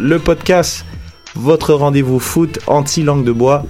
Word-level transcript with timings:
le 0.00 0.18
podcast, 0.18 0.86
votre 1.34 1.74
rendez-vous 1.74 2.18
foot 2.18 2.58
anti-langue 2.66 3.22
de 3.22 3.32
bois 3.32 3.66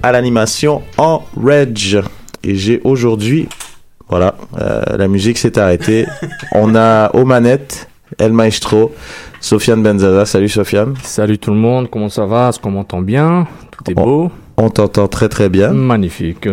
à 0.00 0.12
l'animation 0.12 0.82
en 0.96 1.24
reg. 1.36 2.02
Et 2.44 2.54
j'ai 2.54 2.80
aujourd'hui, 2.84 3.48
voilà, 4.08 4.36
euh, 4.60 4.96
la 4.96 5.08
musique 5.08 5.38
s'est 5.38 5.58
arrêtée. 5.58 6.06
On 6.52 6.76
a 6.76 7.10
aux 7.14 7.24
manettes 7.24 7.88
El 8.18 8.32
Maestro, 8.32 8.94
Sofiane 9.40 9.82
Benzaza. 9.82 10.24
Salut 10.24 10.48
Sofiane. 10.48 10.94
Salut 11.02 11.38
tout 11.38 11.50
le 11.50 11.56
monde, 11.56 11.90
comment 11.90 12.08
ça 12.08 12.26
va? 12.26 12.50
Est-ce 12.50 12.60
qu'on 12.60 12.70
m'entend 12.70 13.02
bien? 13.02 13.48
Tout 13.72 13.90
est 13.90 13.94
beau? 13.94 14.30
On 14.56 14.70
t'entend 14.70 15.08
très 15.08 15.28
très 15.28 15.48
bien. 15.48 15.72
Magnifique. 15.72 16.48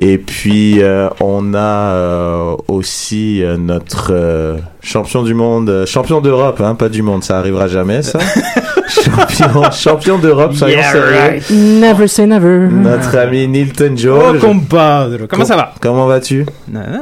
Et 0.00 0.18
puis 0.18 0.80
euh, 0.82 1.08
on 1.20 1.54
a 1.54 1.58
euh, 1.58 2.56
aussi 2.68 3.42
euh, 3.42 3.56
notre 3.56 4.08
euh, 4.12 4.56
champion 4.82 5.22
du 5.22 5.34
monde, 5.34 5.68
euh, 5.70 5.86
champion 5.86 6.20
d'Europe, 6.20 6.60
hein, 6.60 6.74
pas 6.76 6.88
du 6.88 7.02
monde, 7.02 7.24
ça 7.24 7.38
arrivera 7.38 7.66
jamais 7.68 8.02
ça. 8.02 8.18
champion, 8.88 9.70
champion 9.72 10.18
d'Europe, 10.18 10.54
soyons 10.54 10.80
sérieux. 10.82 11.42
Never 11.50 12.06
say 12.06 12.26
never. 12.26 12.68
Notre 12.70 13.16
ami 13.18 13.46
Nilton 13.48 13.90
Oh, 13.94 13.96
George. 13.96 14.40
compadre. 14.40 15.26
Comment 15.28 15.44
ça 15.44 15.56
va? 15.56 15.74
Comment 15.80 16.06
vas-tu? 16.06 16.46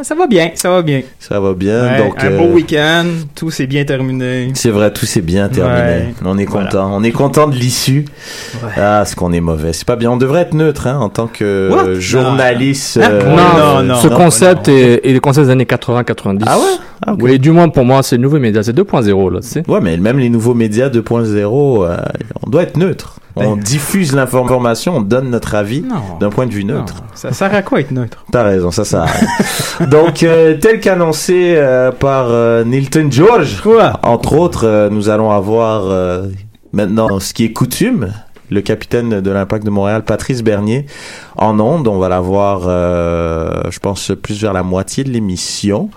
Ça 0.02 0.15
va 0.15 0.27
bien, 0.27 0.51
ça 0.55 0.71
va 0.71 0.83
bien. 0.83 1.02
Ça 1.19 1.38
va 1.38 1.52
bien. 1.52 1.83
Ouais, 1.83 1.99
donc 1.99 2.24
un 2.24 2.30
euh, 2.33 2.38
beau 2.38 2.55
week-end, 2.55 3.05
tout 3.35 3.51
s'est 3.51 3.66
bien 3.66 3.85
terminé. 3.85 4.51
c'est 4.55 4.71
vrai, 4.71 4.93
tout 4.93 5.07
s'est 5.07 5.21
bien 5.21 5.49
terminé. 5.49 5.77
Ouais. 5.80 6.15
On 6.24 6.38
est 6.38 6.45
Voilà. 6.47 6.66
content. 6.71 6.91
On 6.93 7.02
est 7.05 7.13
content 7.13 7.47
de 7.47 7.55
l'issue. 7.57 8.05
Ouais. 8.63 8.71
Ah, 8.77 9.05
ce 9.05 9.15
qu'on 9.15 9.33
est 9.33 9.41
mauvais. 9.41 9.73
C'est 9.73 9.87
pas 9.87 9.97
bien. 9.97 10.10
On 10.10 10.16
devrait 10.16 10.43
être 10.43 10.55
neutre 10.55 10.87
hein, 10.87 10.99
en 10.99 11.09
tant 11.09 11.27
que 11.27 11.71
What? 11.71 12.01
journaliste. 12.01 12.86
Non. 12.97 13.03
euh, 13.03 13.37
Non, 13.37 13.83
non, 13.83 13.95
Ce 13.97 14.09
non, 14.09 14.17
concept 14.17 14.69
est, 14.69 15.07
est 15.09 15.13
le 15.13 15.21
concept 15.21 15.47
des 15.47 15.53
années 15.53 15.65
80-90. 15.65 16.43
Ah 16.47 16.59
ouais? 16.59 16.65
Ah, 17.07 17.13
ok. 17.13 17.19
Oui, 17.23 17.39
du 17.39 17.51
moins 17.51 17.69
pour 17.69 17.85
moi, 17.85 18.03
c'est 18.03 18.17
le 18.17 18.23
nouveau 18.23 18.39
média, 18.39 18.63
c'est 18.63 18.73
2.0 18.77 19.33
là, 19.33 19.41
tu 19.41 19.49
sais. 19.49 19.63
Ouais, 19.69 19.81
mais 19.81 19.97
même 19.97 20.19
les 20.19 20.29
nouveaux 20.31 20.55
médias 20.55 20.89
2.0, 20.89 21.85
euh, 21.85 21.97
on 22.45 22.51
doit 22.51 22.63
être 22.63 22.77
neutre. 22.77 23.21
On 23.39 23.55
Ben. 23.55 23.63
diffuse 23.63 24.15
l'information, 24.15 24.97
on 24.97 25.01
donne 25.03 25.29
notre 25.29 25.55
avis 25.57 25.83
Non. 25.83 25.97
d'un 26.21 26.30
point 26.30 26.47
de 26.47 26.52
vue 26.52 26.65
neutre. 26.65 26.95
Non, 26.97 27.02
Ça 27.15 27.33
sert 27.35 27.55
à 27.55 27.60
quoi 27.60 27.80
être 27.80 27.91
neutre? 27.91 28.25
T'as 28.33 28.45
raison, 28.45 28.71
ça, 28.71 28.85
ça. 28.87 29.03
arrive. 29.03 29.91
Donc, 29.91 30.23
euh, 30.23 30.57
tel 30.59 30.80
qu'annoncé 30.80 31.55
euh, 31.59 31.93
par 31.93 32.29
euh, 32.30 32.65
Nilton 32.65 33.09
George, 33.10 33.60
Quoi? 33.63 34.01
entre 34.05 34.35
autres, 34.37 34.66
euh, 34.66 34.88
nous 34.88 35.10
allons 35.10 35.30
avoir 35.30 35.82
euh, 35.91 36.23
maintenant 36.73 37.21
ce 37.21 37.35
qui 37.35 37.45
est 37.45 37.53
coutume. 37.53 38.09
Le 38.49 38.60
capitaine 38.63 39.21
de 39.21 39.30
l'Impact 39.32 39.66
de 39.66 39.71
Montréal, 39.71 40.03
Patrice 40.05 40.43
Bernier, 40.45 40.87
en 41.38 41.59
ondes. 41.60 41.88
On 41.88 41.98
va 41.98 42.09
l'avoir, 42.09 42.62
euh, 42.66 43.62
je 43.70 43.79
pense, 43.79 44.12
plus 44.20 44.40
vers 44.40 44.52
la 44.52 44.62
moitié 44.62 45.04
de 45.04 45.10
l'émission. 45.10 45.90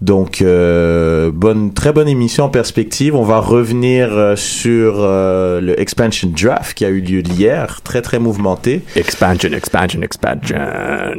Donc, 0.00 0.42
euh, 0.42 1.30
bonne, 1.32 1.72
très 1.72 1.92
bonne 1.92 2.08
émission 2.08 2.44
en 2.44 2.48
perspective. 2.48 3.14
On 3.14 3.22
va 3.22 3.38
revenir 3.38 4.08
euh, 4.10 4.36
sur 4.36 4.94
euh, 4.98 5.60
le 5.60 5.80
expansion 5.80 6.28
draft 6.28 6.76
qui 6.76 6.84
a 6.84 6.88
eu 6.88 7.00
lieu 7.00 7.22
hier, 7.22 7.80
très 7.82 8.02
très 8.02 8.18
mouvementé. 8.18 8.82
Expansion, 8.96 9.50
expansion, 9.52 10.02
expansion. 10.02 10.56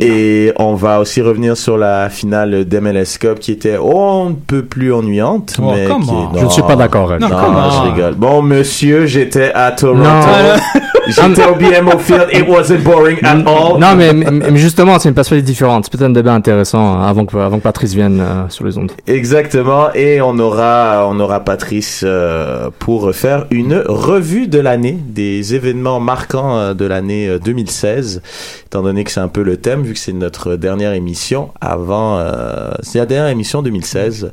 Et 0.02 0.52
on 0.58 0.76
va 0.76 1.00
aussi 1.00 1.22
revenir 1.22 1.58
sur 1.58 1.78
la 1.78 2.10
finale 2.10 2.66
d'MLS 2.66 3.18
Cup 3.20 3.40
qui 3.40 3.52
était 3.52 3.78
on 3.78 4.32
ne 4.32 4.36
peut 4.36 4.64
plus 4.66 4.94
ennuyante. 4.94 5.56
Oh, 5.60 5.72
mais 5.74 5.86
qui 5.86 6.40
Je 6.40 6.46
ne 6.46 6.50
suis 6.50 6.62
pas 6.64 6.76
d'accord 6.76 7.12
avec 7.12 7.22
Non, 7.22 7.30
Non, 7.30 7.70
je 7.72 7.92
rigole. 7.92 8.16
Bon, 8.16 8.42
monsieur, 8.42 9.06
j'étais 9.06 9.52
à 9.54 9.72
Toronto. 9.72 10.04
Non. 10.04 10.82
J'étais 11.08 11.46
au 11.46 11.56
BMO 11.56 11.98
Field. 12.00 12.28
It 12.32 12.48
wasn't 12.48 12.84
boring 12.84 13.18
at 13.24 13.44
all. 13.46 13.80
Non, 13.80 13.96
mais, 13.96 14.14
mais, 14.14 14.56
justement, 14.58 15.00
c'est 15.00 15.10
une 15.10 15.16
perspective 15.16 15.46
différente. 15.46 15.86
C'est 15.86 15.92
peut-être 15.92 16.10
un 16.10 16.14
débat 16.14 16.34
intéressant 16.34 16.96
hein, 16.96 17.08
avant 17.08 17.26
que, 17.26 17.38
avant 17.38 17.58
que 17.58 17.64
Patrice 17.64 17.94
vienne 17.94 18.22
euh, 18.22 18.50
sur 18.50 18.66
les 18.66 18.78
ondes. 18.78 18.92
Exactement. 19.08 19.94
Et 19.94 20.22
on 20.22 20.38
aura, 20.40 21.08
on 21.10 21.20
aura 21.20 21.42
Patrice 21.42 22.04
euh, 22.06 22.70
pour 22.80 23.14
faire 23.14 23.46
une 23.52 23.84
revue 23.86 24.48
de 24.48 24.60
l'année, 24.60 24.98
des 25.06 25.56
événements 25.56 26.00
marquants 26.00 26.58
euh, 26.58 26.74
de 26.74 26.86
l'année 26.86 27.28
euh, 27.28 27.40
2016, 27.40 28.22
étant 28.66 28.82
donné 28.82 29.04
que 29.04 29.12
c'est 29.12 29.20
un 29.20 29.28
peu 29.28 29.44
le 29.44 29.58
thème, 29.58 29.84
vu 29.84 29.94
que 29.94 30.00
c'est 30.00 30.14
notre 30.14 30.56
dernière 30.56 30.94
émission 30.94 31.50
avant, 31.62 32.18
euh, 32.18 32.72
c'est 32.82 33.00
la 33.00 33.06
dernière 33.06 33.32
émission 33.32 33.62
2016. 33.62 34.32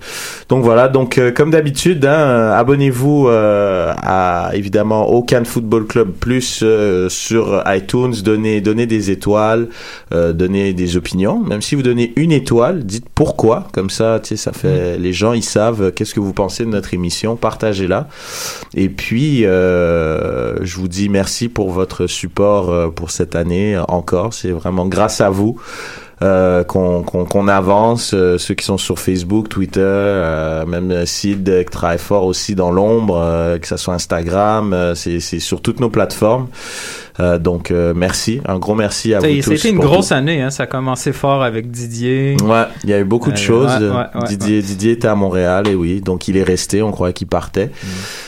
Donc 0.48 0.64
voilà. 0.64 0.88
Donc 0.88 1.19
euh, 1.19 1.32
comme 1.32 1.50
d'habitude, 1.50 2.04
hein, 2.04 2.10
euh, 2.12 2.58
abonnez-vous 2.58 3.28
euh, 3.28 3.92
à 4.02 4.50
évidemment 4.54 5.08
au 5.08 5.22
Cannes 5.22 5.47
Football 5.47 5.87
Club 5.87 6.12
Plus 6.12 6.59
euh, 6.59 6.59
sur 7.09 7.62
iTunes, 7.66 8.15
donnez, 8.22 8.60
donnez 8.60 8.87
des 8.87 9.10
étoiles, 9.10 9.69
euh, 10.12 10.32
donnez 10.32 10.72
des 10.72 10.97
opinions. 10.97 11.41
Même 11.41 11.62
si 11.62 11.75
vous 11.75 11.82
donnez 11.82 12.12
une 12.16 12.32
étoile, 12.32 12.84
dites 12.84 13.09
pourquoi. 13.15 13.69
Comme 13.72 13.91
ça, 13.91 14.21
tu 14.22 14.31
sais, 14.31 14.37
ça 14.37 14.53
fait 14.53 14.99
les 14.99 15.12
gens 15.12 15.32
ils 15.32 15.43
savent 15.43 15.82
euh, 15.82 15.91
qu'est-ce 15.91 16.15
que 16.15 16.20
vous 16.20 16.32
pensez 16.32 16.65
de 16.65 16.70
notre 16.70 16.94
émission. 16.94 17.37
Partagez-la. 17.37 18.09
Et 18.75 18.88
puis, 18.88 19.44
euh, 19.44 20.56
je 20.62 20.76
vous 20.76 20.88
dis 20.88 21.09
merci 21.09 21.49
pour 21.49 21.70
votre 21.70 22.06
support 22.06 22.70
euh, 22.70 22.88
pour 22.88 23.10
cette 23.10 23.34
année 23.34 23.76
euh, 23.76 23.82
encore. 23.88 24.34
C'est 24.34 24.50
vraiment 24.50 24.87
grâce 24.87 25.20
à 25.20 25.31
vous. 25.31 25.60
Euh, 26.22 26.64
qu'on 26.64 27.48
avance, 27.48 28.12
euh, 28.12 28.36
ceux 28.36 28.54
qui 28.54 28.64
sont 28.64 28.76
sur 28.76 28.98
Facebook, 28.98 29.48
Twitter, 29.48 29.81
euh, 29.81 30.66
même 30.66 31.06
Sid 31.06 31.48
euh, 31.48 31.62
qui 31.62 31.70
travaille 31.70 31.98
fort 31.98 32.25
aussi 32.26 32.54
dans 32.54 32.70
l'ombre, 32.70 33.58
que 33.58 33.66
ça 33.66 33.78
soit 33.78 33.94
Instagram, 33.94 34.92
c'est 34.94 35.20
sur 35.20 35.62
toutes 35.62 35.81
nos 35.81 35.88
plateformes. 35.88 36.48
Euh, 37.20 37.38
donc 37.38 37.70
euh, 37.70 37.92
merci, 37.94 38.41
un 38.47 38.58
gros 38.58 38.75
merci 38.75 39.12
à 39.14 39.19
vous 39.19 39.26
tous. 39.26 39.42
C'était 39.56 39.69
une 39.70 39.78
grosse 39.78 40.08
tout. 40.08 40.14
année, 40.14 40.41
hein. 40.42 40.50
Ça 40.50 40.62
a 40.62 40.66
commencé 40.66 41.12
fort 41.12 41.42
avec 41.42 41.70
Didier. 41.70 42.36
Ouais, 42.42 42.64
il 42.84 42.91
y 42.91 42.94
a 42.94 42.98
eu 43.00 43.04
beaucoup 43.04 43.31
de 43.31 43.36
Euh, 43.36 43.41
choses. 43.41 43.66
ouais, 43.82 43.88
ouais, 43.91 44.20
ouais, 44.22 44.28
Didier, 44.28 44.62
Didier 44.62 44.92
était 44.92 45.08
à 45.08 45.14
Montréal 45.14 45.69
et 45.69 45.75
oui, 45.75 46.00
donc 46.00 46.28
il 46.28 46.36
est 46.36 46.42
resté. 46.42 46.82
On 46.82 46.92
croyait 46.92 47.12
qu'il 47.12 47.26
partait. 47.26 47.70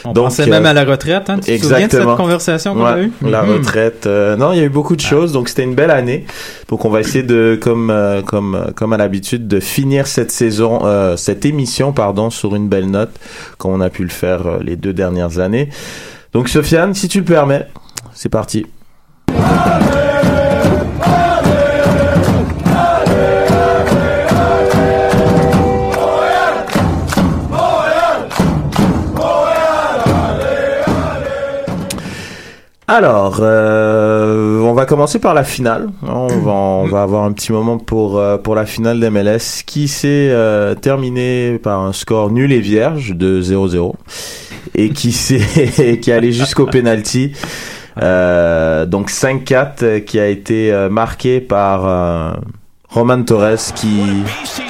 On 0.05 0.13
Donc, 0.13 0.25
pensait 0.25 0.43
euh, 0.43 0.51
même 0.51 0.67
à 0.67 0.73
la 0.75 0.85
retraite, 0.85 1.31
hein. 1.31 1.39
Tu 1.45 1.57
te 1.59 1.63
souviens 1.63 1.87
de 1.87 1.93
cette 1.93 2.05
conversation 2.17 2.75
qu'on 2.75 2.85
a 2.85 3.01
eue? 3.01 3.13
la 3.23 3.43
Mhm. 3.45 3.51
retraite. 3.53 4.07
euh, 4.07 4.37
non, 4.37 4.53
il 4.53 4.59
y 4.59 4.61
a 4.61 4.65
eu 4.65 4.69
beaucoup 4.69 4.95
de 4.97 5.01
choses, 5.01 5.33
donc 5.33 5.49
c'était 5.49 5.65
une 5.65 5.75
belle 5.75 5.91
année. 5.91 6.27
Donc 6.69 6.85
on 6.85 6.91
va 6.91 7.01
essayer 7.01 7.23
de, 7.25 7.59
comme 7.61 7.91
euh, 7.91 8.21
comme 8.23 8.55
euh, 8.55 8.71
comme 8.75 8.93
à 8.93 8.97
l'habitude, 8.97 9.49
de 9.49 9.61
finir 9.61 10.07
cette 10.07 10.31
saison, 10.31 10.81
euh, 10.85 11.17
cette 11.17 11.45
émission, 11.47 11.93
pardon, 11.93 12.29
sur 12.31 12.55
une 12.55 12.69
belle 12.69 12.91
note, 12.91 13.11
comme 13.59 13.73
on 13.73 13.81
a 13.81 13.91
pu 13.91 14.03
le 14.03 14.11
faire 14.11 14.47
euh, 14.47 14.59
les 14.63 14.77
deux 14.77 14.93
dernières 14.93 15.39
années. 15.39 15.69
Donc 16.33 16.49
Sofiane, 16.49 16.95
si 16.95 17.09
tu 17.09 17.19
le 17.19 17.25
permets, 17.25 17.67
c'est 18.15 18.29
parti. 18.29 18.67
Alors, 32.95 33.39
euh, 33.41 34.61
on 34.61 34.75
va 34.75 34.85
commencer 34.85 35.19
par 35.19 35.33
la 35.33 35.45
finale. 35.45 35.89
On 36.03 36.27
va, 36.27 36.53
on 36.53 36.87
va 36.89 37.03
avoir 37.03 37.25
un 37.25 37.33
petit 37.33 37.51
moment 37.51 37.79
pour 37.79 38.19
euh, 38.19 38.37
la 38.55 38.67
finale 38.67 39.01
d'MLS 39.01 39.63
qui 39.65 39.89
s'est 39.89 40.29
euh, 40.31 40.75
terminée 40.75 41.59
par 41.63 41.81
un 41.81 41.95
score 41.95 42.31
nul 42.31 42.53
et 42.53 42.61
vierge 42.61 43.13
de 43.17 43.41
0-0 43.41 43.95
et 44.75 44.91
qui 44.91 45.13
s'est 45.13 45.41
est 45.79 46.07
allé 46.09 46.33
jusqu'au 46.33 46.67
penalty. 46.67 47.33
Euh, 48.01 48.87
donc 48.87 49.11
5-4 49.11 49.67
euh, 49.83 50.01
qui 50.01 50.19
a 50.19 50.27
été 50.27 50.73
euh, 50.73 50.89
marqué 50.89 51.41
par 51.41 51.87
euh, 51.87 52.33
Roman 52.89 53.23
Torres 53.23 53.73
qui 53.75 54.23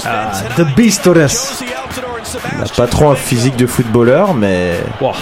Ah, 0.05 0.33
The 0.57 0.65
Beast 0.75 1.03
Torres. 1.05 1.19
n'a 2.59 2.65
pas 2.77 2.87
trop 2.89 3.11
un 3.11 3.15
physique 3.15 3.57
de 3.57 3.67
footballeur 3.67 4.35
mais 4.35 4.73
Wow. 5.01 5.11
And 5.11 5.13
now 5.13 5.15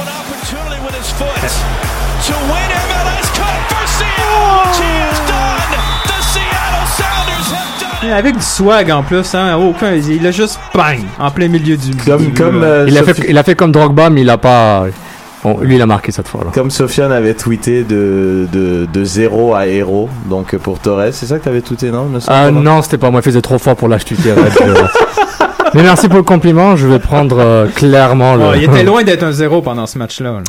an 0.00 0.08
opportunity 0.22 0.80
with 0.82 0.94
his 0.98 1.10
foot 1.12 1.28
to 2.26 2.32
win 2.46 2.70
MLS 2.88 3.28
Cup 3.34 3.60
for 3.68 3.86
Seattle. 3.86 4.72
He 4.80 4.92
has 5.02 5.20
done. 5.28 5.70
The 6.06 6.22
Seattle 6.22 6.86
Sounders 6.96 7.52
have 7.52 8.00
done. 8.00 8.08
it. 8.08 8.12
Avec 8.14 8.36
du 8.36 8.42
swag 8.44 8.90
en 8.90 9.02
plus, 9.02 9.34
hein. 9.34 9.56
Aucun, 9.58 9.92
il 9.94 10.26
a 10.26 10.30
juste 10.30 10.58
bang 10.74 11.00
en 11.18 11.30
plein 11.30 11.48
milieu 11.48 11.76
du. 11.76 11.94
comme 11.96 12.24
du- 12.26 12.32
comme 12.32 12.62
euh, 12.62 12.86
Il 12.88 12.96
a, 12.96 13.02
fait, 13.02 13.26
il 13.28 13.36
a 13.36 13.42
fait 13.42 13.54
comme 13.56 13.72
Drogba, 13.72 14.08
mais 14.08 14.22
il 14.22 14.30
a 14.30 14.38
pas. 14.38 14.86
Bon, 15.44 15.58
lui, 15.60 15.74
il 15.74 15.82
a 15.82 15.86
marqué 15.86 16.12
cette 16.12 16.28
fois 16.28 16.42
là. 16.44 16.50
Comme 16.54 16.70
Sofiane 16.70 17.10
avait 17.10 17.34
tweeté 17.34 17.82
de, 17.82 18.46
de, 18.52 18.86
de 18.92 19.04
zéro 19.04 19.54
à 19.54 19.66
héros, 19.66 20.08
donc 20.30 20.54
pour 20.56 20.78
Torres, 20.78 21.08
c'est 21.12 21.26
ça 21.26 21.38
que 21.38 21.44
t'avais 21.44 21.62
tweeté, 21.62 21.90
non 21.90 22.06
Ah 22.28 22.50
non 22.52 22.80
c'était 22.82 22.98
pas 22.98 23.10
moi, 23.10 23.20
il 23.20 23.24
faisait 23.24 23.42
trop 23.42 23.58
fort 23.58 23.74
pour 23.74 23.88
l'acheter. 23.88 24.14
mais 25.74 25.82
merci 25.82 26.06
pour 26.08 26.18
le 26.18 26.22
compliment, 26.22 26.76
je 26.76 26.86
vais 26.86 26.98
prendre 26.98 27.38
euh, 27.40 27.66
clairement 27.74 28.36
le. 28.36 28.44
Oh, 28.44 28.52
il 28.54 28.64
était 28.64 28.82
loin 28.84 29.02
d'être 29.02 29.22
un 29.24 29.32
zéro 29.32 29.62
pendant 29.62 29.86
ce 29.86 29.98
match-là. 29.98 30.30
là. 30.32 30.42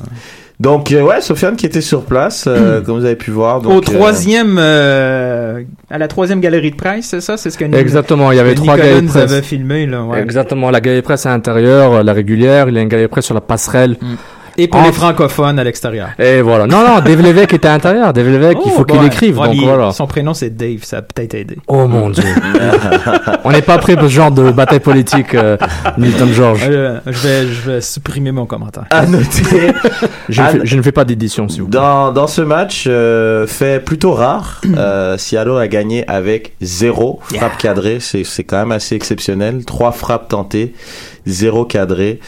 Donc, 0.59 0.91
euh, 0.91 1.01
ouais, 1.01 1.19
Sofiane 1.19 1.55
qui 1.55 1.65
était 1.65 1.81
sur 1.81 2.03
place, 2.03 2.45
euh, 2.47 2.79
comme 2.81 2.99
vous 2.99 3.05
avez 3.05 3.15
pu 3.15 3.31
voir. 3.31 3.59
Donc, 3.61 3.73
Au 3.73 3.77
euh, 3.77 3.81
troisième, 3.81 4.57
euh, 4.59 5.63
à 5.89 5.97
la 5.97 6.07
troisième 6.07 6.39
galerie 6.39 6.69
de 6.71 6.75
presse, 6.75 7.07
c'est 7.07 7.21
ça, 7.21 7.37
c'est 7.37 7.49
ce 7.49 7.57
que 7.57 7.65
Ni- 7.65 7.75
Exactement, 7.75 8.31
il 8.31 8.37
y 8.37 8.39
avait 8.39 8.53
trois 8.53 8.75
Nicolas 8.75 8.83
galeries 8.83 9.01
de 9.01 9.05
nous 9.07 9.11
presse. 9.11 9.31
avait 9.31 9.41
filmé 9.41 9.87
là. 9.87 10.03
Ouais. 10.03 10.21
Exactement, 10.21 10.69
la 10.69 10.79
galerie 10.79 11.01
presse 11.01 11.25
à 11.25 11.29
l'intérieur, 11.29 11.93
euh, 11.93 12.03
la 12.03 12.13
régulière, 12.13 12.69
il 12.69 12.75
y 12.75 12.77
a 12.77 12.81
une 12.81 12.87
galerie 12.87 13.07
presse 13.07 13.25
sur 13.25 13.33
la 13.33 13.41
passerelle. 13.41 13.97
Mm. 13.99 14.13
Et 14.57 14.67
pour 14.67 14.79
En- 14.81 14.83
les 14.85 14.91
francophones 14.91 15.57
à 15.59 15.63
l'extérieur. 15.63 16.09
Et 16.19 16.41
voilà. 16.41 16.67
Non, 16.67 16.79
non, 16.87 16.99
Dave 16.99 17.21
Lévesque 17.21 17.53
était 17.53 17.67
à 17.67 17.71
l'intérieur. 17.71 18.13
Dave 18.13 18.27
Lévesque, 18.29 18.57
il 18.65 18.71
Oh, 18.73 18.77
faut 18.77 18.85
qu'il 18.85 19.03
écrive. 19.03 19.39
Ouais, 19.39 19.47
donc 19.47 19.63
voilà. 19.63 19.91
Son 19.91 20.05
prénom 20.07 20.33
c'est 20.33 20.49
Dave, 20.55 20.83
ça 20.83 20.97
a 20.97 21.01
peut-être 21.01 21.33
aidé. 21.33 21.57
Oh 21.67 21.87
mon 21.87 22.09
dieu. 22.09 22.23
On 23.43 23.51
n'est 23.51 23.61
pas 23.61 23.77
prêt 23.77 23.95
pour 23.95 24.09
ce 24.09 24.13
genre 24.13 24.31
de 24.31 24.51
bataille 24.51 24.79
politique, 24.79 25.33
euh, 25.35 25.57
Newton 25.97 26.31
George. 26.33 26.67
Euh, 26.69 26.99
je 27.07 27.27
vais, 27.27 27.47
je 27.47 27.71
vais 27.71 27.81
supprimer 27.81 28.31
mon 28.31 28.45
commentaire. 28.45 28.85
À 28.89 29.05
noter, 29.05 29.71
Je, 30.29 30.41
ne 30.41 30.47
fais, 30.47 30.59
je 30.63 30.75
ne 30.77 30.81
fais 30.81 30.91
pas 30.91 31.05
d'édition, 31.05 31.47
s'il 31.49 31.63
vous 31.63 31.67
plaît. 31.69 31.79
dans, 31.79 32.11
dans 32.11 32.27
ce 32.27 32.41
match, 32.41 32.85
euh, 32.87 33.47
fait 33.47 33.83
plutôt 33.83 34.13
rare, 34.13 34.61
euh, 34.77 35.17
Seattle 35.17 35.57
a 35.57 35.67
gagné 35.67 36.07
avec 36.07 36.53
zéro 36.61 37.19
frappe 37.23 37.57
cadrée. 37.57 37.97
C'est, 37.99 38.23
c'est 38.23 38.43
quand 38.43 38.57
même 38.57 38.71
assez 38.71 38.95
exceptionnel. 38.95 39.65
Trois 39.65 39.91
frappes 39.91 40.27
tentées, 40.29 40.73
zéro 41.25 41.65
cadré. 41.65 42.19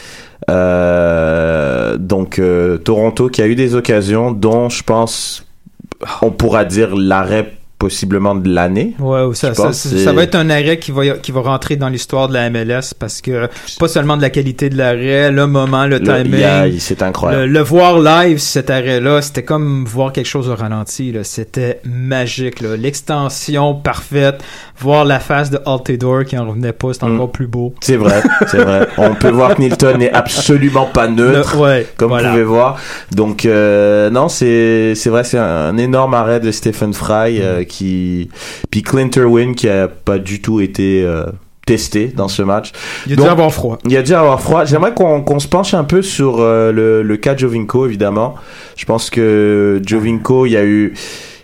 Euh, 0.48 1.96
donc 1.96 2.38
euh, 2.38 2.78
Toronto 2.78 3.28
qui 3.28 3.42
a 3.42 3.46
eu 3.46 3.56
des 3.56 3.74
occasions 3.74 4.30
dont 4.30 4.68
je 4.68 4.82
pense 4.84 5.44
on 6.22 6.30
pourra 6.30 6.64
dire 6.64 6.94
l'arrêt 6.94 7.55
possiblement 7.78 8.34
de 8.34 8.48
l'année. 8.48 8.94
Ouais, 8.98 9.20
ça, 9.34 9.52
ça, 9.54 9.72
ça- 9.72 9.88
c'est- 9.90 10.12
va 10.12 10.22
être 10.22 10.34
un 10.34 10.48
arrêt 10.50 10.78
qui 10.78 10.92
va, 10.92 11.10
qui 11.18 11.30
va 11.30 11.40
rentrer 11.42 11.76
dans 11.76 11.88
l'histoire 11.90 12.28
de 12.28 12.32
la 12.34 12.48
MLS 12.48 12.94
parce 12.98 13.20
que 13.20 13.48
pas 13.78 13.88
seulement 13.88 14.16
de 14.16 14.22
la 14.22 14.30
qualité 14.30 14.70
de 14.70 14.78
l'arrêt, 14.78 15.30
le 15.30 15.46
moment, 15.46 15.86
le 15.86 16.00
timing. 16.00 16.78
c'est 16.78 17.00
Le, 17.00 17.06
incroyable. 17.06 17.44
le 17.44 17.60
voir 17.60 18.00
live, 18.00 18.38
cet 18.38 18.70
arrêt-là, 18.70 19.20
c'était 19.20 19.42
comme 19.44 19.84
voir 19.84 20.12
quelque 20.12 20.26
chose 20.26 20.48
au 20.48 20.54
ralenti. 20.54 21.12
là. 21.12 21.22
C'était 21.24 21.80
magique. 21.84 22.60
là. 22.60 22.76
L'extension 22.76 23.74
parfaite. 23.74 24.42
Voir 24.78 25.04
la 25.06 25.20
face 25.20 25.50
de 25.50 25.58
Altidore 25.64 26.24
qui 26.24 26.36
en 26.36 26.46
revenait 26.48 26.72
pas, 26.74 26.92
c'était 26.92 27.06
Mm. 27.06 27.14
encore 27.14 27.32
plus 27.32 27.46
beau. 27.46 27.74
C'est 27.80 27.96
vrai, 27.96 28.22
c'est 28.46 28.58
vrai. 28.58 28.86
On 28.98 29.14
peut 29.14 29.30
voir 29.30 29.54
que 29.54 29.62
Nilton 29.62 29.96
n'est 29.98 30.12
absolument 30.12 30.84
pas 30.86 31.08
neutre. 31.08 31.54
Le- 31.56 31.60
ouais, 31.62 31.86
comme 31.96 32.08
voilà. 32.08 32.28
vous 32.28 32.32
pouvez 32.34 32.44
voir. 32.44 32.76
Donc 33.12 33.46
euh, 33.46 34.10
non, 34.10 34.28
c'est 34.28 34.94
c'est 34.94 35.08
vrai, 35.08 35.24
c'est 35.24 35.38
un, 35.38 35.44
un 35.68 35.76
énorme 35.78 36.12
arrêt 36.14 36.40
de 36.40 36.50
Stephen 36.50 36.92
Fry 36.92 37.40
euh, 37.40 37.64
qui 37.66 38.30
puis 38.70 38.82
Clint 38.82 39.10
Irwin 39.16 39.54
qui 39.54 39.68
a 39.68 39.88
pas 39.88 40.18
du 40.18 40.40
tout 40.40 40.60
été 40.60 41.02
euh, 41.04 41.24
testé 41.66 42.06
dans 42.14 42.28
ce 42.28 42.42
match. 42.42 42.72
Il 43.06 43.14
a 43.14 43.16
Donc- 43.16 43.26
dû 43.26 43.30
avoir 43.32 43.52
froid. 43.52 43.78
Il 43.86 43.96
a 43.96 44.02
dû 44.02 44.14
avoir 44.14 44.40
froid. 44.40 44.64
J'aimerais 44.64 44.94
qu'on 44.94 45.20
qu'on 45.22 45.38
se 45.40 45.48
penche 45.48 45.74
un 45.74 45.84
peu 45.84 46.00
sur 46.02 46.36
euh, 46.40 46.70
le, 46.72 47.02
le 47.02 47.16
cas 47.16 47.36
Jovinko, 47.36 47.86
évidemment. 47.86 48.34
Je 48.76 48.84
pense 48.84 49.10
que 49.10 49.82
Jovinko, 49.84 50.46
il 50.46 50.52
y 50.52 50.56
a 50.56 50.64
eu 50.64 50.94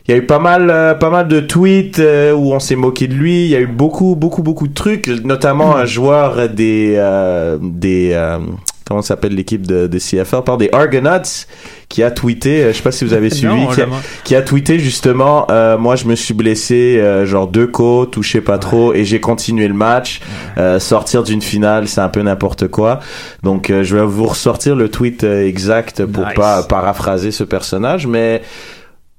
il 0.08 0.10
y 0.10 0.14
a 0.14 0.18
eu 0.18 0.26
pas 0.26 0.38
mal 0.40 0.68
euh, 0.70 0.94
pas 0.94 1.10
mal 1.10 1.28
de 1.28 1.40
tweets 1.40 1.98
euh, 2.00 2.32
où 2.32 2.52
on 2.52 2.58
s'est 2.60 2.74
moqué 2.76 3.06
de 3.08 3.14
lui. 3.14 3.44
Il 3.44 3.50
y 3.50 3.56
a 3.56 3.60
eu 3.60 3.66
beaucoup 3.66 4.14
beaucoup 4.16 4.42
beaucoup 4.42 4.66
de 4.68 4.74
trucs, 4.74 5.08
notamment 5.24 5.76
un 5.76 5.84
joueur 5.86 6.48
des 6.48 6.94
euh, 6.96 7.58
des 7.60 8.10
euh, 8.14 8.38
comment 8.86 9.02
s'appelle 9.02 9.34
l'équipe 9.34 9.66
de, 9.66 9.86
de 9.86 9.98
CFL, 9.98 10.42
par 10.44 10.58
des 10.58 10.68
Argonauts 10.72 11.46
qui 11.88 12.02
a 12.02 12.10
tweeté, 12.10 12.62
euh, 12.64 12.72
je 12.72 12.78
sais 12.78 12.82
pas 12.82 12.92
si 12.92 13.04
vous 13.04 13.12
avez 13.12 13.30
suivi, 13.34 13.54
Non, 13.54 13.66
qui, 13.68 13.82
a, 13.82 13.86
qui 14.24 14.34
a 14.34 14.42
tweeté 14.42 14.78
justement, 14.78 15.46
euh, 15.50 15.76
moi 15.76 15.96
je 15.96 16.06
me 16.06 16.14
suis 16.14 16.34
blessé, 16.34 16.98
euh, 16.98 17.26
genre 17.26 17.46
deux 17.46 17.66
côtes, 17.66 18.12
touché 18.12 18.40
pas 18.40 18.58
trop, 18.58 18.94
et 18.94 19.04
j'ai 19.04 19.20
continué 19.20 19.68
le 19.68 19.74
match. 19.74 20.20
Euh, 20.58 20.78
sortir 20.78 21.22
d'une 21.22 21.42
finale, 21.42 21.88
c'est 21.88 22.00
un 22.00 22.08
peu 22.08 22.22
n'importe 22.22 22.68
quoi. 22.68 23.00
Donc 23.42 23.70
euh, 23.70 23.82
je 23.84 23.96
vais 23.96 24.04
vous 24.04 24.26
ressortir 24.26 24.76
le 24.76 24.88
tweet 24.90 25.24
euh, 25.24 25.46
exact 25.46 26.04
pour 26.06 26.24
Nice. 26.26 26.34
pas 26.34 26.62
paraphraser 26.62 27.30
ce 27.30 27.44
personnage, 27.44 28.06
mais 28.06 28.42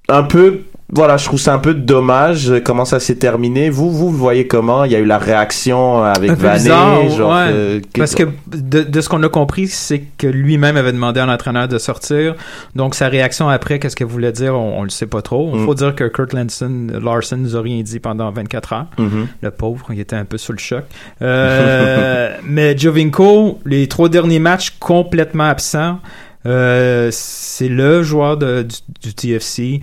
un 0.10 0.24
peu. 0.24 0.62
Voilà, 0.96 1.18
je 1.18 1.26
trouve 1.26 1.40
ça 1.40 1.54
un 1.54 1.60
peu 1.60 1.74
dommage 1.74 2.52
euh, 2.52 2.60
comment 2.60 2.86
ça 2.86 3.00
s'est 3.00 3.16
terminé. 3.16 3.70
Vous, 3.70 3.92
vous 3.92 4.12
le 4.12 4.18
voyez 4.18 4.48
comment? 4.48 4.84
Il 4.84 4.92
y 4.92 4.96
a 4.96 5.00
eu 5.00 5.06
la 5.06 5.18
réaction 5.18 6.04
avec 6.04 6.32
Vané, 6.32 6.58
bizarre, 6.60 7.10
genre 7.10 7.32
ouais. 7.32 7.48
euh, 7.52 7.80
Parce 7.98 8.14
que 8.16 8.24
de, 8.54 8.84
de 8.84 9.02
ce 9.02 9.10
qu'on 9.10 9.24
a 9.24 9.30
compris, 9.30 9.68
c'est 9.68 10.04
que 10.18 10.28
lui-même 10.28 10.78
avait 10.78 10.92
demandé 10.94 11.20
à 11.20 11.26
l'entraîneur 11.26 11.68
de 11.68 11.78
sortir. 11.78 12.36
Donc 12.76 12.96
sa 12.96 13.08
réaction 13.08 13.50
après, 13.50 13.80
qu'est-ce 13.80 13.96
qu'elle 13.96 14.08
voulait 14.08 14.32
dire, 14.32 14.54
on, 14.56 14.80
on 14.80 14.84
le 14.84 14.90
sait 14.90 15.08
pas 15.08 15.22
trop. 15.22 15.52
Il 15.54 15.62
Mm. 15.62 15.66
faut 15.66 15.76
dire 15.76 15.96
que 15.96 16.04
Kurt 16.08 16.34
Larson, 16.34 16.88
Larson 17.02 17.38
nous 17.38 17.56
a 17.58 17.62
rien 17.62 17.82
dit 17.82 18.00
pendant 18.00 18.30
24 18.32 18.74
heures. 18.74 18.86
Mhm. 18.98 19.28
Le 19.42 19.52
pauvre, 19.52 19.86
il 19.92 20.00
était 20.00 20.16
un 20.16 20.26
peu 20.26 20.38
sous 20.38 20.52
le 20.52 20.58
choc. 20.60 20.84
Euh, 21.22 22.36
mais 22.44 22.78
Jovinko, 22.78 23.60
les 23.66 23.88
trois 23.88 24.10
derniers 24.10 24.40
matchs 24.40 24.72
complètement 24.80 25.46
absents. 25.46 26.00
Euh, 26.46 27.08
c'est 27.12 27.70
le 27.70 28.04
joueur 28.04 28.38
de, 28.38 28.64
du, 28.64 28.76
du 29.10 29.14
TFC. 29.14 29.80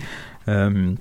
Euh, 0.47 0.91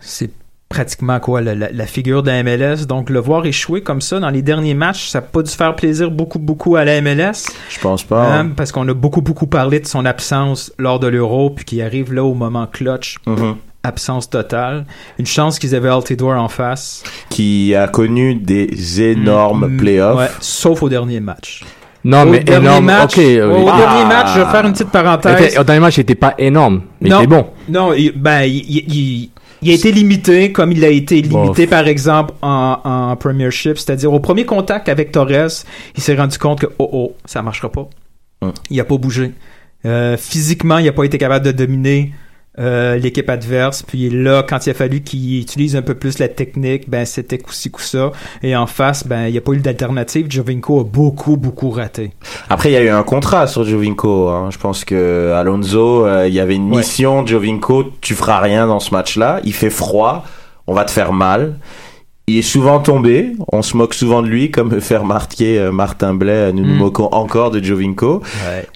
c'est 0.00 0.30
pratiquement 0.68 1.18
quoi 1.18 1.40
la, 1.40 1.54
la- 1.54 1.70
la 1.72 1.86
figure 1.86 2.22
de 2.22 2.30
la 2.30 2.42
MLS. 2.42 2.86
Donc 2.86 3.08
le 3.08 3.18
voir 3.20 3.46
échouer 3.46 3.82
comme 3.82 4.00
ça 4.02 4.20
dans 4.20 4.28
les 4.30 4.42
derniers 4.42 4.74
matchs, 4.74 5.08
ça 5.08 5.20
n'a 5.20 5.26
pas 5.26 5.42
dû 5.42 5.50
faire 5.50 5.74
plaisir 5.74 6.10
beaucoup 6.10 6.38
beaucoup 6.38 6.76
à 6.76 6.84
la 6.84 7.00
MLS. 7.00 7.46
Je 7.70 7.78
pense 7.80 8.02
pas. 8.04 8.38
hein, 8.38 8.48
parce 8.54 8.70
qu'on 8.72 8.86
a 8.88 8.94
beaucoup 8.94 9.22
beaucoup 9.22 9.46
parlé 9.46 9.80
de 9.80 9.86
son 9.86 10.04
absence 10.04 10.72
lors 10.78 11.00
de 11.00 11.06
l'Euro, 11.06 11.50
puis 11.50 11.64
qui 11.64 11.80
arrive 11.82 12.12
là 12.12 12.22
au 12.24 12.34
moment 12.34 12.66
clutch. 12.66 13.16
Mhm. 13.26 13.56
Absence 13.84 14.28
totale. 14.28 14.84
Une 15.18 15.24
chance 15.26 15.58
qu'ils 15.58 15.74
avaient 15.74 15.88
Altidore 15.88 16.32
en 16.38 16.48
face. 16.48 17.02
Qui 17.30 17.74
a 17.74 17.86
connu 17.88 18.34
des 18.34 19.00
énormes 19.00 19.68
Mm, 19.68 19.76
playoffs. 19.78 20.18
ouais, 20.18 20.28
sauf 20.40 20.82
au 20.82 20.88
dernier 20.90 21.20
match. 21.20 21.62
Non, 22.04 22.22
au 22.22 22.26
mais 22.26 22.44
énorme. 22.46 22.84
match, 22.84 23.16
ok. 23.16 23.18
au 23.18 23.22
il- 23.22 23.34
dernier 23.64 24.02
Ah. 24.04 24.08
match, 24.08 24.28
je 24.34 24.40
vais 24.40 24.50
faire 24.50 24.64
une 24.66 24.72
petite 24.72 24.90
parenthèse. 24.90 25.40
était- 25.40 25.58
au 25.58 25.64
dernier 25.64 25.80
match, 25.80 25.96
il 25.96 26.00
était 26.00 26.14
pas 26.14 26.34
énorme, 26.38 26.82
mais 27.00 27.08
il 27.08 27.12
Non. 27.12 27.18
était 27.18 27.26
bon. 27.26 27.46
Non, 27.68 27.92
il, 27.92 28.12
ben, 28.12 28.42
il, 28.42 28.56
il- 28.56 28.94
il- 28.94 29.30
il 29.62 29.70
a 29.70 29.74
été 29.74 29.90
limité 29.90 30.52
comme 30.52 30.70
il 30.70 30.84
a 30.84 30.88
été 30.88 31.20
limité, 31.20 31.66
Bof. 31.66 31.70
par 31.70 31.88
exemple, 31.88 32.34
en, 32.42 32.78
en 32.84 33.16
Premiership. 33.16 33.76
C'est-à-dire, 33.78 34.12
au 34.12 34.20
premier 34.20 34.44
contact 34.44 34.88
avec 34.88 35.10
Torres, 35.10 35.48
il 35.96 36.02
s'est 36.02 36.14
rendu 36.14 36.38
compte 36.38 36.60
que, 36.60 36.66
oh, 36.78 36.88
oh, 36.92 37.16
ça 37.24 37.42
marchera 37.42 37.70
pas. 37.70 37.88
Hum. 38.42 38.52
Il 38.70 38.80
a 38.80 38.84
pas 38.84 38.96
bougé. 38.96 39.32
Euh, 39.84 40.16
physiquement, 40.16 40.78
il 40.78 40.86
a 40.88 40.92
pas 40.92 41.04
été 41.04 41.18
capable 41.18 41.44
de 41.46 41.52
dominer 41.52 42.12
euh, 42.58 42.96
l'équipe 42.96 43.28
adverse. 43.30 43.82
Puis 43.82 44.10
là, 44.10 44.42
quand 44.42 44.66
il 44.66 44.70
a 44.70 44.74
fallu 44.74 45.00
qu'il 45.02 45.40
utilise 45.40 45.76
un 45.76 45.82
peu 45.82 45.94
plus 45.94 46.18
la 46.18 46.28
technique, 46.28 46.88
ben, 46.90 47.04
c'était 47.04 47.38
coup-ci, 47.38 47.70
coup-ça. 47.70 48.12
Et 48.42 48.56
en 48.56 48.66
face, 48.66 49.06
ben, 49.06 49.26
il 49.26 49.32
n'y 49.32 49.38
a 49.38 49.40
pas 49.40 49.52
eu 49.52 49.58
d'alternative. 49.58 50.26
Jovinko 50.30 50.80
a 50.80 50.84
beaucoup, 50.84 51.36
beaucoup 51.36 51.70
raté. 51.70 52.10
Après, 52.50 52.70
il 52.70 52.72
y 52.72 52.76
a 52.76 52.82
eu 52.82 52.88
un 52.88 53.02
contrat 53.04 53.46
sur 53.46 53.64
Jovinko. 53.64 54.28
Hein. 54.28 54.48
Je 54.50 54.58
pense 54.58 54.84
que 54.84 55.32
Alonso, 55.36 56.04
euh, 56.06 56.26
il 56.28 56.34
y 56.34 56.40
avait 56.40 56.56
une 56.56 56.70
Ouais. 56.70 56.78
mission. 56.78 57.24
Jovinko, 57.26 57.92
tu 58.00 58.14
feras 58.14 58.40
rien 58.40 58.66
dans 58.66 58.80
ce 58.80 58.92
match-là. 58.92 59.40
Il 59.44 59.52
fait 59.54 59.70
froid. 59.70 60.24
On 60.66 60.74
va 60.74 60.84
te 60.84 60.90
faire 60.90 61.12
mal. 61.12 61.58
Il 62.26 62.36
est 62.36 62.42
souvent 62.42 62.78
tombé. 62.80 63.32
On 63.52 63.62
se 63.62 63.74
moque 63.76 63.94
souvent 63.94 64.20
de 64.20 64.26
lui, 64.28 64.50
comme 64.50 64.80
faire 64.82 65.04
marquer 65.04 65.58
euh, 65.58 65.72
Martin 65.72 66.12
Blais. 66.14 66.52
Nous 66.52 66.64
nous 66.66 66.74
moquons 66.74 67.08
encore 67.12 67.50
de 67.50 67.62
Jovinko. 67.62 68.22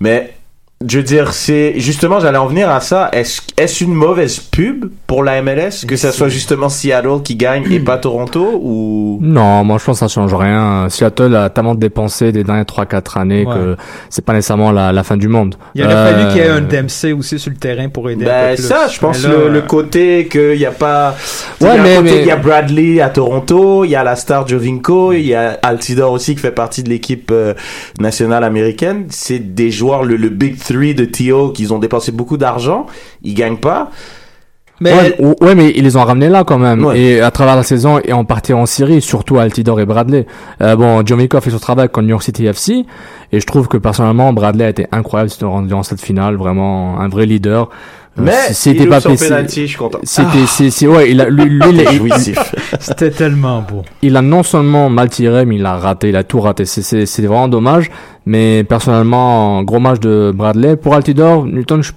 Mais 0.00 0.32
je 0.88 0.99
veux 0.99 1.02
dire, 1.05 1.32
c'est 1.32 1.75
justement, 1.76 2.20
j'allais 2.20 2.38
en 2.38 2.46
venir 2.46 2.70
à 2.70 2.81
ça. 2.81 3.08
Est-ce 3.12 3.40
est-ce 3.56 3.84
une 3.84 3.94
mauvaise 3.94 4.38
pub 4.40 4.87
pour 5.06 5.23
la 5.23 5.40
MLS 5.43 5.84
que 5.87 5.96
ça 5.96 6.11
soit 6.12 6.29
justement 6.29 6.69
Seattle 6.69 7.23
qui 7.23 7.37
gagne 7.37 7.70
et 7.70 7.81
pas 7.81 7.99
Toronto 7.99 8.61
ou? 8.62 9.19
Non, 9.20 9.64
moi 9.64 9.79
je 9.79 9.84
pense 9.84 10.00
que 10.00 10.06
ça 10.06 10.12
change 10.12 10.34
rien. 10.34 10.88
Seattle 10.88 11.34
a 11.37 11.50
tellement 11.50 11.75
dépensé 11.75 12.32
des 12.32 12.44
dernières 12.44 12.64
3-4 12.64 13.19
années 13.19 13.44
Ouais. 13.46 13.55
que 13.55 13.76
c'est 14.11 14.25
pas 14.25 14.32
nécessairement 14.32 14.73
la, 14.73 14.93
la 14.93 15.02
fin 15.02 15.17
du 15.17 15.29
monde. 15.29 15.55
Il 15.75 15.84
aurait 15.84 15.94
Euh, 15.94 16.12
fallu 16.12 16.29
qu'il 16.32 16.37
y 16.43 16.46
ait 16.46 16.49
un 16.50 16.61
Dempsey 16.61 17.12
aussi 17.12 17.38
sur 17.38 17.50
le 17.50 17.56
terrain 17.56 17.88
pour 17.88 18.08
aider 18.11 18.25
un 18.25 18.28
Ben 18.28 18.50
peu 18.50 18.55
plus. 18.56 18.62
ça, 18.69 18.88
je 18.88 18.99
pense 18.99 19.23
là, 19.23 19.28
le, 19.30 19.49
le 19.49 19.59
euh, 19.59 19.62
côté 19.62 20.28
qu'il 20.30 20.56
n'y 20.59 20.66
a 20.66 20.71
pas. 20.71 21.14
Ouais, 21.61 21.66
il 21.66 21.66
y 21.66 21.68
a 21.68 21.73
un 21.73 21.83
mais- 21.83 21.97
côté, 21.97 22.11
mais- 22.11 22.21
il 22.23 22.26
y 22.26 22.30
a 22.30 22.37
Bradley 22.37 23.00
à 23.00 23.09
Toronto, 23.11 23.85
il 23.85 23.90
y 23.90 23.97
a 23.97 24.04
la 24.04 24.16
star 24.16 24.47
Jovinko, 24.49 25.12
il 25.12 25.26
y 25.26 25.35
a 25.35 25.59
Altidore 25.62 26.12
aussi 26.12 26.35
qui 26.35 26.40
fait 26.40 26.50
partie 26.50 26.83
de 26.83 26.88
l'équipe 26.88 27.30
euh, 27.33 27.54
nationale 28.00 28.45
américaine. 28.45 29.06
C'est 29.11 29.38
des 29.54 29.71
joueurs 29.71 30.02
le, 30.04 30.16
le 30.16 30.28
big 30.28 30.59
three 30.59 30.72
de 30.95 31.05
Tio 31.05 31.50
qu'ils 31.50 31.73
ont 31.73 31.79
dépensé 31.79 32.12
beaucoup 32.12 32.37
d'argent, 32.37 32.87
ils 33.23 33.35
gagnent 33.35 33.57
pas. 33.59 33.91
Mais 34.81 34.93
Ouais, 34.93 35.17
ou- 35.21 35.37
ouais, 35.45 35.55
mais 35.55 35.73
ils 35.76 35.85
les 35.85 35.97
ont 35.97 36.02
ramenés 36.02 36.29
là 36.29 36.43
quand 36.43 36.59
même. 36.59 36.85
Ouais. 36.85 36.99
Et 36.99 37.21
à 37.21 37.31
travers 37.31 37.55
la 37.55 37.62
saison, 37.62 38.00
et 38.05 38.12
en 38.12 38.25
partie 38.25 38.52
en 38.52 38.67
Syrie, 38.67 39.00
surtout 39.00 39.38
Altidore 39.38 39.79
et 39.79 39.87
Bradley. 39.87 40.26
Euh, 40.61 40.75
bon, 40.75 41.07
Jomiko 41.07 41.37
a 41.37 41.41
fait 41.41 41.50
son 41.50 41.61
travail 41.61 41.88
contre 41.88 42.02
New 42.05 42.11
York 42.11 42.23
City 42.25 42.47
FC. 42.47 42.85
Et 43.31 43.38
je 43.38 43.47
trouve 43.47 43.69
que 43.69 43.76
personnellement, 43.76 44.33
Bradley 44.33 44.64
a 44.64 44.71
été 44.71 44.87
incroyable 44.91 45.31
durant 45.69 45.83
cette 45.85 46.00
finale. 46.00 46.35
Vraiment 46.35 46.99
un 46.99 47.09
vrai 47.09 47.26
leader. 47.26 47.69
Euh, 48.19 48.23
Mais 48.25 48.52
c'était 48.52 48.87
pas 48.87 49.00
penalty, 49.00 49.62
je 49.62 49.66
suis 49.69 49.76
content. 49.78 49.99
C'était, 50.02 50.45
c'est, 50.47 50.69
c'est, 50.71 50.87
ouais, 50.87 51.11
il 51.11 51.21
a, 51.21 51.31
lui, 51.31 51.45
lui, 51.49 51.61
il, 51.71 51.87
a- 51.87 51.92
Jouissif. 51.92 52.38
c'était 52.81 53.11
tellement 53.11 53.62
beau. 53.62 53.83
il 54.02 54.16
a 54.16 54.23
non 54.23 54.42
seulement 54.42 54.90
mal 54.90 55.09
tiré, 55.09 55.47
mais 55.47 55.57
il 55.57 55.64
a 55.64 55.76
raté, 55.76 56.11
il 56.11 56.16
a 56.16 56.23
tout 56.23 56.40
raté. 56.40 56.66
C'est, 56.66 56.83
c'est, 56.83 57.07
c'est 57.07 57.23
vraiment 57.23 57.49
dommage. 57.49 57.90
Mais 58.26 58.64
personnellement, 58.64 59.62
gros 59.62 59.81
match 59.81 59.99
de 60.00 60.31
Bradley. 60.35 60.76
Pour 60.76 60.95
Altidore, 60.95 61.47
Newton, 61.47 61.83
je- 61.83 61.92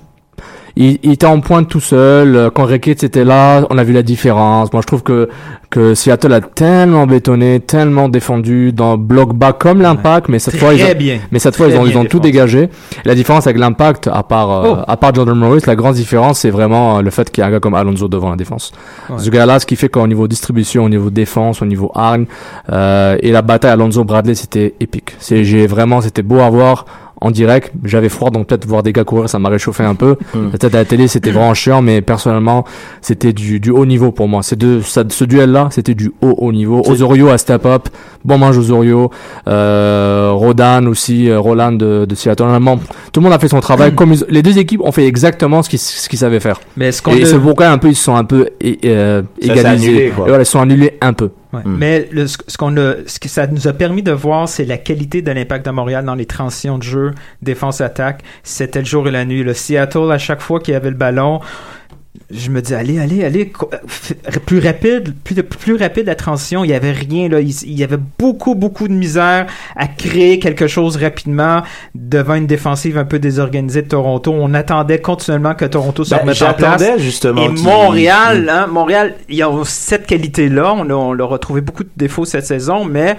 il, 0.76 1.00
il 1.04 1.12
était 1.14 1.26
en 1.26 1.40
pointe 1.40 1.68
tout 1.70 1.80
seul. 1.80 2.36
Euh, 2.36 2.50
Quand 2.54 2.66
Ricketts 2.66 3.04
était 3.04 3.24
là, 3.24 3.66
on 3.70 3.78
a 3.78 3.84
vu 3.84 3.94
la 3.94 4.04
différence. 4.04 4.72
Moi, 4.74 4.82
je 4.82 4.88
trouve 4.88 5.04
que, 5.04 5.30
que 5.70 5.94
Seattle 5.94 6.34
a 6.34 6.42
tellement 6.42 7.08
bétonné, 7.08 7.60
tellement 7.60 8.10
défendu 8.10 8.72
dans 8.74 8.98
bloc 8.98 9.34
bas 9.34 9.54
comme 9.54 9.82
l'impact, 9.82 10.28
mais 10.30 10.40
cette 10.40 10.58
fois, 10.58 10.74
ils 10.74 10.84
ont, 10.84 10.96
bien. 10.98 11.20
mais 11.32 11.40
cette 11.40 11.56
fois, 11.56 11.68
ils 11.68 11.78
ont, 11.78 11.86
ils 11.86 11.98
ont 11.98 12.06
tout 12.06 12.20
dégagé. 12.20 12.70
La 13.06 13.16
différence 13.16 13.48
avec 13.48 13.58
l'impact, 13.60 14.08
à 14.12 14.24
part, 14.24 14.52
euh, 14.52 14.62
Oh. 14.66 14.78
à 14.88 14.98
part 14.98 15.14
Jordan 15.14 15.36
Morris, 15.38 15.62
la 15.68 15.76
grande 15.76 15.96
différence, 15.96 16.40
c'est 16.40 16.50
vraiment 16.50 16.98
euh, 16.98 17.02
le 17.02 17.10
fait 17.12 17.30
qu'il 17.32 17.42
y 17.42 17.46
a 17.46 17.48
un 17.48 17.52
gars 17.52 17.60
comme 17.60 17.76
Alonso 17.76 18.08
devant 18.08 18.30
la 18.32 18.36
défense. 18.36 18.72
Ouais. 19.10 19.16
Ce 19.20 19.30
gars-là, 19.30 19.60
ce 19.60 19.66
qui 19.66 19.76
fait 19.76 19.90
qu'au 19.90 20.06
niveau 20.08 20.28
distribution, 20.28 20.84
au 20.86 20.90
niveau 20.90 21.10
défense, 21.10 21.62
au 21.62 21.66
niveau 21.66 21.92
hargne, 21.94 22.26
euh, 22.72 23.16
et 23.22 23.32
la 23.32 23.42
bataille 23.42 23.72
Alonso-Bradley, 23.72 24.36
c'était 24.36 24.74
épique. 24.80 25.16
C'est, 25.20 25.44
j'ai 25.44 25.68
vraiment, 25.68 26.02
c'était 26.02 26.24
beau 26.24 26.40
à 26.40 26.50
voir 26.50 26.86
en 27.22 27.32
direct. 27.32 27.72
J'avais 27.84 28.10
froid, 28.10 28.30
donc 28.30 28.48
peut-être 28.48 28.66
voir 28.66 28.84
des 28.84 28.92
gars 28.94 29.04
courir, 29.04 29.30
ça 29.30 29.40
m'a 29.40 29.50
réchauffé 29.50 29.84
un 29.84 29.96
peu. 29.96 30.16
Mm. 30.34 30.50
Peut-être 30.50 30.76
à 30.76 30.80
la 30.80 30.86
télé, 30.86 31.08
c'était 31.08 31.32
vraiment 31.32 31.54
chiant, 31.54 31.82
mais 31.82 32.02
personnellement, 32.02 32.66
c'était 33.02 33.34
du, 33.34 33.60
du 33.60 33.70
haut 33.72 33.86
niveau 33.86 34.12
pour 34.12 34.28
moi. 34.28 34.44
C'est 34.44 34.58
de, 34.58 34.82
ça, 34.82 35.04
ce 35.08 35.24
duel-là, 35.26 35.70
c'était 35.72 35.94
du 35.96 36.12
haut 36.22 36.36
haut 36.38 36.52
niveau. 36.52 36.82
Osorio 36.86 37.30
a 37.30 37.38
step 37.38 37.66
up, 37.66 37.88
bon 38.24 38.38
manche 38.38 38.58
Osorio, 38.58 39.10
euh, 39.48 40.32
Rodan 40.34 40.86
aussi, 40.88 41.30
euh, 41.30 41.40
Roland 41.40 41.72
de, 41.72 42.06
de 42.06 42.16
Seattle. 42.16 42.44
Normalement, 42.44 42.78
tout 43.12 43.20
le 43.20 43.24
monde 43.26 43.34
a 43.34 43.40
fait 43.40 43.48
son 43.48 43.60
travail. 43.60 43.94
Comme 43.96 44.14
ils- 44.14 44.26
les 44.30 44.42
deux 44.42 44.58
équipes 44.58 44.82
ont 44.82 44.92
fait 44.92 45.06
exactement 45.08 45.64
ce 45.64 45.70
qu'ils 45.70 45.80
ce 45.80 46.10
qu'ils 46.10 46.20
savaient 46.20 46.40
faire. 46.40 46.60
Mais 46.78 46.88
est-ce 46.88 47.02
qu'on 47.02 47.12
Et 47.12 47.26
c'est 47.26 47.40
pourquoi 47.40 47.68
un 47.68 47.78
peu 47.78 47.88
ils 47.90 47.96
se 47.96 48.04
sont 48.04 48.16
un 48.16 48.24
peu 48.26 48.50
é- 48.62 48.78
euh, 48.86 49.22
Ça 49.42 49.48
s'est 49.48 49.60
égalisés. 49.60 49.88
annulé, 49.90 50.10
quoi. 50.16 50.26
Et 50.26 50.30
voilà, 50.30 50.44
ils 50.44 50.46
se 50.46 50.52
sont 50.52 50.60
annulés 50.62 50.98
un 51.02 51.14
peu. 51.14 51.30
Ouais. 51.56 51.62
Mm. 51.66 51.78
Mais 51.78 52.08
le- 52.12 52.28
ce, 52.28 52.38
ce 52.48 52.58
qu'on 52.58 52.76
a, 52.78 52.94
ce 53.06 53.20
que 53.20 53.28
ça 53.30 53.48
nous 53.48 53.68
a 53.68 53.74
permis 53.74 54.04
de 54.04 54.12
voir, 54.12 54.48
c'est 54.50 54.66
la 54.66 54.78
qualité 54.78 55.22
de 55.22 55.32
l'impact 55.32 55.66
de 55.66 55.72
Montréal 55.72 56.06
dans 56.06 56.16
les 56.16 56.26
transitions 56.26 56.78
de 56.78 56.84
jeu, 56.84 57.12
défense-attaque. 57.42 58.24
C'était 58.44 58.80
le 58.80 58.86
jour 58.86 59.08
et 59.08 59.12
la 59.12 59.26
nuit. 59.26 59.44
Le 59.44 59.54
Seattle, 59.54 60.12
à 60.12 60.18
chaque 60.18 60.42
fois 60.42 60.60
qu'il 60.60 60.74
y 60.74 60.78
avait 60.78 60.90
le 60.90 60.96
ballon, 60.98 61.40
je 62.32 62.50
me 62.50 62.62
dis 62.62 62.74
allez, 62.74 63.00
allez, 63.00 63.24
allez, 63.24 63.46
f- 63.88 64.40
plus 64.40 64.60
rapide, 64.60 65.14
plus, 65.24 65.36
plus 65.44 65.76
rapide 65.76 66.08
la 66.08 66.16
transition. 66.16 66.64
Il 66.64 66.70
y 66.72 66.74
avait 66.74 66.92
rien 66.92 67.30
là. 67.30 67.40
Il, 67.40 67.50
il 67.50 67.78
y 67.78 67.84
avait 67.84 68.00
beaucoup, 68.18 68.56
beaucoup 68.56 68.88
de 68.88 68.94
misère 68.94 69.46
à 69.76 69.88
créer 69.88 70.40
quelque 70.40 70.68
chose 70.68 70.98
rapidement 70.98 71.62
devant 71.94 72.36
une 72.36 72.48
défensive 72.48 72.98
un 72.98 73.06
peu 73.06 73.20
désorganisée 73.20 73.84
de 73.84 73.88
Toronto. 73.90 74.34
On 74.36 74.54
attendait 74.54 75.00
continuellement 75.00 75.54
que 75.56 75.66
Toronto 75.66 76.04
se 76.04 76.12
Ben, 76.16 76.22
remette 76.22 76.42
en 76.42 76.54
place. 76.54 76.84
Justement. 76.98 77.44
Et 77.44 77.50
Montréal, 77.50 78.50
hein, 78.50 78.68
Montréal, 78.68 79.16
il 79.30 79.36
y 79.36 79.44
a 79.44 79.50
cette 79.66 80.08
qualité-là. 80.08 80.74
On, 80.76 80.90
a- 80.90 80.94
on 80.94 81.14
leur 81.14 81.34
a 81.34 81.40
trouvé 81.40 81.62
beaucoup 81.62 81.84
de 81.84 81.90
défauts 81.96 82.26
cette 82.26 82.46
saison, 82.46 82.86
mais 82.86 83.18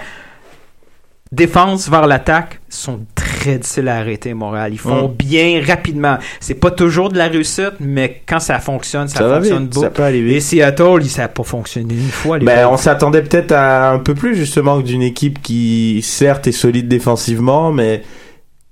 défense 1.37 1.89
vers 1.89 2.07
l'attaque 2.07 2.61
sont 2.69 3.01
très 3.15 3.59
difficiles 3.59 3.89
à 3.89 3.97
arrêter, 3.99 4.35
Montréal. 4.35 4.71
Ils 4.73 4.79
font 4.79 5.09
bien 5.09 5.63
rapidement. 5.65 6.19
C'est 6.41 6.55
pas 6.55 6.71
toujours 6.71 7.11
de 7.11 7.19
la 7.19 7.29
réussite, 7.29 7.75
mais 7.79 8.23
quand 8.27 8.41
ça 8.41 8.59
fonctionne, 8.59 9.07
ça, 9.09 9.21
fonctionne 9.37 9.65
vite, 9.65 9.75
beau. 9.75 9.81
ça 9.83 9.91
peut 9.91 10.03
aller 10.03 10.19
Et 10.19 10.23
vite. 10.23 10.43
Seattle, 10.43 10.99
il- 11.03 11.09
ça 11.11 11.23
n'a 11.23 11.29
pas 11.29 11.45
fonctionné 11.45 11.95
une 11.95 12.09
fois. 12.11 12.39
les 12.39 12.47
Ben, 12.47 12.57
gars. 12.57 12.71
on 12.71 12.77
s'attendait 12.77 13.23
peut-être 13.23 13.53
à 13.53 13.91
un 13.93 13.99
peu 13.99 14.15
plus 14.15 14.35
justement 14.35 14.81
que 14.81 14.87
d'une 14.87 15.03
équipe 15.03 15.41
qui 15.43 16.01
certes 16.03 16.47
est 16.49 16.53
solide 16.53 16.89
défensivement, 16.89 17.71
mais 17.73 18.03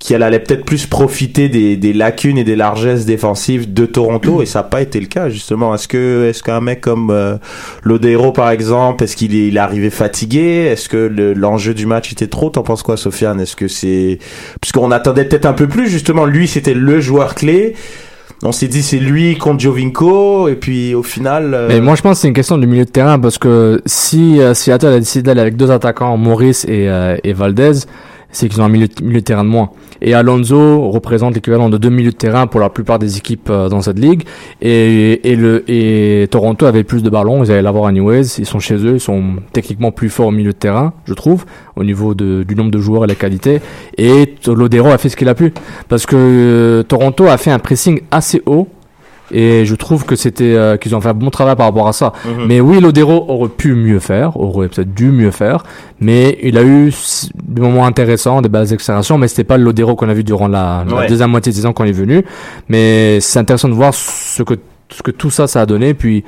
qui 0.04 0.12
elle 0.12 0.22
allait 0.22 0.38
peut-être 0.38 0.66
plus 0.66 0.84
profiter 0.84 1.48
des, 1.48 1.78
des 1.78 1.94
lacunes 1.94 2.36
et 2.36 2.44
des 2.44 2.56
largesses 2.56 3.06
défensives 3.06 3.72
de 3.72 3.86
Toronto 3.86 4.42
et 4.42 4.44
ça 4.46 4.58
n'a 4.58 4.64
pas 4.64 4.82
été 4.82 5.00
le 5.00 5.06
cas 5.06 5.30
justement. 5.30 5.74
Est-ce 5.74 5.88
que 5.88 6.26
est-ce 6.28 6.42
qu'un 6.42 6.60
mec 6.60 6.82
comme 6.82 7.08
euh, 7.08 7.36
Lodero 7.84 8.30
par 8.30 8.50
exemple, 8.50 9.02
est-ce 9.04 9.16
qu'il 9.16 9.34
est, 9.34 9.48
il 9.48 9.56
est 9.56 9.60
arrivé 9.60 9.88
fatigué? 9.88 10.68
Est-ce 10.70 10.90
que 10.90 10.98
le- 10.98 11.32
l'enjeu 11.32 11.72
du 11.72 11.86
match 11.86 12.12
était 12.12 12.26
trop? 12.26 12.50
T'en 12.50 12.62
penses 12.62 12.82
quoi, 12.82 12.98
Sofiane? 12.98 13.40
Est-ce 13.40 13.56
que 13.56 13.66
c'est 13.66 14.18
puisqu'on 14.60 14.90
attendait 14.90 15.24
peut-être 15.24 15.46
un 15.46 15.54
peu 15.54 15.68
plus 15.68 15.88
justement. 15.88 16.26
Lui, 16.26 16.48
c'était 16.48 16.74
le 16.74 17.00
joueur 17.00 17.34
clé. 17.34 17.74
On 18.42 18.52
s'est 18.52 18.68
dit 18.68 18.82
c'est 18.82 18.98
lui 18.98 19.38
contre 19.38 19.60
Jovinko 19.60 20.48
et 20.48 20.54
puis 20.56 20.94
au 20.94 21.02
final. 21.02 21.54
euh, 21.54 21.68
Mais 21.68 21.80
moi, 21.80 21.94
je 21.94 22.02
pense 22.02 22.18
que 22.18 22.22
c'est 22.22 22.28
une 22.28 22.34
question 22.34 22.58
du 22.58 22.66
milieu 22.66 22.84
de 22.84 22.90
terrain 22.90 23.18
parce 23.18 23.38
que 23.38 23.80
si 23.86 24.38
euh, 24.38 24.52
Seattle 24.52 24.88
a 24.88 24.98
décidé 24.98 25.22
d'aller 25.22 25.40
avec 25.40 25.56
deux 25.56 25.70
attaquants, 25.70 26.14
Maurice 26.18 26.66
et, 26.66 26.90
euh, 26.90 27.16
et 27.24 27.32
Valdez, 27.32 27.72
c'est 28.34 28.48
qu'ils 28.48 28.60
ont 28.60 28.64
un 28.64 28.68
milieu, 28.68 28.88
de 28.88 29.20
terrain 29.20 29.44
de 29.44 29.48
moins. 29.48 29.70
Et 30.02 30.12
Alonso 30.12 30.90
représente 30.90 31.34
l'équivalent 31.34 31.68
de 31.68 31.78
deux 31.78 31.88
milieux 31.88 32.10
de 32.10 32.16
terrain 32.16 32.46
pour 32.46 32.60
la 32.60 32.68
plupart 32.68 32.98
des 32.98 33.16
équipes 33.16 33.48
euh, 33.48 33.68
dans 33.68 33.80
cette 33.80 33.98
ligue. 33.98 34.24
Et, 34.60 35.30
et, 35.30 35.36
le, 35.36 35.64
et 35.70 36.26
Toronto 36.30 36.66
avait 36.66 36.84
plus 36.84 37.02
de 37.02 37.08
ballons, 37.08 37.44
ils 37.44 37.52
allaient 37.52 37.62
l'avoir 37.62 37.86
anyways. 37.86 38.38
Ils 38.38 38.46
sont 38.46 38.58
chez 38.58 38.74
eux, 38.74 38.94
ils 38.94 39.00
sont 39.00 39.36
techniquement 39.52 39.92
plus 39.92 40.10
forts 40.10 40.26
au 40.26 40.32
milieu 40.32 40.52
de 40.52 40.58
terrain, 40.58 40.92
je 41.04 41.14
trouve, 41.14 41.44
au 41.76 41.84
niveau 41.84 42.14
de, 42.14 42.42
du 42.42 42.56
nombre 42.56 42.72
de 42.72 42.80
joueurs 42.80 43.04
et 43.04 43.06
la 43.08 43.14
qualité. 43.14 43.60
Et 43.96 44.34
Lodero 44.46 44.88
a 44.88 44.98
fait 44.98 45.08
ce 45.08 45.16
qu'il 45.16 45.28
a 45.28 45.34
pu. 45.34 45.52
Parce 45.88 46.04
que 46.04 46.16
euh, 46.16 46.82
Toronto 46.82 47.26
a 47.26 47.36
fait 47.36 47.52
un 47.52 47.60
pressing 47.60 48.00
assez 48.10 48.42
haut. 48.46 48.68
Et 49.32 49.64
je 49.64 49.74
trouve 49.74 50.04
que 50.04 50.16
c'était 50.16 50.54
euh, 50.54 50.76
qu'ils 50.76 50.94
ont 50.94 51.00
fait 51.00 51.08
un 51.08 51.14
bon 51.14 51.30
travail 51.30 51.56
par 51.56 51.66
rapport 51.66 51.88
à 51.88 51.92
ça. 51.92 52.12
mhm. 52.24 52.46
Mais 52.46 52.60
oui, 52.60 52.80
Lodero 52.80 53.24
aurait 53.28 53.48
pu 53.48 53.74
mieux 53.74 53.98
faire, 53.98 54.38
aurait 54.38 54.68
peut-être 54.68 54.92
dû 54.92 55.10
mieux 55.10 55.30
faire, 55.30 55.64
mais 56.00 56.38
il 56.42 56.58
a 56.58 56.62
eu 56.62 56.92
des 57.42 57.62
moments 57.62 57.86
intéressants, 57.86 58.42
des 58.42 58.48
belles 58.48 58.72
accélérations, 58.72 59.18
mais 59.18 59.28
c'était 59.28 59.44
pas 59.44 59.56
le 59.56 59.64
Lodero 59.64 59.96
qu'on 59.96 60.08
a 60.08 60.14
vu 60.14 60.24
durant 60.24 60.48
la, 60.48 60.84
deuxième 61.08 61.30
moitié 61.30 61.52
de 61.52 61.56
saison 61.56 61.72
quand 61.72 61.84
il 61.84 61.90
est 61.90 61.92
venu. 61.92 62.24
Mais 62.68 63.20
c'est 63.20 63.38
intéressant 63.38 63.68
de 63.68 63.74
voir 63.74 63.94
ce 63.94 64.42
que 64.42 64.54
ce 64.90 65.02
que 65.02 65.10
tout 65.10 65.30
ça 65.30 65.46
ça 65.46 65.62
a 65.62 65.66
donné. 65.66 65.94
Puis 65.94 66.24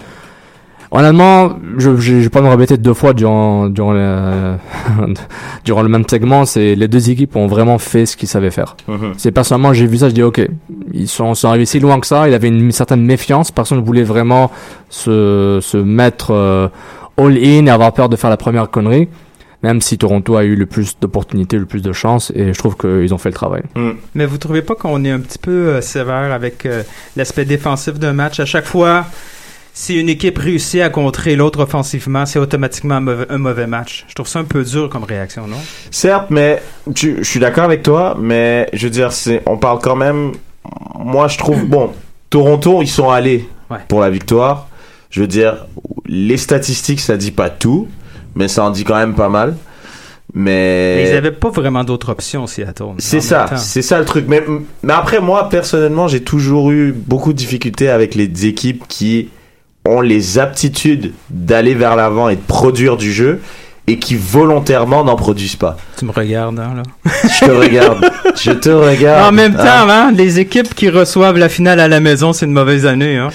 honnêtement, 0.91 1.59
je 1.79 1.97
je, 1.97 2.01
je 2.01 2.15
vais 2.15 2.29
pas 2.29 2.41
me 2.41 2.49
répéter 2.49 2.77
deux 2.77 2.95
fois 2.95 3.13
durant 3.13 3.69
durant 3.69 3.93
le 3.93 4.55
durant 5.65 5.83
le 5.83 5.89
même 5.89 6.05
segment. 6.09 6.45
C'est 6.45 6.75
les 6.75 6.89
deux 6.89 7.11
équipes 7.11 7.37
ont 7.37 7.47
vraiment 7.47 7.79
fait 7.79 8.07
ce 8.07 8.17
qu'ils 8.17 8.29
savaient 8.29 8.51
faire. 8.51 8.77
Mhm. 8.89 9.15
C'est 9.17 9.33
personnellement, 9.33 9.73
j'ai 9.73 9.87
vu 9.87 9.99
ça, 9.99 10.09
je 10.09 10.15
dis 10.15 10.23
ok, 10.23 10.47
ils 10.93 11.09
sont, 11.09 11.35
sont 11.35 11.49
arrivés 11.49 11.67
si 11.67 11.81
loin 11.81 12.01
que 12.01 12.07
ça. 12.07 12.29
Il 12.29 12.35
avait 12.35 12.49
une, 12.49 12.73
certaine 12.73 13.03
méfiance. 13.03 13.51
Personne 13.51 13.79
ne 13.79 13.85
voulait 13.85 14.03
vraiment 14.03 14.51
se, 14.89 15.59
se 15.63 15.77
mettre 15.77 16.31
euh, 16.33 16.69
all-in 17.17 17.67
et 17.67 17.71
avoir 17.71 17.93
peur 17.93 18.09
de 18.09 18.17
faire 18.17 18.31
la 18.31 18.37
première 18.37 18.71
connerie. 18.71 19.09
Même 19.63 19.81
si 19.81 19.99
Toronto 19.99 20.37
a 20.37 20.45
eu 20.45 20.55
le 20.55 20.67
plus 20.67 20.99
d'opportunités, 21.01 21.59
le 21.59 21.65
plus 21.65 21.83
de 21.83 21.93
chance, 21.93 22.31
et 22.37 22.53
je 22.53 22.59
trouve 22.59 22.77
qu'ils 22.77 23.13
ont 23.15 23.19
fait 23.19 23.31
le 23.31 23.35
travail. 23.35 23.63
Mais 24.15 24.27
vous 24.27 24.39
trouvez 24.39 24.63
pas 24.63 24.75
qu'on 24.75 25.03
est 25.05 25.11
un 25.11 25.19
petit 25.19 25.39
peu 25.39 25.51
euh, 25.51 25.81
sévère 25.81 26.33
avec 26.33 26.67
euh, 26.67 26.83
l'aspect 27.17 27.47
défensif 27.47 27.95
d'un 27.95 28.13
match? 28.13 28.39
À 28.39 28.45
chaque 28.45 28.67
fois, 28.67 29.07
si 29.79 30.01
une 30.01 30.09
équipe 30.09 30.39
réussit 30.39 30.81
à 30.81 30.89
contrer 30.89 31.37
l'autre 31.37 31.61
offensivement, 31.61 32.25
c'est 32.25 32.39
automatiquement 32.39 32.95
un 32.95 33.37
mauvais, 33.39 33.67
match. 33.67 34.07
Je 34.09 34.15
trouve 34.15 34.27
ça 34.27 34.39
un 34.39 34.45
peu 34.45 34.65
dur 34.65 34.89
comme 34.89 35.05
réaction, 35.05 35.47
non? 35.47 35.59
Certes, 35.91 36.29
mais 36.31 36.63
tu, 36.95 37.19
je 37.19 37.29
suis 37.29 37.39
d'accord 37.41 37.65
avec 37.65 37.83
toi, 37.83 38.17
mais 38.19 38.71
je 38.73 38.87
veux 38.87 38.91
dire, 38.91 39.11
on 39.45 39.59
parle 39.59 39.79
quand 39.83 39.95
même. 39.95 40.33
Moi, 40.99 41.29
je 41.29 41.37
trouve 41.37 41.67
bon. 41.67 41.91
Toronto, 42.31 42.81
ils 42.81 42.89
sont 42.89 43.11
allés 43.11 43.47
Ouais. 43.71 43.77
pour 43.89 44.01
la 44.01 44.09
victoire. 44.09 44.69
Je 45.11 45.21
veux 45.21 45.27
dire, 45.27 45.67
les 46.07 46.39
statistiques, 46.39 47.01
ça 47.01 47.19
dit 47.19 47.31
pas 47.33 47.51
tout, 47.51 47.87
mais 48.35 48.49
ça 48.49 48.65
en 48.65 48.71
dit 48.71 48.85
quand 48.85 48.97
même 48.97 49.15
pas 49.15 49.29
mal. 49.29 49.57
Mais, 50.33 50.95
Mais 51.05 51.11
ils 51.11 51.17
avaient 51.17 51.33
pas 51.33 51.51
vraiment 51.51 51.85
d'autres 51.85 52.09
options, 52.09 52.47
Seattle. 52.47 52.95
c'est 52.99 53.21
ça, 53.21 53.57
c'est 53.59 53.83
ça 53.83 53.99
le 53.99 54.07
truc. 54.07 54.25
Mais, 54.27 54.43
mais 54.83 54.93
après, 54.95 55.21
moi, 55.21 55.51
personnellement, 55.51 56.09
j'ai 56.09 56.23
toujours 56.23 56.71
eu 56.71 56.93
beaucoup 56.93 57.35
de 57.35 57.39
difficultés 57.39 57.91
avec 57.91 58.15
les 58.15 58.47
équipes 58.47 58.85
qui 58.89 59.29
ont 59.87 60.01
les 60.01 60.39
aptitudes 60.39 61.13
d'aller 61.31 61.75
vers 61.75 61.97
l'avant 61.97 62.29
et 62.29 62.37
de 62.37 62.41
produire 62.41 62.97
du 62.97 63.13
jeu 63.13 63.41
et 63.89 63.99
qui 63.99 64.17
volontairement 64.17 65.05
n'en 65.05 65.15
produisent 65.17 65.55
pas. 65.57 65.77
Tu 65.97 66.05
me 66.05 66.11
regardes, 66.11 66.59
hein, 66.59 66.75
là. 66.77 67.11
Je 67.41 67.47
te 67.47 67.51
regarde. 67.53 68.11
Je 68.37 68.51
te 68.51 68.69
regarde. 68.71 69.29
en 69.29 69.33
même 69.33 69.55
temps, 69.55 69.63
Ah, 69.65 69.87
hein, 70.09 70.13
les 70.13 70.41
équipes 70.41 70.75
qui 70.75 70.91
reçoivent 70.91 71.39
la 71.39 71.49
finale 71.49 71.79
à 71.79 71.87
la 71.87 72.01
maison, 72.01 72.33
c'est 72.33 72.47
une 72.47 72.53
mauvaise 72.53 72.85
année, 72.85 73.17
hein. 73.17 73.29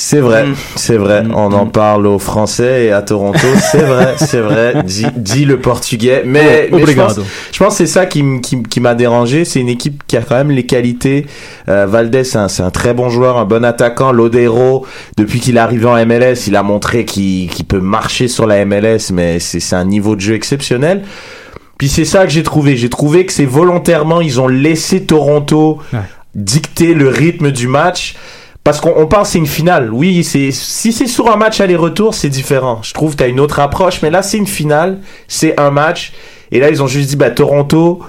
C'est 0.00 0.20
vrai, 0.20 0.44
Mm. 0.46 0.54
c'est 0.76 0.96
vrai. 0.96 1.24
Mm. 1.24 1.34
On 1.34 1.52
en 1.52 1.66
parle 1.66 2.06
aux 2.06 2.20
Français 2.20 2.86
et 2.86 2.92
à 2.92 3.02
Toronto. 3.02 3.38
C'est 3.72 3.82
vrai, 3.82 4.14
c'est 4.18 4.40
vrai. 4.40 4.82
Dit, 4.84 5.06
dit 5.16 5.44
le 5.44 5.58
portugais. 5.60 6.22
Mais, 6.24 6.68
mais 6.72 6.86
je 6.86 6.92
pense, 6.92 7.20
je 7.52 7.58
pense 7.58 7.72
que 7.74 7.78
c'est 7.78 7.86
ça 7.92 8.06
qui, 8.06 8.24
qui, 8.40 8.80
m'a 8.80 8.94
dérangé. 8.94 9.44
C'est 9.44 9.58
une 9.60 9.68
équipe 9.68 10.04
qui 10.06 10.16
a 10.16 10.22
quand 10.22 10.36
même 10.36 10.52
les 10.52 10.64
qualités. 10.66 11.26
Euh, 11.68 11.86
Valdez, 11.86 12.22
c'est 12.24 12.38
un, 12.38 12.46
c'est 12.48 12.62
un 12.62 12.70
très 12.70 12.94
bon 12.94 13.10
joueur, 13.10 13.36
un 13.38 13.44
bon 13.44 13.64
attaquant. 13.64 14.12
Lodero, 14.12 14.86
depuis 15.16 15.40
qu'il 15.40 15.56
est 15.56 15.60
arrivé 15.60 15.86
en 15.86 15.96
MLS, 16.06 16.46
il 16.46 16.54
a 16.54 16.62
montré 16.62 17.04
qu'il 17.04 17.48
qu'il 17.50 17.64
peut 17.64 17.80
marcher 17.80 18.28
sur 18.28 18.46
la 18.46 18.64
MLS, 18.64 19.10
mais 19.12 19.40
c'est 19.40 19.58
c'est 19.60 19.76
un 19.76 19.84
niveau 19.84 20.14
de 20.14 20.20
jeu 20.20 20.34
exceptionnel. 20.34 21.02
Puis 21.76 21.88
c'est 21.88 22.04
ça 22.04 22.24
que 22.24 22.30
j'ai 22.30 22.42
trouvé. 22.44 22.76
J'ai 22.76 22.88
trouvé 22.88 23.26
que 23.26 23.32
c'est 23.32 23.44
volontairement, 23.44 24.20
ils 24.20 24.40
ont 24.40 24.48
laissé 24.48 25.04
Toronto 25.04 25.78
Ouais. 25.92 25.98
dicter 26.34 26.94
le 26.94 27.08
rythme 27.08 27.50
du 27.50 27.66
match. 27.68 28.14
Parce 28.68 28.82
qu'on 28.82 28.92
on 28.98 29.06
pense 29.06 29.30
c'est 29.30 29.38
une 29.38 29.46
finale. 29.46 29.88
Oui, 29.90 30.22
c'est 30.22 30.50
si 30.50 30.92
c'est 30.92 31.06
sur 31.06 31.32
un 31.32 31.36
match 31.36 31.58
aller-retour, 31.58 32.12
c'est 32.12 32.28
différent. 32.28 32.80
Je 32.82 32.92
trouve 32.92 33.12
que 33.12 33.20
t'as 33.20 33.28
une 33.28 33.40
autre 33.40 33.60
approche, 33.60 34.02
mais 34.02 34.10
là 34.10 34.20
c'est 34.20 34.36
une 34.36 34.46
finale, 34.46 34.98
c'est 35.26 35.58
un 35.58 35.70
match. 35.70 36.12
Et 36.52 36.60
là 36.60 36.68
ils 36.68 36.82
ont 36.82 36.86
juste 36.86 37.08
dit 37.08 37.16
bah 37.16 37.30
Toronto, 37.30 38.02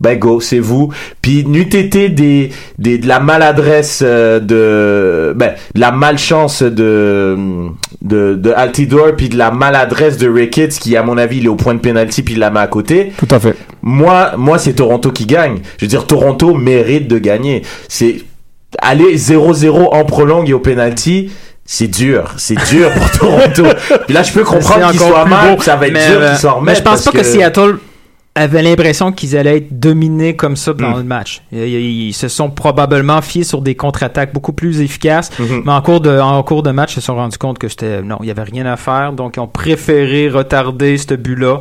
bah 0.00 0.14
go, 0.16 0.38
c'est 0.40 0.58
vous. 0.58 0.92
Puis 1.22 1.46
n'eût 1.46 1.62
été 1.62 2.10
des, 2.10 2.50
des 2.78 2.98
de 2.98 3.08
la 3.08 3.20
maladresse 3.20 4.02
euh, 4.04 4.38
de 4.38 5.32
ben 5.34 5.54
de 5.74 5.80
la 5.80 5.92
malchance 5.92 6.62
de 6.62 7.70
de 8.02 8.34
de 8.34 8.52
Altidore 8.54 9.16
puis 9.16 9.30
de 9.30 9.38
la 9.38 9.50
maladresse 9.50 10.18
de 10.18 10.28
Ricketts 10.28 10.78
qui 10.78 10.94
à 10.94 11.02
mon 11.02 11.16
avis 11.16 11.38
il 11.38 11.46
est 11.46 11.48
au 11.48 11.56
point 11.56 11.72
de 11.72 11.80
pénalty 11.80 12.22
puis 12.22 12.34
il 12.34 12.40
la 12.40 12.50
met 12.50 12.60
à 12.60 12.66
côté. 12.66 13.14
Tout 13.16 13.28
à 13.30 13.40
fait. 13.40 13.56
Moi, 13.80 14.32
moi, 14.36 14.58
c'est 14.58 14.74
Toronto 14.74 15.10
qui 15.10 15.24
gagne. 15.24 15.60
Je 15.78 15.86
veux 15.86 15.88
dire, 15.88 16.06
Toronto 16.06 16.54
mérite 16.54 17.08
de 17.08 17.18
gagner. 17.18 17.62
C'est 17.88 18.22
aller 18.80 19.16
0-0 19.16 19.88
en 19.92 20.04
prolongue 20.04 20.48
et 20.48 20.52
au 20.52 20.60
penalty. 20.60 21.30
C'est 21.64 21.88
dur, 21.88 22.34
c'est 22.38 22.56
dur 22.70 22.90
pour 22.92 23.10
Toronto. 23.18 23.64
Puis 24.06 24.14
là, 24.14 24.22
je 24.22 24.32
peux 24.32 24.42
comprendre 24.42 24.88
C'est 24.88 24.92
qu'il 24.92 25.00
encore 25.00 25.14
soit 25.14 25.24
plus 25.24 25.30
mal, 25.30 25.62
ça 25.62 25.76
va 25.76 25.86
être 25.86 25.92
mais, 25.92 26.08
dur 26.08 26.20
euh, 26.20 26.30
qu'ils 26.30 26.38
s'en 26.38 26.54
remettent. 26.56 26.66
Mais 26.66 26.74
je 26.74 26.82
pense 26.82 27.04
pas 27.04 27.12
que, 27.12 27.22
Seattle 27.22 27.78
avait 28.34 28.62
l'impression 28.62 29.12
qu'ils 29.12 29.36
allaient 29.36 29.58
être 29.58 29.78
dominés 29.78 30.34
comme 30.34 30.56
ça 30.56 30.72
dans 30.72 30.90
Mm. 30.90 30.96
le 30.96 31.04
match. 31.04 31.42
Ils, 31.52 32.14
se 32.14 32.28
sont 32.28 32.50
probablement 32.50 33.20
fiés 33.20 33.44
sur 33.44 33.60
des 33.60 33.74
contre-attaques 33.74 34.32
beaucoup 34.32 34.52
plus 34.54 34.80
efficaces. 34.80 35.30
Mhm. 35.38 35.62
Mais 35.66 35.72
en 35.72 35.82
cours 35.82 36.00
de 36.00 36.18
en 36.18 36.42
cours 36.42 36.62
de 36.62 36.70
match, 36.70 36.92
ils 36.92 36.94
se 36.96 37.00
sont 37.02 37.14
rendus 37.14 37.38
compte 37.38 37.58
que 37.58 37.68
c'était 37.68 38.02
non, 38.02 38.18
il 38.22 38.28
y 38.28 38.30
avait 38.30 38.42
rien 38.42 38.64
à 38.66 38.76
faire, 38.76 39.12
donc 39.12 39.36
ils 39.36 39.40
ont 39.40 39.46
préféré 39.46 40.28
retarder 40.30 40.96
ce 40.96 41.14
but-là. 41.14 41.60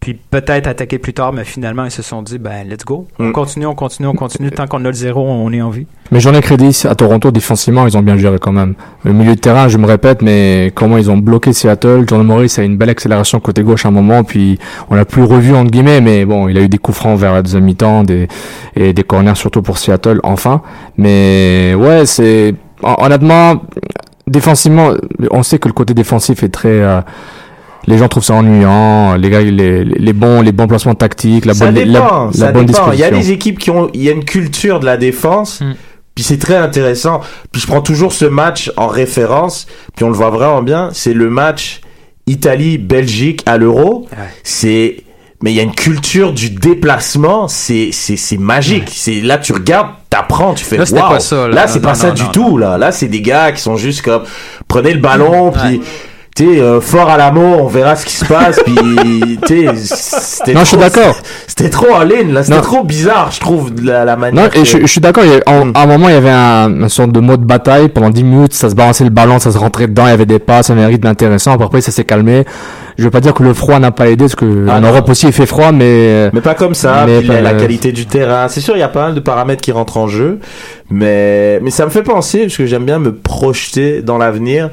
Puis 0.00 0.14
peut-être 0.14 0.68
attaquer 0.68 0.98
plus 0.98 1.12
tard, 1.12 1.32
mais 1.32 1.44
finalement, 1.44 1.84
ils 1.84 1.90
se 1.90 2.02
sont 2.02 2.22
dit, 2.22 2.38
ben, 2.38 2.66
let's 2.68 2.84
go. 2.84 3.08
On 3.18 3.24
Mm. 3.26 3.32
continue, 3.32 3.66
on 3.66 3.74
continue, 3.74 4.06
on 4.08 4.14
continue. 4.14 4.50
Tant 4.52 4.66
qu'on 4.68 4.84
a 4.84 4.88
le 4.88 4.92
zéro, 4.94 5.26
on 5.28 5.52
est 5.52 5.60
en 5.60 5.70
vie. 5.70 5.86
Mais 6.12 6.20
j'en 6.20 6.32
ai 6.34 6.40
crédit 6.40 6.82
à 6.88 6.94
Toronto 6.94 7.30
défensivement, 7.32 7.84
ils 7.86 7.98
ont 7.98 8.02
bien 8.02 8.16
géré 8.16 8.38
quand 8.38 8.52
même. 8.52 8.74
Le 9.04 9.12
milieu 9.12 9.34
de 9.34 9.40
terrain, 9.40 9.66
je 9.68 9.76
me 9.76 9.86
répète, 9.86 10.22
mais 10.22 10.70
comment 10.74 10.96
ils 10.98 11.10
ont 11.10 11.18
bloqué 11.18 11.52
Seattle. 11.52 12.04
John 12.06 12.22
Morris 12.24 12.54
a 12.58 12.62
une 12.62 12.76
belle 12.76 12.90
accélération 12.90 13.40
côté 13.40 13.62
gauche 13.62 13.84
à 13.84 13.88
un 13.88 13.92
moment, 13.92 14.22
puis 14.24 14.58
on 14.88 14.94
l'a 14.94 15.04
plus 15.04 15.24
revu 15.24 15.54
entre 15.54 15.70
guillemets, 15.72 16.00
mais 16.00 16.24
bon, 16.24 16.48
il 16.48 16.56
a 16.56 16.60
eu 16.62 16.68
des 16.68 16.78
coups 16.78 16.96
francs 16.96 17.18
vers 17.18 17.34
la 17.34 17.42
deuxième 17.42 17.64
mi-temps, 17.64 18.04
des 18.04 18.28
et 18.76 18.92
des 18.92 19.02
corners 19.02 19.34
surtout 19.36 19.62
pour 19.62 19.78
Seattle, 19.78 20.20
enfin. 20.22 20.62
Mais 20.96 21.74
ouais, 21.76 22.06
c'est 22.06 22.54
hon- 22.82 22.94
honnêtement 22.98 23.62
défensivement, 24.26 24.92
on 25.30 25.42
sait 25.42 25.58
que 25.58 25.68
le 25.68 25.74
côté 25.74 25.94
défensif 25.94 26.42
est 26.42 26.48
très 26.50 26.68
euh, 26.68 27.00
les 27.88 27.98
gens 27.98 28.08
trouvent 28.08 28.24
ça 28.24 28.34
ennuyant, 28.34 29.14
les 29.14 29.30
gars, 29.30 29.40
les, 29.40 29.82
les 29.82 30.12
bons, 30.12 30.42
les 30.42 30.52
bons 30.52 30.66
placements 30.66 30.94
tactiques, 30.94 31.46
la 31.46 31.54
ça 31.54 31.66
bonne, 31.66 31.74
la- 31.76 31.84
dépend, 31.84 32.26
la, 32.26 32.32
ça 32.32 32.52
bonne 32.52 32.66
dépend. 32.66 32.92
Il 32.92 32.98
y 32.98 33.04
a 33.04 33.10
des 33.10 33.32
équipes 33.32 33.58
qui 33.58 33.70
ont, 33.70 33.88
il 33.94 34.02
y 34.02 34.08
a 34.08 34.12
une 34.12 34.24
culture 34.24 34.78
de 34.78 34.84
la 34.84 34.96
défense. 34.98 35.62
Mm. 35.62 35.72
Puis 36.14 36.24
c'est 36.24 36.38
très 36.38 36.56
intéressant. 36.56 37.20
Puis 37.52 37.62
je 37.62 37.66
prends 37.66 37.80
toujours 37.80 38.12
ce 38.12 38.24
match 38.24 38.70
en 38.76 38.88
référence. 38.88 39.66
Puis 39.96 40.04
on 40.04 40.08
le 40.08 40.14
voit 40.14 40.30
vraiment 40.30 40.62
bien. 40.62 40.90
C'est 40.92 41.14
le 41.14 41.30
match 41.30 41.80
Italie-Belgique 42.26 43.42
à 43.46 43.56
l'Euro. 43.56 44.06
Ouais. 44.10 44.24
C'est, 44.42 44.96
mais 45.42 45.52
il 45.52 45.56
y 45.56 45.60
a 45.60 45.62
une 45.62 45.74
culture 45.74 46.32
du 46.32 46.50
déplacement. 46.50 47.48
C'est, 47.48 47.90
c'est, 47.92 48.16
c'est 48.16 48.36
magique. 48.36 48.90
C'est 48.92 49.20
là 49.20 49.38
tu 49.38 49.52
regardes, 49.52 49.90
t'apprends, 50.10 50.54
tu 50.54 50.64
fais. 50.64 50.78
Waouh. 50.78 51.08
pas 51.08 51.20
ça, 51.20 51.48
là. 51.48 51.54
Là 51.54 51.66
c'est 51.68 51.78
non, 51.78 51.88
pas 51.88 51.94
ça 51.94 52.08
non, 52.08 52.14
du 52.14 52.22
non, 52.24 52.32
tout. 52.32 52.58
Là, 52.58 52.76
là 52.78 52.92
c'est 52.92 53.08
des 53.08 53.22
gars 53.22 53.52
qui 53.52 53.62
sont 53.62 53.76
juste 53.76 54.02
comme 54.02 54.24
prenez 54.66 54.92
le 54.92 55.00
ballon 55.00 55.52
puis. 55.52 55.80
Tu 56.38 56.60
euh, 56.60 56.80
fort 56.80 57.08
à 57.10 57.16
l'amour, 57.16 57.64
on 57.64 57.66
verra 57.66 57.96
ce 57.96 58.06
qui 58.06 58.14
se 58.14 58.24
passe, 58.24 58.60
puis, 58.64 59.38
tu 59.46 59.68
c'était 59.74 60.54
Non, 60.54 60.60
je 60.60 60.64
suis 60.66 60.76
trop- 60.76 60.88
d'accord. 60.88 61.16
C'était 61.48 61.70
trop 61.70 61.92
en 61.92 62.04
ligne, 62.04 62.32
là. 62.32 62.44
C'était 62.44 62.60
trop 62.60 62.84
bizarre, 62.84 63.32
je 63.32 63.40
trouve, 63.40 63.74
de 63.74 63.84
la, 63.84 64.04
la 64.04 64.14
manière. 64.16 64.44
Non, 64.44 64.50
et 64.54 64.64
je, 64.64 64.78
je 64.82 64.86
suis 64.86 65.00
d'accord. 65.00 65.24
il 65.24 65.32
y 65.32 65.34
a- 65.34 65.40
en- 65.46 65.64
Mm. 65.66 65.72
À 65.74 65.82
un 65.82 65.86
moment, 65.86 66.08
il 66.08 66.14
y 66.14 66.16
avait 66.16 66.30
un, 66.30 66.82
un 66.84 66.88
sorte 66.88 67.10
de 67.10 67.18
mode 67.18 67.40
bataille. 67.42 67.88
Pendant 67.88 68.10
10 68.10 68.22
minutes, 68.22 68.52
ça 68.54 68.70
se 68.70 68.76
balançait 68.76 69.02
le 69.02 69.10
ballon, 69.10 69.40
ça 69.40 69.50
se 69.50 69.58
rentrait 69.58 69.88
dedans, 69.88 70.06
il 70.06 70.10
y 70.10 70.12
avait 70.12 70.26
des 70.26 70.38
passes, 70.38 70.70
un 70.70 70.86
rythme 70.86 71.08
intéressant. 71.08 71.54
Après, 71.58 71.80
ça 71.80 71.90
s'est 71.90 72.04
calmé. 72.04 72.44
Je 72.96 73.02
veux 73.04 73.10
pas 73.10 73.20
dire 73.20 73.34
que 73.34 73.42
le 73.42 73.52
froid 73.54 73.78
n'a 73.80 73.90
pas 73.90 74.08
aidé, 74.08 74.24
parce 74.24 74.36
que 74.36 74.66
Ah 74.68 74.76
en 74.76 74.80
non. 74.80 74.88
Europe 74.90 75.08
aussi, 75.08 75.26
il 75.26 75.32
fait 75.32 75.46
froid, 75.46 75.72
mais 75.72 76.30
Mais 76.32 76.40
pas 76.40 76.54
comme 76.54 76.74
ça, 76.74 77.02
Mais 77.06 77.18
puis 77.18 77.26
la, 77.28 77.34
pas- 77.34 77.40
la 77.40 77.54
qualité 77.54 77.90
du 77.90 78.06
terrain. 78.06 78.46
C'est 78.46 78.60
sûr, 78.60 78.76
il 78.76 78.80
y 78.80 78.84
a 78.84 78.88
pas 78.88 79.06
mal 79.06 79.14
de 79.16 79.20
paramètres 79.20 79.60
qui 79.62 79.72
rentrent 79.72 79.96
en 79.96 80.06
jeu, 80.06 80.38
mais, 80.90 81.58
mais 81.60 81.70
ça 81.70 81.84
me 81.84 81.90
fait 81.90 82.02
penser, 82.04 82.42
parce 82.42 82.56
que 82.56 82.66
j'aime 82.66 82.84
bien 82.84 83.00
me 83.00 83.12
projeter 83.12 84.02
dans 84.02 84.18
l'avenir. 84.18 84.70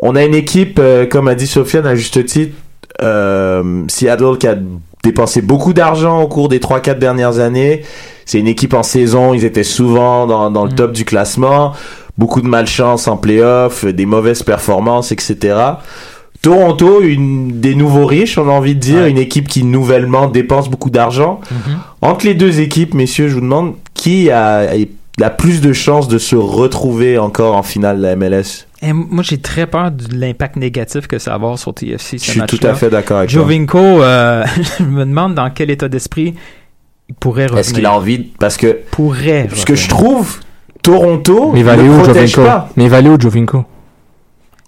On 0.00 0.16
a 0.16 0.24
une 0.24 0.34
équipe, 0.34 0.78
euh, 0.78 1.06
comme 1.06 1.28
a 1.28 1.34
dit 1.34 1.46
Sofiane 1.46 1.86
à 1.86 1.94
juste 1.94 2.24
titre, 2.24 2.54
euh, 3.02 3.82
Seattle 3.88 4.38
qui 4.38 4.46
a 4.46 4.56
dépensé 5.04 5.42
beaucoup 5.42 5.72
d'argent 5.72 6.22
au 6.22 6.28
cours 6.28 6.48
des 6.48 6.60
3-4 6.60 6.98
dernières 6.98 7.38
années. 7.40 7.82
C'est 8.24 8.38
une 8.38 8.46
équipe 8.46 8.74
en 8.74 8.82
saison, 8.82 9.34
ils 9.34 9.44
étaient 9.44 9.64
souvent 9.64 10.26
dans, 10.26 10.50
dans 10.50 10.64
le 10.64 10.70
Mm. 10.72 10.76
top 10.76 10.92
du 10.92 11.04
classement. 11.04 11.72
Beaucoup 12.18 12.40
de 12.40 12.46
malchance 12.46 13.08
en 13.08 13.16
playoff, 13.16 13.84
des 13.84 14.06
mauvaises 14.06 14.42
performances, 14.42 15.12
etc. 15.12 15.56
Toronto, 16.42 17.00
une 17.02 17.60
des 17.60 17.74
nouveaux 17.74 18.04
riches, 18.06 18.36
on 18.36 18.48
a 18.48 18.52
envie 18.52 18.74
de 18.74 18.80
dire, 18.80 19.02
Ouais. 19.02 19.10
une 19.10 19.18
équipe 19.18 19.46
qui 19.48 19.62
nouvellement 19.64 20.26
dépense 20.28 20.68
beaucoup 20.68 20.90
d'argent. 20.90 21.40
Entre 22.00 22.26
les 22.26 22.34
deux 22.34 22.60
équipes, 22.60 22.94
messieurs, 22.94 23.28
je 23.28 23.34
vous 23.34 23.40
demande 23.40 23.74
qui 23.94 24.30
a, 24.30 24.66
a 25.20 25.30
plus 25.30 25.60
de 25.60 25.72
chances 25.72 26.08
de 26.08 26.18
se 26.18 26.34
retrouver 26.36 27.16
encore 27.18 27.56
en 27.56 27.62
finale 27.62 27.98
de 27.98 28.02
la 28.02 28.16
MLS. 28.16 28.66
Et 28.84 28.92
moi, 28.92 29.22
j'ai 29.22 29.38
très 29.38 29.66
peur 29.66 29.92
de 29.92 30.04
l'impact 30.16 30.56
négatif 30.56 31.06
que 31.06 31.18
ça 31.18 31.30
va 31.30 31.34
avoir 31.36 31.58
sur 31.58 31.72
TFC, 31.72 32.18
Je 32.18 32.30
suis 32.30 32.40
tout 32.42 32.58
à 32.64 32.74
fait 32.74 32.90
d'accord 32.90 33.18
avec 33.18 33.30
toi. 33.30 33.40
Jovinko, 33.42 33.78
euh, 33.78 34.44
je 34.78 34.84
me 34.84 35.04
demande 35.04 35.34
dans 35.34 35.48
quel 35.50 35.70
état 35.70 35.88
d'esprit 35.88 36.34
il 37.08 37.14
pourrait 37.14 37.44
revenir. 37.44 37.60
Est-ce 37.60 37.74
qu'il 37.74 37.86
a 37.86 37.92
envie 37.94 38.18
de- 38.18 38.26
Parce 38.40 38.56
que 38.56 38.78
pourrait 38.90 39.48
ce 39.54 39.64
que 39.64 39.76
je 39.76 39.88
trouve, 39.88 40.40
Toronto 40.82 41.50
mais 41.52 41.60
il 41.60 41.64
va 41.64 41.72
aller 41.72 41.88
où, 41.88 42.04
Jovinko 42.04 42.42
pas. 42.44 42.68
Mais 42.76 42.84
il 42.84 42.90
va 42.90 42.96
aller 42.96 43.08
où, 43.08 43.20
Jovinko 43.20 43.64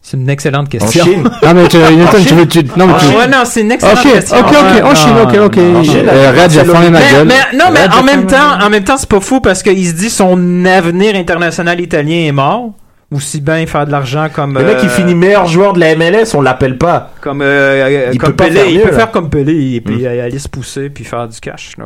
C'est 0.00 0.16
une 0.16 0.28
excellente 0.30 0.66
En 0.66 0.70
question. 0.78 1.04
Chine. 1.04 1.28
Ah, 1.42 1.52
mais 1.52 1.66
tu, 1.66 1.76
Newton, 1.78 2.24
tu 2.24 2.34
veux, 2.34 2.46
tu, 2.46 2.62
non, 2.76 2.86
mais 2.86 2.92
Ah, 2.96 3.00
tu, 3.00 3.16
ouais, 3.18 3.26
non, 3.26 3.38
c'est 3.44 3.62
une 3.62 3.72
excellente 3.72 4.00
question. 4.02 4.36
ok, 4.38 4.46
ok, 4.46 4.52
Ouais, 4.52 4.82
en 4.82 4.94
Chine, 4.94 5.14
ok, 5.24 5.34
ok. 5.46 5.54
Chine, 5.84 6.08
Red, 6.40 6.50
j'ai 6.52 6.64
fermé 6.64 6.90
ma 6.90 7.00
Mais, 7.00 7.10
gueule. 7.10 7.26
mais- 7.26 7.58
non, 7.58 7.64
mais 7.72 7.80
en 7.92 8.02
même 8.04 8.26
temps, 8.26 8.60
en 8.62 8.70
même 8.70 8.84
temps, 8.84 8.96
c'est 8.96 9.08
pas 9.08 9.18
fou 9.20 9.40
parce 9.40 9.60
qu'il 9.64 9.84
se 9.88 9.94
dit 9.94 10.10
son 10.10 10.64
avenir 10.66 11.16
international 11.16 11.80
italien 11.80 12.28
est 12.28 12.32
mort. 12.32 12.70
Aussi 13.14 13.40
bien 13.40 13.64
faire 13.66 13.86
de 13.86 13.92
l'argent 13.92 14.28
comme 14.32 14.58
Le 14.58 14.64
mec 14.64 14.78
qui 14.78 14.86
euh, 14.86 14.88
finit 14.88 15.14
meilleur 15.14 15.46
joueur 15.46 15.72
de 15.72 15.78
la 15.80 15.94
MLS, 15.94 16.34
on 16.34 16.40
l'appelle 16.40 16.76
pas. 16.78 17.12
comme 17.20 17.42
euh, 17.42 17.46
euh, 17.46 18.10
Il 18.12 18.18
comme 18.18 18.30
peut 18.30 18.36
pas 18.36 18.50
faire 18.50 18.66
il 18.66 18.76
mieux, 18.78 18.82
peut 18.82 18.90
là. 18.90 18.96
faire 18.96 19.10
comme 19.12 19.30
Pelé 19.30 19.74
et 19.76 19.80
puis 19.80 20.02
Mm. 20.02 20.06
aller 20.06 20.38
se 20.38 20.48
pousser 20.48 20.90
puis 20.90 21.04
faire 21.04 21.28
du 21.28 21.38
cash. 21.38 21.76
là. 21.78 21.84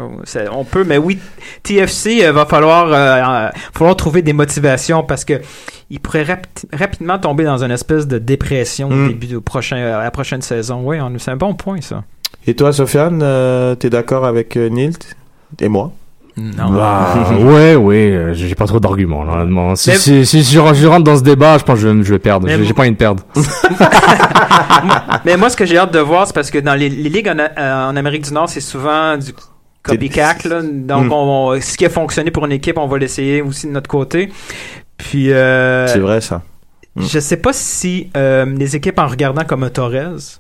On 0.52 0.64
peut, 0.64 0.84
mais 0.84 0.96
oui, 0.98 1.18
TFC 1.62 2.24
euh, 2.24 2.32
va 2.32 2.46
falloir 2.46 2.86
euh, 2.92 3.48
falloir 3.74 3.94
trouver 3.96 4.22
des 4.22 4.32
motivations 4.32 5.02
parce 5.02 5.24
que 5.24 5.34
il 5.90 6.00
pourrait 6.00 6.22
rapi- 6.24 6.66
rapidement 6.72 7.18
tomber 7.18 7.44
dans 7.44 7.62
une 7.64 7.70
espèce 7.70 8.06
de 8.06 8.18
dépression 8.18 8.88
Mm. 8.88 9.04
au 9.04 9.08
début 9.08 9.26
du 9.26 9.40
prochain 9.40 9.76
à 9.76 10.02
la 10.04 10.10
prochaine 10.10 10.42
saison. 10.42 10.80
Oui, 10.84 10.96
c'est 11.18 11.30
un 11.30 11.36
bon 11.36 11.54
point 11.54 11.80
ça. 11.80 12.04
Et 12.46 12.54
toi, 12.54 12.72
Sofiane, 12.72 13.20
euh, 13.22 13.74
t'es 13.74 13.90
d'accord 13.90 14.24
avec 14.24 14.56
Nilt? 14.56 15.14
Et 15.60 15.68
moi? 15.68 15.92
Non. 16.40 16.70
Bah, 16.72 17.14
ouais, 17.40 17.74
ouais, 17.74 18.10
euh, 18.12 18.34
j'ai 18.34 18.54
pas 18.54 18.66
trop 18.66 18.78
d'arguments, 18.80 19.24
là, 19.24 19.34
honnêtement. 19.34 19.74
Si, 19.76 19.90
Mais- 19.90 19.96
si, 19.96 20.24
si 20.26 20.42
je, 20.44 20.58
rentre- 20.60 20.74
je 20.76 20.86
rentre 20.86 21.04
dans 21.04 21.16
ce 21.16 21.22
débat, 21.22 21.58
je 21.58 21.64
pense 21.64 21.76
que 21.76 21.80
je, 21.82 21.88
vais- 21.88 22.04
je 22.04 22.12
vais 22.12 22.18
perdre. 22.18 22.46
Mais 22.46 22.62
J'ai 22.64 22.72
pas 22.74 22.82
envie 22.82 22.92
de 22.92 22.96
perdre. 22.96 23.22
Mais 25.24 25.36
moi, 25.36 25.50
ce 25.50 25.56
que 25.56 25.64
j'ai 25.66 25.78
hâte 25.78 25.92
de 25.92 25.98
voir, 25.98 26.26
c'est 26.26 26.34
parce 26.34 26.50
que 26.50 26.58
dans 26.58 26.74
les, 26.74 26.88
les 26.88 27.08
ligues 27.08 27.28
en, 27.28 27.38
euh, 27.38 27.88
en 27.90 27.96
Amérique 27.96 28.24
du 28.24 28.32
Nord, 28.32 28.48
c'est 28.48 28.60
souvent 28.60 29.16
du 29.16 29.32
copycat. 29.82 30.36
Là. 30.44 30.62
Donc, 30.62 31.06
Mm. 31.06 31.12
on, 31.12 31.48
on- 31.54 31.60
ce 31.60 31.76
qui 31.76 31.84
a 31.86 31.90
fonctionné 31.90 32.30
pour 32.30 32.44
une 32.46 32.52
équipe, 32.52 32.78
on 32.78 32.86
va 32.86 32.98
l'essayer 32.98 33.42
aussi 33.42 33.66
de 33.66 33.72
notre 33.72 33.88
côté. 33.88 34.30
Puis, 34.96 35.32
euh, 35.32 35.86
C'est 35.86 35.98
vrai 35.98 36.20
ça. 36.20 36.42
Mm. 36.96 37.02
je 37.02 37.18
sais 37.18 37.36
pas 37.36 37.52
si 37.52 38.10
euh, 38.16 38.44
les 38.56 38.76
équipes, 38.76 38.98
en 38.98 39.06
regardant 39.06 39.44
comme 39.44 39.62
un 39.64 39.70
Torres, 39.70 40.38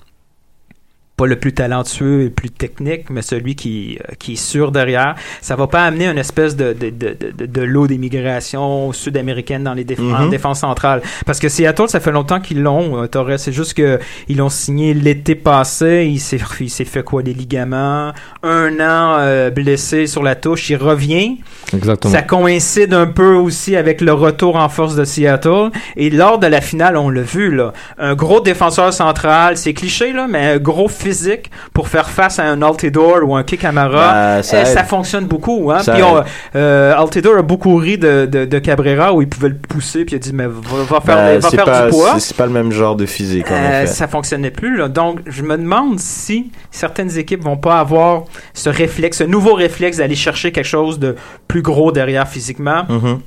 pas 1.18 1.26
le 1.26 1.36
plus 1.36 1.52
talentueux 1.52 2.22
et 2.22 2.30
plus 2.30 2.50
technique, 2.50 3.10
mais 3.10 3.22
celui 3.22 3.56
qui, 3.56 3.98
euh, 4.00 4.14
qui 4.18 4.34
est 4.34 4.36
sûr 4.36 4.70
derrière, 4.70 5.16
ça 5.42 5.56
va 5.56 5.66
pas 5.66 5.82
amener 5.84 6.06
une 6.06 6.16
espèce 6.16 6.54
de, 6.56 6.72
de, 6.72 6.90
de, 6.90 7.16
de, 7.36 7.46
de 7.46 7.62
lot 7.62 7.88
d'immigration 7.88 8.92
sud-américaine 8.92 9.64
dans 9.64 9.74
les 9.74 9.84
déf 9.84 9.98
en 10.00 10.28
défense 10.28 10.60
centrale. 10.60 11.02
Parce 11.26 11.40
que 11.40 11.48
Seattle, 11.48 11.88
ça 11.88 11.98
fait 11.98 12.12
longtemps 12.12 12.40
qu'ils 12.40 12.62
l'ont, 12.62 13.02
euh, 13.02 13.06
Torres. 13.08 13.38
C'est 13.38 13.52
juste 13.52 13.74
que 13.74 13.98
ils 14.28 14.36
l'ont 14.36 14.48
signé 14.48 14.94
l'été 14.94 15.34
passé. 15.34 16.08
Il 16.08 16.20
s'est, 16.20 16.40
il 16.60 16.70
s'est 16.70 16.84
fait 16.84 17.02
quoi, 17.02 17.22
des 17.22 17.34
ligaments? 17.34 18.12
Un 18.44 18.74
an 18.74 19.16
euh, 19.18 19.50
blessé 19.50 20.06
sur 20.06 20.22
la 20.22 20.36
touche. 20.36 20.70
Il 20.70 20.76
revient. 20.76 21.38
Exactement. 21.74 22.14
Ça 22.14 22.22
coïncide 22.22 22.94
un 22.94 23.06
peu 23.06 23.34
aussi 23.34 23.74
avec 23.74 24.00
le 24.00 24.12
retour 24.12 24.54
en 24.54 24.68
force 24.68 24.94
de 24.94 25.04
Seattle. 25.04 25.70
Et 25.96 26.10
lors 26.10 26.38
de 26.38 26.46
la 26.46 26.60
finale, 26.60 26.96
on 26.96 27.10
l'a 27.10 27.22
vu, 27.22 27.54
là. 27.54 27.72
Un 27.98 28.14
gros 28.14 28.40
défenseur 28.40 28.92
central, 28.92 29.56
c'est 29.56 29.74
cliché, 29.74 30.12
là, 30.12 30.28
mais 30.30 30.52
un 30.54 30.58
gros 30.58 30.88
physique 31.12 31.50
pour 31.72 31.88
faire 31.88 32.08
face 32.10 32.38
à 32.38 32.44
un 32.44 32.60
Altidore 32.62 33.20
ou 33.24 33.34
un 33.36 33.42
Kikamara. 33.42 34.36
Bah, 34.36 34.42
Ça, 34.42 34.62
aide. 34.62 34.86
fonctionne 34.86 35.26
beaucoup, 35.26 35.70
hein. 35.70 35.80
Ça 35.80 35.94
Puis 35.94 36.02
on, 36.02 36.18
aide. 36.20 36.24
euh, 36.56 36.94
Altidore 36.96 37.38
a 37.38 37.42
beaucoup 37.42 37.76
ri 37.76 37.98
de, 37.98 38.26
de, 38.26 38.44
de 38.44 38.58
Cabrera 38.58 39.12
où 39.14 39.22
il 39.22 39.28
pouvait 39.28 39.48
le 39.48 39.56
pousser 39.56 40.04
puis 40.04 40.14
il 40.14 40.16
a 40.16 40.18
dit 40.18 40.32
mais 40.32 40.46
va, 40.46 40.52
va 40.88 41.00
faire, 41.00 41.40
va 41.40 41.48
c'est 41.50 41.56
faire 41.56 41.64
pas, 41.64 41.84
du 41.86 41.90
poids. 41.90 42.18
c'est- 42.20 42.36
pas 42.36 42.46
le 42.46 42.52
même 42.52 42.70
genre 42.72 42.94
de 42.96 43.06
physique 43.06 43.50
en 43.50 43.54
Euh, 43.54 43.82
effet. 43.84 43.86
ça 43.86 44.06
fonctionnait 44.08 44.50
plus. 44.50 44.76
Là. 44.76 44.88
Donc, 44.88 45.20
je 45.26 45.42
me 45.42 45.56
demande 45.56 45.98
si 45.98 46.50
certaines 46.70 47.16
équipes 47.18 47.42
vont 47.42 47.56
pas 47.56 47.80
avoir 47.80 48.24
ce 48.54 48.68
réflexe, 48.68 49.18
ce 49.18 49.24
nouveau 49.24 49.54
réflexe 49.54 49.96
d'aller 49.98 50.14
chercher 50.14 50.52
quelque 50.52 50.64
chose 50.66 50.98
de 50.98 51.16
plus 51.48 51.62
gros 51.62 51.90
derrière 51.92 52.28
physiquement. 52.28 52.84
Mhm. 52.88 53.20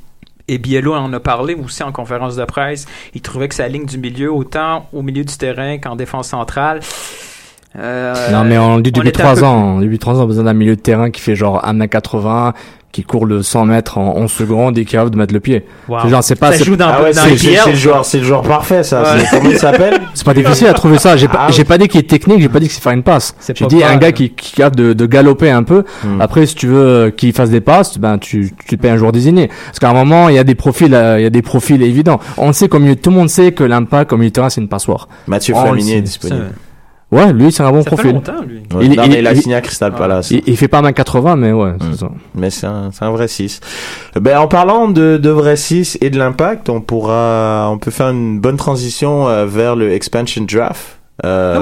Et 0.47 0.57
Biello 0.57 0.93
en 0.93 1.13
a 1.13 1.19
parlé 1.21 1.53
aussi 1.55 1.81
en 1.83 1.91
conférence 1.93 2.35
de 2.35 2.43
presse. 2.43 2.85
Il 3.13 3.21
trouvait 3.21 3.47
que 3.47 3.55
sa 3.55 3.67
ligne 3.69 3.85
du 3.85 3.97
milieu, 3.97 4.33
autant 4.33 4.87
au 4.91 5.01
milieu 5.01 5.23
du 5.23 5.37
terrain 5.37 5.77
qu'en 5.77 5.95
défense 5.95 6.27
centrale. 6.29 6.79
Euh, 7.79 8.13
non, 8.31 8.43
mais 8.43 8.57
on 8.57 8.77
le 8.77 8.81
dit 8.81 8.91
on 8.93 8.99
depuis 8.99 9.09
est 9.09 9.19
un 9.21 9.23
3 9.23 9.35
peu 9.35 9.43
ans. 9.45 9.79
Depuis 9.79 9.99
3 9.99 10.15
ans, 10.15 10.19
on 10.19 10.23
a 10.23 10.27
besoin 10.27 10.43
d'un 10.43 10.53
milieu 10.53 10.75
de 10.75 10.81
terrain 10.81 11.09
qui 11.09 11.21
fait 11.21 11.35
genre 11.35 11.63
1m80, 11.65 12.51
qui 12.91 13.03
court 13.03 13.25
le 13.25 13.41
100 13.41 13.65
mètres 13.67 13.97
en 13.97 14.17
11 14.17 14.29
secondes 14.29 14.77
et 14.77 14.83
qui 14.83 14.91
capable 14.91 15.11
de 15.11 15.17
mettre 15.17 15.33
le 15.33 15.39
pied. 15.39 15.65
wow. 15.87 15.99
C'est 16.03 16.09
genre, 16.09 16.21
c'est 16.23 16.35
pas, 16.35 16.51
ça 16.51 16.57
c'est 16.65 16.69
Ah 16.81 17.01
ouais, 17.01 17.13
dans 17.13 17.21
c'est 17.21 17.29
les 17.29 17.37
c'est- 17.37 17.55
c'est 17.63 17.69
le 17.69 17.75
joueur, 17.77 18.03
c'est 18.03 18.17
le 18.17 18.23
joueur 18.25 18.41
parfait 18.41 18.83
ça. 18.83 19.01
Ouais. 19.03 19.21
C'est- 19.23 19.37
Comment 19.37 19.49
il 19.51 19.57
s'appelle 19.57 20.01
c'est 20.13 20.25
pas 20.25 20.33
difficile 20.33 20.67
à 20.67 20.73
trouver 20.73 20.97
ça. 20.97 21.15
J'ai 21.15 21.29
pas, 21.29 21.45
Ah, 21.47 21.51
j'ai 21.51 21.63
pas 21.63 21.77
dit 21.77 21.87
qu'il 21.87 22.01
est 22.01 22.09
technique, 22.09 22.41
j'ai 22.41 22.49
pas 22.49 22.59
dit 22.59 22.67
que 22.67 22.73
c'est 22.73 22.81
faire 22.83 22.91
une 22.91 23.03
passe. 23.03 23.33
C'est 23.39 23.57
J'ai 23.57 23.63
pas 23.63 23.69
dit 23.69 23.81
un 23.81 23.95
gars 23.95 24.11
qui, 24.11 24.31
qui 24.31 24.51
est 24.53 24.57
capable 24.57 24.75
de, 24.75 24.91
de 24.91 25.05
galoper 25.05 25.49
un 25.49 25.63
peu. 25.63 25.85
Hmm. 26.03 26.19
Après, 26.19 26.45
si 26.45 26.55
tu 26.55 26.67
veux 26.67 26.85
euh, 26.85 27.09
qu'il 27.11 27.31
fasse 27.31 27.49
des 27.49 27.61
passes, 27.61 27.97
ben 27.97 28.17
tu, 28.17 28.51
tu 28.67 28.75
te 28.75 28.81
payes 28.81 28.91
un 28.91 28.97
joueur 28.97 29.13
désigné. 29.13 29.47
Parce 29.67 29.79
qu'à 29.79 29.89
un 29.89 29.93
moment, 29.93 30.27
il 30.27 30.35
y 30.35 30.39
a 30.39 30.43
des 30.43 30.55
profils, 30.55 30.93
euh, 30.93 31.17
il 31.17 31.23
y 31.23 31.25
a 31.25 31.29
des 31.29 31.41
profils 31.41 31.81
évidents. 31.81 32.19
On 32.37 32.51
sait 32.51 32.67
comme 32.67 32.93
tout 32.97 33.09
le 33.11 33.15
monde 33.15 33.29
sait 33.29 33.53
que 33.53 33.63
l'impact 33.63 34.09
comme 34.09 34.19
milieu 34.19 34.31
de 34.31 34.33
terrain, 34.35 34.49
c'est 34.49 34.59
une 34.59 34.67
passoire. 34.67 35.07
Mathieu 35.27 35.55
Flaminier 35.55 35.93
c'est- 35.93 35.97
est 35.99 36.01
disponible. 36.01 36.51
Ouais, 37.11 37.33
lui, 37.33 37.51
c'est 37.51 37.61
un 37.63 37.71
bon 37.71 37.81
Ça 37.83 37.89
fait 37.89 37.95
profil. 37.97 38.13
longtemps, 38.13 38.41
lui. 38.47 38.59
Ouais. 38.73 38.85
Il- 38.85 38.95
non, 38.95 39.03
il- 39.03 39.09
mais 39.11 39.19
il 39.19 39.27
a 39.27 39.35
signé 39.35 39.55
à 39.55 39.61
Crystal 39.61 39.91
Ah. 39.93 39.97
Palace. 39.97 40.31
Il, 40.31 40.43
il 40.47 40.55
fait 40.55 40.69
pas 40.69 40.81
1m80, 40.81 41.35
mais 41.35 41.51
ouais, 41.51 41.73
c'est 41.81 41.99
ça. 41.99 42.09
Mais 42.35 42.49
c'est 42.49 42.67
un, 42.67 42.89
c'est 42.93 43.03
un 43.03 43.11
vrai 43.11 43.27
6. 43.27 43.59
Ben, 44.19 44.37
en 44.37 44.47
parlant 44.47 44.87
de, 44.87 45.17
de 45.21 45.29
vrai 45.29 45.57
6 45.57 45.97
et 45.99 46.09
de 46.09 46.17
l'impact, 46.17 46.69
on 46.69 46.79
pourra, 46.79 47.67
on 47.69 47.77
peut 47.77 47.91
faire 47.91 48.09
une 48.11 48.39
bonne 48.39 48.55
transition 48.55 49.27
euh, 49.27 49.45
vers 49.45 49.75
le 49.75 49.91
expansion 49.91 50.45
draft. 50.49 51.00
Euh. 51.23 51.59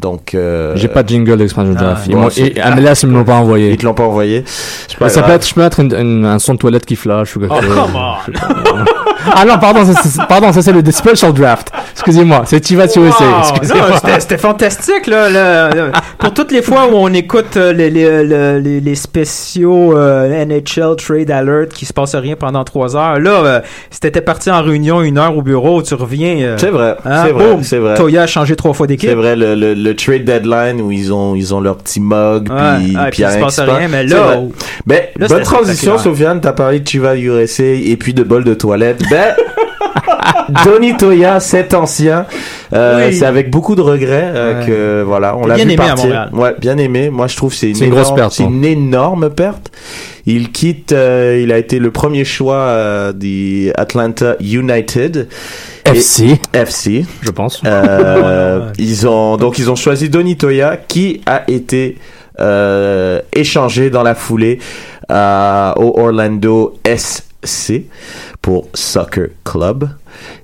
Donc, 0.00 0.34
euh, 0.34 0.72
J'ai 0.76 0.88
pas 0.88 1.02
de 1.02 1.08
jingle 1.08 1.36
d'expansion 1.36 1.74
Ah, 1.78 1.96
m'ont- 2.10 2.30
c'est- 2.30 2.56
et 2.56 2.60
Amelia, 2.60 2.92
ils 3.00 3.08
me 3.08 3.14
l'ont 3.14 3.24
pas 3.24 3.34
envoyé. 3.34 3.70
ils 3.70 3.76
te 3.76 3.84
l'ont 3.84 3.94
pas 3.94 4.04
envoyé. 4.04 4.44
Pas 4.98 5.08
ça 5.08 5.22
peut 5.22 5.32
être, 5.32 5.46
je 5.46 5.54
peux 5.54 5.60
mettre 5.62 5.80
une- 5.80 5.94
une- 5.94 6.24
un 6.26 6.38
son 6.38 6.54
de 6.54 6.58
toilette 6.58 6.84
qui 6.86 6.96
flash 6.96 7.36
ou 7.36 7.40
quelque 7.40 7.54
Oh, 7.56 7.62
chose. 7.62 7.74
come 7.74 7.96
on. 7.96 8.84
Ah 9.34 9.44
non, 9.44 9.56
pardon, 9.58 9.84
ça, 9.84 10.00
c'est- 10.02 10.20
pardon, 10.28 10.52
ça 10.52 10.62
c'est 10.62 10.72
le 10.72 10.82
special 10.90 11.32
draft. 11.32 11.70
Excusez-moi, 11.92 12.42
c'est 12.44 12.64
Chivas 12.66 12.92
Wow! 12.96 13.04
Excusez-moi. 13.52 13.86
c'était- 13.94 14.20
C'était 14.20 14.38
fantastique, 14.38 15.06
là. 15.06 15.70
Pour 16.18 16.34
toutes 16.34 16.50
les 16.50 16.62
fois 16.62 16.86
où 16.90 16.94
on 16.96 17.12
écoute 17.12 17.56
euh, 17.56 17.72
les, 17.72 17.88
les, 17.90 18.24
les, 18.24 18.60
les- 18.60 18.80
les 18.80 18.94
spéciaux 18.96 19.96
euh, 19.96 20.44
NHL 20.44 20.96
Trade 20.96 21.30
Alert 21.30 21.68
qui 21.72 21.86
se 21.86 21.92
passe 21.92 22.14
rien 22.16 22.34
pendant 22.36 22.64
trois 22.64 22.96
heures, 22.96 23.20
là, 23.20 23.30
euh, 23.30 23.60
si 23.90 24.00
t'étais 24.00 24.20
parti 24.22 24.50
en 24.50 24.62
réunion 24.62 25.02
une 25.02 25.18
heure 25.18 25.36
au 25.36 25.42
bureau, 25.42 25.82
tu 25.82 25.94
reviens. 25.94 26.36
euh, 26.40 26.56
C'est 26.58 26.70
vrai, 26.70 26.96
hein, 27.04 27.22
c'est 27.26 27.32
vrai, 27.32 27.58
c'est 27.62 27.78
vrai. 27.78 27.94
Toya 27.94 28.22
a 28.22 28.26
changé 28.26 28.51
trois 28.56 28.72
fois 28.72 28.86
d'équipe. 28.86 29.08
C'est 29.08 29.14
vrai, 29.14 29.36
le, 29.36 29.54
le, 29.54 29.74
le 29.74 29.96
trade 29.96 30.24
deadline 30.24 30.80
où 30.80 30.90
ils 30.90 31.12
ont, 31.12 31.34
ils 31.34 31.54
ont 31.54 31.60
leur 31.60 31.78
petit 31.78 32.00
mug, 32.00 32.50
Ouais, 32.50 32.56
puis, 32.78 32.96
ouais, 32.96 33.02
puis 33.10 33.10
puis 33.10 33.22
il 33.22 33.26
se 33.28 33.32
rien 33.32 33.40
passe 33.40 33.60
mais 33.90 34.04
là, 34.04 34.38
oh, 34.38 34.52
Ben, 34.86 35.02
Là, 35.18 35.28
bonne 35.28 35.42
transition. 35.42 35.98
Sofiane. 35.98 36.40
T'as 36.40 36.52
parlé 36.52 36.80
de 36.80 36.88
Chivas 36.88 37.16
USA 37.16 37.62
et 37.64 37.96
puis 37.96 38.14
de 38.14 38.22
bol 38.22 38.44
de 38.44 38.54
toilette. 38.54 39.02
Ben, 39.10 39.34
Donny 40.64 40.96
Toya, 40.96 41.40
cet 41.40 41.74
ancien, 41.74 42.26
euh, 42.72 43.08
Oui. 43.08 43.14
c'est 43.16 43.24
avec 43.26 43.50
beaucoup 43.50 43.74
de 43.74 43.80
regrets 43.80 44.30
euh, 44.34 44.60
Ouais. 44.60 44.66
que 44.66 45.02
voilà, 45.02 45.36
on 45.36 45.46
l'a 45.46 45.54
bien 45.56 45.64
vu 45.64 45.72
aimé 45.72 45.76
partir. 45.76 46.28
Ouais, 46.32 46.54
bien 46.58 46.76
aimé. 46.78 47.10
Moi, 47.10 47.26
je 47.26 47.36
trouve 47.36 47.50
que 47.50 47.56
c'est 47.56 47.68
une, 47.70 47.74
C'est 47.74 47.84
une 47.86 47.90
grosse 47.90 48.06
énorme- 48.08 48.16
perte, 48.20 48.32
C'est 48.32 48.42
hein. 48.44 48.48
une 48.50 48.64
énorme 48.64 49.30
perte. 49.30 49.70
Il 50.26 50.52
quitte. 50.52 50.92
euh, 50.92 51.40
il 51.42 51.50
a 51.52 51.58
été 51.58 51.78
le 51.78 51.90
premier 51.90 52.24
choix 52.24 52.54
euh, 52.56 53.12
des 53.12 53.72
Atlanta 53.76 54.36
United 54.40 55.28
FC, 55.84 56.38
FC. 56.52 57.04
je 57.22 57.30
pense. 57.30 57.60
Euh. 57.66 58.70
Ils 58.78 59.08
ont 59.08 59.36
donc 59.36 59.58
ils 59.58 59.68
ont 59.70 59.74
choisi 59.76 60.08
Donny 60.08 60.36
Toya 60.36 60.76
qui 60.76 61.20
a 61.26 61.42
été 61.48 61.98
euh, 62.40 63.20
échangé 63.34 63.90
dans 63.90 64.02
la 64.04 64.14
foulée 64.14 64.58
à- 65.08 65.74
au 65.76 65.98
Orlando 66.00 66.74
SC 66.86 67.24
pour 68.40 68.68
Soccer 68.74 69.28
Club. 69.44 69.88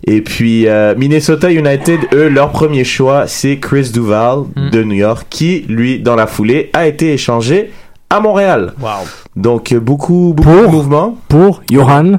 Et 0.07 0.21
puis 0.23 0.67
euh, 0.67 0.95
Minnesota 0.97 1.51
United, 1.51 2.01
eux, 2.13 2.29
leur 2.29 2.51
premier 2.51 2.85
choix, 2.85 3.27
c'est 3.27 3.59
Chris 3.59 3.91
Duval 3.93 4.45
Mm. 4.57 4.71
de 4.71 4.83
New 4.83 4.95
York, 4.97 5.27
qui 5.31 5.65
lui, 5.69 6.01
dans 6.01 6.17
la 6.17 6.27
foulée, 6.27 6.71
a 6.73 6.87
été 6.87 7.13
échangé 7.13 7.71
à 8.11 8.21
Montréal. 8.21 8.73
wow. 8.81 8.89
Donc 9.37 9.73
euh, 9.73 9.81
beaucoup 9.81 10.33
beaucoup 10.37 10.49
Pour 10.51 10.63
de 10.63 10.67
mouvements. 10.69 11.19
Pour 11.29 11.63
Johan, 11.71 12.19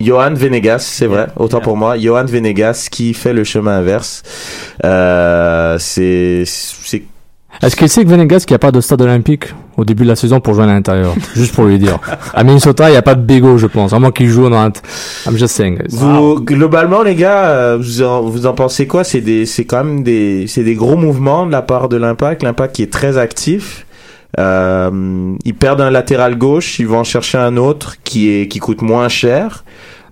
Johan 0.00 0.34
Venegas, 0.34 0.80
c'est 0.80 1.06
vrai, 1.06 1.28
autant 1.36 1.58
Yeah. 1.58 1.64
pour 1.64 1.76
moi. 1.76 1.96
Johan 1.98 2.24
Venegas 2.26 2.88
qui 2.90 3.14
fait 3.14 3.32
le 3.32 3.44
chemin 3.44 3.78
inverse. 3.78 4.22
Euh, 4.84 5.76
c'est, 5.78 6.42
c'est, 6.46 7.02
est-ce 7.62 7.76
qu'il 7.76 7.88
sait 7.88 8.04
que 8.04 8.08
Venegas 8.08 8.40
qu'il 8.40 8.52
n'y 8.52 8.56
a 8.56 8.58
pas 8.58 8.72
de 8.72 8.80
stade 8.80 9.02
olympique 9.02 9.54
au 9.76 9.84
début 9.84 10.02
de 10.02 10.08
la 10.08 10.16
saison 10.16 10.40
pour 10.40 10.54
jouer 10.54 10.64
à 10.64 10.66
l'intérieur? 10.66 11.14
Juste 11.36 11.54
pour 11.54 11.64
lui 11.64 11.78
dire. 11.78 11.98
À 12.34 12.42
Minnesota, 12.42 12.88
il 12.88 12.92
n'y 12.92 12.98
a 12.98 13.02
pas 13.02 13.14
de 13.14 13.22
bégo, 13.22 13.56
je 13.56 13.66
pense. 13.66 13.92
À 13.92 13.98
moins 13.98 14.10
qu'il 14.10 14.28
joue 14.28 14.48
dans... 14.48 14.64
I'm 15.26 15.36
just 15.36 15.54
saying. 15.54 15.78
vous, 15.90 16.40
globalement, 16.40 17.02
les 17.02 17.14
gars, 17.14 17.46
euh, 17.46 17.78
vous 17.80 18.02
en, 18.02 18.22
vous 18.22 18.46
en 18.46 18.52
pensez 18.52 18.86
quoi? 18.86 19.04
C'est 19.04 19.20
des, 19.20 19.46
c'est 19.46 19.64
quand 19.64 19.84
même 19.84 20.02
des, 20.02 20.46
c'est 20.48 20.64
des 20.64 20.74
gros 20.74 20.96
mouvements 20.96 21.46
de 21.46 21.52
la 21.52 21.62
part 21.62 21.88
de 21.88 21.96
l'impact. 21.96 22.42
L'impact 22.42 22.74
qui 22.74 22.82
est 22.82 22.92
très 22.92 23.16
actif. 23.16 23.86
Euh, 24.38 25.34
ils 25.44 25.54
perdent 25.54 25.82
un 25.82 25.90
latéral 25.90 26.36
gauche, 26.38 26.78
ils 26.78 26.86
vont 26.86 27.00
en 27.00 27.04
chercher 27.04 27.38
un 27.38 27.56
autre 27.56 27.96
qui 28.02 28.30
est, 28.30 28.48
qui 28.48 28.58
coûte 28.58 28.82
moins 28.82 29.08
cher. 29.08 29.64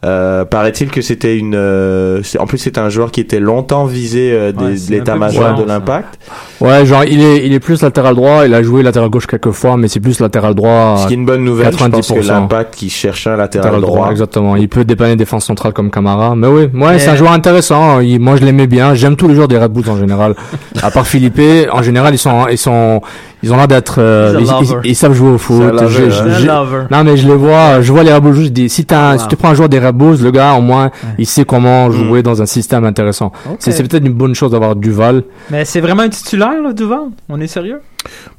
Euh, 0.03 0.47
paraît-il 0.47 0.89
que 0.91 1.03
c'était 1.03 1.37
une, 1.37 1.55
euh, 1.55 2.23
en 2.39 2.47
plus 2.47 2.57
c'est 2.57 2.79
un 2.79 2.89
joueur 2.89 3.11
qui 3.11 3.21
était 3.21 3.39
longtemps 3.39 3.85
visé 3.85 4.33
euh, 4.33 4.51
des- 4.51 4.65
Ouais, 4.65 4.71
de 4.87 4.91
l'état-major 4.93 5.55
de 5.57 5.65
l'impact. 5.65 6.19
Ouais, 6.63 6.87
genre, 6.87 7.05
il 7.05 7.21
est, 7.23 7.47
il 7.47 7.53
est 7.53 7.61
plus 7.61 7.83
latéral 7.83 8.15
droit. 8.15 8.47
Il 8.47 8.55
a 8.55 8.63
joué 8.63 8.83
latéral 8.83 9.11
gauche 9.11 9.27
quelques 9.27 9.51
fois, 9.51 9.77
mais 9.77 9.89
c'est 9.89 10.01
plus 10.01 10.19
latéral 10.21 10.55
droit. 10.55 10.97
Ce 11.03 11.07
qui 11.07 11.13
est 11.13 11.17
une 11.17 11.27
bonne 11.27 11.45
nouvelle, 11.45 11.73
je 11.73 11.77
pense 11.77 12.09
que 12.09 12.15
90%. 12.15 12.29
l'impact 12.33 12.75
qui 12.77 12.89
cherchait 12.89 13.29
un 13.31 13.37
latéral 13.37 13.67
Latéral 13.67 13.81
droit, 13.83 13.97
droit. 14.01 14.11
exactement. 14.11 14.57
Il 14.57 14.69
peut 14.71 14.85
dépanner 14.87 15.17
défense 15.17 15.45
centrale 15.45 15.75
comme 15.75 15.91
Camara. 15.91 16.35
Mais 16.35 16.47
oui, 16.47 16.69
ouais, 16.73 16.99
c'est 16.99 17.11
un 17.11 17.17
joueur 17.17 17.33
intéressant. 17.33 18.01
Il- 18.01 18.21
moi, 18.21 18.37
je 18.37 18.45
l'aimais 18.45 18.67
bien. 18.67 18.95
J'aime 18.95 19.17
tous 19.17 19.29
les 19.29 19.35
joueurs 19.35 19.49
des 19.49 19.59
Red 19.59 19.71
Bulls 19.73 19.91
en 19.91 19.99
général. 19.99 20.35
à 20.83 20.91
part 20.91 21.07
Philippe, 21.07 21.41
en 21.73 21.83
général, 21.83 22.15
ils 22.15 22.19
sont, 22.19 22.47
ils 22.51 22.57
sont, 22.59 23.03
ils 23.43 23.53
ont 23.53 23.57
l'air 23.57 23.69
d'être, 23.69 23.97
euh, 23.99 24.41
ils, 24.85 24.95
savent 24.95 25.13
jouer 25.13 25.31
au 25.31 25.39
foot. 25.39 25.61
Lover, 25.63 26.77
hein. 26.77 26.87
non 26.91 27.05
mais 27.05 27.17
je 27.17 27.27
les 27.27 27.35
vois, 27.35 27.81
je 27.81 27.93
vois 27.93 28.03
les 28.03 28.11
jouer, 28.13 28.45
je 28.45 28.49
dis 28.51 28.69
si 28.69 28.85
t'as, 28.85 29.13
un- 29.13 29.19
si 29.19 29.25
Wow. 29.25 29.29
tu 29.31 29.37
prends 29.37 29.49
un 29.51 29.55
joueur 29.55 29.69
des 29.69 29.81
Bulls, 29.93 30.19
le 30.23 30.31
gars 30.31 30.55
au 30.55 30.61
moins 30.61 30.91
il 31.19 31.27
sait 31.27 31.45
comment 31.45 31.91
jouer 31.91 32.23
dans 32.23 32.41
un 32.43 32.47
système 32.47 32.85
intéressant. 32.85 33.33
C'est 33.59 33.87
peut-être 33.89 34.07
une 34.07 34.13
bonne 34.13 34.35
chose 34.35 34.53
d'avoir 34.53 34.77
Duval. 34.77 35.25
Mais 35.51 35.65
c'est 35.65 35.81
vraiment 35.81 36.03
un 36.03 36.09
titulaire, 36.09 36.61
là, 36.63 36.73
Duval? 36.73 37.01
On 37.29 37.41
est 37.41 37.47
sérieux? 37.47 37.81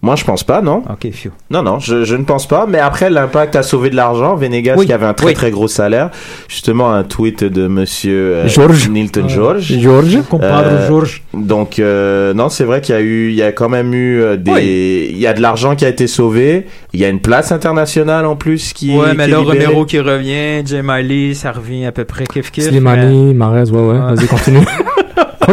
Moi, 0.01 0.15
je 0.15 0.23
pense 0.23 0.43
pas, 0.43 0.61
non. 0.61 0.83
Ok, 0.89 1.11
phew. 1.11 1.29
Non, 1.51 1.61
non, 1.61 1.77
je, 1.79 2.03
je 2.03 2.15
ne 2.15 2.23
pense 2.23 2.47
pas. 2.47 2.65
Mais 2.67 2.79
après, 2.79 3.09
l'impact 3.11 3.55
a 3.55 3.61
sauvé 3.63 3.89
de 3.91 3.95
l'argent. 3.95 4.35
Venegas, 4.35 4.73
Oui, 4.77 4.87
qui 4.87 4.93
avait 4.93 5.05
un 5.05 5.13
très 5.13 5.27
oui. 5.27 5.33
très 5.33 5.51
gros 5.51 5.67
salaire. 5.67 6.09
Justement, 6.47 6.91
un 6.91 7.03
tweet 7.03 7.43
de 7.43 7.67
monsieur 7.67 8.35
euh, 8.35 8.47
George. 8.47 8.89
Nilton. 8.89 9.27
George. 9.27 9.71
George. 9.79 10.17
Compadre 10.29 10.67
Euh, 10.71 10.87
Georges. 10.87 11.21
Donc, 11.35 11.77
euh, 11.77 12.33
non, 12.33 12.49
c'est 12.49 12.63
vrai 12.63 12.81
qu'il 12.81 12.95
y 12.95 12.97
a 12.97 13.01
eu, 13.01 13.29
il 13.29 13.35
y 13.35 13.43
a 13.43 13.51
quand 13.51 13.69
même 13.69 13.93
eu 13.93 14.21
euh, 14.21 14.37
des, 14.37 14.51
Oui. 14.51 15.07
il 15.11 15.19
y 15.19 15.27
a 15.27 15.33
de 15.33 15.41
l'argent 15.41 15.75
qui 15.75 15.85
a 15.85 15.89
été 15.89 16.07
sauvé. 16.07 16.65
Il 16.93 16.99
y 16.99 17.05
a 17.05 17.09
une 17.09 17.21
place 17.21 17.51
internationale 17.51 18.25
en 18.25 18.35
plus 18.35 18.73
qui 18.73 18.93
est. 18.93 18.97
Ouais, 18.97 19.13
mais 19.15 19.27
là. 19.27 19.37
Romero 19.39 19.85
qui 19.85 19.99
revient, 19.99 20.65
Jay 20.65 20.81
Miley, 20.83 21.33
ça 21.35 21.51
revient 21.51 21.85
à 21.85 21.91
peu 21.91 22.05
près 22.05 22.23
kiff 22.25 22.49
kiff. 22.51 22.65
Slimani, 22.67 23.33
Marez, 23.35 23.69
ouais, 23.69 23.79
ouais, 23.79 23.87
Ouais. 23.99 24.15
vas-y, 24.15 24.27
continue. 24.27 24.59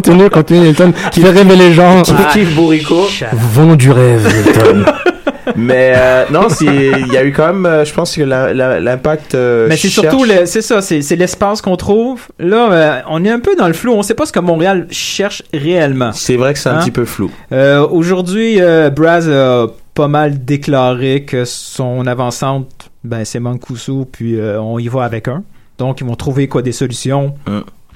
continue, 0.01 0.31
continue, 0.31 0.67
Hilton. 0.69 0.93
Qui 1.13 1.21
fait 1.21 1.31
rêver 1.31 1.57
les 1.57 1.73
gens. 1.73 2.03
Kiff 2.03 2.29
kiff 2.33 2.55
Bourrico. 2.55 3.07
Venons 3.53 3.75
du 3.77 3.91
rêve, 3.91 4.27
Hilton. 4.27 4.85
mais 5.57 5.93
euh, 5.97 6.25
non, 6.31 6.49
il 6.61 7.13
y 7.13 7.17
a 7.17 7.25
eu 7.25 7.33
quand 7.33 7.47
même, 7.49 7.67
euh, 7.67 7.85
je 7.85 7.93
pense 7.93 8.15
que 8.15 8.23
l'impact. 8.23 9.35
euh, 9.35 9.67
Mais 9.69 9.77
c'est 9.77 9.89
cherche- 9.89 10.09
surtout, 10.11 10.25
c'est 10.45 10.63
ça, 10.63 10.81
c'est 10.83 11.17
l'espace 11.17 11.61
qu'on 11.63 11.77
trouve. 11.77 12.23
Là, 12.39 12.71
euh, 12.73 13.01
on 13.09 13.25
est 13.25 13.31
un 13.31 13.41
peu 13.41 13.57
dans 13.57 13.67
le 13.67 13.73
flou. 13.73 13.93
On 13.93 14.03
sait 14.03 14.15
pas 14.15 14.27
ce 14.27 14.33
que 14.33 14.41
Montréal 14.41 14.87
cherche 14.91 15.43
réellement. 15.53 16.13
C'est 16.13 16.37
vrai 16.37 16.53
que 16.53 16.59
c'est 16.59 16.69
un 16.69 16.77
Hein? 16.77 16.81
petit 16.81 16.91
peu 16.91 17.05
flou. 17.05 17.31
Euh, 17.53 17.87
Aujourd'hui, 17.89 18.61
euh, 18.61 18.91
Braz 18.91 19.29
a 19.29 19.67
pas 19.95 20.09
mal 20.09 20.45
déclaré 20.45 21.25
que 21.25 21.45
son 21.45 22.07
avancante, 22.07 22.91
ben, 23.03 23.25
c'est 23.25 23.41
Mancuso, 23.41 24.07
puis 24.11 24.39
euh, 24.39 24.61
on 24.61 24.79
y 24.79 24.89
va 24.89 25.03
avec 25.05 25.27
un. 25.29 25.43
Donc, 25.79 26.01
ils 26.01 26.07
vont 26.07 26.15
trouver 26.15 26.47
quoi 26.49 26.61
des 26.63 26.73
solutions? 26.73 27.35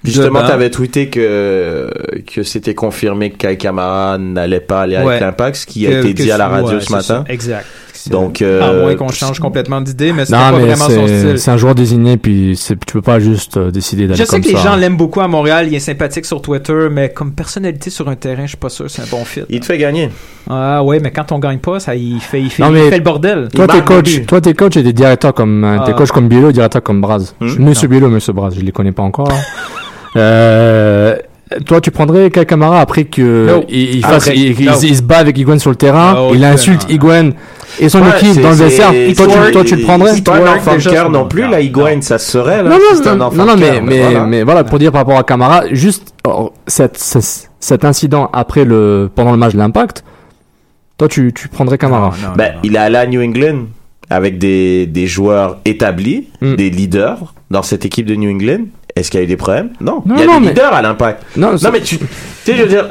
Justement, 0.05 0.43
tu 0.45 0.51
avais 0.51 0.71
tweeté 0.71 1.09
que, 1.09 1.89
que 2.33 2.43
c'était 2.43 2.75
confirmé 2.75 3.31
que 3.31 3.37
Kai 3.37 3.57
Kamara 3.57 4.19
n'allait 4.19 4.61
pas 4.61 4.83
aller 4.83 4.97
Ouais. 4.97 5.03
avec 5.07 5.21
l'impact, 5.21 5.57
ce 5.57 5.67
qui 5.67 5.87
a 5.87 5.91
Que- 5.91 5.97
été 6.07 6.15
dit 6.25 6.33
à 6.33 6.39
la 6.39 6.47
c'est- 6.47 6.51
radio 6.55 6.69
ouais, 6.75 6.81
ce 6.81 6.87
c'est 6.87 6.93
matin. 6.93 7.25
ça. 7.27 7.33
Exact. 7.33 7.67
Donc, 8.11 8.43
à 8.43 8.45
euh, 8.47 8.83
moins 8.83 8.97
qu'on 8.97 9.13
change 9.13 9.39
complètement 9.39 9.81
d'idée, 9.81 10.13
mais 10.13 10.25
non, 10.25 10.31
pas 10.37 10.51
mais 10.53 10.59
vraiment 10.67 10.87
son 10.89 11.07
c'est, 11.07 11.19
style. 11.19 11.39
c'est 11.39 11.51
un 11.53 11.57
joueur 11.57 11.77
désigné, 11.77 12.17
puis 12.17 12.57
c'est, 12.57 12.75
tu 12.85 12.95
peux 12.95 13.03
pas 13.03 13.21
juste 13.21 13.57
euh, 13.59 13.71
décider 13.71 14.09
d'aller 14.09 14.19
Je 14.19 14.25
sais 14.25 14.31
comme 14.31 14.41
que 14.41 14.49
les 14.49 14.57
ça. 14.57 14.71
gens 14.71 14.77
l'aiment 14.77 14.97
beaucoup 14.97 15.21
à 15.21 15.29
Montréal, 15.29 15.69
il 15.69 15.75
est 15.77 15.79
sympathique 15.79 16.25
sur 16.27 16.43
Twitter, 16.43 16.89
mais 16.91 17.11
comme 17.11 17.31
personnalité 17.33 17.91
sur 17.91 18.09
un 18.09 18.17
terrain, 18.17 18.43
je 18.43 18.49
suis 18.49 18.57
pas 18.57 18.71
sûr 18.71 18.91
c'est 18.91 19.03
un 19.03 19.07
bon 19.09 19.25
fit. 19.25 19.43
Il 19.49 19.61
te 19.61 19.67
fait 19.67 19.79
gagner. 19.79 20.09
Ah 20.51 20.83
ouais, 20.83 20.99
mais 20.99 21.13
quand 21.13 21.31
on 21.31 21.39
gagne 21.39 21.59
pas, 21.61 21.79
ça 21.79 21.95
il 21.95 22.19
fait 22.21 22.41
il 22.43 22.51
fait, 22.51 22.65
Non, 22.65 22.71
il 22.71 22.75
mais- 22.75 22.91
fait 22.91 22.97
le 22.99 23.05
bordel. 23.05 23.49
Toi, 23.55 23.67
Il 23.69 23.73
t'es 23.77 23.85
coach, 23.85 24.27
toi, 24.27 24.41
t'es 24.41 24.55
coach 24.55 24.77
et 24.77 24.83
des 24.83 24.93
directeurs 24.93 25.33
comme, 25.35 25.63
euh, 25.63 25.79
t'es 25.85 25.93
Ah. 25.95 25.97
coach 25.99 26.11
comme 26.11 26.27
Bielo, 26.27 26.51
directeur 26.51 26.83
comme 26.83 27.01
Braz. 27.01 27.37
Hmm? 27.39 27.55
Monsieur 27.61 27.87
Bielo, 27.87 28.09
Monsieur 28.09 28.33
Braz, 28.33 28.53
je 28.57 28.63
les 28.65 28.73
connais 28.73 28.91
pas 28.93 29.05
encore. 29.05 29.29
euh, 30.17 31.17
toi, 31.67 31.81
tu 31.81 31.91
prendrais 31.91 32.31
Kamara 32.31 32.81
après 32.81 33.05
que 33.05 33.47
No. 33.47 33.65
il, 33.69 33.97
il 33.97 34.03
fasse, 34.05 34.29
Après, 34.29 34.37
il, 34.37 34.59
il- 34.61 34.67
no. 34.67 34.73
il 34.83 34.97
se 34.97 35.03
bat 35.03 35.19
avec 35.19 35.37
Higuain 35.39 35.59
sur 35.59 35.71
le 35.71 35.77
terrain, 35.77 36.15
Ah, 36.17 36.31
il 36.35 36.43
insulte 36.45 36.87
Ah. 36.89 36.93
Higuain 36.93 37.31
et 37.79 37.89
son 37.89 38.01
Ouais, 38.03 38.09
équipe 38.21 38.41
dans 38.41 38.51
le 38.51 38.55
vestiaire. 38.57 38.91
Toi, 39.17 39.27
tu, 39.47 39.53
toi, 39.53 39.65
tu 39.65 39.77
le 39.77 39.83
prendrais? 39.83 40.15
C'est 40.15 40.25
pas 40.25 40.37
un 40.37 40.57
enfant 40.57 40.77
de 40.77 40.83
cœur 40.83 41.11
non 41.11 41.27
plus, 41.29 41.47
là, 41.49 41.61
Higuain, 41.61 42.01
ça 42.01 42.19
se 42.19 42.31
serait, 42.33 42.63
là. 42.63 42.71
Non, 42.71 42.77
non, 42.77 42.95
c'était 42.95 43.09
un 43.11 43.17
non, 43.17 43.27
enfant 43.27 43.37
non, 43.37 43.47
non, 43.47 43.55
de 43.57 43.61
mais, 43.83 44.01
voilà. 44.03 44.25
mais 44.27 44.43
voilà, 44.45 44.65
pour 44.65 44.79
dire 44.79 44.93
par 44.93 45.01
rapport 45.03 45.19
à 45.19 45.25
Camara, 45.25 45.63
juste 45.73 46.15
oh, 46.27 46.53
cette, 46.67 46.97
cette- 46.99 47.51
cet 47.61 47.85
incident 47.85 48.29
après 48.33 48.65
le, 48.65 49.11
pendant 49.15 49.33
le 49.33 49.39
match 49.39 49.53
de 49.53 49.59
l'Impact, 49.59 50.05
toi, 50.99 51.09
tu, 51.09 51.33
tu 51.35 51.49
prendrais 51.49 51.79
Camara. 51.79 52.13
Non, 52.23 52.29
non, 52.31 52.35
Ben, 52.37 52.53
non. 52.55 52.61
il 52.63 52.75
est 52.77 52.79
allé 52.79 52.97
à 52.97 53.07
New 53.07 53.23
England 53.23 53.65
avec 54.11 54.39
des, 54.39 54.87
des 54.87 55.07
joueurs 55.07 55.59
établis, 55.65 56.29
Mm. 56.41 56.55
des 56.57 56.71
leaders 56.71 57.35
dans 57.51 57.63
cette 57.63 57.85
équipe 57.85 58.07
de 58.07 58.15
New 58.15 58.31
England. 58.31 58.65
Est-ce 58.97 59.11
qu'il 59.11 59.21
y 59.21 59.23
a 59.23 59.25
eu 59.25 59.29
des 59.29 59.37
problèmes? 59.37 59.71
Non. 59.81 60.03
Non, 60.05 60.15
il 60.17 60.21
y 60.21 60.23
a 60.23 60.27
non, 60.27 60.35
des 60.35 60.41
mais- 60.41 60.49
leaders 60.49 60.73
à 60.75 60.83
l'impact. 60.83 61.23
Non, 61.37 61.53
Non, 61.53 61.71
mais 61.73 61.81
tu, 61.81 61.99
tu 61.99 62.05
sais, 62.45 62.57
je 62.57 62.63
veux 62.63 62.69
dire, 62.69 62.91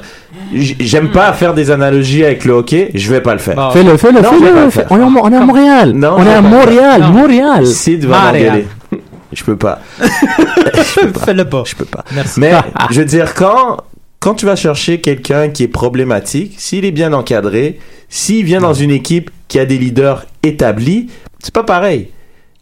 j'aime 0.54 1.12
pas 1.12 1.32
faire 1.34 1.54
des 1.54 1.70
analogies 1.72 2.24
avec 2.26 2.44
le 2.46 2.54
hockey, 2.54 2.90
je 2.96 3.10
vais 3.12 3.22
pas 3.22 3.34
le 3.34 3.40
faire. 3.40 3.72
Fais-le, 3.72 3.96
fais-le, 3.98 4.18
fais-le. 4.22 4.86
On 4.90 4.98
est, 5.00 5.04
à 5.04 5.06
Mo- 5.10 5.22
on 5.24 5.32
est 5.32 5.36
à 5.38 5.46
Montréal. 5.46 5.92
Non, 5.94 6.16
on 6.18 6.26
est 6.26 6.34
à 6.34 6.42
Montréal. 6.42 7.04
Montréal. 7.12 7.68
Sid 7.68 8.06
va 8.06 8.32
m'engueuler. 8.32 8.66
Je 9.34 9.44
peux 9.46 9.56
pas. 9.56 9.80
Fais-le 11.24 11.46
pas. 11.46 11.64
Je 11.66 11.76
peux 11.76 11.86
pas. 11.86 12.04
Merci. 12.14 12.40
Mais, 12.40 12.52
je 12.92 13.00
veux 13.00 13.06
dire, 13.06 13.34
quand, 13.34 13.78
quand 14.20 14.34
tu 14.34 14.46
vas 14.46 14.56
chercher 14.56 15.00
quelqu'un 15.00 15.50
qui 15.50 15.64
est 15.64 15.68
problématique, 15.70 16.56
s'il 16.58 16.84
est 16.86 16.92
bien 16.92 17.14
encadré, 17.14 17.80
s'il 18.10 18.44
vient 18.46 18.60
dans 18.60 18.74
une 18.74 18.92
équipe 18.92 19.30
qui 19.48 19.60
a 19.60 19.66
des 19.66 19.78
leaders 19.78 20.26
établis, 20.44 21.08
c'est 21.40 21.54
pas 21.54 21.64
pareil. 21.64 22.10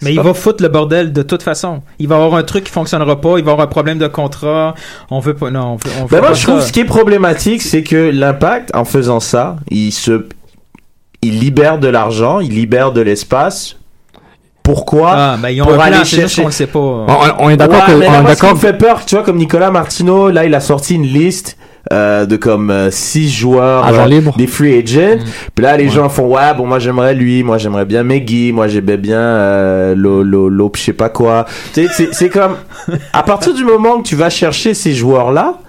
Mais 0.02 0.14
il 0.14 0.22
va 0.22 0.34
foutre 0.34 0.64
le 0.64 0.70
bordel 0.70 1.12
de 1.12 1.22
toute 1.24 1.44
façon. 1.44 1.82
Il 2.00 2.08
va 2.08 2.16
avoir 2.16 2.36
un 2.36 2.44
truc 2.44 2.64
qui 2.64 2.72
fonctionnera 2.72 3.20
pas, 3.20 3.38
il 3.38 3.44
va 3.44 3.52
avoir 3.52 3.68
un 3.68 3.70
problème 3.70 3.98
de 3.98 4.08
contrat. 4.08 4.74
On 5.12 5.20
veut 5.20 5.34
pas, 5.34 5.52
non, 5.52 5.74
on 5.74 5.76
veut, 5.76 5.92
on 6.00 6.02
veut 6.04 6.08
Ben 6.12 6.20
moi, 6.20 6.30
pas 6.30 6.34
je 6.36 6.48
trouve 6.48 6.62
ce 6.62 6.72
qui 6.72 6.80
est 6.80 6.86
problématique, 6.86 7.62
c'est 7.62 7.84
que 7.84 8.10
l'impact, 8.10 8.74
en 8.74 8.86
faisant 8.86 9.20
ça, 9.20 9.58
il 9.70 9.92
se, 9.92 10.26
il 11.22 11.40
libère 11.40 11.80
de 11.80 11.88
l'argent, 11.90 12.40
il 12.40 12.52
libère 12.56 12.92
de 12.94 13.02
l'espace. 13.02 13.76
Pourquoi 14.64 15.12
Ah, 15.16 15.38
ben 15.42 15.50
ils 15.50 15.62
ont 15.62 15.66
Pour 15.66 15.74
un 15.76 15.80
aller 15.80 16.06
chercher- 16.06 16.46
le 16.46 16.52
sait 16.52 16.68
pas. 16.68 16.80
On, 16.80 17.06
on 17.40 17.50
est 17.50 17.58
d'accord 17.58 17.80
Ouais, 17.88 17.94
que, 17.94 18.00
mais 18.00 18.08
on 18.08 18.14
est 18.14 18.22
moi, 18.22 18.30
ce 18.32 18.36
qui 18.36 18.42
d'accord 18.42 18.56
me 18.56 18.60
fait 18.62 18.74
peur, 18.78 19.06
tu 19.06 19.16
vois, 19.16 19.24
comme 19.26 19.38
Nicolas 19.38 19.72
Martino, 19.72 20.30
là, 20.30 20.46
il 20.46 20.54
a 20.56 20.60
sorti 20.60 20.96
une 20.96 21.08
liste 21.08 21.58
euh, 21.92 22.26
de 22.26 22.36
comme 22.36 22.70
euh, 22.70 22.92
six 22.92 23.30
joueurs 23.30 23.86
Agents 23.86 24.04
euh, 24.04 24.08
libres. 24.08 24.36
des 24.38 24.48
free 24.48 24.78
agents. 24.78 25.24
Puis 25.56 25.64
là, 25.64 25.78
les 25.78 25.90
gens 25.90 26.10
font 26.10 26.28
ouais, 26.36 26.54
bon, 26.56 26.66
moi 26.66 26.80
j'aimerais 26.80 27.14
lui, 27.16 27.44
moi 27.44 27.58
j'aimerais 27.58 27.86
bien 27.86 28.04
Meggy, 28.04 28.52
moi 28.52 28.68
j'aimais 28.68 28.98
bien 28.98 29.20
euh, 29.20 29.96
lo, 29.96 30.24
lo, 30.24 30.50
lo, 30.50 30.72
je 30.76 30.82
sais 30.82 30.94
pas 30.94 31.10
quoi. 31.10 31.46
C'est 31.74 32.30
comme 32.30 32.58
à 33.14 33.24
partir 33.24 33.54
du 33.54 33.64
moment 33.64 34.02
que 34.02 34.08
tu 34.08 34.16
vas 34.16 34.30
chercher 34.30 34.74
ces 34.74 34.94
joueurs 34.94 35.32
là. 35.32 35.60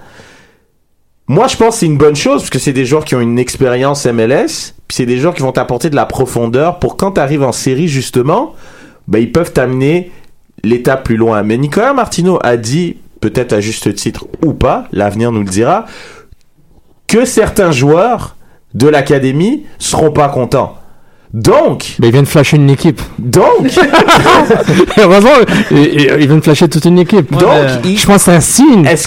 Moi, 1.28 1.46
je 1.46 1.56
pense 1.56 1.74
que 1.74 1.80
c'est 1.80 1.86
une 1.86 1.96
bonne 1.96 2.16
chose 2.16 2.40
parce 2.40 2.50
que 2.50 2.58
c'est 2.58 2.72
des 2.72 2.84
joueurs 2.84 3.04
qui 3.04 3.14
ont 3.14 3.20
une 3.20 3.38
expérience 3.38 4.04
MLS, 4.04 4.74
puis 4.88 4.96
c'est 4.96 5.06
des 5.06 5.18
joueurs 5.18 5.32
qui 5.32 5.42
vont 5.42 5.52
t'apporter 5.52 5.88
de 5.88 5.94
la 5.94 6.04
profondeur 6.04 6.80
pour 6.80 6.96
quand 6.96 7.12
tu 7.12 7.20
arrives 7.20 7.44
en 7.44 7.52
série 7.52 7.86
justement, 7.86 8.56
ben 9.06 9.20
ils 9.20 9.30
peuvent 9.30 9.52
t'amener 9.52 10.10
l'étape 10.64 11.04
plus 11.04 11.16
loin. 11.16 11.44
Mais 11.44 11.56
Nicolas 11.56 11.92
Martino 11.92 12.40
a 12.42 12.56
dit, 12.56 12.96
peut-être 13.20 13.52
à 13.52 13.60
juste 13.60 13.94
titre 13.94 14.26
ou 14.44 14.52
pas, 14.52 14.84
l'avenir 14.92 15.32
nous 15.32 15.40
le 15.40 15.48
dira, 15.48 15.84
que 17.06 17.24
certains 17.24 17.72
joueurs 17.72 18.36
de 18.74 18.88
l'académie 18.88 19.64
seront 19.78 20.12
pas 20.12 20.28
contents. 20.28 20.76
Donc, 21.32 21.94
Mais 22.00 22.08
ils 22.08 22.12
viennent 22.12 22.26
flasher 22.26 22.56
une 22.56 22.70
équipe. 22.70 23.00
donc, 23.20 23.44
Heureusement, 24.98 25.30
ils, 25.70 26.26
viennent 26.26 26.42
flasher 26.42 26.68
toute 26.68 26.84
une 26.86 26.98
équipe. 26.98 27.30
donc, 27.36 27.50
il- 27.84 27.96
Je 27.96 28.04
pense 28.06 28.16
que 28.16 28.22
c'est 28.22 28.32
un 28.34 28.40
signe. 28.40 28.84
Est-ce 28.84 29.06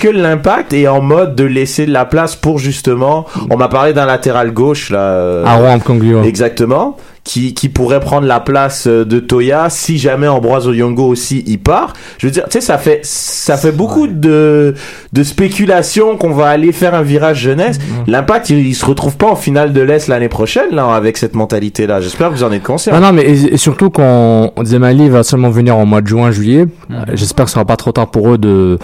que, 0.00 0.08
l'impact 0.08 0.72
est 0.72 0.88
en 0.88 1.02
mode 1.02 1.34
de 1.34 1.44
laisser 1.44 1.84
de 1.84 1.92
la 1.92 2.06
place 2.06 2.34
pour 2.34 2.58
justement, 2.58 3.26
on 3.50 3.58
m'a 3.58 3.68
parlé 3.68 3.92
d'un 3.92 4.06
latéral 4.06 4.52
gauche 4.52 4.88
là, 4.88 4.98
euh, 5.00 5.44
Aaron 5.44 5.76
Mkonguo. 5.76 6.22
exactement, 6.22 6.96
qui, 7.24 7.54
qui 7.54 7.70
pourrait 7.70 8.00
prendre 8.00 8.26
la 8.26 8.38
place 8.38 8.86
euh, 8.86 9.04
de 9.04 9.18
Toya 9.18 9.70
si 9.70 9.96
jamais 9.98 10.28
Ambroise 10.28 10.68
Oyongo 10.68 11.06
aussi 11.06 11.42
y 11.46 11.56
part. 11.56 11.94
Je 12.18 12.26
veux 12.26 12.30
dire, 12.30 12.44
tu 12.44 12.52
sais, 12.52 12.60
ça 12.60 12.76
fait, 12.78 13.00
ça 13.02 13.56
fait 13.56 13.72
beaucoup 13.72 14.06
de, 14.06 14.74
de 15.12 15.22
spéculation 15.22 16.16
qu'on 16.18 16.32
va 16.32 16.48
aller 16.48 16.70
faire 16.72 16.94
un 16.94 17.02
virage 17.02 17.38
jeunesse. 17.40 17.78
L'impact, 18.06 18.50
il, 18.50 18.66
il 18.66 18.74
se 18.74 18.84
retrouve 18.84 19.16
pas 19.16 19.30
en 19.30 19.36
finale 19.36 19.72
de 19.72 19.80
l'Est 19.80 20.08
l'année 20.08 20.28
prochaine 20.28 20.70
là 20.72 20.94
avec 20.94 21.16
cette 21.16 21.34
mentalité 21.34 21.86
là. 21.86 22.00
J'espère 22.00 22.28
que 22.28 22.34
vous 22.34 22.44
en 22.44 22.52
êtes 22.52 22.62
conscient. 22.62 22.92
Non, 22.92 23.00
non, 23.00 23.12
mais 23.12 23.22
et, 23.22 23.54
et 23.54 23.56
surtout 23.56 23.90
quand 23.90 24.52
on 24.54 24.62
disait 24.62 24.78
Mali 24.78 25.08
va 25.08 25.22
seulement 25.22 25.50
venir 25.50 25.76
en 25.76 25.86
mois 25.86 26.02
de 26.02 26.06
juin, 26.06 26.30
juillet, 26.30 26.66
euh, 26.90 26.94
j'espère 27.14 27.46
que 27.46 27.50
ce 27.50 27.54
sera 27.54 27.64
pas 27.64 27.76
trop 27.76 27.92
tard 27.92 28.10
pour 28.10 28.32
eux 28.34 28.38
de 28.38 28.78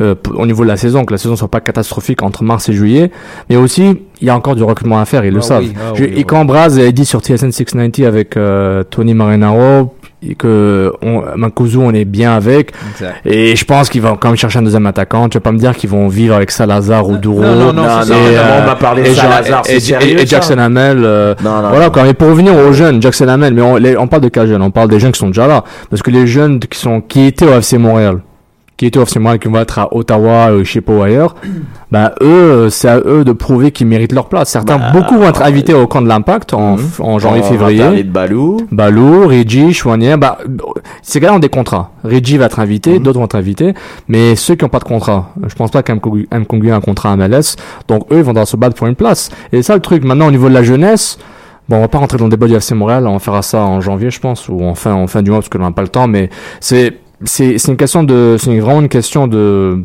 euh, 0.00 0.14
au 0.34 0.46
niveau 0.46 0.62
de 0.64 0.68
la 0.68 0.76
saison, 0.76 1.04
que 1.04 1.12
la 1.12 1.18
saison 1.18 1.36
soit 1.36 1.48
pas 1.48 1.60
catastrophique 1.60 2.22
entre 2.22 2.42
mars 2.42 2.68
et 2.68 2.72
juillet. 2.72 3.10
Mais 3.50 3.56
aussi, 3.56 4.00
il 4.20 4.26
y 4.26 4.30
a 4.30 4.36
encore 4.36 4.54
du 4.56 4.62
recrutement 4.62 4.98
à 5.00 5.04
faire, 5.04 5.24
ils 5.24 5.32
le 5.32 5.38
Ah 5.40 5.42
savent. 5.42 5.62
oui, 5.62 5.72
ah 5.76 5.92
Je- 5.94 6.04
oui, 6.04 6.10
et 6.16 6.24
oui. 6.30 6.44
Braz 6.44 6.78
a 6.78 6.90
dit 6.92 7.04
sur 7.04 7.20
TSN 7.20 7.50
690 7.50 8.04
avec 8.06 8.36
euh, 8.36 8.82
Tony 8.84 9.14
Marinaro 9.14 9.94
et 10.26 10.34
que 10.34 10.92
on, 11.02 11.22
Mancuso, 11.36 11.82
on 11.82 11.92
est 11.92 12.06
bien 12.06 12.32
avec, 12.34 12.72
Exact. 12.92 13.16
et 13.26 13.54
je 13.54 13.64
pense 13.66 13.90
qu'ils 13.90 14.00
vont 14.00 14.16
quand 14.16 14.28
même 14.28 14.36
chercher 14.36 14.58
un 14.58 14.62
deuxième 14.62 14.86
attaquant. 14.86 15.28
Tu 15.28 15.36
vas 15.36 15.42
pas 15.42 15.52
me 15.52 15.58
dire 15.58 15.76
qu'ils 15.76 15.90
vont 15.90 16.08
vivre 16.08 16.34
avec 16.34 16.50
Salazar 16.50 17.06
ou 17.08 17.16
Douro. 17.18 17.42
non, 17.42 17.54
non, 17.54 17.72
non, 17.72 17.82
non, 17.82 17.88
euh, 18.10 18.60
on 18.62 18.66
m'a 18.66 18.76
parlé 18.76 19.02
de 19.02 19.14
Salazar, 19.14 19.62
et- 19.68 19.78
sérieux, 19.78 20.18
et 20.20 20.26
Jackson 20.26 20.58
Hamel. 20.58 21.02
euh, 21.04 21.34
Non, 21.44 21.60
non, 21.62 21.68
voilà 21.68 21.90
quoi. 21.90 22.02
Mais 22.04 22.14
pour 22.14 22.28
revenir 22.28 22.54
aux 22.56 22.72
jeunes, 22.72 23.00
Jackson 23.02 23.28
Hamel, 23.28 23.52
mais 23.54 23.62
on, 23.62 23.76
les- 23.76 23.96
on 23.96 24.08
parle 24.08 24.22
de 24.22 24.28
quels 24.28 24.48
jeunes? 24.48 24.62
On 24.62 24.70
parle 24.70 24.88
des 24.88 24.98
jeunes 24.98 25.12
qui 25.12 25.18
sont 25.20 25.28
déjà 25.28 25.46
là, 25.46 25.64
parce 25.90 26.02
que 26.02 26.10
les 26.10 26.26
jeunes 26.26 26.58
qui 26.60 26.78
sont 26.78 27.00
qui 27.02 27.26
étaient 27.26 27.46
au 27.46 27.52
FC 27.52 27.76
Montréal, 27.78 28.20
qui 28.76 28.84
étaient 28.86 28.98
au 28.98 29.02
FC 29.04 29.18
Montréal, 29.18 29.38
qui 29.38 29.48
vont 29.48 29.58
être 29.58 29.78
à 29.78 29.94
Ottawa, 29.94 30.50
euh, 30.50 30.62
je 30.64 30.70
sais 30.72 30.80
pas 30.82 30.92
où 30.92 31.02
ailleurs, 31.02 31.34
bah 31.90 32.12
eux, 32.20 32.26
euh, 32.26 32.68
c'est 32.70 32.88
à 32.88 32.98
eux 32.98 33.24
de 33.24 33.32
prouver 33.32 33.70
qu'ils 33.70 33.86
méritent 33.86 34.12
leur 34.12 34.28
place. 34.28 34.50
Certains, 34.50 34.76
Bah, 34.78 34.90
beaucoup 34.92 35.16
vont 35.16 35.28
être 35.28 35.42
invités 35.42 35.72
au 35.72 35.86
camp 35.86 36.02
de 36.02 36.08
l'Impact 36.08 36.52
en, 36.52 36.76
Mhm. 36.76 36.84
en 37.00 37.04
On 37.04 37.12
va 37.14 37.18
janvier-février. 37.20 37.78
parler 37.82 38.04
de 38.04 38.10
Balou. 38.10 38.58
Balou, 38.70 39.28
Reggie, 39.28 39.72
Chouanier, 39.72 40.16
bah, 40.18 40.38
ces 41.02 41.20
gars-là 41.20 41.34
ont 41.34 41.38
des 41.38 41.48
contrats. 41.48 41.90
Reggie 42.04 42.36
va 42.36 42.46
être 42.46 42.60
invité, 42.60 42.94
Mhm. 42.94 42.98
d'autres 43.02 43.18
vont 43.18 43.24
être 43.24 43.34
invités, 43.36 43.72
mais 44.08 44.36
ceux 44.36 44.54
qui 44.56 44.64
n'ont 44.64 44.68
pas 44.68 44.78
de 44.80 44.84
contrat, 44.84 45.30
je 45.46 45.54
pense 45.54 45.70
pas 45.70 45.82
qu'Mkongu 45.82 46.70
a 46.70 46.76
un 46.76 46.80
contrat 46.80 47.12
à 47.12 47.16
MLS, 47.16 47.56
donc 47.88 48.04
eux, 48.12 48.18
ils 48.18 48.22
vont 48.24 48.32
devoir 48.32 48.46
se 48.46 48.56
battre 48.56 48.74
pour 48.76 48.86
une 48.86 48.94
place. 48.94 49.30
Et 49.52 49.62
ça, 49.62 49.74
le 49.74 49.80
truc, 49.80 50.04
maintenant, 50.04 50.28
au 50.28 50.30
niveau 50.30 50.48
de 50.48 50.54
la 50.54 50.62
jeunesse, 50.62 51.18
bon, 51.68 51.78
on 51.78 51.80
va 51.80 51.88
pas 51.88 51.98
rentrer 51.98 52.18
dans 52.18 52.24
le 52.26 52.30
débat 52.30 52.46
du 52.46 52.54
FC 52.54 52.74
Montréal, 52.74 53.06
on 53.06 53.18
fera 53.18 53.40
ça 53.42 53.60
en 53.62 53.80
janvier, 53.80 54.10
je 54.10 54.20
pense, 54.20 54.48
ou 54.48 54.62
en 54.62 54.74
fin, 54.74 54.92
en 54.92 55.06
fin 55.06 55.22
du 55.22 55.30
mois, 55.30 55.40
parce 55.40 55.48
que 55.48 55.56
l'on 55.58 55.64
n'a 55.64 55.72
pas 55.72 55.82
le 55.82 55.88
temps, 55.88 56.06
mais 56.08 56.28
c'est, 56.60 56.98
c'est, 57.24 57.58
c'est 57.58 57.70
une 57.70 57.76
question 57.76 58.04
de, 58.04 58.36
c'est 58.38 58.58
vraiment 58.58 58.80
une 58.80 58.88
question 58.88 59.26
de, 59.26 59.82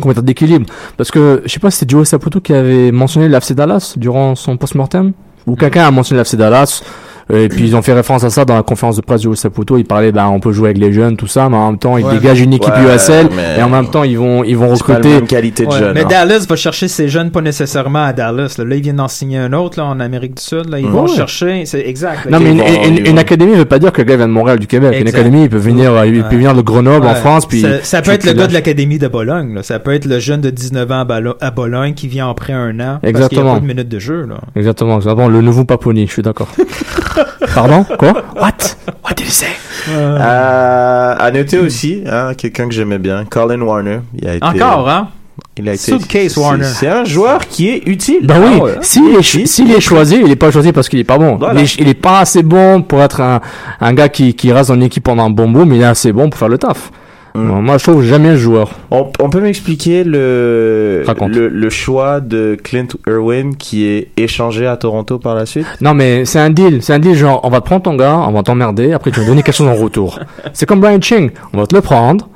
comment 0.00 0.14
dire, 0.14 0.22
d'équilibre. 0.22 0.66
Parce 0.96 1.10
que, 1.10 1.42
je 1.44 1.50
sais 1.50 1.60
pas 1.60 1.70
si 1.70 1.78
c'était 1.78 1.92
Joe 1.92 2.08
Saputo 2.08 2.40
qui 2.40 2.52
avait 2.52 2.92
mentionné 2.92 3.28
l'FC 3.28 3.54
Dallas 3.54 3.94
durant 3.96 4.34
son 4.34 4.56
post-mortem, 4.56 5.12
ou 5.46 5.56
quelqu'un 5.56 5.86
a 5.86 5.90
mentionné 5.90 6.20
l'FC 6.20 6.36
Dallas, 6.36 6.82
et 7.30 7.48
puis 7.48 7.64
ils 7.66 7.76
ont 7.76 7.82
fait 7.82 7.92
référence 7.92 8.24
à 8.24 8.30
ça 8.30 8.44
dans 8.44 8.54
la 8.54 8.62
conférence 8.62 8.96
de 8.96 9.00
presse 9.02 9.22
de 9.22 9.34
Saputo. 9.34 9.76
Il 9.78 9.84
parlait, 9.84 10.12
ben, 10.12 10.26
on 10.26 10.40
peut 10.40 10.52
jouer 10.52 10.70
avec 10.70 10.78
les 10.78 10.92
jeunes, 10.92 11.16
tout 11.16 11.26
ça, 11.26 11.48
mais 11.48 11.56
en 11.56 11.70
même 11.70 11.78
temps, 11.78 11.96
ils 11.98 12.04
Ouais, 12.04 12.14
dégagent 12.14 12.40
une 12.40 12.54
équipe 12.54 12.72
Ouais, 12.74 12.94
USL, 12.94 13.28
mais- 13.36 13.58
et 13.58 13.62
en 13.62 13.68
même 13.68 13.88
temps, 13.90 14.02
ils 14.04 14.18
vont, 14.18 14.44
ils 14.44 14.56
vont 14.56 14.74
C'est 14.76 14.84
pas 14.84 14.92
la 14.92 14.98
recruter. 14.98 15.14
même 15.16 15.26
qualité 15.26 15.64
de 15.66 15.70
Ouais, 15.70 15.78
jeune. 15.78 15.92
mais 15.94 16.04
hein. 16.04 16.08
Dallas 16.08 16.46
va 16.48 16.56
chercher 16.56 16.88
ses 16.88 17.08
jeunes 17.08 17.30
pas 17.30 17.40
nécessairement 17.40 18.04
à 18.04 18.12
Dallas. 18.12 18.54
Là, 18.58 18.64
Là, 18.64 18.76
ils 18.76 18.82
viennent 18.82 18.96
d'en 18.96 19.08
signer 19.08 19.38
un 19.38 19.52
autre 19.52 19.78
là, 19.78 19.86
en 19.86 19.98
Amérique 20.00 20.34
du 20.36 20.42
Sud. 20.42 20.68
Là. 20.70 20.78
Ils 20.78 20.86
vont 20.86 21.02
Ouais. 21.02 21.08
chercher, 21.08 21.64
c'est 21.66 21.86
exact. 21.86 22.24
là, 22.24 22.38
Non, 22.38 22.38
ils- 22.38 22.44
mais 22.44 22.50
une, 22.52 22.58
vont- 22.58 22.84
une- 22.84 22.96
ils 22.96 23.06
une 23.08 23.12
vont- 23.14 23.18
académie 23.18 23.54
veut 23.54 23.64
pas 23.64 23.78
dire 23.78 23.92
que 23.92 24.00
le 24.02 24.06
gars 24.08 24.16
vient 24.16 24.28
de 24.28 24.32
Montréal, 24.32 24.58
du 24.58 24.66
Québec. 24.66 24.94
Une 25.00 25.08
académie, 25.08 25.42
il 25.44 25.48
peut 25.50 25.56
venir, 25.58 25.92
euh, 25.92 26.06
il 26.06 26.22
peut 26.24 26.36
venir 26.36 26.54
de 26.54 26.60
Grenoble, 26.62 27.06
en. 27.06 27.14
France, 27.14 27.46
puis. 27.46 27.60
ça, 27.62 27.82
ça 27.82 28.02
peut 28.02 28.10
être 28.12 28.24
le 28.26 28.32
gars 28.32 28.46
de 28.46 28.52
l'académie 28.52 28.98
de 28.98 29.08
Bologne. 29.08 29.54
Là. 29.54 29.62
Ça 29.62 29.78
peut 29.78 29.92
être 29.94 30.04
le 30.06 30.18
jeune 30.18 30.40
de 30.40 30.50
19 30.50 30.90
ans 30.92 31.04
à, 31.40 31.50
Bologne 31.50 31.94
qui 31.94 32.08
vient 32.08 32.28
après 32.30 32.52
un 32.52 32.78
an. 32.80 32.98
Parce 33.00 33.00
qu'il 33.00 33.06
a 33.06 33.08
Exactement. 33.10 33.54
pas 33.54 33.60
de 33.60 33.66
minutes 33.66 33.88
de 33.88 33.98
jeu. 33.98 34.26
Là. 34.28 34.36
Exactement, 34.56 34.96
exactement. 34.96 35.28
Le 35.28 35.40
nouveau 35.40 35.64
Paponi, 35.64 36.06
je 36.06 36.12
suis 36.12 36.22
d'accord. 36.22 36.48
Pardon? 37.54 37.84
Quoi? 37.84 38.12
What? 38.36 38.76
What 39.04 39.14
did 39.16 39.26
you 39.26 39.30
say? 39.32 39.46
Euh, 39.90 41.14
à 41.18 41.30
noter 41.30 41.58
aussi, 41.58 42.02
hein, 42.06 42.32
quelqu'un 42.36 42.68
que 42.68 42.74
j'aimais 42.74 42.98
bien, 42.98 43.24
Colin 43.24 43.60
Warner. 43.60 44.00
Il 44.20 44.28
a 44.28 44.34
été, 44.34 44.44
Encore, 44.46 44.88
hein? 44.88 45.08
il 45.56 45.68
a 45.68 45.72
été, 45.74 45.82
Suitcase 45.82 46.32
c'est- 46.34 46.40
Warner. 46.40 46.64
C'est 46.64 46.88
un 46.88 47.04
joueur 47.04 47.46
qui 47.48 47.68
est 47.68 47.82
utile. 47.86 48.26
Ben 48.26 48.36
oui, 48.42 48.52
Ah 48.58 48.62
ouais. 48.64 48.72
s'il 48.82 49.14
est, 49.14 49.80
choisi, 49.80 50.20
il 50.24 50.30
est 50.30 50.36
pas 50.36 50.50
choisi 50.50 50.72
parce 50.72 50.88
qu'il 50.88 50.98
est 50.98 51.04
pas 51.04 51.18
bon. 51.18 51.36
Voilà. 51.36 51.60
Il, 51.60 51.64
est, 51.64 51.74
il 51.78 51.88
est 51.88 51.94
pas 51.94 52.20
assez 52.20 52.42
bon 52.42 52.82
pour 52.82 53.00
être 53.02 53.20
un, 53.20 53.40
un 53.80 53.94
gars 53.94 54.08
qui, 54.08 54.34
qui 54.34 54.52
reste 54.52 54.68
dans 54.68 54.74
une 54.76 54.82
équipe 54.84 55.04
pendant 55.04 55.24
un 55.26 55.30
bon 55.30 55.48
bout, 55.48 55.64
mais 55.64 55.76
il 55.76 55.82
est 55.82 55.86
assez 55.86 56.12
bon 56.12 56.28
pour 56.30 56.38
faire 56.38 56.48
le 56.48 56.58
taf. 56.58 56.90
Moi, 57.38 57.78
je 57.78 57.84
trouve 57.84 58.02
bien 58.04 58.18
le 58.18 58.36
joueur. 58.36 58.70
On, 58.90 59.06
on 59.20 59.30
peut 59.30 59.40
m'expliquer 59.40 60.04
le, 60.04 61.04
le 61.28 61.48
le 61.48 61.70
choix 61.70 62.20
de 62.20 62.56
Clint 62.62 62.86
Irwin 63.06 63.54
qui 63.56 63.86
est 63.86 64.08
échangé 64.16 64.66
à 64.66 64.76
Toronto 64.76 65.18
par 65.18 65.34
la 65.34 65.46
suite? 65.46 65.66
Non, 65.80 65.94
mais 65.94 66.24
c'est 66.24 66.38
un 66.40 66.50
deal. 66.50 66.82
C'est 66.82 66.92
un 66.94 66.98
deal 66.98 67.14
genre, 67.16 67.40
on 67.44 67.48
va 67.50 67.60
te 67.60 67.66
prendre 67.66 67.82
ton 67.82 67.94
gars, 67.94 68.16
on 68.16 68.32
va 68.32 68.42
t'emmerder, 68.42 68.92
après 68.92 69.10
tu 69.10 69.20
vas 69.20 69.26
donner 69.26 69.42
quelque 69.42 69.54
chose 69.56 69.68
en 69.68 69.74
retour. 69.74 70.18
c'est 70.52 70.66
comme 70.66 70.80
Brian 70.80 71.00
Ching. 71.00 71.30
On 71.52 71.58
va 71.58 71.66
te 71.66 71.74
le 71.74 71.80
prendre, 71.80 72.28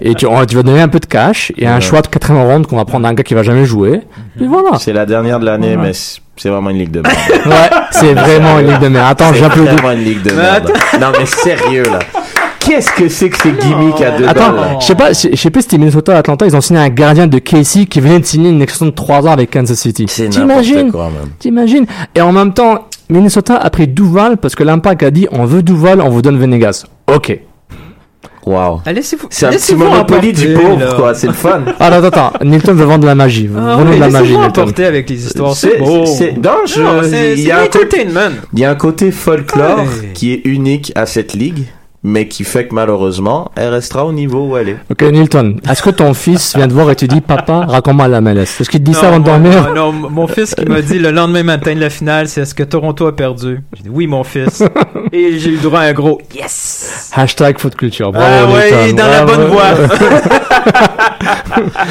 et 0.00 0.14
tu, 0.14 0.26
on- 0.26 0.44
tu 0.44 0.56
vas 0.56 0.62
donner 0.62 0.80
un 0.80 0.88
peu 0.88 0.98
de 1.00 1.06
cash, 1.06 1.52
et 1.56 1.66
un 1.66 1.76
Ouais. 1.76 1.80
choix 1.80 2.00
de 2.02 2.08
quatrième 2.08 2.42
round 2.44 2.66
qu'on 2.66 2.76
va 2.76 2.84
prendre 2.84 3.06
un 3.06 3.14
gars 3.14 3.22
qui 3.22 3.34
va 3.34 3.42
jamais 3.42 3.64
jouer. 3.64 4.00
Puis 4.36 4.46
voilà. 4.46 4.78
C'est 4.78 4.92
la 4.92 5.06
dernière 5.06 5.38
de 5.40 5.44
l'année, 5.46 5.76
mais 5.76 5.92
c'est 5.92 6.20
c'est 6.34 6.48
vraiment 6.48 6.70
une 6.70 6.78
ligue 6.78 6.90
de 6.90 7.00
merde. 7.02 7.14
Ouais, 7.46 7.76
c'est 7.90 8.14
vraiment 8.14 8.58
une 8.58 8.68
ligue 8.68 8.80
de 8.80 8.88
merde. 8.88 9.06
Attends, 9.10 9.32
c'est 9.34 9.38
j'applaudis. 9.40 9.68
vraiment 9.70 9.92
une 9.92 10.02
ligue 10.02 10.22
de 10.22 10.32
merde. 10.32 10.72
Non 10.98 11.08
mais 11.16 11.26
sérieux 11.26 11.82
là. 11.84 11.98
Qu'est-ce 12.64 12.92
que 12.92 13.08
c'est 13.08 13.28
que 13.28 13.36
ces 13.38 13.52
gimmicks 13.52 14.00
à 14.00 14.16
deux 14.18 14.26
Attends, 14.26 14.52
balles, 14.52 14.76
je 14.80 14.86
sais 14.86 14.94
pas, 14.94 15.12
je 15.12 15.28
je 15.32 15.36
sais 15.36 15.50
pas 15.50 15.60
si 15.60 15.64
c'était 15.64 15.78
Minnesota 15.78 16.12
ou 16.14 16.16
Atlanta, 16.16 16.46
ils 16.46 16.56
ont 16.56 16.60
signé 16.60 16.80
un 16.80 16.88
gardien 16.88 17.26
de 17.26 17.38
Casey 17.38 17.86
qui 17.86 18.00
venait 18.00 18.20
de 18.20 18.24
signer 18.24 18.50
une 18.50 18.62
extension 18.62 18.86
de 18.86 18.90
3 18.92 19.26
ans 19.26 19.32
avec 19.32 19.50
Kansas 19.50 19.78
City. 19.78 20.06
C'est 20.08 20.28
T'imagines? 20.28 20.76
n'importe 20.86 20.92
quoi 20.92 21.04
même. 21.06 21.30
T'imagines? 21.38 21.86
Et 22.14 22.20
en 22.20 22.32
même 22.32 22.52
temps, 22.54 22.86
Minnesota 23.10 23.56
a 23.56 23.68
pris 23.70 23.88
Duval 23.88 24.36
parce 24.36 24.54
que 24.54 24.62
l'Impact 24.64 25.02
a 25.02 25.10
dit 25.10 25.26
on 25.32 25.44
veut 25.44 25.62
Duval, 25.62 26.00
on 26.00 26.08
vous 26.08 26.22
donne 26.22 26.38
Venegas. 26.38 26.84
Ok. 27.12 27.38
Wow. 28.44 28.80
Ah, 28.84 28.92
Laissez-vous. 28.92 29.28
C'est 29.30 29.46
un 29.46 29.50
petit 29.50 29.58
laissez-vous 29.58 29.84
monopoly 29.84 30.32
du 30.32 30.48
emporter, 30.56 30.68
pauvre 30.68 30.84
là. 30.84 30.94
quoi, 30.96 31.14
c'est 31.14 31.28
le 31.28 31.32
fun. 31.32 31.60
Ah, 31.78 31.86
attends, 31.86 32.06
attends, 32.08 32.32
Nilton 32.44 32.74
veut 32.74 32.84
vendre 32.86 33.00
de 33.02 33.06
la 33.06 33.14
magie. 33.14 33.48
Ah 33.56 33.76
Vendons 33.76 33.90
oui, 33.90 33.96
de 33.96 34.00
la 34.00 34.10
magie, 34.10 34.32
Nilton. 34.32 34.44
emporter 34.62 34.84
avec 34.84 35.08
les 35.10 35.26
histoires. 35.26 35.54
C'est 35.54 35.70
C'est- 35.72 35.78
beau. 35.78 36.06
c'est- 36.06 36.32
non, 36.42 36.50
je- 36.66 36.80
Non, 36.80 36.88
c'est 37.04 37.34
il 37.34 37.38
y 37.40 37.44
c'est 37.44 37.52
a 37.52 37.60
un 37.60 37.66
côté- 37.66 37.78
l'entertainment. 38.04 38.36
Il 38.52 38.58
y 38.58 38.64
a 38.64 38.70
un 38.70 38.74
côté 38.74 39.10
folklore 39.12 39.78
Ouais. 39.80 40.10
qui 40.14 40.32
est 40.32 40.40
unique 40.44 40.90
à 40.96 41.06
cette 41.06 41.34
ligue. 41.34 41.66
Mais 42.04 42.26
qui 42.26 42.42
fait 42.44 42.66
que 42.66 42.74
malheureusement, 42.74 43.50
elle 43.54 43.68
restera 43.68 44.04
au 44.04 44.12
niveau 44.12 44.48
où 44.48 44.56
elle 44.56 44.70
est. 44.70 44.76
Ok, 44.90 45.02
Nilton, 45.02 45.56
est-ce 45.70 45.82
que 45.82 45.90
ton 45.90 46.14
fils 46.14 46.56
vient 46.56 46.66
te 46.66 46.72
voir 46.72 46.90
et 46.90 46.96
te 46.96 47.04
dit, 47.06 47.20
papa, 47.20 47.64
raconte-moi 47.68 48.08
la 48.08 48.20
MLS 48.20 48.42
Est-ce 48.60 48.68
qu'il 48.68 48.80
te 48.80 48.84
dit 48.84 48.94
ça 48.94 49.08
avant 49.08 49.20
de 49.20 49.24
dormir 49.24 49.72
non, 49.74 49.92
non, 49.92 50.10
mon 50.10 50.26
fils 50.26 50.54
qui 50.54 50.64
m'a 50.66 50.82
dit 50.82 50.98
le 50.98 51.10
lendemain 51.12 51.42
matin 51.44 51.74
de 51.74 51.80
la 51.80 51.90
finale, 51.90 52.28
c'est 52.28 52.40
est-ce 52.42 52.54
que 52.54 52.64
Toronto 52.64 53.06
a 53.06 53.14
perdu? 53.14 53.60
J'ai 53.76 53.84
dit 53.84 53.90
oui, 53.90 54.06
mon 54.06 54.24
fils. 54.24 54.62
Et 55.12 55.38
j'ai 55.38 55.50
eu 55.50 55.56
droit 55.58 55.80
à 55.80 55.84
un 55.84 55.92
gros 55.92 56.20
yes! 56.34 57.10
Hashtag 57.14 57.58
foot 57.58 57.76
culture. 57.76 58.10
Bravo, 58.12 58.26
Ah 58.28 58.52
ouais, 58.52 58.86
Nilton. 58.86 58.96
dans 58.96 59.08
la 59.08 59.24
bonne 59.24 59.44
voie. 59.46 59.62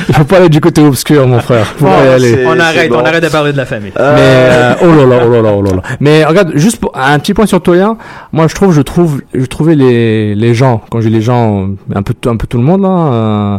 Il 0.10 0.16
faut 0.16 0.24
pas 0.26 0.38
aller 0.38 0.50
du 0.50 0.60
côté 0.60 0.82
obscur, 0.82 1.28
mon 1.28 1.40
frère. 1.40 1.68
Faut 1.78 1.86
Bon, 1.86 1.92
pas 1.92 2.06
y 2.06 2.08
aller. 2.10 2.44
on 2.46 2.60
arrête, 2.60 2.90
bon. 2.90 2.98
on 2.98 3.06
arrête 3.06 3.24
de 3.24 3.30
parler 3.30 3.52
de 3.54 3.58
la 3.58 3.66
famille. 3.66 3.92
Euh, 3.98 4.16
Mais 4.16 4.22
euh, 4.22 4.74
oh 4.82 4.96
là 4.96 5.06
là, 5.18 5.24
oh 5.26 5.30
là 5.32 5.42
là, 5.42 5.54
oh 5.56 5.62
là 5.62 5.72
là. 5.76 5.82
Mais 6.00 6.26
regarde, 6.26 6.52
juste 6.56 6.80
pour, 6.80 6.92
un 6.96 7.18
petit 7.20 7.34
point 7.34 7.46
sur 7.46 7.62
Toya. 7.62 7.96
Moi, 8.34 8.48
je 8.48 8.56
trouve, 8.56 8.74
je 8.74 8.82
trouve, 8.82 9.22
je 9.34 9.46
trouvais 9.46 9.76
les 9.76 10.01
les 10.36 10.54
gens, 10.54 10.82
quand 10.90 11.02
j'ai 11.02 11.10
les 11.10 11.22
gens, 11.22 11.70
un 11.94 12.04
peu 12.04 12.14
un 12.30 12.38
peu 12.38 12.48
tout 12.48 12.58
le 12.58 12.64
monde 12.64 12.82
là, 12.82 12.90
euh, 12.90 13.58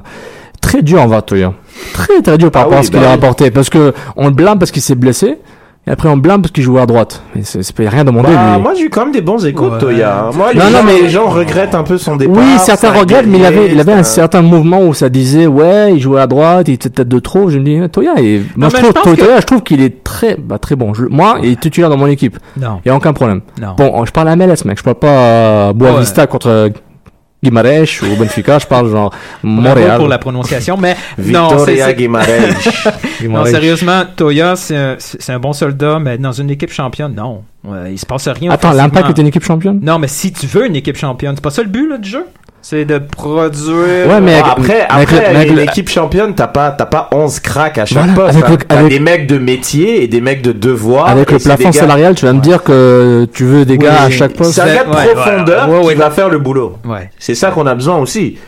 très 0.60 0.82
dur 0.82 1.02
envers 1.02 1.24
Toya. 1.24 1.52
Très 1.92 2.22
très 2.22 2.38
dur 2.38 2.50
par 2.50 2.62
Ah 2.62 2.64
rapport 2.64 2.78
à 2.78 2.82
ce 2.82 2.90
qu'il 2.90 3.00
bah 3.00 3.08
a 3.08 3.10
rapporté, 3.10 3.50
parce 3.50 3.70
que 3.70 3.92
on 4.16 4.26
le 4.26 4.34
blâme 4.34 4.58
parce 4.58 4.70
qu'il 4.70 4.82
s'est 4.82 4.94
blessé. 4.94 5.38
Et 5.84 5.90
après, 5.90 6.08
on 6.08 6.16
blâme 6.16 6.42
parce 6.42 6.52
qu'il 6.52 6.62
jouait 6.62 6.80
à 6.80 6.86
droite. 6.86 7.22
Mais 7.34 7.42
c'est 7.42 7.88
rien 7.88 8.04
demandé, 8.04 8.28
bah, 8.32 8.54
lui. 8.54 8.62
moi 8.62 8.72
j'ai 8.76 8.84
eu 8.84 8.88
quand 8.88 9.02
même 9.04 9.12
des 9.12 9.20
bons 9.20 9.44
échos 9.44 9.66
de 9.68 9.74
Ouais. 9.74 9.78
Toya. 9.80 10.26
hein. 10.26 10.30
Moi, 10.32 10.52
les, 10.52 10.58
Non, 10.60 10.66
non, 10.66 10.70
gens, 10.78 10.84
mais- 10.84 11.00
les 11.02 11.08
gens 11.08 11.26
regrettent 11.28 11.74
un 11.74 11.82
peu 11.82 11.98
son 11.98 12.14
départ. 12.14 12.36
Oui, 12.38 12.44
certains 12.58 12.92
regrettent, 12.92 13.26
mais 13.26 13.38
il 13.38 13.44
avait, 13.44 13.66
il 13.72 13.80
avait 13.80 13.90
un 13.90 13.96
guerrier, 13.96 14.04
certain 14.04 14.42
mouvement 14.42 14.80
où 14.80 14.94
ça 14.94 15.08
disait, 15.08 15.48
ouais, 15.48 15.92
il 15.94 16.00
jouait 16.00 16.20
à 16.20 16.28
droite, 16.28 16.68
il 16.68 16.74
était 16.74 16.88
peut-être 16.88 17.08
de 17.08 17.18
trop. 17.18 17.50
Je 17.50 17.58
me 17.58 17.64
dis, 17.64 17.80
Toya, 17.90 18.12
et 18.20 18.42
moi, 18.56 18.68
je 18.68 18.76
trouve, 18.76 18.92
je 19.16 19.20
Toya, 19.24 19.40
je 19.40 19.46
trouve 19.46 19.62
qu'il 19.64 19.80
est 19.82 20.04
très, 20.04 20.36
bah, 20.36 20.58
très 20.58 20.76
bon. 20.76 20.94
Je- 20.94 21.06
moi, 21.06 21.38
il 21.42 21.50
est 21.50 21.60
titulaire 21.60 21.90
dans 21.90 21.96
mon 21.96 22.06
équipe. 22.06 22.38
Non, 22.56 22.78
Il 22.84 22.88
y 22.88 22.90
a 22.92 22.94
aucun 22.94 23.12
problème. 23.12 23.40
non. 23.60 23.74
Bon, 23.76 24.04
je 24.04 24.12
parle 24.12 24.28
à 24.28 24.36
MLS, 24.36 24.64
mec. 24.64 24.78
Je 24.78 24.84
parle 24.84 24.96
pas 25.00 25.68
à 25.70 25.72
Boavista 25.72 26.28
contre 26.28 26.46
euh, 26.48 26.68
Guimarães 27.42 28.00
ou 28.02 28.16
Benfica. 28.16 28.58
Je 28.58 28.66
parle 28.66 28.90
genre 28.90 29.12
Montréal. 29.42 29.98
pour 29.98 30.08
la 30.08 30.18
prononciation, 30.18 30.76
mais 30.76 30.96
non, 31.18 31.48
c'est- 31.64 31.76
non, 33.28 33.44
sérieusement, 33.44 34.02
Toya, 34.16 34.54
c'est 34.56 34.76
un, 35.28 35.38
bon 35.40 35.52
soldat, 35.52 35.98
mais 35.98 36.18
dans 36.18 36.32
une 36.32 36.50
équipe 36.50 36.72
championne, 36.72 37.14
non. 37.14 37.42
Ouais, 37.64 37.92
il 37.92 37.98
se 37.98 38.06
passe 38.06 38.28
rien. 38.28 38.50
Attends, 38.50 38.72
l'Impact 38.72 39.10
est 39.10 39.20
une 39.20 39.26
équipe 39.28 39.44
championne? 39.44 39.80
Non, 39.82 39.98
mais 39.98 40.08
si 40.08 40.32
tu 40.32 40.46
veux 40.46 40.66
une 40.66 40.76
équipe 40.76 40.96
championne, 40.96 41.34
c'est 41.36 41.42
pas 41.42 41.50
ça 41.50 41.62
le 41.62 41.68
but 41.68 41.88
là, 41.88 41.98
du 41.98 42.08
jeu? 42.08 42.24
C'est 42.64 42.84
de 42.84 42.98
produire. 42.98 44.06
Ouais, 44.08 44.20
mais- 44.20 44.40
Bon, 44.40 44.46
après, 44.48 44.86
avec 44.88 45.10
le- 45.10 45.18
après 45.18 45.44
l'équipe 45.46 45.88
championne, 45.88 46.32
t'as 46.34 46.46
pas, 46.46 46.70
t'as 46.70 46.86
pas 46.86 47.08
11 47.12 47.40
cracks 47.40 47.76
à 47.78 47.84
chaque 47.86 48.04
Voilà, 48.10 48.12
poste. 48.32 48.44
avec 48.44 48.60
hein. 48.62 48.66
le- 48.70 48.76
avec- 48.76 48.92
des 48.92 49.00
mecs 49.00 49.26
de 49.26 49.38
métier 49.38 50.04
et 50.04 50.06
des 50.08 50.20
mecs 50.20 50.42
de 50.42 50.52
devoir. 50.52 51.08
Avec 51.08 51.30
le 51.32 51.38
plafond 51.38 51.72
salarial, 51.72 52.14
tu 52.14 52.24
vas 52.24 52.32
me 52.32 52.40
dire 52.40 52.62
que 52.62 53.26
tu 53.34 53.44
veux 53.44 53.64
des 53.64 53.78
gars 53.78 54.02
à 54.04 54.10
chaque 54.10 54.34
poste. 54.34 54.52
C'est 54.52 54.60
un 54.60 54.66
gars 54.74 54.84
de 54.84 54.90
Ouais, 54.90 55.12
profondeur 55.12 55.68
ouais, 55.68 55.74
ouais, 55.74 55.80
qui 55.82 55.86
ouais. 55.88 55.94
va 55.96 56.10
faire 56.10 56.28
le 56.28 56.38
boulot. 56.38 56.76
Ouais. 56.84 57.10
C'est 57.18 57.34
ça 57.34 57.50
qu'on 57.50 57.66
a 57.66 57.74
besoin 57.74 57.96
aussi. 57.98 58.38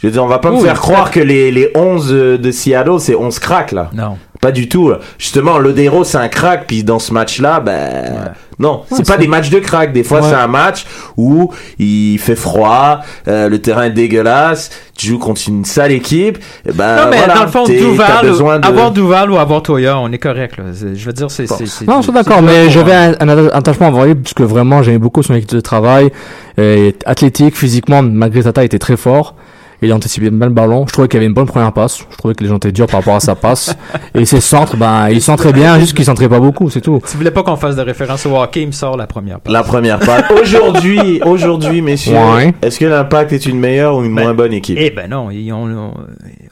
Je 0.00 0.08
veux 0.08 0.12
dire, 0.12 0.22
on 0.24 0.28
va 0.28 0.38
pas 0.38 0.50
me 0.50 0.56
Oui, 0.56 0.62
faire 0.64 0.80
croire 0.80 1.10
que 1.10 1.20
les, 1.20 1.50
les 1.52 1.70
11 1.76 2.10
de 2.12 2.36
de 2.36 2.50
Seattle, 2.50 2.98
c'est 2.98 3.14
11 3.14 3.38
cracks, 3.38 3.72
là. 3.72 3.88
Non. 3.94 4.18
Pas 4.42 4.50
du 4.50 4.68
tout. 4.68 4.92
Justement, 5.18 5.58
Lodero, 5.58 6.02
c'est 6.02 6.18
un 6.18 6.26
crack, 6.26 6.66
puis 6.66 6.82
dans 6.82 6.98
ce 6.98 7.14
match-là, 7.14 7.60
ben... 7.60 8.32
Non, 8.58 8.82
c'est 8.92 9.06
pas 9.06 9.16
des 9.16 9.28
matchs 9.28 9.50
de 9.50 9.60
crack. 9.60 9.92
Des 9.92 10.02
fois, 10.02 10.20
Ouais. 10.20 10.28
c'est 10.28 10.34
un 10.34 10.46
match 10.48 10.84
où 11.16 11.50
il 11.78 12.18
fait 12.18 12.34
froid, 12.36 13.00
euh, 13.28 13.48
le 13.48 13.60
terrain 13.60 13.84
est 13.84 13.90
dégueulasse, 13.90 14.70
tu 14.98 15.06
joues 15.06 15.18
contre 15.20 15.40
une 15.46 15.64
sale 15.64 15.92
équipe. 15.92 16.38
et 16.68 16.72
ben, 16.72 16.96
non, 16.96 17.02
mais 17.10 17.18
voilà, 17.18 17.34
dans 17.34 17.42
le 17.44 17.50
fond, 17.50 17.64
Duval, 17.64 18.26
de... 18.26 18.66
avoir 18.66 18.90
Duval 18.90 19.30
ou 19.30 19.38
avoir 19.38 19.62
Toya, 19.62 19.96
on 19.98 20.10
est 20.10 20.18
correct. 20.18 20.58
Là. 20.58 20.64
Je 20.72 21.04
veux 21.06 21.12
dire, 21.12 21.30
c'est. 21.30 21.48
Bon. 21.48 21.54
c'est- 21.58 21.66
c'est- 21.66 21.86
Non, 21.86 21.98
je 21.98 22.02
suis 22.02 22.12
d'accord, 22.12 22.42
mais 22.42 22.68
j'avais 22.68 22.92
un, 22.94 23.14
un 23.20 23.48
attachement 23.48 23.88
envers 23.88 24.06
lui 24.06 24.14
parce 24.16 24.34
que 24.34 24.42
vraiment 24.42 24.82
j'aimais 24.82 24.98
beaucoup 24.98 25.22
son 25.22 25.34
équipe 25.34 25.54
de 25.54 25.60
travail. 25.60 26.10
Et 26.58 26.94
athlétique, 27.06 27.56
physiquement, 27.56 28.02
malgré 28.02 28.42
sa 28.42 28.52
taille, 28.52 28.64
il 28.64 28.66
était 28.66 28.78
très 28.80 28.96
fort. 28.96 29.34
Il 29.82 29.92
anticipait 29.92 30.30
bien 30.30 30.46
le 30.46 30.52
ballon. 30.52 30.84
Je 30.86 30.92
trouvais 30.92 31.08
qu'il 31.08 31.18
avait 31.18 31.26
une 31.26 31.34
bonne 31.34 31.46
première 31.46 31.72
passe. 31.72 32.04
Je 32.10 32.16
trouvais 32.16 32.34
que 32.34 32.42
les 32.42 32.48
gens 32.48 32.56
étaient 32.56 32.70
durs 32.72 32.86
par 32.86 33.00
rapport 33.00 33.16
à 33.16 33.20
sa 33.20 33.34
passe. 33.34 33.76
Et 34.14 34.24
ses 34.24 34.40
centres, 34.40 34.76
ben, 34.76 35.08
il 35.10 35.20
centrait 35.20 35.52
bien, 35.52 35.78
juste 35.80 35.94
qu'il 35.94 36.04
centrait 36.04 36.28
pas 36.28 36.38
beaucoup, 36.40 36.70
c'est 36.70 36.80
tout. 36.80 37.00
Si 37.04 37.12
vous 37.14 37.18
voulez 37.18 37.30
pas 37.30 37.42
qu'on 37.42 37.56
fasse 37.56 37.76
de 37.76 37.82
référence 37.82 38.24
au 38.26 38.36
hockey, 38.36 38.62
il 38.62 38.68
me 38.68 38.72
sort 38.72 38.96
la 38.96 39.06
première 39.06 39.40
passe. 39.40 39.52
La 39.52 39.62
première 39.62 39.98
part. 39.98 40.22
Aujourd'hui, 40.40 41.20
aujourd'hui, 41.24 41.82
messieurs, 41.82 42.14
Ouais. 42.16 42.54
est-ce 42.62 42.78
que 42.78 42.84
l'Impact 42.86 43.32
est 43.32 43.46
une 43.46 43.58
meilleure 43.58 43.96
ou 43.96 44.04
une 44.04 44.14
Ben, 44.14 44.22
moins 44.24 44.34
bonne 44.34 44.52
équipe? 44.52 44.78
Eh 44.80 44.90
ben 44.90 45.08
non, 45.10 45.30
ils 45.30 45.52
ont- 45.52 45.66
on, 45.66 45.92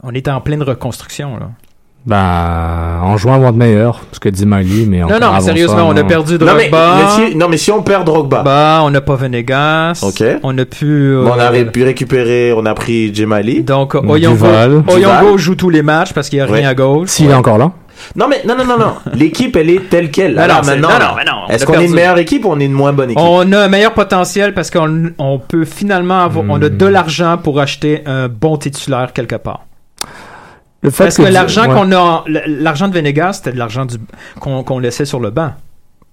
on 0.02 0.10
est 0.14 0.26
en 0.28 0.40
pleine 0.40 0.62
reconstruction. 0.62 1.36
Là. 1.38 1.50
Ben, 2.06 2.98
en 3.02 3.16
jouant 3.18 3.34
avant 3.34 3.52
de 3.52 3.58
meilleur, 3.58 4.00
parce 4.10 4.18
que 4.18 4.30
Di 4.30 4.46
Miley, 4.46 4.86
mais 4.86 5.00
Non, 5.00 5.16
encore 5.16 5.34
non, 5.34 5.40
sérieusement, 5.40 5.76
ça, 5.76 5.84
on 5.84 5.96
a 5.96 6.02
perdu 6.04 6.38
non 6.38 6.54
mais, 6.56 6.68
Drogba. 6.70 6.96
mais 7.18 7.30
si, 7.30 7.36
non, 7.36 7.48
mais 7.48 7.56
si 7.58 7.70
on 7.70 7.82
perd 7.82 8.04
Drogba, 8.06 8.42
Bah, 8.42 8.80
on 8.84 8.90
n'a 8.90 9.02
pas 9.02 9.16
Venegas. 9.16 10.00
Ok. 10.02 10.24
On 10.42 10.56
a 10.56 10.64
pu. 10.64 10.86
euh, 10.86 11.24
on 11.26 11.38
a 11.38 11.50
ré- 11.50 11.66
pu 11.66 11.84
récupérer, 11.84 12.54
on 12.56 12.64
a 12.64 12.72
pris 12.74 13.14
Jemali. 13.14 13.62
Donc, 13.62 13.94
Duval. 14.00 14.82
Oyongo, 14.88 14.92
Oyongo 14.92 15.38
joue 15.38 15.54
tous 15.56 15.68
les 15.68 15.82
matchs 15.82 16.14
parce 16.14 16.30
qu'il 16.30 16.38
n'y 16.38 16.42
a 16.42 16.46
rien 16.46 16.62
Ouais. 16.62 16.66
à 16.66 16.74
gauche. 16.74 17.08
S'il 17.10 17.30
est 17.30 17.34
encore 17.34 17.58
là. 17.58 17.70
Non 18.16 18.28
mais 18.28 18.40
non 18.48 18.56
non 18.56 18.64
non 18.64 18.78
non, 18.78 18.94
l'équipe 19.12 19.54
elle 19.56 19.68
est 19.68 19.90
telle 19.90 20.10
quelle. 20.10 20.34
Non, 20.34 20.40
Alors 20.40 20.62
non, 20.64 20.68
maintenant, 20.68 20.88
non, 20.88 21.48
est-ce 21.50 21.66
qu'on 21.66 21.74
est 21.74 21.84
une 21.84 21.92
meilleure 21.92 22.16
équipe 22.16 22.46
ou 22.46 22.48
on 22.50 22.58
est 22.58 22.64
une 22.64 22.72
moins 22.72 22.94
bonne 22.94 23.10
équipe? 23.10 23.22
On 23.22 23.52
a 23.52 23.58
un 23.58 23.68
meilleur 23.68 23.92
potentiel 23.92 24.54
parce 24.54 24.70
qu'on 24.70 25.10
on 25.18 25.38
peut 25.38 25.66
finalement 25.66 26.20
avoir, 26.24 26.46
on 26.48 26.62
a 26.62 26.70
de 26.70 26.86
l'argent 26.86 27.36
pour 27.36 27.60
acheter 27.60 28.00
un 28.06 28.28
bon 28.28 28.56
titulaire 28.56 29.12
quelque 29.12 29.34
part. 29.36 29.66
Le 30.82 30.90
fait 30.90 31.04
Parce 31.04 31.16
que, 31.16 31.22
l'argent 31.22 31.68
ouais. 31.68 31.74
qu'on 31.74 31.92
a, 31.92 32.24
l'argent 32.46 32.88
de 32.88 32.94
Venegas, 32.94 33.34
c'était 33.34 33.52
de 33.52 33.58
l'argent 33.58 33.84
du, 33.84 33.96
qu'on, 34.40 34.62
qu'on 34.64 34.78
laissait 34.78 35.04
sur 35.04 35.20
le 35.20 35.30
banc. 35.30 35.50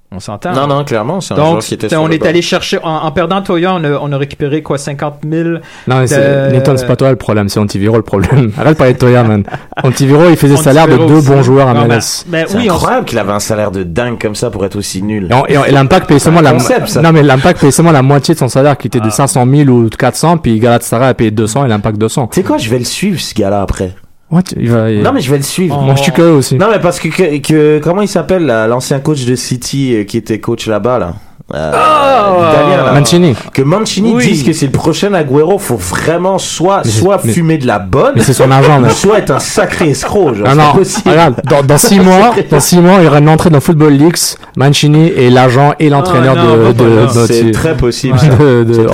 On 0.10 0.21
s'entend. 0.21 0.53
Non 0.53 0.67
non, 0.67 0.86
clairement, 0.86 1.19
c'est 1.19 1.34
un 1.34 1.38
joueur 1.38 1.51
Donc, 1.56 1.63
qui 1.63 1.73
était 1.73 1.89
sur 1.89 2.01
on 2.01 2.08
le 2.08 2.13
est 2.13 2.17
banc. 2.19 2.27
allé 2.27 2.41
chercher, 2.41 2.80
en, 2.82 2.89
en 3.03 3.12
perdant 3.12 3.41
Toya, 3.41 3.73
on 3.73 3.84
a, 3.84 3.91
on 4.01 4.10
a 4.13 4.17
récupéré 4.17 4.62
quoi, 4.62 4.77
50 4.77 5.15
000 5.30 5.49
Non, 5.86 5.99
mais 5.99 6.08
c'est, 6.08 6.49
Newton, 6.53 6.77
c'est 6.77 6.86
pas 6.88 6.95
toi 6.95 7.10
le 7.10 7.17
problème, 7.17 7.49
c'est 7.49 7.60
Antiviro 7.60 7.97
le 7.97 8.03
problème. 8.03 8.53
Arrête 8.58 8.73
de 8.75 8.77
parler 8.77 8.93
de 8.93 8.99
Toya, 8.99 9.23
man. 9.23 9.43
Antiviro, 9.84 10.30
il 10.30 10.38
faisait 10.38 10.56
le 10.56 10.62
salaire 10.62 10.88
de 10.88 10.95
deux 10.95 11.19
bons 11.21 11.43
joueurs 11.43 11.67
à 11.67 11.73
Non, 11.73 11.82
MLS. 11.88 12.23
ben, 12.27 12.32
ben 12.32 12.45
C'est 12.47 12.58
oui, 12.58 12.69
on, 12.69 12.75
incroyable 12.75 13.06
qu'il 13.06 13.19
avait 13.19 13.34
un 13.34 13.41
salaire 13.41 13.71
de 13.71 13.84
dingue 13.84 14.17
comme 14.17 14.36
ça 14.36 14.49
pour 14.49 14.63
être 14.65 14.77
aussi 14.77 15.01
nul. 15.03 15.27
Et, 15.30 15.34
on- 15.34 15.45
et 15.45 15.58
on- 15.58 15.65
et 15.65 15.71
l'impact 15.71 16.08
payait 16.08 16.19
seulement 16.21 16.39
la, 16.41 16.53
concept, 16.53 16.95
non, 16.95 17.12
mais 17.12 17.21
l'impact 17.21 17.60
payait 17.60 17.71
seulement 17.71 17.91
la 17.91 18.01
moitié 18.01 18.34
de 18.34 18.39
son 18.39 18.47
salaire 18.47 18.77
qui 18.77 18.88
était 18.88 18.99
Ah. 19.01 19.06
de 19.08 19.12
500 19.12 19.45
000 19.45 19.69
ou 19.69 19.89
de 19.89 19.95
400, 19.95 20.38
puis 20.38 20.58
Galatasaray 20.58 21.10
a 21.10 21.13
payé 21.15 21.32
200 21.32 21.65
et 21.65 21.67
l'impact 21.67 21.97
200. 21.97 22.27
Tu 22.27 22.36
sais 22.39 22.47
quoi, 22.47 22.58
je 22.58 22.69
vais 22.69 22.80
le 22.80 22.86
suivre 22.86 23.19
ce 23.19 23.34
gars-là 23.34 23.62
après. 23.62 23.93
What? 24.30 24.44
Il 24.58 24.70
va, 24.70 24.92
il- 24.92 25.02
Non 25.04 25.13
mais 25.13 25.22
je 25.22 25.32
vais 25.32 25.38
le 25.38 25.44
suivre. 25.44 25.80
Moi, 25.82 25.96
je 25.96 26.02
aussi. 26.32 26.56
Non 26.56 26.68
mais 26.70 26.80
parce 26.80 27.00
que, 27.00 27.08
que, 27.08 27.38
que- 27.38 27.80
comment 27.82 28.02
il 28.02 28.08
s'appelle 28.10 28.46
là, 28.46 28.68
l'ancien 28.68 29.00
coach 29.00 29.26
de 29.26 29.36
City 29.36 29.96
euh, 29.96 30.04
qui 30.04 30.18
était 30.18 30.40
coach 30.40 30.68
là-bas 30.68 31.00
là? 31.00 31.13
Euh, 31.54 31.72
là. 31.72 32.92
Mancini. 32.94 33.34
Que 33.54 33.62
Mancini 33.62 34.14
Oui. 34.14 34.28
dise 34.28 34.44
que 34.44 34.52
c'est 34.52 34.66
le 34.66 34.72
prochain 34.74 35.14
Agüero, 35.14 35.58
faut 35.58 35.78
vraiment 35.78 36.38
soit 36.38 36.82
Mais 36.84 36.92
soit 36.92 37.20
mais- 37.24 37.32
fumer 37.32 37.58
de 37.58 37.66
la 37.66 37.80
bonne, 37.80 38.14
Mais 38.16 38.22
c'est 38.24 38.34
son 38.34 38.52
argent, 38.52 38.80
man. 38.82 38.90
soit 38.92 39.20
être 39.20 39.32
un 39.32 39.40
sacré 39.40 39.90
escroc. 39.90 40.34
Genre, 40.34 40.48
Non, 40.50 40.56
non, 40.56 40.72
regarde, 41.06 41.36
dans, 41.50 41.64
dans 41.64 41.78
six 41.78 42.00
mois, 42.02 42.34
dans 42.52 42.60
six 42.60 42.80
mois, 42.80 42.96
il 43.00 43.06
y 43.06 43.08
aura 43.08 43.20
une 43.20 43.30
entrée 43.30 43.50
dans 43.50 43.62
Football 43.62 43.94
Leaks, 43.94 44.36
Mancini 44.58 45.08
est 45.08 45.30
l'agent 45.30 45.74
et 45.80 45.90
l'entraîneur 45.90 46.36
non, 46.36 46.58
de, 46.58 46.74
de, 46.74 46.84
de- 47.06 47.08
C'est 47.28 47.44
de- 47.46 47.52
très 47.52 47.78
possible. 47.78 48.18
Ouais. 48.22 48.30
de, 48.30 48.64
de. 48.66 48.88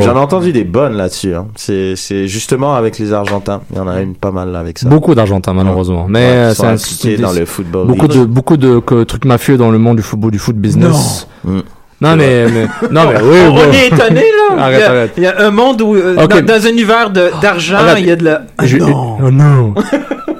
J'en 0.00 0.14
ai 0.16 0.18
entendu 0.18 0.52
des 0.52 0.64
bonnes 0.64 0.94
là-dessus. 0.94 1.34
hein. 1.34 1.46
C'est 1.56 1.94
c'est 1.96 2.26
justement 2.26 2.74
avec 2.74 2.98
les 2.98 3.12
Argentins. 3.12 3.60
Il 3.72 3.76
y 3.76 3.80
en 3.80 3.88
a 3.88 4.00
une 4.00 4.14
pas 4.14 4.30
mal 4.30 4.50
là 4.50 4.60
avec 4.60 4.78
ça. 4.78 4.88
Beaucoup 4.88 5.14
d'Argentins, 5.14 5.52
malheureusement. 5.52 6.06
Mais 6.08 6.20
Ouais, 6.20 6.24
euh, 6.26 6.76
c'est 6.78 7.16
dans 7.18 7.32
le 7.32 7.44
football. 7.44 7.86
beaucoup 7.86 8.06
league. 8.06 8.18
de 8.20 8.24
beaucoup 8.24 8.56
de 8.56 8.78
que- 8.78 9.04
trucs 9.04 9.24
mafieux 9.26 9.56
dans 9.58 9.70
le 9.70 9.78
monde 9.78 9.96
du 9.96 10.02
football 10.02 10.30
du 10.30 10.38
foot 10.38 10.56
business. 10.56 11.26
Non. 11.44 11.52
Mm. 11.58 11.62
Non 12.00 12.14
mais, 12.16 12.46
mais 12.46 12.66
non 12.92 13.10
mais 13.12 13.20
oui. 13.22 13.38
on 13.48 13.54
bon. 13.54 13.72
est 13.72 13.86
étonné 13.88 14.20
là. 14.22 14.56
Arrête, 14.64 14.76
il, 14.76 14.80
y 14.80 14.84
a, 14.84 14.90
arrête. 14.90 15.12
il 15.16 15.22
y 15.22 15.26
a 15.26 15.40
un 15.46 15.50
monde 15.50 15.82
où, 15.82 15.94
euh, 15.96 16.14
dans, 16.14 16.40
dans 16.44 16.66
un 16.66 16.70
univers 16.70 17.10
de, 17.10 17.30
d'argent, 17.42 17.78
il 17.98 18.06
y 18.06 18.10
a 18.12 18.16
de 18.16 18.24
la. 18.24 18.42
Je- 18.62 18.76
non. 18.78 19.16
Oh 19.22 19.30
non. 19.30 19.74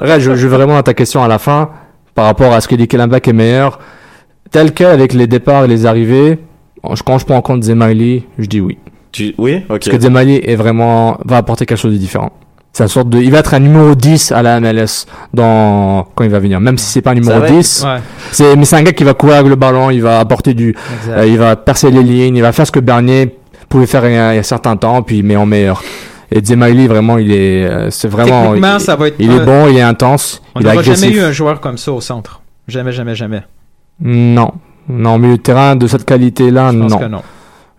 Regarde, 0.01 0.21
je, 0.21 0.35
je 0.37 0.47
vais 0.47 0.57
vraiment 0.57 0.77
à 0.79 0.83
ta 0.85 0.94
question 0.94 1.23
à 1.23 1.29
la 1.29 1.38
fin 1.38 1.71
par 2.14 2.27
rapport 2.27 2.53
à 2.53 2.61
ce 2.61 2.68
que 2.68 2.77
dit 2.77 2.87
Kelenbach 2.87 3.27
est 3.27 3.33
meilleur. 3.33 3.81
Tel 4.53 4.73
quel 4.73 4.87
avec 4.88 5.12
les 5.14 5.27
départs 5.27 5.64
et 5.64 5.68
les 5.68 5.85
arrivées, 5.85 6.38
quand 7.05 7.18
je 7.18 7.25
prends 7.25 7.37
en 7.37 7.42
compte 7.42 7.64
Zemali, 7.64 8.25
je 8.38 8.47
dis 8.47 8.61
oui. 8.61 8.79
Tu- 9.11 9.35
Oui, 9.38 9.57
ok. 9.57 9.66
Parce 9.68 9.88
que 9.88 10.01
Zemali 10.01 10.40
est 10.42 10.55
vraiment 10.57 11.18
va 11.25 11.38
apporter 11.38 11.66
quelque 11.66 11.79
chose 11.79 11.92
de 11.92 11.99
différent. 11.99 12.31
C'est 12.79 12.85
une 12.85 12.88
sorte 12.91 13.09
de, 13.09 13.19
il 13.19 13.33
va 13.33 13.38
être 13.38 13.55
un 13.55 13.59
numéro 13.59 13.97
10 13.97 14.31
à 14.31 14.41
la 14.41 14.61
MLS 14.61 15.05
dans 15.35 16.07
quand 16.14 16.23
il 16.23 16.31
va 16.31 16.38
venir. 16.38 16.61
Même 16.61 16.79
si 16.79 16.85
c'est 16.87 17.03
pas 17.03 17.11
un 17.11 17.14
numéro 17.14 17.33
Ça 17.33 17.41
va 17.41 17.47
être- 17.49 17.59
10, 17.59 17.83
Ouais, 17.85 17.97
c'est 18.31 18.55
mais 18.55 18.64
c'est 18.64 18.77
un 18.77 18.83
gars 18.85 18.93
qui 18.93 19.03
va 19.03 19.14
courir 19.14 19.35
avec 19.38 19.49
le 19.49 19.57
ballon, 19.57 19.91
il 19.91 20.01
va 20.01 20.21
apporter 20.21 20.55
du. 20.55 20.77
Euh, 21.09 21.27
il 21.27 21.38
va 21.38 21.57
percer 21.57 21.91
les 21.91 22.05
lignes, 22.05 22.37
il 22.37 22.41
va 22.43 22.53
faire 22.53 22.69
ce 22.69 22.71
que 22.71 22.79
Bernier 22.79 23.37
pouvait 23.69 23.87
faire 23.87 24.07
il 24.07 24.12
y 24.14 24.17
a, 24.17 24.33
il 24.33 24.35
y 24.35 24.38
a 24.38 24.41
un 24.41 24.43
certain 24.45 24.77
temps, 24.77 25.03
puis 25.03 25.25
mais 25.25 25.35
en 25.35 25.45
meilleur. 25.45 25.83
Et 26.31 26.41
Zemali, 26.45 26.87
vraiment, 26.87 27.19
il 27.19 27.33
est, 27.33 27.64
euh, 27.67 27.91
c'est 27.91 28.07
vraiment, 28.07 28.55
il, 28.55 28.62
ça 28.81 28.95
va 28.95 29.09
être. 29.09 29.17
il 29.19 29.33
est 29.33 29.45
bon, 29.45 29.67
il 29.67 29.77
est 29.77 29.83
intense, 29.83 30.41
On 30.55 30.61
n'aura 30.61 30.81
jamais 30.81 31.09
eu 31.11 31.21
un 31.21 31.33
joueur 31.33 31.59
comme 31.61 31.79
ça 31.79 31.91
au 31.91 32.01
centre. 32.01 32.43
Jamais, 32.69 32.93
jamais, 32.93 33.17
jamais. 33.17 33.43
Non, 34.01 34.53
non, 34.88 35.19
milieu 35.19 35.37
de 35.37 35.43
terrain 35.43 35.75
de 35.75 35.88
cette 35.88 36.05
qualité-là, 36.05 36.71
non, 36.71 36.97
que 36.97 37.05
non. 37.07 37.23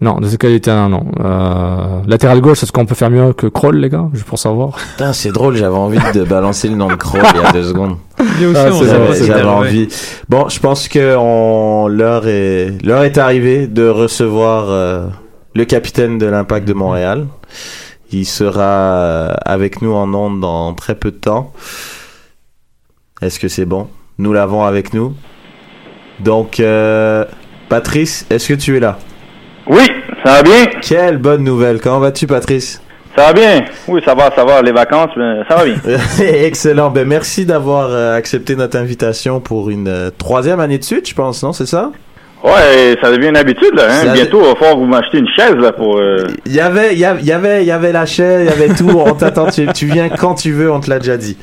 Non, 0.01 0.19
de 0.19 0.27
cette 0.27 0.39
qualité-là, 0.39 0.87
non. 0.87 1.03
Euh, 1.19 1.99
latéral 2.07 2.39
gauche, 2.39 2.63
est-ce 2.63 2.71
qu'on 2.71 2.85
peut 2.85 2.95
faire 2.95 3.09
mieux 3.09 3.33
que 3.33 3.47
Kroll, 3.47 3.77
les 3.77 3.89
gars, 3.89 4.07
juste 4.13 4.25
pour 4.25 4.39
savoir? 4.39 4.77
Putain, 4.91 5.11
c'est 5.11 5.31
drôle, 5.31 5.55
j'avais 5.57 5.75
envie 5.75 5.99
de 6.13 6.23
balancer 6.23 6.69
le 6.69 6.75
nom 6.75 6.87
de 6.87 6.95
Kroll 6.95 7.21
il 7.35 7.41
y 7.41 7.45
a 7.45 7.51
deux 7.51 7.63
secondes. 7.63 7.97
Ah, 8.17 8.23
J'avais 9.25 9.43
envie. 9.43 9.89
Bon, 10.29 10.47
je 10.47 10.59
pense 10.59 10.87
que 10.87 11.15
on 11.17 11.87
l'heure 11.87 12.27
est 12.27 12.77
l'heure 12.83 13.03
est 13.03 13.17
arrivée 13.17 13.67
de 13.67 13.87
recevoir 13.89 14.65
euh, 14.69 15.07
le 15.55 15.65
capitaine 15.65 16.17
de 16.17 16.25
l'Impact 16.25 16.67
de 16.67 16.73
Montréal. 16.73 17.27
Il 18.11 18.25
sera 18.25 18.61
euh, 18.63 19.33
avec 19.45 19.81
nous 19.81 19.93
en 19.93 20.13
ondes 20.13 20.39
dans 20.39 20.73
très 20.73 20.95
peu 20.95 21.11
de 21.11 21.17
temps. 21.17 21.53
Est-ce 23.21 23.39
que 23.39 23.47
c'est 23.49 23.65
bon? 23.65 23.87
Nous 24.17 24.31
l'avons 24.33 24.63
avec 24.63 24.93
nous. 24.93 25.13
Donc, 26.19 26.59
euh, 26.59 27.25
Patrice, 27.69 28.25
est-ce 28.29 28.47
que 28.49 28.53
tu 28.53 28.77
es 28.77 28.79
là? 28.79 28.97
Oui, 29.69 29.83
ça 30.25 30.33
va 30.33 30.43
bien? 30.43 30.65
Quelle 30.81 31.17
bonne 31.17 31.43
nouvelle. 31.43 31.79
Comment 31.79 31.99
vas-tu, 31.99 32.25
Patrice? 32.27 32.81
Ça 33.15 33.27
va 33.27 33.33
bien? 33.33 33.65
Oui, 33.87 34.01
ça 34.05 34.15
va, 34.15 34.31
ça 34.35 34.43
va. 34.43 34.61
Les 34.61 34.71
vacances, 34.71 35.11
mais 35.15 35.41
ça 35.47 35.55
va 35.57 35.65
bien. 35.65 35.75
Excellent. 36.43 36.89
Ben, 36.89 37.07
merci 37.07 37.45
d'avoir 37.45 37.89
euh, 37.91 38.15
accepté 38.15 38.55
notre 38.55 38.77
invitation 38.77 39.39
pour 39.39 39.69
une 39.69 39.87
euh, 39.87 40.09
troisième 40.17 40.59
année 40.59 40.77
de 40.77 40.83
suite, 40.83 41.07
je 41.09 41.13
pense, 41.15 41.43
non 41.43 41.53
C'est 41.53 41.65
ça? 41.67 41.91
Ouais, 42.41 42.95
ça 43.03 43.11
devient 43.11 43.27
une 43.27 43.37
habitude, 43.37 43.73
là. 43.75 43.83
Hein? 43.89 44.13
Bientôt, 44.13 44.39
il 44.41 44.47
va 44.47 44.55
falloir 44.55 44.77
vous 44.77 44.85
m'acheter 44.85 45.17
une 45.17 45.27
chaise, 45.35 45.55
là, 45.55 45.73
pour... 45.73 45.97
euh, 45.97 46.25
Il 46.45 46.53
y 46.53 46.61
avait, 46.61 46.93
il 46.93 46.99
y 46.99 47.03
avait, 47.03 47.19
il 47.21 47.27
y 47.27 47.31
avait, 47.33 47.63
il 47.63 47.67
y 47.67 47.71
avait 47.71 47.91
la 47.91 48.05
chaîne, 48.05 48.41
il 48.41 48.45
y 48.45 48.49
avait 48.49 48.73
tout. 48.73 48.89
On 48.97 49.13
t'attend. 49.13 49.47
Tu, 49.47 49.67
tu 49.73 49.87
viens 49.87 50.07
quand 50.07 50.35
tu 50.35 50.53
veux. 50.53 50.71
On 50.71 50.79
te 50.79 50.89
l'a 50.89 50.99
déjà 50.99 51.17
dit. 51.17 51.37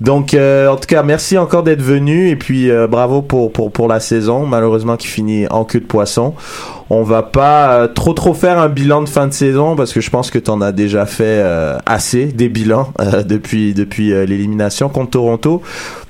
Donc, 0.00 0.34
euh, 0.34 0.68
en 0.68 0.76
tout 0.76 0.86
cas, 0.86 1.02
merci 1.02 1.36
encore 1.36 1.64
d'être 1.64 1.82
venu 1.82 2.28
et 2.30 2.36
puis 2.36 2.70
euh, 2.70 2.86
bravo 2.86 3.22
pour 3.22 3.52
pour 3.52 3.72
pour 3.72 3.88
la 3.88 3.98
saison. 3.98 4.46
Malheureusement, 4.46 4.96
qui 4.96 5.08
finit 5.08 5.48
en 5.50 5.64
queue 5.64 5.80
de 5.80 5.86
poisson. 5.86 6.34
On 6.88 7.02
va 7.02 7.22
pas 7.22 7.72
euh, 7.72 7.88
trop 7.88 8.12
trop 8.12 8.32
faire 8.32 8.58
un 8.58 8.68
bilan 8.68 9.02
de 9.02 9.08
fin 9.08 9.26
de 9.26 9.32
saison 9.32 9.74
parce 9.74 9.92
que 9.92 10.00
je 10.00 10.08
pense 10.08 10.30
que 10.30 10.38
t'en 10.38 10.60
as 10.60 10.72
déjà 10.72 11.04
fait 11.04 11.24
euh, 11.24 11.78
assez 11.84 12.26
des 12.26 12.48
bilans 12.48 12.92
euh, 13.00 13.22
depuis 13.24 13.74
depuis 13.74 14.10
l'élimination 14.26 14.88
contre 14.88 15.10
Toronto. 15.10 15.62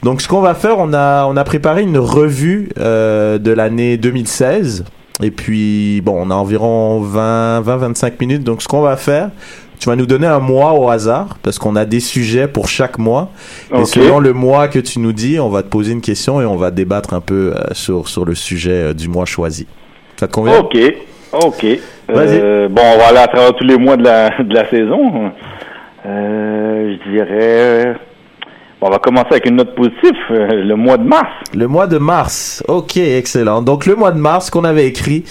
Donc, 0.03 0.21
ce 0.21 0.29
qu'on 0.29 0.41
va 0.41 0.55
faire, 0.55 0.79
on 0.79 0.93
a 0.93 1.27
on 1.27 1.37
a 1.37 1.45
préparé 1.45 1.83
une 1.83 1.99
revue 1.99 2.69
euh, 2.79 3.39
de 3.39 3.51
l'année 3.51 3.97
2016. 3.97 4.85
Et 5.23 5.31
puis, 5.31 6.01
bon, 6.03 6.15
on 6.17 6.31
a 6.31 6.35
environ 6.35 7.01
20, 7.01 7.63
20, 7.63 7.77
25 7.77 8.21
minutes. 8.21 8.45
Donc, 8.45 8.63
ce 8.63 8.69
qu'on 8.69 8.83
va 8.83 8.97
faire, 8.97 9.31
tu 9.79 9.89
vas 9.89 9.97
nous 9.97 10.07
donner 10.07 10.27
un 10.27 10.39
mois 10.39 10.73
au 10.73 10.89
hasard, 10.89 11.39
parce 11.43 11.59
qu'on 11.59 11.77
a 11.77 11.85
des 11.85 12.01
sujets 12.01 12.49
pour 12.49 12.69
chaque 12.69 12.99
mois. 12.99 13.31
Et 13.75 13.85
selon 13.85 14.21
le 14.21 14.33
mois 14.33 14.69
que 14.69 14.79
tu 14.79 14.99
nous 14.99 15.13
dis, 15.13 15.39
on 15.41 15.49
va 15.49 15.63
te 15.63 15.69
poser 15.69 15.93
une 15.93 16.01
question 16.01 16.41
et 16.41 16.45
on 16.45 16.57
va 16.57 16.71
débattre 16.71 17.15
un 17.15 17.21
peu 17.21 17.53
euh, 17.55 17.65
sur, 17.73 18.09
sur 18.09 18.25
le 18.25 18.35
sujet 18.35 18.91
euh, 18.91 18.95
du 18.95 19.09
mois 19.09 19.25
choisi. 19.25 19.67
Ça 20.17 20.27
te 20.27 20.33
convient? 20.33 20.59
Ok, 20.59 20.77
ok. 21.33 21.67
Vas-y. 22.09 22.41
Euh, 22.41 22.69
bon, 22.69 22.83
on 22.95 22.99
va 22.99 23.09
aller 23.09 23.19
à 23.19 23.27
travers 23.27 23.55
tous 23.55 23.65
les 23.65 23.77
mois 23.77 23.97
de 23.97 24.05
la, 24.05 24.31
de 24.43 24.55
la 24.55 24.69
saison. 24.71 25.33
Euh, 26.07 26.97
je 27.05 27.11
dirais... 27.11 27.95
On 28.83 28.91
va 28.91 28.99
commencer 28.99 29.29
avec 29.31 29.47
une 29.47 29.57
note 29.57 29.75
positive, 29.75 30.13
euh, 30.33 30.49
le 30.63 30.77
mois 30.77 30.99
de 30.99 31.03
mars. 31.05 31.29
Le 31.55 31.67
mois 31.67 31.87
de 31.87 31.97
mars. 31.97 32.63
Ok, 32.69 32.99
excellent. 32.99 33.63
Donc 33.63 33.87
le 33.87 33.97
mois 33.97 34.13
de 34.13 34.19
mars 34.19 34.51
qu'on 34.51 34.65
avait 34.65 34.87
écrit. 34.87 35.25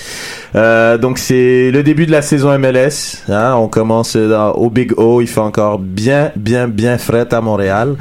euh, 0.56 0.98
donc 0.98 1.20
c'est 1.20 1.70
le 1.70 1.84
début 1.84 2.08
de 2.08 2.12
la 2.12 2.24
saison 2.24 2.58
MLS. 2.58 3.22
Hein, 3.30 3.54
on 3.58 3.68
commence 3.68 4.16
dans- 4.18 4.54
au 4.54 4.72
Big 4.72 4.93
O. 4.98 5.22
Il 5.22 5.28
fait 5.28 5.41
encore 5.41 5.78
bien, 5.78 6.32
bien, 6.36 6.68
bien 6.68 6.98
fret 6.98 7.32
à 7.36 7.39
Montréal. 7.41 7.96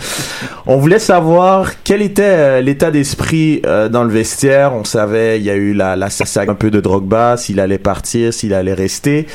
On 0.66 0.78
voulait 0.78 0.98
savoir 0.98 1.72
quel 1.84 2.00
était 2.00 2.22
euh, 2.24 2.60
l'état 2.62 2.90
d'esprit 2.90 3.60
euh, 3.66 3.90
dans 3.90 4.02
le 4.04 4.10
vestiaire. 4.10 4.72
On 4.74 4.84
savait, 4.84 5.38
il 5.38 5.44
y 5.44 5.50
a 5.50 5.54
eu 5.56 5.74
la, 5.74 5.94
la 5.94 6.08
saga 6.08 6.50
un 6.52 6.54
peu 6.54 6.70
de 6.70 6.80
Drogba, 6.80 7.36
s'il 7.36 7.60
allait 7.60 7.76
partir, 7.78 8.32
s'il 8.32 8.54
allait 8.54 8.72
rester. 8.72 9.26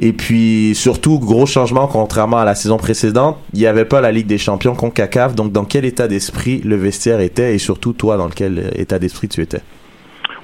Et 0.00 0.12
puis 0.12 0.74
surtout, 0.74 1.18
gros 1.18 1.46
changement 1.46 1.86
contrairement 1.86 2.36
à 2.38 2.44
la 2.44 2.54
saison 2.54 2.76
précédente, 2.76 3.38
il 3.54 3.60
n'y 3.60 3.66
avait 3.66 3.86
pas 3.86 4.02
la 4.02 4.12
Ligue 4.12 4.26
des 4.26 4.36
Champions 4.38 4.74
contre 4.74 4.92
CACAF. 4.94 5.34
Donc 5.34 5.52
dans 5.54 5.64
quel 5.64 5.84
état 5.84 6.08
d'esprit 6.08 6.60
le 6.64 6.74
vestiaire 6.74 7.20
était 7.20 7.54
et 7.54 7.58
surtout 7.58 7.92
toi 7.92 8.16
dans 8.16 8.28
quel 8.28 8.72
état 8.76 8.98
d'esprit 8.98 9.28
tu 9.28 9.40
étais? 9.40 9.62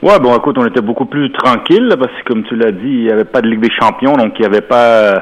Ouais, 0.02 0.18
bon, 0.18 0.34
écoute, 0.34 0.56
on 0.56 0.66
était 0.66 0.80
beaucoup 0.80 1.04
plus 1.04 1.30
tranquille 1.32 1.94
parce 1.98 2.12
que, 2.12 2.28
comme 2.28 2.44
tu 2.44 2.56
l'as 2.56 2.70
dit, 2.70 2.78
il 2.84 3.02
n'y 3.02 3.10
avait 3.10 3.24
pas 3.24 3.42
de 3.42 3.48
Ligue 3.48 3.60
des 3.60 3.74
Champions, 3.78 4.14
donc 4.14 4.32
il 4.38 4.42
n'y 4.42 4.46
avait 4.46 4.62
pas 4.62 4.86
euh, 4.86 5.14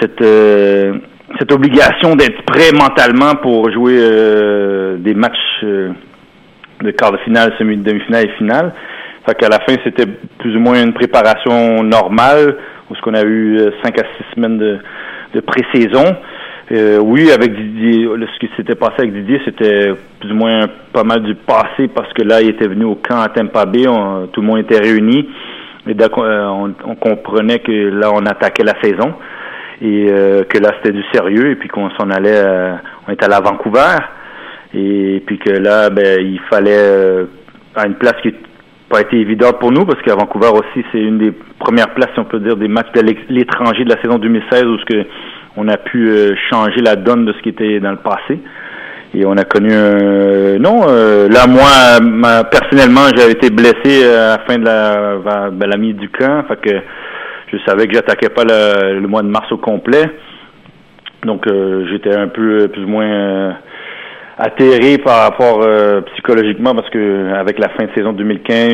cette 0.00 0.22
euh, 0.22 0.94
cette 1.38 1.50
obligation 1.52 2.14
d'être 2.14 2.42
prêt 2.42 2.72
mentalement 2.72 3.34
pour 3.42 3.70
jouer 3.72 3.96
euh, 3.98 4.96
des 4.98 5.14
matchs 5.14 5.62
de 5.62 6.90
quart 6.90 7.12
de 7.12 7.18
finale, 7.18 7.52
semi 7.58 7.76
demi-finale 7.78 8.26
et 8.26 8.32
finale. 8.36 8.74
Fait 9.26 9.34
qu'à 9.34 9.48
la 9.48 9.60
fin, 9.60 9.74
c'était 9.84 10.06
plus 10.38 10.56
ou 10.56 10.60
moins 10.60 10.82
une 10.82 10.92
préparation 10.92 11.82
normale, 11.82 12.56
où 12.90 12.96
ce 12.96 13.00
qu'on 13.00 13.14
a 13.14 13.24
eu 13.24 13.58
cinq 13.82 13.98
à 13.98 14.02
six 14.02 14.24
semaines 14.34 14.58
de, 14.58 14.78
de 15.34 15.40
pré-saison. 15.40 16.16
Euh, 16.72 16.98
oui, 16.98 17.32
avec 17.32 17.52
Didier, 17.52 18.06
ce 18.06 18.38
qui 18.38 18.48
s'était 18.56 18.76
passé 18.76 18.94
avec 18.98 19.12
Didier, 19.12 19.40
c'était 19.44 19.92
plus 20.20 20.30
ou 20.30 20.34
moins 20.34 20.68
pas 20.92 21.02
mal 21.02 21.22
du 21.22 21.34
passé 21.34 21.88
parce 21.92 22.12
que 22.12 22.22
là, 22.22 22.40
il 22.40 22.50
était 22.50 22.68
venu 22.68 22.84
au 22.84 22.94
camp 22.94 23.20
à 23.20 23.28
Tampa 23.28 23.66
Bay, 23.66 23.84
tout 24.32 24.40
le 24.40 24.46
monde 24.46 24.58
était 24.58 24.78
réuni. 24.78 25.28
Et 25.88 25.94
donc, 25.94 26.12
euh, 26.18 26.72
on, 26.84 26.94
comprenait 26.94 27.58
que 27.60 27.72
là, 27.72 28.10
on 28.12 28.24
attaquait 28.26 28.62
la 28.62 28.80
saison 28.82 29.14
et 29.82 30.06
euh, 30.10 30.44
que 30.44 30.58
là, 30.58 30.72
c'était 30.76 30.92
du 30.92 31.02
sérieux 31.12 31.50
et 31.50 31.56
puis 31.56 31.68
qu'on 31.68 31.90
s'en 31.98 32.10
allait, 32.10 32.44
euh, 32.44 32.74
on 33.08 33.12
était 33.12 33.24
allé 33.24 33.34
à 33.34 33.40
Vancouver 33.40 33.96
et 34.74 35.22
puis 35.26 35.38
que 35.38 35.50
là, 35.50 35.90
ben, 35.90 36.20
il 36.20 36.38
fallait 36.50 37.26
à 37.74 37.86
une 37.86 37.94
place 37.94 38.14
qui 38.22 38.28
n'a 38.28 38.34
pas 38.88 39.00
été 39.00 39.18
évidente 39.18 39.58
pour 39.58 39.72
nous 39.72 39.84
parce 39.86 40.00
qu'à 40.02 40.14
Vancouver 40.14 40.50
aussi, 40.52 40.84
c'est 40.92 41.00
une 41.00 41.18
des 41.18 41.32
premières 41.58 41.92
places, 41.94 42.10
si 42.14 42.20
on 42.20 42.24
peut 42.24 42.38
dire, 42.38 42.56
des 42.56 42.68
matchs 42.68 42.92
de 42.94 43.00
l'étranger 43.30 43.84
de 43.84 43.90
la 43.90 44.00
saison 44.02 44.18
2016 44.18 44.64
où 44.64 44.78
ce 44.78 44.84
que 44.84 45.06
on 45.56 45.68
a 45.68 45.76
pu 45.76 46.08
euh, 46.08 46.34
changer 46.50 46.80
la 46.80 46.96
donne 46.96 47.24
de 47.26 47.32
ce 47.32 47.38
qui 47.42 47.48
était 47.50 47.80
dans 47.80 47.90
le 47.92 47.96
passé. 47.98 48.38
Et 49.12 49.26
on 49.26 49.32
a 49.36 49.44
connu 49.44 49.72
un... 49.72 50.58
Non, 50.58 50.82
euh, 50.88 51.28
là, 51.28 51.46
moi, 51.48 51.98
ma- 52.00 52.44
personnellement, 52.44 53.08
j'avais 53.16 53.32
été 53.32 53.50
blessé 53.50 54.04
euh, 54.04 54.34
à 54.34 54.36
la 54.36 54.44
fin 54.46 54.58
de 54.58 54.64
la, 54.64 55.16
vers- 55.16 55.50
ben, 55.52 55.68
la 55.68 55.76
mi 55.76 55.92
du 55.94 56.08
camp. 56.08 56.44
Fait 56.46 56.60
que 56.60 56.76
je 57.52 57.56
savais 57.66 57.88
que 57.88 57.94
j'attaquais 57.94 58.28
pas 58.28 58.44
le, 58.44 59.00
le 59.00 59.08
mois 59.08 59.22
de 59.22 59.28
mars 59.28 59.50
au 59.50 59.56
complet. 59.58 60.04
Donc, 61.24 61.46
euh, 61.48 61.86
j'étais 61.90 62.14
un 62.16 62.28
peu, 62.28 62.60
euh, 62.62 62.68
plus 62.68 62.84
ou 62.84 62.88
moins, 62.88 63.04
euh, 63.12 63.50
atterré 64.38 64.98
par 64.98 65.24
rapport 65.24 65.60
euh, 65.66 66.00
psychologiquement 66.12 66.74
parce 66.74 66.88
que 66.90 67.32
avec 67.34 67.58
la 67.58 67.68
fin 67.70 67.84
de 67.84 67.90
saison 67.94 68.12
2015, 68.12 68.72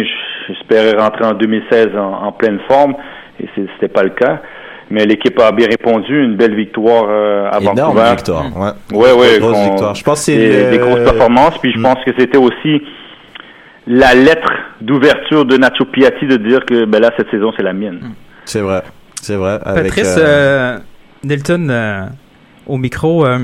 j'espérais 0.49 0.93
rentrer 0.97 1.25
en 1.25 1.33
2016 1.33 1.89
en, 1.97 2.27
en 2.27 2.33
pleine 2.33 2.61
forme 2.69 2.95
et 3.43 3.49
c'était 3.57 3.89
pas 3.93 4.03
le 4.05 4.11
cas. 4.11 4.41
Mais 4.91 5.05
l'équipe 5.05 5.39
a 5.41 5.51
bien 5.51 5.67
répondu, 5.67 6.23
une 6.25 6.37
belle 6.37 6.55
victoire 6.55 7.07
euh, 7.09 7.49
à 7.51 7.59
Énorme 7.61 7.97
Vancouver. 7.97 8.11
victoire. 8.17 8.45
Ouais. 8.57 8.97
Ouais, 8.97 9.13
ouais, 9.13 9.39
Grosse 9.41 9.59
victoire. 9.71 9.95
Je 9.97 10.05
pense 10.05 10.19
que 10.21 10.25
c'est 10.27 10.37
des, 10.37 10.65
le- 10.65 10.71
des 10.71 10.79
grosses 10.79 11.03
performances. 11.05 11.59
Puis 11.59 11.73
je 11.73 11.79
Mm. 11.79 11.83
pense 11.83 12.05
que 12.05 12.11
c'était 12.17 12.39
aussi 12.39 12.83
la 13.87 14.15
lettre 14.15 14.51
d'ouverture 14.81 15.45
de 15.45 15.57
Nacho 15.57 15.85
Piatti 15.87 16.27
de 16.27 16.37
dire 16.37 16.65
que 16.67 16.85
ben 16.85 17.01
là 17.01 17.11
cette 17.17 17.31
saison 17.31 17.53
c'est 17.57 17.63
la 17.63 17.73
mienne. 17.73 18.01
C'est 18.45 18.61
vrai. 18.61 18.83
C'est 19.21 19.37
vrai. 19.37 19.59
Avec, 19.65 19.85
Patrice, 19.87 20.17
euh, 20.19 20.77
euh, 20.77 20.79
Nelton, 21.25 21.69
euh, 21.71 22.03
au 22.67 22.77
micro, 22.77 23.27
euh, 23.27 23.39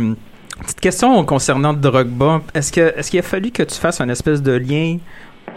petite 0.61 0.81
question 0.81 1.25
concernant 1.25 1.73
Drogba. 1.73 2.43
Est-ce 2.55 2.71
que 2.73 2.97
est-ce 2.97 3.11
qu'il 3.11 3.19
a 3.21 3.23
fallu 3.25 3.51
que 3.51 3.63
tu 3.65 3.75
fasses 3.81 4.01
un 4.01 4.09
espèce 4.09 4.43
de 4.43 4.53
lien 4.53 4.99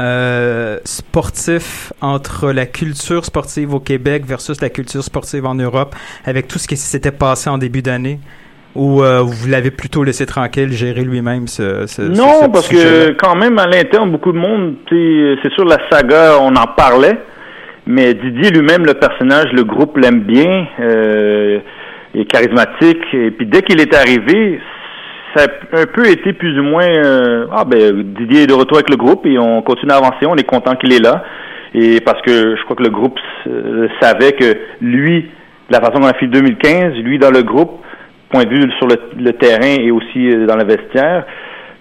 euh, 0.01 0.77
sportif 0.83 1.93
entre 2.01 2.51
la 2.51 2.65
culture 2.65 3.25
sportive 3.25 3.73
au 3.73 3.79
Québec 3.79 4.23
versus 4.25 4.61
la 4.61 4.69
culture 4.69 5.03
sportive 5.03 5.45
en 5.45 5.55
Europe, 5.55 5.95
avec 6.25 6.47
tout 6.47 6.59
ce 6.59 6.67
qui 6.67 6.77
s'était 6.77 7.11
passé 7.11 7.49
en 7.49 7.57
début 7.57 7.81
d'année? 7.81 8.19
Ou 8.75 9.01
euh, 9.01 9.21
vous 9.21 9.47
l'avez 9.47 9.71
plutôt 9.71 10.03
laissé 10.03 10.25
tranquille, 10.25 10.71
gérer 10.73 11.03
lui-même 11.03 11.47
ce, 11.47 12.01
Non, 12.01 12.41
ce 12.43 12.47
parce 12.47 12.67
que 12.67 13.11
quand 13.11 13.35
même 13.35 13.57
à 13.57 13.67
l'interne 13.67 14.11
beaucoup 14.11 14.33
de 14.33 14.37
monde, 14.37 14.75
c'est 14.89 15.53
sûr 15.53 15.63
la 15.63 15.79
saga 15.89 16.39
on 16.41 16.53
en 16.55 16.67
parlait, 16.75 17.17
mais 17.87 18.13
Didier 18.13 18.51
lui-même 18.51 18.85
le 18.85 18.95
personnage, 18.95 19.53
le 19.53 19.63
groupe 19.63 19.95
l'aime 19.97 20.21
bien, 20.21 20.67
euh, 20.81 21.59
il 22.13 22.21
est 22.21 22.25
charismatique 22.25 23.05
et 23.13 23.31
puis 23.31 23.45
dès 23.45 23.61
qu'il 23.61 23.79
est 23.79 23.95
arrivé, 23.95 24.59
ça 25.35 25.45
a 25.45 25.81
un 25.81 25.85
peu 25.85 26.07
été 26.07 26.33
plus 26.33 26.59
ou 26.59 26.63
moins 26.63 26.87
euh, 26.87 27.47
ah 27.51 27.65
ben 27.65 28.03
Didier 28.17 28.43
est 28.43 28.47
de 28.47 28.53
retour 28.53 28.77
avec 28.77 28.89
le 28.89 28.97
groupe 28.97 29.25
et 29.25 29.37
on 29.37 29.61
continue 29.61 29.91
à 29.91 29.97
avancer, 29.97 30.25
on 30.25 30.35
est 30.35 30.43
content 30.43 30.75
qu'il 30.75 30.93
est 30.93 31.03
là 31.03 31.23
et 31.73 31.99
parce 32.01 32.21
que 32.21 32.55
je 32.55 32.63
crois 32.63 32.75
que 32.75 32.83
le 32.83 32.89
groupe 32.89 33.19
euh, 33.47 33.87
savait 33.99 34.31
que 34.31 34.57
lui 34.81 35.29
la 35.69 35.79
façon 35.79 35.99
dont 35.99 36.07
on 36.07 36.09
a 36.09 36.13
fait 36.13 36.27
2015, 36.27 36.93
lui 36.95 37.17
dans 37.17 37.31
le 37.31 37.41
groupe 37.41 37.81
point 38.29 38.43
de 38.43 38.49
vue 38.49 38.71
sur 38.77 38.87
le, 38.87 39.33
terrain 39.33 39.81
et 39.81 39.91
aussi 39.91 40.29
euh, 40.29 40.45
dans 40.45 40.55
le 40.55 40.65
vestiaire, 40.65 41.25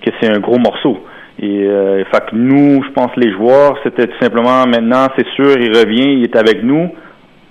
que 0.04 0.10
c'est 0.20 0.30
un 0.30 0.38
gros 0.38 0.58
morceau. 0.58 0.98
Et 1.40 1.64
euh, 1.64 2.04
fait 2.12 2.30
que 2.30 2.34
nous, 2.36 2.82
je 2.84 2.90
pense 2.90 3.10
les 3.16 3.32
joueurs, 3.32 3.76
c'était 3.82 4.06
tout 4.06 4.18
simplement 4.20 4.64
maintenant, 4.66 5.08
c'est 5.16 5.26
sûr, 5.34 5.58
il 5.58 5.76
revient, 5.76 6.18
il 6.18 6.24
est 6.24 6.36
avec 6.36 6.62
nous. 6.62 6.90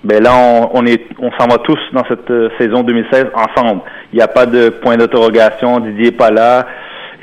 Ben 0.04 0.22
là, 0.22 0.32
on, 0.36 0.70
on 0.74 0.86
est, 0.86 1.02
on 1.18 1.30
s'en 1.32 1.46
va 1.46 1.58
tous 1.58 1.78
dans 1.92 2.04
cette 2.08 2.30
euh, 2.30 2.50
saison 2.58 2.82
2016 2.82 3.26
ensemble. 3.34 3.80
Il 4.12 4.16
n'y 4.16 4.22
a 4.22 4.28
pas 4.28 4.46
de 4.46 4.68
point 4.68 4.96
d'interrogation, 4.96 5.80
Didier 5.80 6.10
n'est 6.10 6.16
pas 6.16 6.30
là. 6.30 6.66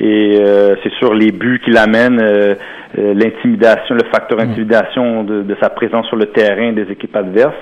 Et 0.00 0.38
euh, 0.40 0.74
c'est 0.82 0.92
sûr 0.94 1.14
les 1.14 1.30
buts 1.30 1.60
qu'il 1.64 1.76
amène, 1.76 2.20
euh, 2.20 2.54
l'intimidation, 2.96 3.94
le 3.94 4.04
facteur 4.10 4.40
intimidation 4.40 5.22
de, 5.22 5.42
de 5.42 5.56
sa 5.62 5.70
présence 5.70 6.06
sur 6.08 6.16
le 6.16 6.26
terrain 6.26 6.72
des 6.72 6.90
équipes 6.90 7.14
adverses. 7.14 7.54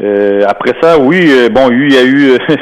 Euh, 0.00 0.42
après 0.48 0.72
ça, 0.80 0.98
oui, 0.98 1.30
bon, 1.52 1.70
il 1.70 1.92
y 1.92 1.98
a 1.98 2.02
eu 2.02 2.30
euh, 2.30 2.38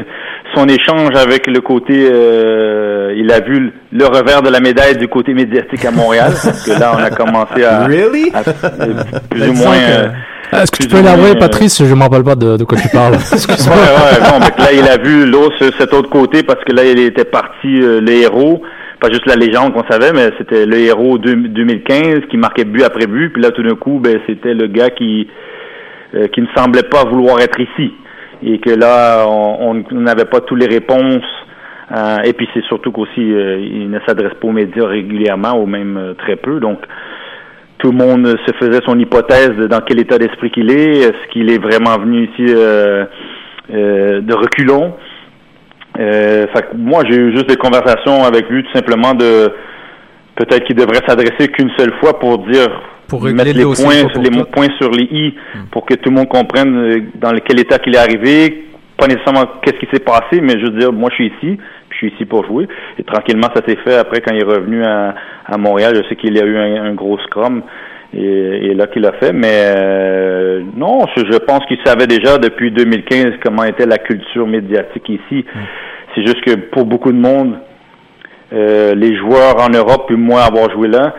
son 0.55 0.67
échange 0.69 1.15
avec 1.17 1.47
le 1.47 1.61
côté, 1.61 2.09
euh, 2.11 3.13
il 3.17 3.31
a 3.33 3.41
vu 3.41 3.73
le 3.93 4.05
revers 4.07 4.43
de 4.43 4.51
la 4.51 4.61
médaille 4.61 4.97
du 4.97 5.09
côté 5.09 5.35
médiatique 5.35 5.85
à 5.85 5.91
Montréal, 5.91 6.33
parce 6.43 6.65
que 6.65 6.79
là, 6.79 6.93
on 6.97 7.03
a 7.03 7.11
commencé 7.11 7.65
à, 7.65 7.85
Really? 7.87 8.31
à- 8.35 8.41
euh, 8.83 8.95
plus 9.31 9.49
ou 9.49 9.53
moins. 9.55 9.77
euh, 9.77 10.09
Est-ce 10.53 10.71
que 10.71 10.83
tu 10.83 10.89
peux 10.89 11.03
l'avouer, 11.03 11.31
euh, 11.31 11.39
Patrice? 11.39 11.83
Je 11.85 11.95
me 11.95 12.03
rappelle 12.03 12.25
pas 12.25 12.35
de, 12.35 12.57
de 12.57 12.65
quoi 12.65 12.77
tu 12.79 12.89
parles. 12.89 13.15
Excuse-moi. 13.15 13.77
Ouais, 13.83 14.41
ouais, 14.41 14.51
que 14.57 14.61
là, 14.61 14.73
il 14.73 14.89
a 14.89 14.97
vu 15.03 15.27
l'autre, 15.27 15.57
cet 15.79 15.93
autre 15.95 16.11
côté, 16.11 16.43
parce 16.43 16.63
que 16.65 16.73
là, 16.75 16.85
il 16.85 16.99
était 16.99 17.25
parti, 17.25 17.81
euh, 17.83 18.01
le 18.01 18.11
héros, 18.13 18.63
pas 19.01 19.09
juste 19.11 19.27
la 19.27 19.35
légende 19.37 19.73
qu'on 19.73 19.85
savait, 19.91 20.13
mais 20.13 20.31
c'était 20.39 20.67
le 20.67 20.79
héros 20.79 21.19
de- 21.19 21.35
2015 21.49 22.21
qui 22.31 22.37
marquait 22.37 22.65
but 22.65 22.83
après 22.85 23.07
but, 23.07 23.31
puis 23.33 23.43
là, 23.43 23.51
tout 23.51 23.63
d'un 23.63 23.75
coup, 23.77 23.99
ben, 24.03 24.19
c'était 24.27 24.55
le 24.55 24.67
gars 24.69 24.91
qui, 24.91 25.27
euh, 26.15 26.29
qui 26.29 26.41
ne 26.43 26.47
semblait 26.57 26.83
pas 26.85 27.05
vouloir 27.05 27.41
être 27.41 27.59
ici. 27.59 27.93
Et 28.45 28.59
que 28.59 28.71
là, 28.71 29.27
on 29.29 29.75
n'avait 29.93 30.25
pas 30.25 30.41
toutes 30.41 30.61
les 30.61 30.67
réponses. 30.67 31.23
euh, 31.97 32.19
et 32.25 32.33
puis 32.33 32.49
c'est 32.55 32.65
surtout 32.65 32.91
qu'aussi, 32.91 33.21
euh, 33.21 33.59
il 33.61 33.91
ne 33.91 34.01
s'adresse 34.07 34.35
pas 34.35 34.49
aux 34.49 34.53
médias 34.53 34.87
régulièrement, 34.87 35.61
ou 35.61 35.67
même 35.67 35.97
euh, 35.97 36.15
très 36.15 36.37
peu. 36.37 36.59
Donc, 36.59 36.79
tout 37.79 37.91
le 37.91 37.99
monde 37.99 38.27
se 38.27 38.55
faisait 38.59 38.81
son 38.87 38.99
hypothèse 38.99 39.51
de 39.57 39.67
dans 39.67 39.81
quel 39.81 40.01
état 40.01 40.19
d'esprit 40.19 40.51
qu'il 40.51 40.71
est. 40.71 40.99
Est-ce 41.01 41.29
qu'il 41.33 41.51
est 41.51 41.59
vraiment 41.59 41.99
venu 41.99 42.25
ici 42.25 42.47
euh, 42.49 43.05
euh, 43.75 44.21
de 44.21 44.35
reculons? 44.35 44.95
Fait 45.97 46.67
moi, 46.75 47.03
j'ai 47.09 47.17
eu 47.17 47.33
juste 47.33 47.49
des 47.49 47.57
conversations 47.57 48.25
avec 48.25 48.49
lui, 48.49 48.63
tout 48.65 48.73
simplement 48.73 49.13
de 49.15 49.53
peut-être 50.45 50.65
qu'il 50.65 50.77
devrait 50.77 51.01
s'adresser 51.07 51.49
qu'une 51.49 51.71
seule 51.79 51.93
fois 52.01 52.19
pour 52.19 52.39
dire 52.47 52.69
Pour 53.09 53.23
mettre 53.23 53.53
le 53.53 53.59
les 53.59 53.65
points, 53.65 54.09
pour 54.53 54.63
les 54.63 54.71
sur 54.79 54.91
les 54.91 55.05
i 55.05 55.35
pour 55.71 55.87
que 55.87 55.95
tout 55.95 56.11
le 56.11 56.17
monde 56.17 56.29
comprenne 56.29 56.77
euh, 56.77 57.01
dans 57.15 57.33
quel 57.45 57.61
état 57.61 57.79
qu'il 57.79 57.95
est 57.95 57.99
arrivé, 57.99 58.65
pas 58.99 59.07
nécessairement 59.07 59.45
qu'est-ce 59.63 59.79
qui 59.79 59.89
s'est 59.93 60.05
passé, 60.05 60.41
mais 60.41 60.59
je 60.59 60.65
veux 60.65 60.79
dire, 60.79 60.93
moi 60.93 61.11
je 61.11 61.17
suis 61.17 61.27
ici, 61.27 61.59
puis 61.89 61.91
je 61.91 61.97
suis 61.97 62.15
ici 62.15 62.25
pour 62.25 62.45
jouer. 62.45 62.69
Et 62.99 63.05
tranquillement, 63.05 63.49
ça 63.55 63.63
s'est 63.67 63.79
fait 63.85 63.95
après 63.95 64.21
quand 64.21 64.35
il 64.35 64.41
est 64.41 64.45
revenu 64.45 64.85
à, 64.85 65.15
à 65.47 65.57
Montréal. 65.59 65.95
Je 65.97 66.09
sais 66.09 66.17
qu'il 66.17 66.37
y 66.37 66.41
a 66.41 66.45
eu 66.45 66.57
un, 66.57 66.85
un 66.85 66.95
gros 66.95 67.19
scrum. 67.19 67.63
Et, 68.15 68.67
et 68.67 68.75
là 68.75 68.89
qu'il 68.89 69.07
a 69.07 69.13
fait, 69.13 69.33
mais 69.33 69.73
euh, 69.75 70.61
non, 70.77 71.07
je, 71.17 71.25
je 71.25 71.39
pense 71.39 71.65
qu'il 71.65 71.79
savait 71.83 72.07
déjà 72.07 72.37
depuis 72.37 72.71
2015 72.71 73.39
comment 73.43 73.65
était 73.65 73.87
la 73.87 73.97
culture 73.97 74.47
médiatique 74.47 75.09
ici. 75.09 75.47
C'est 76.15 76.21
juste 76.21 76.43
que 76.43 76.57
pour 76.57 76.85
beaucoup 76.85 77.11
de 77.11 77.17
monde, 77.17 77.55
euh, 78.53 78.95
les 78.95 79.17
joueurs 79.17 79.61
en 79.61 79.71
Europe, 79.71 80.05
puis 80.07 80.17
moi 80.17 80.43
avoir 80.43 80.71
joué 80.71 80.89
là, 80.89 81.15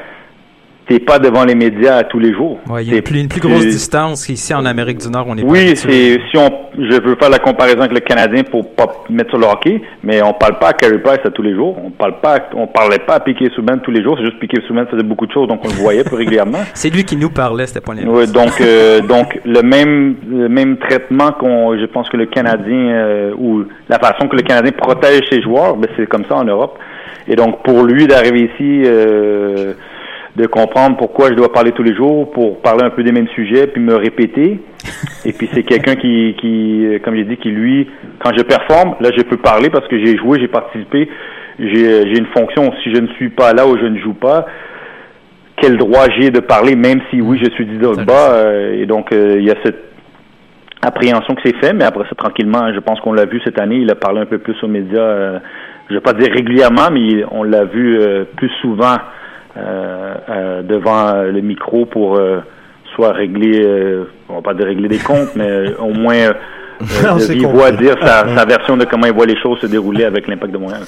t'es 0.87 0.99
pas 0.99 1.19
devant 1.19 1.45
les 1.45 1.55
médias 1.55 1.97
à 1.97 2.03
tous 2.03 2.19
les 2.19 2.33
jours. 2.33 2.59
Ouais, 2.69 2.83
il 2.83 2.91
y 2.91 2.93
a 2.93 2.97
une 2.97 3.03
plus, 3.03 3.19
une 3.19 3.27
plus 3.27 3.41
grosse 3.41 3.65
distance 3.65 4.25
qu'ici 4.25 4.53
en 4.53 4.65
Amérique 4.65 4.97
du 4.97 5.09
Nord, 5.09 5.25
on 5.27 5.37
est 5.37 5.43
oui, 5.43 5.75
c'est 5.75 6.19
si 6.29 6.37
on 6.37 6.49
je 6.77 7.01
veux 7.01 7.15
faire 7.15 7.29
la 7.29 7.39
comparaison 7.39 7.81
avec 7.81 7.93
le 7.93 7.99
Canadien 7.99 8.43
pour 8.43 8.73
pas 8.73 9.03
mettre 9.09 9.29
sur 9.29 9.39
le 9.39 9.45
hockey, 9.45 9.81
mais 10.03 10.21
on 10.23 10.33
parle 10.33 10.57
pas 10.57 10.69
à 10.69 10.73
Carey 10.73 10.97
Price 10.97 11.19
à 11.23 11.29
tous 11.29 11.43
les 11.43 11.53
jours. 11.53 11.77
On 11.83 11.91
parle 11.91 12.19
pas 12.19 12.49
on 12.55 12.67
parlait 12.67 12.99
pas 12.99 13.15
à 13.15 13.19
Piquet 13.19 13.49
Souban 13.55 13.77
tous 13.77 13.91
les 13.91 14.03
jours, 14.03 14.17
c'est 14.17 14.25
juste 14.25 14.39
Piquet 14.39 14.61
Souban 14.67 14.85
faisait 14.89 15.03
beaucoup 15.03 15.27
de 15.27 15.31
choses 15.31 15.47
donc 15.47 15.61
on 15.63 15.67
le 15.67 15.75
voyait 15.75 16.03
plus 16.03 16.15
régulièrement. 16.15 16.59
C'est 16.73 16.89
lui 16.89 17.03
qui 17.03 17.15
nous 17.15 17.29
parlait, 17.29 17.67
c'était 17.67 17.81
pas 17.81 17.93
Oui, 17.93 18.27
donc 18.27 18.59
euh, 18.59 19.01
donc 19.07 19.39
le 19.45 19.61
même 19.61 20.15
le 20.29 20.49
même 20.49 20.77
traitement 20.77 21.31
qu'on 21.31 21.77
je 21.77 21.85
pense 21.85 22.09
que 22.09 22.17
le 22.17 22.25
Canadien 22.25 22.89
euh, 22.89 23.33
ou 23.37 23.63
la 23.87 23.99
façon 23.99 24.27
que 24.27 24.35
le 24.35 24.41
Canadien 24.41 24.71
protège 24.71 25.21
ses 25.29 25.41
joueurs, 25.41 25.75
ben 25.75 25.89
c'est 25.95 26.07
comme 26.07 26.25
ça 26.27 26.35
en 26.35 26.43
Europe. 26.43 26.77
Et 27.27 27.35
donc 27.35 27.63
pour 27.63 27.83
lui 27.83 28.07
d'arriver 28.07 28.49
ici 28.53 28.83
euh, 28.85 29.73
de 30.35 30.45
comprendre 30.47 30.97
pourquoi 30.97 31.29
je 31.29 31.35
dois 31.35 31.51
parler 31.51 31.71
tous 31.71 31.83
les 31.83 31.95
jours 31.95 32.31
pour 32.31 32.61
parler 32.61 32.83
un 32.83 32.89
peu 32.89 33.03
des 33.03 33.11
mêmes 33.11 33.29
sujets 33.29 33.67
puis 33.67 33.81
me 33.81 33.95
répéter. 33.95 34.59
Et 35.25 35.31
puis 35.31 35.49
c'est 35.53 35.63
quelqu'un 35.63 35.95
qui 35.95 36.35
qui 36.39 36.85
euh, 36.85 36.99
comme 36.99 37.15
j'ai 37.15 37.25
dit 37.25 37.37
qui 37.37 37.49
lui 37.49 37.89
quand 38.19 38.31
je 38.37 38.43
performe, 38.43 38.95
là 38.99 39.09
je 39.15 39.23
peux 39.23 39.37
parler 39.37 39.69
parce 39.69 39.87
que 39.87 39.97
j'ai 40.03 40.17
joué, 40.17 40.39
j'ai 40.39 40.47
participé, 40.47 41.09
j'ai 41.59 42.07
j'ai 42.07 42.17
une 42.17 42.27
fonction 42.27 42.71
si 42.83 42.93
je 42.93 42.99
ne 42.99 43.07
suis 43.15 43.29
pas 43.29 43.53
là 43.53 43.67
ou 43.67 43.77
je 43.77 43.85
ne 43.85 43.99
joue 43.99 44.13
pas 44.13 44.45
quel 45.63 45.77
droit 45.77 46.07
j'ai 46.19 46.29
de 46.29 46.39
parler, 46.39 46.75
même 46.75 46.99
si 47.09 47.21
oui, 47.21 47.39
je 47.43 47.49
suis 47.51 47.65
dit 47.65 47.77
bas. 47.77 48.33
euh, 48.33 48.81
et 48.81 48.85
donc, 48.85 49.13
euh, 49.13 49.35
il 49.37 49.45
y 49.45 49.51
a 49.51 49.55
cette 49.63 49.81
appréhension 50.81 51.35
que 51.35 51.41
c'est 51.45 51.55
fait, 51.57 51.73
mais 51.73 51.85
après 51.85 52.03
ça, 52.09 52.15
tranquillement, 52.15 52.73
je 52.73 52.79
pense 52.79 52.99
qu'on 52.99 53.13
l'a 53.13 53.25
vu 53.25 53.39
cette 53.45 53.59
année, 53.59 53.77
il 53.77 53.89
a 53.89 53.95
parlé 53.95 54.19
un 54.19 54.25
peu 54.25 54.39
plus 54.39 54.61
aux 54.61 54.67
médias, 54.67 54.99
euh, 54.99 55.39
je 55.89 55.95
vais 55.95 56.01
pas 56.01 56.13
dire 56.13 56.31
régulièrement, 56.33 56.89
mais 56.91 57.01
il- 57.01 57.25
on 57.31 57.43
l'a 57.43 57.65
vu 57.65 57.99
euh, 57.99 58.23
plus 58.37 58.49
souvent 58.61 58.97
euh, 59.57 60.15
euh, 60.29 60.61
devant 60.63 61.13
le 61.23 61.41
micro 61.41 61.85
pour 61.85 62.17
euh, 62.17 62.39
soit 62.95 63.11
régler, 63.13 63.61
euh, 63.65 64.05
on 64.29 64.35
va 64.35 64.41
pas 64.41 64.53
dire 64.53 64.65
régler 64.67 64.87
des 64.87 64.97
comptes, 64.99 65.35
mais 65.35 65.47
euh, 65.47 65.75
au 65.79 65.93
moins 65.93 66.15
euh, 66.15 66.33
voix 66.79 67.69
compris. 67.71 67.85
dire 67.85 67.95
sa, 68.01 68.35
sa 68.35 68.45
version 68.45 68.77
de 68.77 68.85
comment 68.85 69.05
il 69.07 69.13
voit 69.13 69.25
les 69.25 69.39
choses 69.41 69.59
se 69.59 69.67
dérouler 69.67 70.05
avec 70.05 70.27
l'impact 70.27 70.53
de 70.53 70.57
Montréal. 70.57 70.81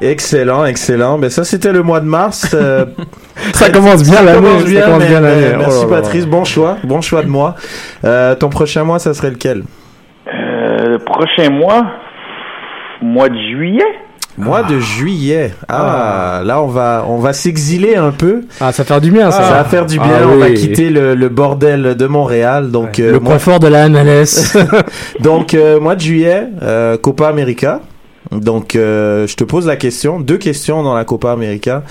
Excellent, 0.00 0.64
excellent. 0.64 1.18
Ben 1.18 1.28
ça 1.28 1.42
c'était 1.44 1.72
le 1.72 1.82
mois 1.82 2.00
de 2.00 2.06
mars. 2.06 2.54
euh, 2.54 2.84
Ça 3.52 3.70
commence 3.70 4.02
bien 4.08 4.22
l'année. 4.22 4.46
ça 4.66 4.82
commence 4.82 5.00
mais- 5.02 5.08
bien 5.08 5.20
l'année. 5.20 5.46
mais 5.50 5.54
Oh 5.56 5.58
Merci. 5.58 5.86
Patrice, 5.88 6.26
bon 6.26 6.44
choix, 6.44 6.76
bon 6.84 7.00
choix 7.00 7.22
de 7.22 7.28
mois. 7.28 7.54
Euh, 8.04 8.34
ton 8.36 8.48
prochain 8.48 8.84
mois, 8.84 8.98
ça 8.98 9.12
serait 9.14 9.30
lequel? 9.30 9.62
Euh, 10.32 10.86
le 10.90 10.98
prochain 10.98 11.50
mois, 11.50 11.84
mois 13.02 13.28
de 13.28 13.36
juillet? 13.36 13.84
Mois 14.38 14.62
de 14.62 14.78
juillet. 14.78 15.52
Ah, 15.68 16.42
là 16.44 16.62
on 16.62 16.66
va 16.68 17.04
on 17.08 17.18
va 17.18 17.32
s'exiler 17.32 17.96
un 17.96 18.10
peu. 18.12 18.42
Ah, 18.60 18.72
ça 18.72 18.82
va 18.82 18.86
faire 18.86 19.00
du 19.00 19.10
bien, 19.10 19.30
ça. 19.30 19.42
Ça 19.42 19.50
va 19.54 19.64
faire 19.64 19.86
du 19.86 19.98
bien. 19.98 20.18
Ah 20.22 20.26
on 20.32 20.36
va 20.38 20.50
quitter 20.50 20.90
le, 20.90 21.14
le 21.14 21.28
bordel 21.28 21.96
de 21.96 22.06
Montréal. 22.06 22.70
Donc 22.70 22.98
euh, 23.00 23.12
Le 23.12 23.20
mois- 23.20 23.34
confort 23.34 23.60
de 23.60 23.66
la 23.68 23.88
MLS. 23.88 24.56
donc 25.20 25.54
euh, 25.54 25.80
mois 25.80 25.96
de 25.96 26.00
juillet, 26.00 26.44
euh, 26.62 26.96
Copa 26.96 27.28
América. 27.28 27.80
Donc 28.30 28.76
euh, 28.76 29.26
je 29.26 29.36
te 29.36 29.44
pose 29.44 29.66
la 29.66 29.76
question, 29.76 30.20
deux 30.20 30.36
questions 30.36 30.82
dans 30.82 30.94
la 30.94 31.04
Copa 31.06 31.32
América. 31.32 31.82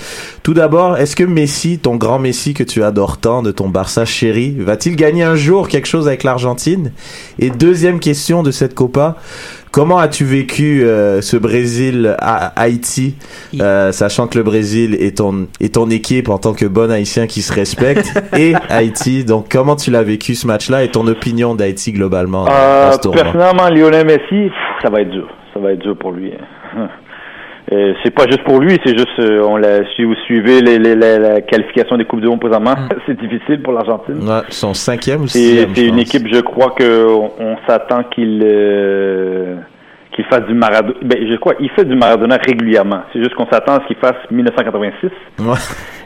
Tout 0.44 0.54
d'abord, 0.54 0.96
est-ce 0.96 1.16
que 1.16 1.24
Messi, 1.24 1.78
ton 1.80 1.96
grand 1.96 2.20
Messi 2.20 2.54
que 2.54 2.62
tu 2.62 2.84
adores 2.84 3.18
tant 3.18 3.42
de 3.42 3.50
ton 3.50 3.68
Barça 3.68 4.04
chéri, 4.04 4.54
va-t-il 4.56 4.94
gagner 4.94 5.24
un 5.24 5.34
jour 5.34 5.66
quelque 5.66 5.88
chose 5.88 6.06
avec 6.06 6.22
l'Argentine? 6.22 6.92
Et 7.40 7.50
deuxième 7.50 7.98
question 7.98 8.44
de 8.44 8.52
cette 8.52 8.74
Copa, 8.76 9.16
comment 9.70 9.98
as-tu 9.98 10.24
vécu 10.24 10.82
euh, 10.84 11.20
ce 11.20 11.36
Brésil 11.36 12.16
à 12.18 12.46
Haïti, 12.60 13.16
euh, 13.60 13.92
sachant 13.92 14.26
que 14.26 14.38
le 14.38 14.44
Brésil 14.44 14.94
est 15.00 15.18
ton 15.18 15.46
est 15.60 15.74
ton 15.74 15.90
équipe 15.90 16.28
en 16.28 16.38
tant 16.38 16.54
que 16.54 16.66
bon 16.66 16.90
Haïtien 16.90 17.26
qui 17.26 17.42
se 17.42 17.52
respecte 17.52 18.12
et 18.36 18.54
Haïti. 18.68 19.24
Donc 19.24 19.46
comment 19.50 19.76
tu 19.76 19.90
l'as 19.90 20.02
vécu 20.02 20.34
ce 20.34 20.46
match-là 20.46 20.84
et 20.84 20.88
ton 20.88 21.06
opinion 21.06 21.54
d'Haïti 21.54 21.92
globalement 21.92 22.46
Euh, 22.48 22.92
personnellement, 23.12 23.68
Lionel 23.68 24.06
Messi, 24.06 24.48
pff, 24.48 24.52
ça 24.82 24.90
va 24.90 25.00
être 25.02 25.10
dur. 25.10 25.28
Ça 25.54 25.60
va 25.60 25.72
être 25.72 25.80
dur 25.80 25.96
pour 25.98 26.12
lui. 26.12 26.32
Euh, 27.70 27.92
c'est 28.02 28.10
pas 28.14 28.24
juste 28.26 28.44
pour 28.44 28.60
lui, 28.60 28.78
c'est 28.82 28.96
juste, 28.96 29.18
euh, 29.18 29.42
on 29.42 29.56
l'a, 29.58 29.80
si 29.94 30.02
vous 30.04 30.14
suivez 30.24 30.62
les, 30.62 30.78
les- 30.78 30.94
la, 30.94 31.18
la 31.18 31.40
qualification 31.42 31.98
des 31.98 32.06
Coupes 32.06 32.22
du 32.22 32.26
Monde 32.26 32.40
présentement, 32.40 32.74
c'est 33.06 33.20
difficile 33.20 33.62
pour 33.62 33.74
l'Argentine. 33.74 34.26
Ouais, 34.26 34.40
son 34.48 34.72
cinquième 34.72 35.22
ou 35.22 35.26
C'est, 35.26 35.38
sixième, 35.38 35.74
c'est 35.74 35.86
une 35.86 35.98
équipe, 35.98 36.26
je 36.32 36.40
crois 36.40 36.70
que 36.70 37.06
on, 37.06 37.30
on 37.38 37.56
s'attend 37.66 38.04
qu'il 38.04 38.42
euh, 38.42 39.56
qu'il 40.16 40.24
fasse 40.24 40.46
du 40.46 40.54
Maradona. 40.54 40.94
Ben, 41.02 41.18
je 41.30 41.36
crois 41.36 41.54
il 41.60 41.68
fait 41.70 41.84
du 41.84 41.94
Maradona 41.94 42.38
régulièrement. 42.38 43.02
C'est 43.12 43.18
juste 43.20 43.34
qu'on 43.34 43.46
s'attend 43.48 43.74
à 43.76 43.82
ce 43.82 43.86
qu'il 43.86 43.96
fasse 43.96 44.16
1986. 44.30 45.10
Ouais. 45.40 45.54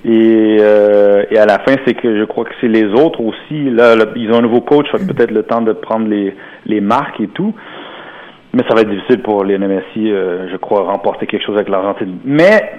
Et, 0.04 0.56
euh, 0.60 1.22
et 1.30 1.38
à 1.38 1.46
la 1.46 1.60
fin, 1.60 1.76
c'est 1.86 1.94
que 1.94 2.18
je 2.18 2.24
crois 2.24 2.44
que 2.44 2.50
c'est 2.60 2.68
les 2.68 2.86
autres 2.86 3.20
aussi. 3.20 3.70
Là, 3.70 3.94
là, 3.94 4.06
ils 4.16 4.30
ont 4.32 4.38
un 4.38 4.42
nouveau 4.42 4.60
coach, 4.62 4.86
que 4.90 4.96
peut-être 4.98 5.30
le 5.30 5.44
temps 5.44 5.62
de 5.62 5.72
prendre 5.72 6.08
les, 6.08 6.34
les 6.66 6.80
marques 6.80 7.20
et 7.20 7.28
tout. 7.28 7.54
Mais 8.55 8.62
ça 8.68 8.74
va 8.74 8.82
être 8.82 8.90
difficile 8.90 9.22
pour 9.22 9.44
Lionel 9.44 9.68
Messi, 9.68 10.11
euh, 10.12 10.48
je 10.50 10.57
crois, 10.57 10.82
remporter 10.82 11.26
quelque 11.26 11.44
chose 11.44 11.57
avec 11.57 11.68
l'Argentine. 11.68 12.18
Mais 12.24 12.74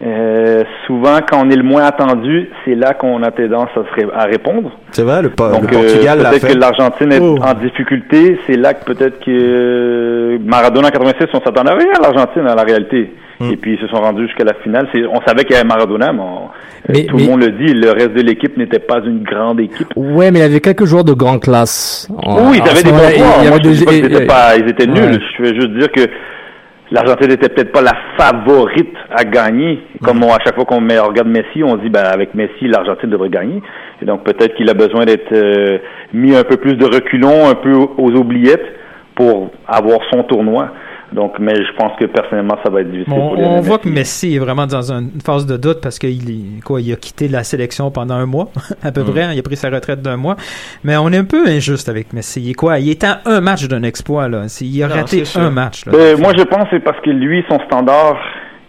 euh, 0.00 0.62
souvent, 0.86 1.18
quand 1.28 1.44
on 1.44 1.50
est 1.50 1.56
le 1.56 1.64
moins 1.64 1.82
attendu, 1.84 2.48
c'est 2.64 2.76
là 2.76 2.94
qu'on 2.94 3.20
a 3.24 3.30
tendance 3.32 3.70
à, 3.76 4.20
à 4.22 4.24
répondre. 4.26 4.70
C'est 4.92 5.02
vrai, 5.02 5.22
le, 5.22 5.30
Po- 5.30 5.50
Donc, 5.50 5.62
le 5.70 5.76
Portugal 5.78 6.20
euh, 6.20 6.22
l'a 6.22 6.30
peut-être 6.30 6.46
fait. 6.46 6.54
que 6.54 6.58
l'Argentine 6.58 7.12
est 7.12 7.20
Oh. 7.20 7.36
en 7.42 7.54
difficulté. 7.54 8.38
C'est 8.46 8.56
là 8.56 8.74
que 8.74 8.84
peut-être 8.84 9.18
que 9.18 9.30
euh, 9.30 10.38
Maradona 10.44 10.88
en 10.88 10.90
86, 10.92 11.26
on 11.34 11.40
s'attendait 11.40 11.70
à 11.70 11.74
rien 11.74 11.88
à 11.98 12.00
l'Argentine, 12.02 12.46
à 12.46 12.54
la 12.54 12.62
réalité. 12.62 13.12
Hmm. 13.40 13.50
Et 13.52 13.56
puis, 13.56 13.74
ils 13.74 13.80
se 13.80 13.86
sont 13.88 14.00
rendus 14.00 14.26
jusqu'à 14.26 14.44
la 14.44 14.54
finale. 14.54 14.88
On 15.12 15.20
savait 15.26 15.42
qu'il 15.44 15.52
y 15.56 15.58
avait 15.58 15.66
Maradona, 15.66 16.12
mais, 16.12 16.20
on- 16.20 16.48
Mais- 16.92 17.04
tout 17.06 17.16
mais- 17.16 17.22
le 17.24 17.28
monde 17.30 17.40
le 17.42 17.50
dit, 17.50 17.72
le 17.74 17.90
reste 17.90 18.12
de 18.14 18.22
l'équipe 18.22 18.56
n'était 18.56 18.78
pas 18.80 18.98
une 19.04 19.22
grande 19.24 19.58
équipe. 19.60 19.88
Ouais, 19.96 20.30
mais 20.30 20.38
il 20.38 20.42
y 20.42 20.44
avait 20.44 20.60
quelques 20.60 20.84
joueurs 20.84 21.04
de 21.04 21.12
grande 21.12 21.40
classe. 21.42 22.08
En- 22.22 22.50
oui, 22.50 22.60
ils 22.64 22.68
avaient 22.70 22.82
des 22.84 22.90
bons 22.90 22.98
joueurs. 22.98 24.54
ils 24.58 24.68
étaient 24.70 24.86
nuls. 24.86 24.96
Ouais. 25.12 25.18
Je 25.38 25.42
veux 25.42 25.54
juste 25.54 25.72
dire 25.74 25.90
que 25.92 26.00
l'Argentine 26.90 27.28
n'était 27.28 27.48
peut-être 27.48 27.72
pas 27.72 27.82
la 27.82 27.94
favorite 28.16 28.94
à 29.10 29.24
gagner. 29.24 29.80
Comme 30.02 30.22
à 30.22 30.38
chaque 30.44 30.54
fois 30.54 30.64
qu'on 30.64 30.80
regarde 30.80 31.28
Messi, 31.28 31.62
on 31.62 31.76
dit 31.76 31.90
ben 31.90 32.04
avec 32.04 32.34
Messi, 32.34 32.66
l'Argentine 32.66 33.10
devrait 33.10 33.28
gagner. 33.28 33.62
Et 34.00 34.04
donc 34.04 34.24
peut-être 34.24 34.54
qu'il 34.54 34.68
a 34.70 34.74
besoin 34.74 35.04
d'être 35.04 35.32
euh, 35.32 35.78
mis 36.12 36.34
un 36.34 36.44
peu 36.44 36.56
plus 36.56 36.74
de 36.74 36.84
reculons, 36.84 37.48
un 37.48 37.54
peu 37.54 37.74
aux 37.74 38.12
oubliettes 38.12 38.66
pour 39.14 39.50
avoir 39.66 39.98
son 40.12 40.22
tournoi. 40.22 40.70
Donc, 41.12 41.38
mais 41.38 41.54
je 41.54 41.72
pense 41.76 41.92
que 41.98 42.04
personnellement, 42.04 42.56
ça 42.62 42.70
va 42.70 42.82
être 42.82 42.90
difficile. 42.90 43.12
On, 43.14 43.28
pour 43.28 43.34
Lionel 43.36 43.48
on 43.50 43.60
voit 43.62 43.78
que 43.78 43.88
Messi. 43.88 44.34
Est 44.36 44.38
vraiment 44.38 44.66
dans 44.66 44.92
une 44.92 45.10
phase 45.24 45.46
de 45.46 45.56
doute 45.56 45.80
parce 45.80 45.98
qu'il 45.98 46.30
est- 46.30 46.60
quoi, 46.62 46.80
il 46.82 46.92
a 46.92 46.96
quitté 46.96 47.28
la 47.28 47.44
sélection 47.44 47.90
pendant 47.90 48.14
un 48.16 48.26
mois, 48.26 48.48
à 48.82 48.92
peu 48.92 49.02
Mm. 49.02 49.10
près. 49.12 49.26
Il 49.34 49.38
a 49.38 49.42
pris 49.42 49.56
sa 49.56 49.70
retraite 49.70 50.02
d'un 50.02 50.16
mois. 50.18 50.36
Mais 50.84 50.96
on 50.98 51.08
est 51.10 51.16
un 51.16 51.24
peu 51.24 51.46
injuste 51.48 51.88
avec 51.88 52.12
Messi. 52.12 52.42
Il 52.42 52.50
est 52.50 52.54
quoi? 52.54 52.78
Il 52.78 52.90
est 52.90 53.02
à 53.04 53.20
un 53.24 53.40
match 53.40 53.66
d'un 53.68 53.82
exploit, 53.84 54.28
là. 54.28 54.42
Il 54.60 54.82
a 54.82 54.88
Non, 54.88 54.94
raté 54.96 55.22
un 55.36 55.50
match, 55.50 55.86
là. 55.86 55.92
Ben, 55.92 56.20
moi, 56.20 56.32
je 56.36 56.42
pense 56.44 56.64
que 56.64 56.68
c'est 56.72 56.80
parce 56.84 57.00
que 57.00 57.10
lui, 57.10 57.42
son 57.48 57.58
standard, 57.60 58.16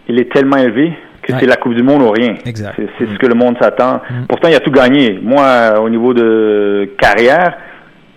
il 0.08 0.18
est 0.18 0.32
tellement 0.32 0.56
élevé 0.56 0.92
que 1.22 1.32
Ouais. 1.34 1.38
c'est 1.40 1.46
la 1.46 1.56
Coupe 1.56 1.74
du 1.74 1.82
Monde 1.82 2.00
ou 2.02 2.10
rien. 2.10 2.34
Exact. 2.46 2.72
C'est 2.76 2.88
c'est 2.98 3.06
ce 3.12 3.18
que 3.18 3.26
le 3.26 3.34
monde 3.34 3.56
s'attend. 3.60 3.96
Mm. 4.10 4.24
Pourtant, 4.28 4.48
il 4.48 4.54
a 4.54 4.60
tout 4.60 4.70
gagné. 4.70 5.18
Moi, 5.22 5.78
au 5.78 5.90
niveau 5.90 6.14
de 6.14 6.88
carrière, 6.98 7.52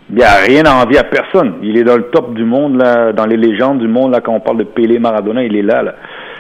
il 0.10 0.18
n'y 0.18 0.24
a 0.24 0.36
rien 0.46 0.64
à 0.66 0.84
envier 0.84 1.00
à 1.00 1.04
personne. 1.04 1.56
Il 1.62 1.78
est 1.78 1.84
dans 1.84 1.98
le 1.98 2.04
top 2.04 2.34
du 2.34 2.44
monde, 2.44 2.78
là, 2.78 3.14
dans 3.14 3.26
les 3.26 3.38
légendes 3.38 3.80
du 3.80 3.88
monde, 3.88 4.12
là, 4.12 4.22
quand 4.22 4.34
on 4.34 4.40
parle 4.40 4.58
de 4.58 4.64
Pelé, 4.64 5.00
Maradona, 5.00 5.44
il 5.44 5.56
est 5.56 5.62
là, 5.62 5.82
là. 5.82 5.96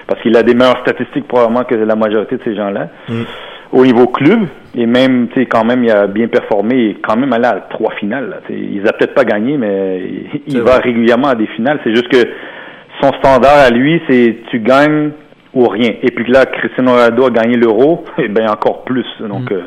Parce 0.07 0.21
qu'il 0.21 0.35
a 0.35 0.43
des 0.43 0.53
meilleures 0.53 0.81
statistiques 0.81 1.27
probablement 1.27 1.63
que 1.63 1.75
la 1.75 1.95
majorité 1.95 2.37
de 2.37 2.43
ces 2.43 2.55
gens-là. 2.55 2.89
Mm. 3.07 3.21
Au 3.71 3.85
niveau 3.85 4.07
club, 4.07 4.41
et 4.75 4.85
même, 4.85 5.29
tu 5.29 5.39
sais, 5.39 5.45
quand 5.45 5.63
même, 5.63 5.83
il 5.83 5.89
a 5.89 6.07
bien 6.07 6.27
performé, 6.27 6.75
il 6.75 6.89
est 6.91 6.97
quand 7.01 7.15
même 7.15 7.33
allé 7.33 7.45
à 7.45 7.65
trois 7.69 7.91
finales, 7.95 8.29
là. 8.29 8.37
Il 8.49 8.87
a 8.87 8.93
peut-être 8.93 9.15
pas 9.15 9.23
gagné, 9.23 9.57
mais 9.57 10.03
il, 10.47 10.61
va 10.61 10.77
régulièrement 10.77 11.29
à 11.29 11.35
des 11.35 11.47
finales. 11.47 11.79
C'est 11.83 11.95
juste 11.95 12.09
que 12.09 12.27
son 13.01 13.11
standard 13.13 13.57
à 13.65 13.69
lui, 13.69 14.01
c'est 14.09 14.37
tu 14.51 14.59
gagnes 14.59 15.11
ou 15.53 15.67
rien. 15.67 15.91
Et 16.01 16.11
puis 16.11 16.25
que 16.25 16.31
là, 16.31 16.45
Cristiano 16.45 16.91
Ronaldo 16.91 17.25
a 17.27 17.29
gagné 17.31 17.55
l'euro, 17.55 18.03
et 18.17 18.27
bien 18.27 18.51
encore 18.51 18.83
plus. 18.83 19.07
Donc, 19.21 19.49
Mm. 19.49 19.53
euh, 19.53 19.61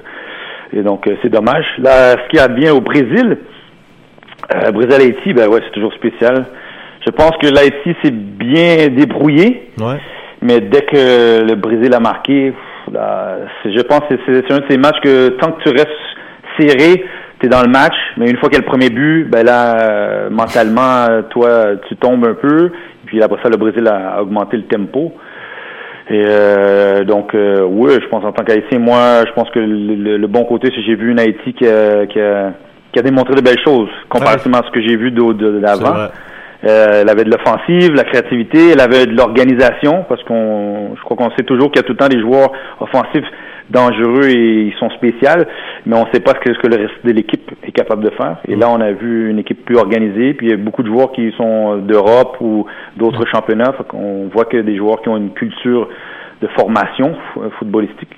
et 0.73 0.83
donc 0.83 1.07
euh, 1.07 1.17
c'est 1.23 1.31
dommage. 1.31 1.65
Là, 1.79 2.13
ce 2.13 2.29
qu'il 2.29 2.39
y 2.39 2.43
a 2.43 2.49
bien 2.49 2.75
au 2.75 2.81
Brésil, 2.81 3.39
euh, 4.55 4.71
Brésil-Haïti, 4.73 5.33
ben 5.35 5.49
ouais, 5.49 5.61
c'est 5.65 5.73
toujours 5.73 5.93
spécial. 5.95 6.47
Je 7.07 7.11
pense 7.11 7.33
que 7.41 7.47
l'Haïti 7.47 7.95
s'est 8.03 8.11
bien 8.11 8.89
débrouillé, 8.89 9.71
Ouais. 9.81 9.97
mais 10.43 10.61
dès 10.61 10.83
que 10.83 11.45
le 11.49 11.55
Brésil 11.55 11.93
a 11.95 12.01
marqué, 12.01 12.53
là, 12.93 13.39
je 13.65 13.81
pense 13.83 14.01
que 14.09 14.15
c'est 14.27 14.53
un 14.53 14.59
de 14.59 14.65
ces 14.69 14.77
matchs 14.79 15.01
que 15.03 15.29
tant 15.41 15.53
que 15.53 15.63
tu 15.63 15.69
restes 15.71 15.89
serré, 16.59 17.05
tu 17.39 17.47
es 17.47 17.49
dans 17.49 17.63
le 17.63 17.69
match, 17.69 17.95
mais 18.17 18.31
une 18.31 18.37
fois 18.39 18.49
qu'il 18.49 18.59
y 18.59 18.63
a 18.63 18.65
le 18.65 18.71
premier 18.71 18.89
but, 18.91 19.25
ben 19.31 19.45
là, 19.45 19.77
euh, 19.91 20.31
mentalement, 20.31 21.23
toi, 21.31 21.77
tu 21.89 21.97
tombes 21.97 22.25
un 22.27 22.35
peu. 22.35 22.71
Puis 23.07 23.23
après 23.23 23.39
ça, 23.43 23.49
le 23.51 23.57
Brésil 23.57 23.87
a, 23.87 24.17
a 24.17 24.23
augmenté 24.23 24.57
le 24.57 24.65
tempo. 24.65 25.13
Et 26.09 26.23
euh, 26.25 27.05
donc, 27.05 27.35
euh, 27.35 27.63
oui, 27.69 27.93
je 28.01 28.07
pense 28.09 28.25
en 28.25 28.33
tant 28.33 28.43
qu'Haïtien, 28.45 28.79
moi, 28.79 29.25
je 29.27 29.33
pense 29.33 29.51
que 29.51 29.59
le, 29.59 29.95
le- 29.97 30.17
le 30.17 30.27
bon 30.29 30.45
côté, 30.45 30.69
c'est 30.71 30.77
que 30.81 30.87
j'ai 30.87 30.95
vu 30.95 31.11
une 31.11 31.19
Haïti 31.21 31.53
qui 31.53 31.67
a, 31.69 32.07
qui, 32.07 32.21
a, 32.21 32.53
qui 32.97 33.01
a 33.01 33.03
démontré 33.03 33.35
de 33.35 33.43
belles 33.43 33.61
choses, 33.63 33.91
comparativement 34.09 34.57
à 34.57 34.63
ce 34.63 34.71
que 34.71 34.81
j'ai 34.81 34.97
vu 34.97 35.11
de, 35.11 35.61
d'avant. 35.61 35.93
vrai. 35.93 36.09
Euh, 36.65 37.03
elle 37.03 37.11
avait 37.11 37.25
de 37.25 37.31
l'offensive, 37.31 37.93
la 37.95 38.05
créativité, 38.05 38.71
elle 38.73 38.81
avait 38.81 39.05
de 39.05 39.15
l'organisation, 39.15 40.07
parce 40.09 40.25
qu'on, 40.25 40.97
je 40.97 41.03
crois 41.03 41.15
qu'on 41.19 41.31
sait 41.37 41.45
toujours 41.45 41.71
qu'il 41.71 41.77
y 41.77 41.85
a 41.85 41.87
tout 41.87 41.93
le 41.93 41.99
temps 41.99 42.09
des 42.09 42.19
joueurs 42.19 42.53
offensifs 42.81 43.27
dangereux 43.69 44.31
et 44.31 44.69
ils 44.69 44.75
sont 44.81 44.89
spéciaux, 44.91 45.45
mais 45.85 45.95
on 45.95 46.07
ne 46.07 46.11
sait 46.11 46.21
pas 46.21 46.31
ce 46.31 46.39
que, 46.39 46.55
ce 46.55 46.59
que 46.59 46.69
le 46.69 46.77
reste 46.77 47.05
de 47.05 47.13
l'équipe 47.13 47.51
est 47.63 47.73
capable 47.73 48.03
de 48.03 48.11
faire. 48.11 48.39
Et 48.49 48.57
là, 48.57 48.71
on 48.71 48.81
a 48.81 48.93
vu 48.93 49.29
une 49.29 49.41
équipe 49.41 49.63
plus 49.67 49.77
organisée, 49.77 50.33
puis 50.33 50.47
il 50.47 50.51
y 50.51 50.55
a 50.55 50.57
beaucoup 50.57 50.83
de 50.83 50.89
joueurs 50.89 51.13
qui 51.13 51.35
sont 51.37 51.77
d'Europe 51.77 52.39
ou 52.41 52.65
d'autres 52.97 53.27
championnats. 53.31 53.75
Fait 53.77 53.87
qu'on 53.87 54.31
voit 54.33 54.47
que 54.47 54.57
des 54.57 54.77
joueurs 54.77 55.03
qui 55.03 55.11
ont 55.11 55.19
une 55.19 55.35
culture 55.35 55.87
de 56.41 56.49
formation 56.57 57.15
footballistique. 57.59 58.17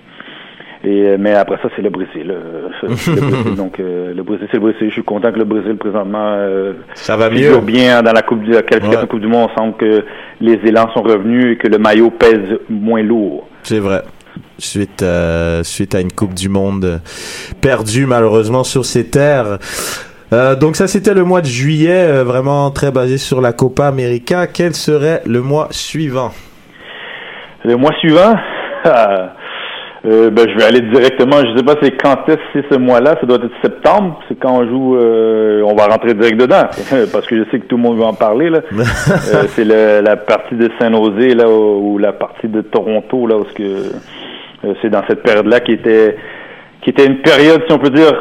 Et, 0.85 1.03
euh, 1.09 1.17
mais 1.19 1.35
après 1.35 1.57
ça, 1.63 1.69
c'est 1.75 1.83
le 1.83 1.91
Brésil. 1.91 2.27
le 2.83 2.89
Brésil. 2.89 3.55
Donc, 3.57 3.81
euh, 3.81 4.15
le 4.15 4.23
Brésil, 4.23 4.47
c'est 4.51 4.59
le 4.59 4.63
Brésil. 4.63 4.87
Je 4.89 4.93
suis 4.93 5.03
content 5.03 5.33
que 5.33 5.39
le 5.39 5.45
Brésil, 5.45 5.77
présentement, 5.77 6.35
euh, 6.37 6.75
Ça 6.95 7.17
va 7.17 7.31
mieux? 7.31 7.59
bien 7.61 8.03
dans 8.03 8.13
la 8.13 8.23
Coupe 8.23 8.43
du, 8.43 8.53
la 8.53 8.63
qualification 8.63 9.01
Ouais. 9.03 9.09
Coupe 9.09 9.21
du 9.21 9.27
Monde. 9.27 9.49
On 9.57 9.65
sent 9.71 9.75
que 9.79 10.05
les 10.41 10.59
élans 10.65 10.89
sont 10.95 11.03
revenus 11.03 11.55
et 11.55 11.57
que 11.57 11.67
le 11.69 11.79
maillot 11.79 12.11
pèse 12.11 12.59
moins 12.69 13.03
lourd. 13.03 13.49
C'est 13.65 13.81
vrai. 13.81 14.03
Suite, 14.59 15.03
euh, 15.03 15.63
suite 15.65 15.95
à 15.95 16.01
une 16.01 16.13
Coupe 16.13 16.35
du 16.35 16.49
Monde 16.49 17.01
perdue 17.61 18.07
malheureusement 18.07 18.63
sur 18.65 18.85
ces 18.85 19.09
terres. 19.11 19.59
Euh, 20.33 20.55
donc 20.57 20.77
ça 20.77 20.87
c'était 20.87 21.15
le 21.15 21.25
mois 21.25 21.41
de 21.41 21.47
juillet, 21.47 22.07
euh, 22.09 22.23
vraiment 22.25 22.71
très 22.71 22.91
basé 22.91 23.19
sur 23.19 23.41
la 23.41 23.53
Copa 23.53 23.87
América. 23.87 24.47
Quel 24.47 24.75
serait 24.75 25.23
le 25.27 25.41
mois 25.41 25.69
suivant? 25.71 26.33
Le 27.65 27.77
mois 27.77 27.93
suivant, 27.99 28.35
euh, 30.09 30.31
ben, 30.31 30.49
je 30.49 30.57
vais 30.57 30.65
aller 30.65 30.81
directement. 30.81 31.37
Je 31.41 31.59
sais 31.59 31.65
pas 31.65 31.75
c'est 31.83 31.91
quand 31.93 32.29
est-ce 32.29 32.37
que 32.37 32.43
c'est 32.55 32.75
ce 32.75 32.79
mois-là. 32.79 33.17
Ça 33.21 33.27
doit 33.27 33.37
être 33.37 33.51
septembre. 33.63 34.19
C'est 34.29 34.39
quand 34.39 34.59
on 34.59 34.69
joue. 34.69 34.97
euh, 34.97 35.63
on 35.63 35.75
va 35.75 35.87
rentrer 35.87 36.15
direct 36.15 36.41
dedans 36.41 36.63
parce 37.13 37.27
que 37.27 37.37
je 37.37 37.51
sais 37.51 37.59
que 37.61 37.67
tout 37.67 37.77
le 37.77 37.83
monde 37.83 37.99
va 37.99 38.07
en 38.07 38.15
parler 38.15 38.51
là. 38.51 38.61
Euh, 39.35 39.45
c'est 39.55 39.65
la 39.65 40.17
partie 40.17 40.55
de 40.55 40.71
Saint-Nosé 40.79 41.35
là 41.35 41.49
ou, 41.49 41.99
la 41.99 42.13
partie 42.13 42.49
de 42.49 42.61
Toronto 42.63 43.27
là 43.27 43.37
où 43.37 43.45
ce 43.45 43.55
que 43.55 44.73
c'est 44.81 44.91
dans 44.91 45.03
cette 45.07 45.23
période-là 45.23 45.61
qui 45.61 45.73
était 45.73 46.17
qui 46.83 46.91
était 46.91 47.07
une 47.07 47.19
période 47.19 47.63
si 47.67 47.73
on 47.73 47.79
peut 47.79 47.91
dire 47.91 48.13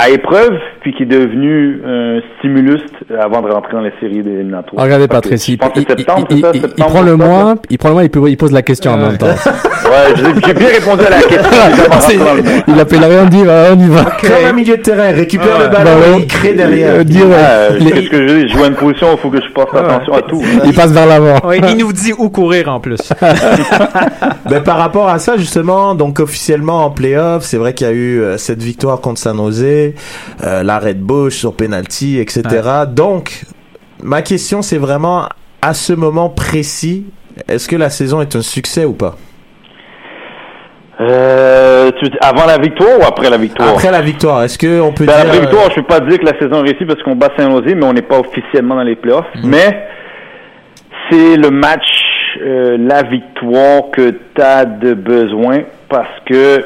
à 0.00 0.10
épreuve 0.10 0.52
puis 0.80 0.94
qui 0.94 1.02
est 1.02 1.06
devenue 1.06 1.82
un 1.84 2.20
stimulus 2.38 2.80
avant 3.20 3.42
de 3.42 3.50
rentrer 3.50 3.72
dans 3.72 3.80
les 3.80 3.92
séries 4.00 4.22
des 4.22 4.30
éliminatoires. 4.30 4.84
Regardez 4.84 5.02
Fait 5.04 5.08
que 5.08 5.12
Patrice, 5.14 5.48
il, 5.48 5.58
il- 5.76 5.86
il- 6.30 6.46
il- 6.54 6.62
il 6.78 6.84
prend 6.84 7.02
le 7.02 7.16
mois, 7.16 7.56
il 7.68 7.78
prend 7.78 7.88
le 7.88 7.94
mois, 7.94 8.04
il, 8.04 8.10
il 8.28 8.36
pose 8.36 8.52
la 8.52 8.62
question 8.62 8.92
en 8.92 8.96
même 8.96 9.18
temps. 9.18 9.26
Ouais, 9.26 10.14
j'ai 10.46 10.54
bien 10.54 10.68
répondu 10.68 11.02
à 11.04 11.10
la 11.10 11.22
question. 11.22 11.50
C'est- 11.50 11.58
Avant 11.58 11.76
de 11.76 11.90
rentrer 11.90 12.16
dans 12.16 12.34
le 12.34 12.42
mois. 12.42 12.52
il 12.68 12.80
appelle 12.80 13.04
rien, 13.04 13.28
on 13.28 13.34
y 13.36 13.42
va, 13.44 13.64
on 13.74 13.78
y 13.80 13.88
va. 13.88 14.04
Comme 14.20 14.46
un 14.48 14.52
milieu 14.52 14.76
de 14.76 14.82
terrain, 14.82 15.10
récupère 15.12 15.58
le 15.58 15.68
ballon 15.68 15.84
Bah 15.84 15.90
ouais. 16.12 16.20
il 16.20 16.26
crée 16.26 16.52
derrière. 16.52 16.94
Euh, 16.96 17.04
dire, 17.04 17.24
Ah, 17.36 17.70
les- 17.78 17.90
Qu'est-ce 17.90 18.08
que 18.10 18.28
je 18.28 18.46
joue 18.48 18.62
à 18.62 18.66
une 18.68 18.74
position, 18.74 19.08
il 19.12 19.18
faut 19.18 19.30
que 19.30 19.40
je 19.40 19.52
porte 19.52 19.74
attention 19.74 20.14
à 20.14 20.22
tout. 20.22 20.42
il 20.64 20.72
passe 20.74 20.92
vers 20.92 21.06
l'avant. 21.06 21.44
Ouais, 21.46 21.58
il 21.68 21.76
nous 21.76 21.92
dit 21.92 22.12
où 22.16 22.28
courir 22.30 22.68
en 22.68 22.78
plus. 22.80 23.00
Ben, 24.48 24.62
par 24.62 24.78
rapport 24.78 25.08
à 25.08 25.18
ça, 25.18 25.36
justement, 25.36 25.94
donc 25.94 26.20
officiellement 26.20 26.84
en 26.86 26.90
playoff, 26.90 27.42
c'est 27.42 27.58
vrai 27.58 27.74
qu'il 27.74 27.86
y 27.86 27.90
a 27.90 27.92
eu 27.92 28.20
euh, 28.20 28.38
cette 28.38 28.62
victoire 28.62 29.00
contre 29.00 29.20
San 29.20 29.36
Jose, 29.36 29.87
euh, 30.44 30.62
l'arrêt 30.62 30.94
de 30.94 31.02
Bush 31.02 31.36
sur 31.36 31.54
penalty, 31.54 32.18
etc. 32.18 32.42
Donc, 32.88 33.44
ma 34.02 34.22
question, 34.22 34.62
c'est 34.62 34.78
vraiment 34.78 35.28
à 35.62 35.74
ce 35.74 35.92
moment 35.92 36.28
précis, 36.28 37.06
est-ce 37.48 37.68
que 37.68 37.76
la 37.76 37.90
saison 37.90 38.20
est 38.20 38.36
un 38.36 38.42
succès 38.42 38.84
ou 38.84 38.92
pas? 38.92 39.16
Euh, 41.00 41.90
tu, 41.92 42.10
avant 42.20 42.46
la 42.46 42.58
victoire 42.58 42.98
ou 42.98 43.02
après 43.04 43.30
la 43.30 43.36
victoire? 43.36 43.68
Après 43.68 43.90
la 43.90 44.00
victoire, 44.00 44.42
est-ce 44.42 44.58
que 44.58 44.80
on 44.80 44.92
peut 44.92 45.04
Ben, 45.06 45.12
dire 45.12 45.20
après 45.20 45.32
la 45.32 45.38
euh, 45.38 45.40
victoire, 45.42 45.70
je 45.70 45.74
peux 45.76 45.86
pas 45.86 46.00
dire 46.00 46.18
que 46.18 46.24
la 46.24 46.38
saison 46.38 46.64
est 46.64 46.70
réussie 46.70 46.84
parce 46.86 47.02
qu'on 47.02 47.14
bat 47.14 47.28
Saint-Nosé, 47.36 47.74
mais 47.76 47.84
on 47.84 47.92
n'est 47.92 48.02
pas 48.02 48.18
officiellement 48.18 48.74
dans 48.74 48.82
les 48.82 48.96
playoffs. 48.96 49.26
Mhm. 49.36 49.48
Mais 49.48 49.86
c'est 51.08 51.36
le 51.36 51.50
match, 51.50 51.86
euh, 52.40 52.76
la 52.80 53.04
victoire 53.04 53.90
que 53.92 54.10
tu 54.10 54.42
as 54.42 54.64
de 54.64 54.94
besoin 54.94 55.60
parce 55.88 56.08
que, 56.26 56.64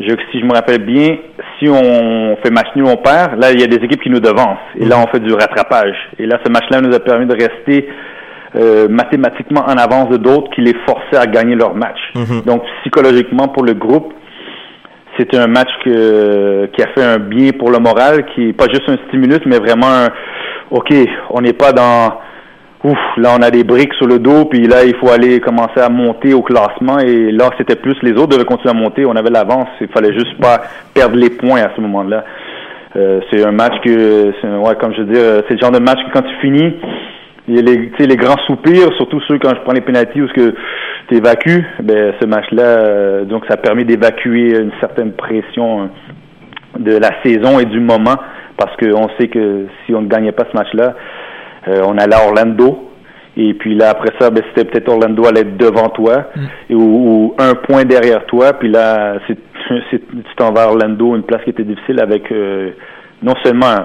je, 0.00 0.14
si 0.30 0.40
je 0.40 0.44
me 0.44 0.52
rappelle 0.52 0.84
bien, 0.84 1.16
si 1.58 1.68
on 1.68 2.36
fait 2.42 2.50
match 2.50 2.68
nul, 2.76 2.84
on 2.86 2.96
perd. 2.96 3.40
Là, 3.40 3.52
il 3.52 3.60
y 3.60 3.64
a 3.64 3.66
des 3.66 3.82
équipes 3.84 4.02
qui 4.02 4.10
nous 4.10 4.20
devancent. 4.20 4.58
Et 4.78 4.84
là, 4.84 4.96
on 5.02 5.06
fait 5.08 5.20
du 5.20 5.32
rattrapage. 5.32 5.96
Et 6.18 6.26
là, 6.26 6.38
ce 6.44 6.50
match-là 6.50 6.80
nous 6.80 6.94
a 6.94 7.00
permis 7.00 7.26
de 7.26 7.32
rester 7.32 7.88
euh, 8.56 8.88
mathématiquement 8.88 9.62
en 9.62 9.76
avance 9.76 10.10
de 10.10 10.18
d'autres 10.18 10.50
qui 10.50 10.60
les 10.60 10.74
forçaient 10.86 11.16
à 11.16 11.26
gagner 11.26 11.54
leur 11.54 11.74
match. 11.74 11.98
Mhm. 12.14 12.42
Donc, 12.44 12.62
psychologiquement, 12.80 13.48
pour 13.48 13.64
le 13.64 13.74
groupe, 13.74 14.12
c'était 15.18 15.38
un 15.38 15.46
match 15.46 15.70
que, 15.84 16.66
qui 16.74 16.82
a 16.82 16.88
fait 16.88 17.02
un 17.02 17.18
bien 17.18 17.52
pour 17.58 17.70
le 17.70 17.78
moral, 17.78 18.26
qui 18.34 18.50
est 18.50 18.52
pas 18.52 18.66
juste 18.68 18.88
un 18.88 18.98
stimulus, 19.08 19.40
mais 19.46 19.58
vraiment 19.58 19.88
un, 19.88 20.08
OK, 20.70 20.92
on 21.30 21.40
n'est 21.40 21.54
pas 21.54 21.72
dans, 21.72 22.18
ouf, 22.84 22.98
là 23.16 23.30
on 23.38 23.42
a 23.42 23.50
des 23.50 23.64
briques 23.64 23.94
sur 23.94 24.06
le 24.06 24.18
dos, 24.18 24.44
puis 24.44 24.66
là 24.66 24.84
il 24.84 24.94
faut 24.96 25.10
aller 25.10 25.40
commencer 25.40 25.80
à 25.80 25.88
monter 25.88 26.34
au 26.34 26.42
classement, 26.42 26.98
et 26.98 27.32
là 27.32 27.50
c'était 27.58 27.76
plus, 27.76 27.96
les 28.02 28.12
autres 28.12 28.28
devaient 28.28 28.44
continuer 28.44 28.70
à 28.70 28.78
monter, 28.78 29.04
on 29.04 29.16
avait 29.16 29.30
l'avance, 29.30 29.68
il 29.80 29.88
fallait 29.88 30.12
juste 30.12 30.38
pas 30.40 30.62
perdre 30.94 31.16
les 31.16 31.30
points 31.30 31.62
à 31.62 31.70
ce 31.74 31.80
moment-là. 31.80 32.24
Euh, 32.96 33.20
c'est 33.30 33.44
un 33.44 33.52
match 33.52 33.74
que, 33.84 34.28
ouais, 34.58 34.74
comme 34.80 34.94
je 34.94 35.02
veux 35.02 35.12
dire, 35.12 35.42
c'est 35.46 35.54
le 35.54 35.60
genre 35.60 35.72
de 35.72 35.80
match 35.80 35.98
que 36.06 36.12
quand 36.12 36.22
tu 36.22 36.34
finis, 36.40 36.74
il 37.48 37.54
y 37.54 37.58
a 37.58 38.06
les, 38.06 38.16
grands 38.16 38.38
soupirs, 38.46 38.92
surtout 38.96 39.20
ceux 39.28 39.38
quand 39.38 39.50
je 39.50 39.60
prends 39.60 39.72
les 39.72 39.80
pénalties 39.80 40.20
où 40.20 40.28
tu 40.28 41.14
évacues, 41.14 41.64
ben, 41.82 42.14
ce 42.20 42.26
match-là, 42.26 42.62
euh, 42.62 43.24
donc 43.24 43.44
ça 43.48 43.56
permet 43.56 43.84
d'évacuer 43.84 44.58
une 44.58 44.72
certaine 44.80 45.12
pression 45.12 45.82
hein, 45.82 45.90
de 46.78 46.96
la 46.96 47.10
saison 47.22 47.60
et 47.60 47.66
du 47.66 47.80
moment, 47.80 48.16
parce 48.56 48.74
qu'on 48.78 49.08
sait 49.18 49.28
que 49.28 49.66
si 49.84 49.94
on 49.94 50.02
ne 50.02 50.08
gagnait 50.08 50.32
pas 50.32 50.44
ce 50.50 50.56
match-là, 50.56 50.84
euh, 50.84 50.92
on 51.66 51.98
allait 51.98 52.14
à 52.16 52.24
Orlando. 52.26 52.82
Et 53.38 53.52
puis 53.52 53.74
là, 53.74 53.90
après 53.90 54.12
ça, 54.18 54.30
ben, 54.30 54.42
c'était 54.48 54.64
peut-être 54.70 54.88
Orlando 54.88 55.26
allait 55.26 55.40
être 55.42 55.56
devant 55.58 55.90
toi 55.90 56.24
et, 56.70 56.74
ou, 56.74 56.80
ou 56.80 57.34
un 57.38 57.54
point 57.54 57.84
derrière 57.84 58.24
toi. 58.26 58.54
Puis 58.54 58.70
là, 58.70 59.18
c'est, 59.28 59.36
tu 59.90 60.34
t'en 60.36 60.52
vas 60.52 60.62
à 60.62 60.66
Orlando, 60.68 61.14
une 61.14 61.22
place 61.22 61.42
qui 61.44 61.50
était 61.50 61.64
difficile 61.64 62.00
avec 62.00 62.32
euh, 62.32 62.70
non 63.22 63.34
seulement 63.44 63.76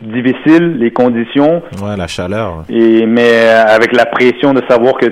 difficile, 0.00 0.76
les 0.78 0.90
conditions, 0.90 1.62
Ouais, 1.82 1.96
la 1.96 2.06
chaleur. 2.06 2.64
et, 2.68 3.06
mais 3.06 3.48
avec 3.48 3.92
la 3.96 4.04
pression 4.06 4.52
de 4.52 4.62
savoir 4.68 4.94
que 4.98 5.06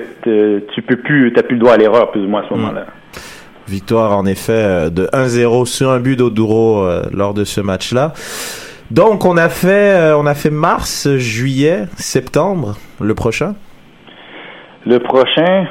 tu 0.73 0.81
peux 0.81 0.97
plus, 0.97 1.31
t'as 1.33 1.43
plus 1.43 1.55
le 1.55 1.61
droit 1.61 1.73
à 1.73 1.77
l'erreur, 1.77 2.11
plus 2.11 2.21
ou 2.23 2.27
moins 2.27 2.41
à 2.43 2.45
ce 2.49 2.53
moment-là. 2.53 2.85
Victoire 3.67 4.17
en 4.17 4.25
effet 4.25 4.51
euh, 4.53 4.89
de 4.89 5.05
1-0 5.13 5.65
sur 5.65 5.91
un 5.91 5.99
but 5.99 6.17
d'Oduro 6.17 6.83
euh, 6.85 7.03
lors 7.13 7.33
de 7.33 7.45
ce 7.45 7.61
match-là. 7.61 8.11
Donc 8.91 9.25
on 9.25 9.37
a 9.37 9.47
fait 9.47 9.95
euh, 9.95 10.17
on 10.17 10.25
a 10.25 10.33
fait 10.33 10.49
mars, 10.49 11.07
juillet, 11.15 11.85
septembre 11.95 12.75
le 12.99 13.15
prochain. 13.15 13.55
Le 14.85 14.99
prochain, 14.99 15.65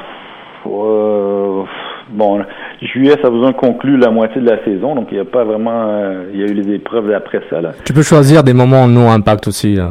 euh, 0.66 1.62
bon, 2.10 2.42
juillet, 2.80 3.16
ça 3.20 3.28
a 3.28 3.30
besoin 3.30 3.50
de 3.50 3.56
conclure 3.56 3.98
la 3.98 4.10
moitié 4.10 4.40
de 4.40 4.48
la 4.48 4.64
saison, 4.64 4.94
donc 4.94 5.08
il 5.10 5.14
n'y 5.14 5.20
a 5.20 5.24
pas 5.24 5.44
vraiment, 5.44 5.88
euh, 5.88 6.30
il 6.32 6.40
y 6.40 6.44
a 6.44 6.46
eu 6.46 6.54
les 6.54 6.74
épreuves 6.76 7.12
après 7.12 7.42
ça. 7.50 7.60
Là. 7.60 7.72
Tu 7.84 7.92
peux 7.92 8.02
choisir 8.02 8.42
des 8.42 8.54
moments 8.54 8.86
non 8.86 9.10
impact 9.10 9.48
aussi. 9.48 9.78
euh. 9.78 9.88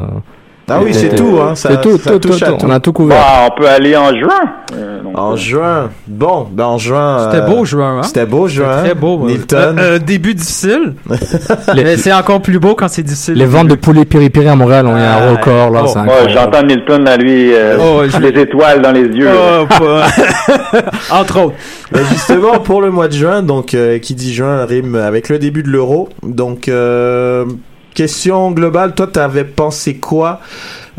Ah 0.70 0.80
oui, 0.82 0.94
c'est 0.94 1.14
tout, 1.14 1.38
hein. 1.42 1.54
C'est 1.54 1.80
tout, 1.80 1.98
ça 1.98 2.10
tout, 2.12 2.18
tout, 2.18 2.28
touche 2.30 2.42
à 2.42 2.46
tout. 2.52 2.56
tout. 2.58 2.66
On 2.66 2.70
a 2.70 2.80
tout 2.80 2.92
couvert. 2.92 3.18
Bah, 3.18 3.48
on 3.50 3.60
peut 3.60 3.68
aller 3.68 3.96
en 3.96 4.10
juin. 4.16 4.28
euh, 4.76 5.02
donc, 5.02 5.18
En 5.18 5.32
euh, 5.32 5.36
juin. 5.36 5.90
Bon, 6.06 6.46
ben 6.50 6.64
en 6.64 6.78
juin. 6.78 7.18
C'était 7.30 7.42
euh, 7.42 7.46
beau, 7.46 7.64
juin, 7.64 7.98
hein? 7.98 8.02
C'était 8.02 8.26
beau, 8.26 8.46
juin. 8.48 8.82
Très 8.84 8.94
beau. 8.94 9.26
Nilton. 9.26 9.56
Euh, 9.56 9.74
euh, 9.78 9.98
début 9.98 10.34
difficile. 10.34 10.94
mais 11.74 11.96
c'est 11.96 12.12
encore 12.12 12.40
plus 12.40 12.58
beau 12.58 12.74
quand 12.74 12.88
c'est 12.88 13.02
difficile. 13.02 13.34
Les 13.34 13.46
ventes 13.46 13.68
de 13.68 13.74
poulet 13.74 14.04
piri-piri 14.04 14.48
à 14.48 14.54
Montréal 14.56 14.86
ont 14.86 14.96
eu 14.96 15.00
un 15.00 15.18
Ah, 15.20 15.30
record, 15.32 15.70
là, 15.70 15.80
oh, 15.84 15.86
c'est 15.88 15.98
ouais, 15.98 16.02
incroyable. 16.04 16.30
j'entends 16.32 16.64
Milton 16.66 17.04
là, 17.04 17.16
lui, 17.16 17.52
euh, 17.52 17.76
Oh, 17.80 18.02
je- 18.06 18.18
les 18.18 18.40
étoiles 18.40 18.80
dans 18.82 18.92
les 18.92 19.02
yeux. 19.02 19.28
Oh, 19.32 19.66
Entre 21.10 21.40
autres. 21.40 21.54
Justement, 22.10 22.60
pour 22.60 22.80
le 22.82 22.90
mois 22.90 23.08
de 23.08 23.12
juin, 23.14 23.42
donc 23.42 23.74
euh, 23.74 23.98
qui 23.98 24.14
dit 24.14 24.32
juin 24.32 24.64
rime 24.64 24.94
avec 24.94 25.28
le 25.28 25.38
début 25.38 25.62
de 25.62 25.68
l'euro. 25.68 26.08
Donc, 26.22 26.68
euh, 26.68 27.44
question 27.94 28.50
globale, 28.50 28.94
toi, 28.94 29.06
t'avais 29.06 29.44
pensé 29.44 29.98
quoi 29.98 30.40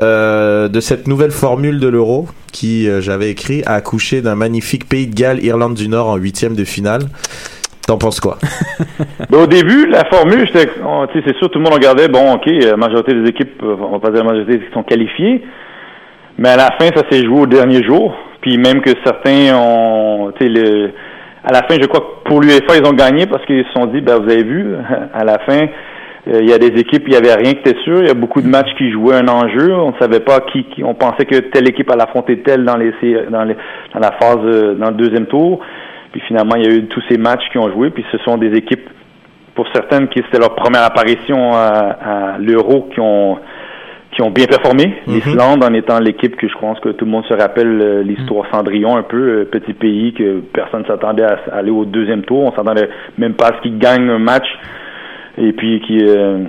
euh, 0.01 0.67
de 0.67 0.79
cette 0.79 1.07
nouvelle 1.07 1.31
formule 1.31 1.79
de 1.79 1.87
l'euro 1.87 2.27
qui, 2.51 2.89
euh, 2.89 3.01
j'avais 3.01 3.29
écrit, 3.29 3.63
a 3.65 3.73
accouché 3.73 4.21
d'un 4.21 4.35
magnifique 4.35 4.87
pays 4.87 5.07
de 5.07 5.15
Galles, 5.15 5.43
Irlande 5.43 5.75
du 5.75 5.87
Nord 5.87 6.09
en 6.09 6.15
huitième 6.15 6.55
de 6.55 6.63
finale? 6.63 7.01
T'en 7.87 7.97
penses 7.97 8.19
quoi? 8.19 8.37
Ben, 9.29 9.37
au 9.37 9.47
début, 9.47 9.87
la 9.87 10.03
formule, 10.05 10.49
c'est 10.53 11.37
sûr, 11.37 11.49
tout 11.49 11.59
le 11.59 11.63
monde 11.63 11.73
regardait, 11.73 12.09
bon, 12.09 12.33
ok, 12.33 12.45
la 12.47 12.75
majorité 12.75 13.13
des 13.13 13.29
équipes, 13.29 13.61
euh, 13.63 13.75
on 13.79 13.93
va 13.93 13.99
pas 13.99 14.11
dire 14.11 14.23
la 14.23 14.31
majorité 14.31 14.59
qui 14.59 14.73
sont 14.73 14.83
qualifiées, 14.83 15.41
mais 16.37 16.49
à 16.49 16.57
la 16.57 16.71
fin, 16.79 16.89
ça 16.93 17.03
s'est 17.09 17.23
joué 17.23 17.41
au 17.41 17.47
dernier 17.47 17.81
jour, 17.83 18.13
puis 18.41 18.57
même 18.57 18.81
que 18.81 18.91
certains 19.05 19.55
ont, 19.55 20.33
à 21.43 21.53
la 21.53 21.63
fin, 21.63 21.75
je 21.81 21.87
crois 21.87 22.01
que 22.01 22.29
pour 22.29 22.41
l'UEFA, 22.41 22.77
ils 22.77 22.85
ont 22.85 22.93
gagné 22.93 23.25
parce 23.25 23.45
qu'ils 23.45 23.65
se 23.65 23.71
sont 23.71 23.85
dit, 23.87 24.01
ben, 24.01 24.17
vous 24.17 24.29
avez 24.29 24.43
vu, 24.43 24.75
à 25.13 25.23
la 25.23 25.39
fin, 25.39 25.61
euh, 25.61 25.67
il 26.27 26.49
y 26.49 26.53
a 26.53 26.57
des 26.59 26.79
équipes, 26.79 27.03
il 27.07 27.13
y 27.13 27.17
avait 27.17 27.33
rien 27.33 27.53
qui 27.53 27.59
était 27.69 27.79
sûr, 27.83 27.99
il 28.01 28.07
y 28.07 28.11
a 28.11 28.13
beaucoup 28.13 28.41
de 28.41 28.47
matchs 28.47 28.73
qui 28.77 28.91
jouaient 28.91 29.15
un 29.15 29.27
enjeu, 29.27 29.73
on 29.73 29.91
ne 29.91 29.97
savait 29.99 30.19
pas 30.19 30.39
qui, 30.41 30.65
qui- 30.65 30.83
on 30.83 30.93
pensait 30.93 31.25
que 31.25 31.35
telle 31.39 31.67
équipe 31.67 31.89
allait 31.89 32.03
affronter 32.03 32.37
telle 32.39 32.63
dans 32.63 32.77
les, 32.77 32.93
dans 33.29 33.43
les, 33.43 33.55
dans 33.93 33.99
la 33.99 34.11
phase, 34.19 34.37
euh, 34.43 34.75
dans 34.75 34.89
le 34.89 34.95
deuxième 34.95 35.25
tour, 35.25 35.59
puis 36.11 36.21
finalement, 36.27 36.55
il 36.55 36.63
y 36.63 36.67
a 36.67 36.75
eu 36.75 36.85
tous 36.85 37.01
ces 37.09 37.17
matchs 37.17 37.49
qui 37.51 37.57
ont 37.57 37.71
joué, 37.71 37.89
puis 37.89 38.05
ce 38.11 38.17
sont 38.19 38.37
des 38.37 38.55
équipes, 38.55 38.87
pour 39.55 39.67
certaines, 39.73 40.07
qui 40.09 40.21
c'était 40.25 40.39
leur 40.39 40.55
première 40.55 40.83
apparition 40.83 41.53
à, 41.53 42.35
à 42.35 42.37
l'Euro, 42.37 42.89
qui 42.93 42.99
ont 42.99 43.37
qui 44.13 44.21
ont 44.21 44.29
bien 44.29 44.45
performé. 44.45 44.93
Mhm. 45.07 45.13
L'Islande 45.15 45.63
en 45.63 45.73
étant 45.73 45.97
l'équipe 45.99 46.35
que 46.35 46.45
je 46.45 46.57
pense 46.57 46.77
que 46.81 46.89
tout 46.89 47.05
le 47.05 47.11
monde 47.11 47.23
se 47.29 47.33
rappelle 47.33 47.79
euh, 47.81 48.03
l'histoire 48.03 48.45
Cendrillon 48.51 48.97
un 48.97 49.03
peu, 49.03 49.17
euh, 49.17 49.45
petit 49.49 49.71
pays 49.73 50.11
que 50.13 50.41
personne 50.53 50.85
s'attendait 50.85 51.23
à, 51.23 51.39
à 51.49 51.59
aller 51.59 51.71
au 51.71 51.85
deuxième 51.85 52.21
tour. 52.23 52.43
On 52.43 52.51
s'attendait 52.53 52.89
même 53.17 53.35
pas 53.35 53.45
à 53.45 53.55
ce 53.55 53.61
qu'ils 53.61 53.77
gagnent 53.79 54.09
un 54.09 54.19
match 54.19 54.47
et 55.37 55.53
puis 55.53 55.81
qui 55.81 55.99
euh, 56.01 56.43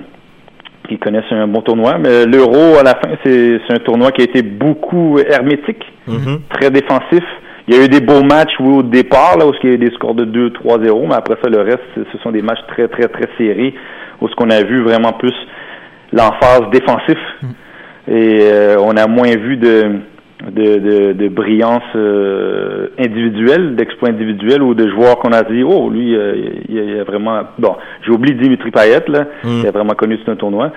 qui 0.89 0.97
connaissent 0.97 1.31
un 1.31 1.47
bon 1.47 1.61
tournoi. 1.61 1.97
Mais 1.97 2.25
l'Euro 2.25 2.77
à 2.79 2.83
la 2.83 2.95
fin, 2.95 3.11
c'est 3.23 3.59
c'est 3.67 3.73
un 3.75 3.79
tournoi 3.79 4.11
qui 4.11 4.21
a 4.21 4.25
été 4.25 4.41
beaucoup 4.41 5.17
hermétique 5.19 5.83
Mhm. 6.07 6.41
très 6.49 6.69
défensif. 6.69 7.23
Il 7.67 7.75
y 7.75 7.79
a 7.79 7.85
eu 7.85 7.87
des 7.87 8.01
beaux 8.01 8.23
matchs 8.23 8.51
oui, 8.59 8.79
au 8.79 8.83
départ, 8.83 9.37
là, 9.37 9.47
où 9.47 9.53
il 9.63 9.69
y 9.69 9.71
a 9.71 9.75
eu 9.75 9.77
des 9.77 9.91
scores 9.91 10.15
de 10.15 10.25
2-3-0, 10.25 11.07
mais 11.07 11.15
après 11.15 11.35
ça, 11.41 11.49
le 11.49 11.61
reste, 11.61 11.79
ce 11.95 12.17
sont 12.21 12.31
des 12.31 12.41
matchs 12.41 12.59
très, 12.67 12.89
très, 12.89 13.07
très 13.07 13.29
serrés, 13.37 13.73
où 14.19 14.27
ce 14.27 14.35
qu'on 14.35 14.49
a 14.49 14.61
vu 14.63 14.81
vraiment 14.83 15.13
plus 15.13 15.33
l'emphase 16.11 16.63
défensif. 16.73 17.17
Et 18.09 18.39
euh, 18.41 18.75
on 18.81 18.97
a 18.97 19.07
moins 19.07 19.33
vu 19.37 19.55
de, 19.55 19.91
de, 20.51 20.77
de, 20.79 21.13
de 21.13 21.27
brillance 21.29 21.83
euh, 21.95 22.87
individuelle, 22.99 23.75
d'exploits 23.75 24.09
individuels 24.09 24.61
ou 24.61 24.73
de 24.73 24.89
joueurs 24.89 25.17
qu'on 25.19 25.31
a 25.31 25.43
dit, 25.43 25.63
oh, 25.63 25.89
lui, 25.89 26.15
euh, 26.15 26.35
il, 26.69 26.75
il 26.75 26.99
a 26.99 27.03
vraiment... 27.03 27.41
Bon, 27.57 27.75
j'ai 28.05 28.11
oublié 28.11 28.35
Dimitri 28.35 28.71
Payet, 28.71 29.03
là, 29.07 29.25
Mm. 29.43 29.59
il 29.61 29.67
a 29.67 29.71
vraiment 29.71 29.93
connu 29.93 30.17
tout 30.19 30.29
un 30.31 30.35
tournoi. 30.35 30.71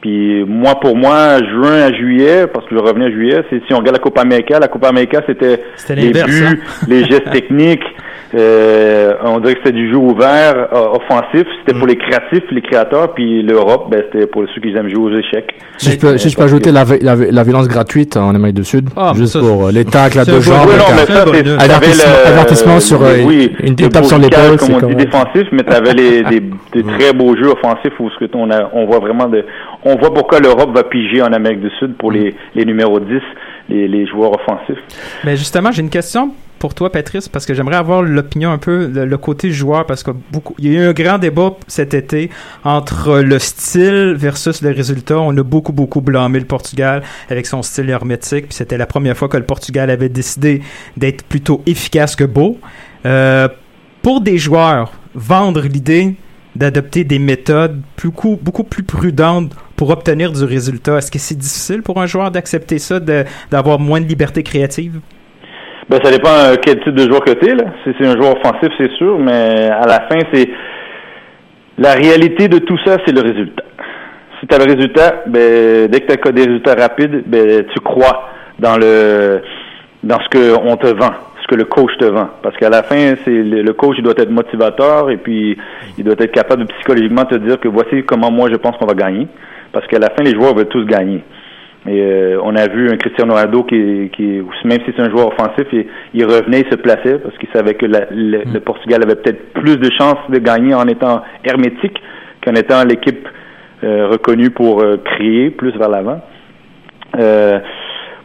Puis 0.00 0.44
moi, 0.44 0.74
pour 0.80 0.96
moi, 0.96 1.38
juin 1.38 1.82
à 1.82 1.92
juillet, 1.92 2.48
parce 2.52 2.66
que 2.66 2.74
je 2.74 2.80
revenais 2.80 3.04
à 3.06 3.10
juillet, 3.10 3.44
c'est 3.48 3.62
si 3.66 3.72
on 3.72 3.78
regarde 3.78 3.96
la 3.96 4.02
Copa 4.02 4.22
América, 4.22 4.58
la 4.58 4.66
Copa 4.66 4.88
América, 4.88 5.22
c'était 5.26 5.62
les 5.94 6.10
buts, 6.10 6.18
hein? 6.44 6.54
les 6.88 7.04
gestes 7.04 7.30
techniques. 7.32 7.84
Euh, 8.34 9.12
on 9.24 9.40
dirait 9.40 9.54
que 9.54 9.60
c'était 9.64 9.76
du 9.76 9.90
jeu 9.90 9.96
ouvert, 9.98 10.68
euh, 10.72 10.96
offensif. 10.96 11.46
C'était 11.60 11.74
Mm. 11.74 11.78
pour 11.78 11.86
les 11.86 11.96
créatifs, 11.96 12.44
les 12.50 12.62
créateurs. 12.62 13.12
Puis 13.14 13.42
l'Europe, 13.42 13.88
ben, 13.90 14.02
c'était 14.10 14.26
pour 14.26 14.44
ceux 14.54 14.60
qui 14.60 14.74
aiment 14.76 14.88
jouer 14.88 15.12
aux 15.12 15.18
échecs. 15.18 15.54
Si 15.76 15.92
je 15.92 15.98
peux, 15.98 16.16
si 16.18 16.30
je 16.30 16.36
peux 16.36 16.42
ajouter 16.44 16.72
la, 16.72 16.84
la, 17.00 17.14
la 17.14 17.42
violence 17.42 17.68
gratuite 17.68 18.16
en 18.16 18.34
Amérique 18.34 18.56
du 18.56 18.64
Sud, 18.64 18.88
Ah, 18.96 19.12
juste 19.14 19.34
ça, 19.34 19.40
pour 19.40 19.66
euh, 19.66 19.70
les 19.72 19.84
tacles 19.84 20.18
à 20.20 20.24
deux 20.24 20.40
jambes. 20.40 20.68
Avertissement- 21.58 22.80
sur, 22.80 23.02
euh, 23.02 23.16
oui, 23.26 23.52
une 23.62 23.74
tape 23.76 23.92
beau 23.92 24.02
sur 24.04 24.18
l'épaule, 24.18 24.56
comme 24.56 24.74
on 24.82 24.86
dit 24.88 24.94
défensif, 24.96 25.46
mais 25.52 25.62
t'avais 25.62 25.92
les, 25.94 26.22
des, 26.22 26.40
des 26.40 26.82
très 26.82 27.12
beaux 27.12 27.36
jeux 27.36 27.48
offensifs 27.50 27.92
où 28.00 28.08
ce 28.10 28.18
que 28.24 28.30
on 28.34 28.50
a, 28.50 28.70
on 28.72 28.86
voit 28.86 28.98
vraiment 28.98 29.28
de, 29.28 29.44
on 29.84 29.96
voit 29.96 30.12
pourquoi 30.14 30.40
l'Europe 30.40 30.74
va 30.74 30.84
piger 30.84 31.22
en 31.22 31.32
Amérique 31.32 31.60
du 31.60 31.70
Sud 31.78 31.96
pour 31.98 32.10
les, 32.12 32.34
les 32.54 32.64
numéros 32.64 32.98
10, 32.98 33.20
les, 33.68 34.06
joueurs 34.06 34.32
offensifs. 34.32 34.82
Mais 35.24 35.36
justement, 35.36 35.72
j'ai 35.72 35.82
une 35.82 35.90
question 35.90 36.32
pour 36.58 36.74
toi, 36.74 36.92
Patrice, 36.92 37.28
parce 37.28 37.44
que 37.44 37.54
j'aimerais 37.54 37.76
avoir 37.76 38.02
l'opinion 38.02 38.52
un 38.52 38.58
peu, 38.58 38.86
le, 38.86 39.18
côté 39.18 39.50
joueur, 39.50 39.84
parce 39.84 40.02
que 40.02 40.12
beaucoup, 40.30 40.54
il 40.58 40.72
y 40.72 40.76
a 40.76 40.80
eu 40.80 40.86
un 40.86 40.92
grand 40.92 41.18
débat 41.18 41.54
cet 41.66 41.92
été 41.92 42.30
entre 42.62 43.18
le 43.18 43.38
style 43.40 44.14
versus 44.16 44.62
le 44.62 44.70
résultat. 44.70 45.18
On 45.18 45.36
a 45.36 45.42
beaucoup, 45.42 45.72
beaucoup 45.72 46.00
blâmé 46.00 46.38
le 46.38 46.46
Portugal 46.46 47.02
avec 47.30 47.46
son 47.46 47.62
style 47.62 47.90
hermétique, 47.90 48.46
puis 48.46 48.54
c'était 48.54 48.76
la 48.76 48.86
première 48.86 49.16
fois 49.16 49.28
que 49.28 49.36
le 49.36 49.44
Portugal 49.44 49.90
avait 49.90 50.08
décidé 50.08 50.62
d'être 50.96 51.24
plutôt 51.24 51.62
efficace 51.66 52.14
que 52.14 52.24
beau. 52.24 52.58
Euh, 53.06 53.48
pour 54.02 54.20
des 54.20 54.38
joueurs, 54.38 54.92
vendre 55.14 55.62
l'idée 55.62 56.14
d'adopter 56.54 57.04
des 57.04 57.18
méthodes 57.18 57.80
beaucoup, 58.02 58.38
beaucoup 58.40 58.64
plus 58.64 58.82
prudentes 58.82 59.54
pour 59.82 59.90
obtenir 59.90 60.30
du 60.30 60.44
résultat, 60.44 60.98
est-ce 60.98 61.10
que 61.10 61.18
c'est 61.18 61.36
difficile 61.36 61.82
pour 61.82 62.00
un 62.00 62.06
joueur 62.06 62.30
d'accepter 62.30 62.78
ça, 62.78 63.00
d'avoir 63.50 63.80
moins 63.80 64.00
de 64.00 64.06
liberté 64.06 64.44
créative? 64.44 65.00
Ben, 65.88 65.98
ça 66.04 66.12
dépend 66.12 66.28
euh, 66.30 66.54
quel 66.64 66.78
type 66.84 66.94
de 66.94 67.02
joueur 67.08 67.24
que 67.24 67.32
t'es, 67.32 67.52
là. 67.52 67.64
Si 67.82 67.90
c'est 67.98 68.06
un 68.06 68.14
joueur 68.14 68.36
offensif, 68.36 68.68
c'est 68.78 68.92
sûr, 68.92 69.18
mais 69.18 69.70
à 69.72 69.84
la 69.88 70.06
fin, 70.08 70.20
c'est 70.32 70.48
la 71.78 71.94
réalité 71.94 72.46
de 72.46 72.58
tout 72.58 72.78
ça, 72.84 72.98
c'est 73.04 73.12
le 73.12 73.22
résultat. 73.22 73.64
Si 74.38 74.46
tu 74.46 74.54
as 74.54 74.58
le 74.58 74.72
résultat, 74.72 75.24
ben, 75.26 75.88
dès 75.90 75.98
que 75.98 76.12
tu 76.12 76.28
as 76.28 76.30
des 76.30 76.44
résultats 76.44 76.76
rapides, 76.76 77.24
ben, 77.26 77.64
tu 77.74 77.80
crois 77.80 78.28
dans 78.60 78.76
le 78.76 79.42
dans 80.04 80.20
ce 80.20 80.28
que 80.28 80.56
on 80.64 80.76
te 80.76 80.86
vend, 80.86 81.10
ce 81.42 81.46
que 81.48 81.56
le 81.56 81.64
coach 81.64 81.90
te 81.98 82.04
vend. 82.04 82.28
Parce 82.44 82.56
qu'à 82.56 82.70
la 82.70 82.84
fin, 82.84 83.14
c'est 83.24 83.30
le, 83.30 83.62
le 83.62 83.72
coach 83.72 83.98
doit 83.98 84.14
être 84.16 84.30
motivateur 84.30 85.10
et 85.10 85.16
puis 85.16 85.58
il 85.98 86.04
doit 86.04 86.14
être 86.20 86.30
capable 86.30 86.66
de 86.66 86.72
psychologiquement 86.74 87.24
te 87.24 87.34
dire 87.34 87.58
que 87.58 87.66
voici 87.66 88.04
comment 88.04 88.30
moi 88.30 88.48
je 88.48 88.54
pense 88.54 88.76
qu'on 88.76 88.86
va 88.86 88.94
gagner. 88.94 89.26
Parce 89.72 89.86
qu'à 89.86 89.98
la 89.98 90.10
fin, 90.10 90.22
les 90.22 90.32
joueurs 90.32 90.54
veulent 90.54 90.68
tous 90.68 90.84
gagner. 90.84 91.22
Et 91.88 92.00
euh, 92.00 92.38
on 92.44 92.54
a 92.54 92.68
vu 92.68 92.88
un 92.90 92.96
Cristiano 92.96 93.32
Ronaldo 93.32 93.64
qui, 93.64 94.08
qui 94.16 94.40
même 94.64 94.78
si 94.86 94.92
c'est 94.96 95.02
un 95.02 95.10
joueur 95.10 95.28
offensif, 95.28 95.66
il, 95.72 95.86
il 96.14 96.24
revenait, 96.24 96.60
il 96.60 96.70
se 96.70 96.76
plaçait 96.76 97.18
parce 97.18 97.36
qu'il 97.38 97.48
savait 97.52 97.74
que 97.74 97.86
la- 97.86 98.06
le, 98.12 98.42
le 98.52 98.60
Portugal 98.60 99.02
avait 99.02 99.16
peut-être 99.16 99.52
plus 99.54 99.76
de 99.78 99.90
chances 99.98 100.18
de 100.28 100.38
gagner 100.38 100.74
en 100.74 100.86
étant 100.86 101.22
hermétique 101.44 102.00
qu'en 102.44 102.52
étant 102.54 102.84
l'équipe 102.84 103.26
euh, 103.82 104.06
reconnue 104.06 104.50
pour 104.50 104.80
euh, 104.80 104.96
crier 105.04 105.50
plus 105.50 105.72
vers 105.76 105.88
l'avant. 105.88 106.20
Euh, 107.18 107.58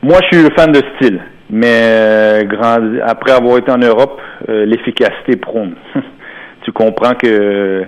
moi, 0.03 0.19
je 0.31 0.37
suis 0.37 0.47
fan 0.55 0.71
de 0.71 0.81
style, 0.95 1.19
mais 1.49 1.65
euh, 1.81 2.43
grand, 2.43 2.77
après 3.03 3.31
avoir 3.31 3.57
été 3.57 3.71
en 3.71 3.79
Europe, 3.79 4.21
euh, 4.49 4.65
l'efficacité 4.65 5.35
prône. 5.35 5.73
tu 6.61 6.71
comprends 6.71 7.15
que 7.15 7.83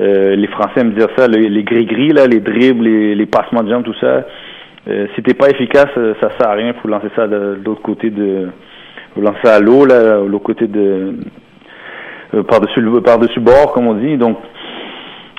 euh, 0.00 0.36
les 0.36 0.46
Français 0.48 0.80
aiment 0.80 0.92
dire 0.94 1.08
ça, 1.16 1.26
le- 1.26 1.38
les 1.48 1.64
gris-gris, 1.64 2.10
là, 2.10 2.26
les 2.26 2.40
dribbles, 2.40 2.84
les, 2.84 3.14
les 3.14 3.26
passements 3.26 3.62
de 3.62 3.70
jambes, 3.70 3.84
tout 3.84 3.94
ça. 4.00 4.24
Euh, 4.88 5.06
si 5.14 5.22
t'es 5.22 5.34
pas 5.34 5.48
efficace, 5.50 5.88
euh, 5.96 6.14
ça 6.20 6.30
sert 6.38 6.48
à 6.48 6.54
rien. 6.54 6.72
Faut 6.80 6.88
lancer 6.88 7.08
ça 7.16 7.26
de, 7.26 7.56
de 7.56 7.60
l'autre 7.64 7.82
côté 7.82 8.10
de, 8.10 8.48
faut 9.14 9.20
lancer 9.20 9.38
ça 9.44 9.56
à 9.56 9.60
l'eau 9.60 9.84
là, 9.84 10.18
l'autre 10.26 10.44
côté 10.44 10.66
de, 10.66 11.14
euh, 12.34 12.42
par-dessus 12.44 12.80
le 12.80 13.00
par-dessus 13.00 13.40
bord, 13.40 13.72
comme 13.72 13.86
on 13.86 13.94
dit. 13.94 14.16
Donc, 14.16 14.38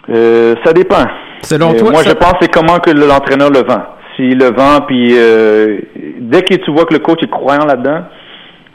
euh, 0.10 0.56
ça 0.64 0.74
dépend. 0.74 1.06
Selon 1.42 1.74
toi, 1.74 1.92
moi, 1.92 2.04
ça- 2.04 2.10
je 2.10 2.16
pense 2.16 2.34
que 2.34 2.38
c'est 2.42 2.52
comment 2.54 2.80
que 2.80 2.92
l'entraîneur 2.92 3.50
le 3.50 3.60
vend. 3.66 3.84
S'il 4.16 4.38
le 4.38 4.52
vend, 4.52 4.82
puis 4.88 5.14
euh, 5.18 5.78
dès 6.20 6.42
que 6.42 6.56
tu 6.56 6.72
vois 6.72 6.86
que 6.86 6.94
le 6.94 7.00
coach 7.00 7.24
est 7.24 7.30
croyant 7.30 7.66
là-dedans, 7.66 8.02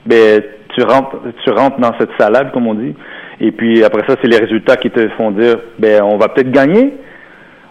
ben 0.06 0.42
tu 0.74 0.82
rentres, 0.82 1.16
tu 1.44 1.50
rentres 1.50 1.78
dans 1.78 1.92
cette 1.98 2.10
salade, 2.18 2.50
comme 2.52 2.66
on 2.66 2.74
dit. 2.74 2.94
Et 3.40 3.52
puis 3.52 3.84
après 3.84 4.02
ça, 4.06 4.16
c'est 4.20 4.28
les 4.28 4.38
résultats 4.38 4.76
qui 4.76 4.90
te 4.90 5.08
font 5.10 5.30
dire, 5.30 5.58
ben 5.78 6.02
on 6.02 6.16
va 6.16 6.28
peut-être 6.28 6.50
gagner. 6.50 6.94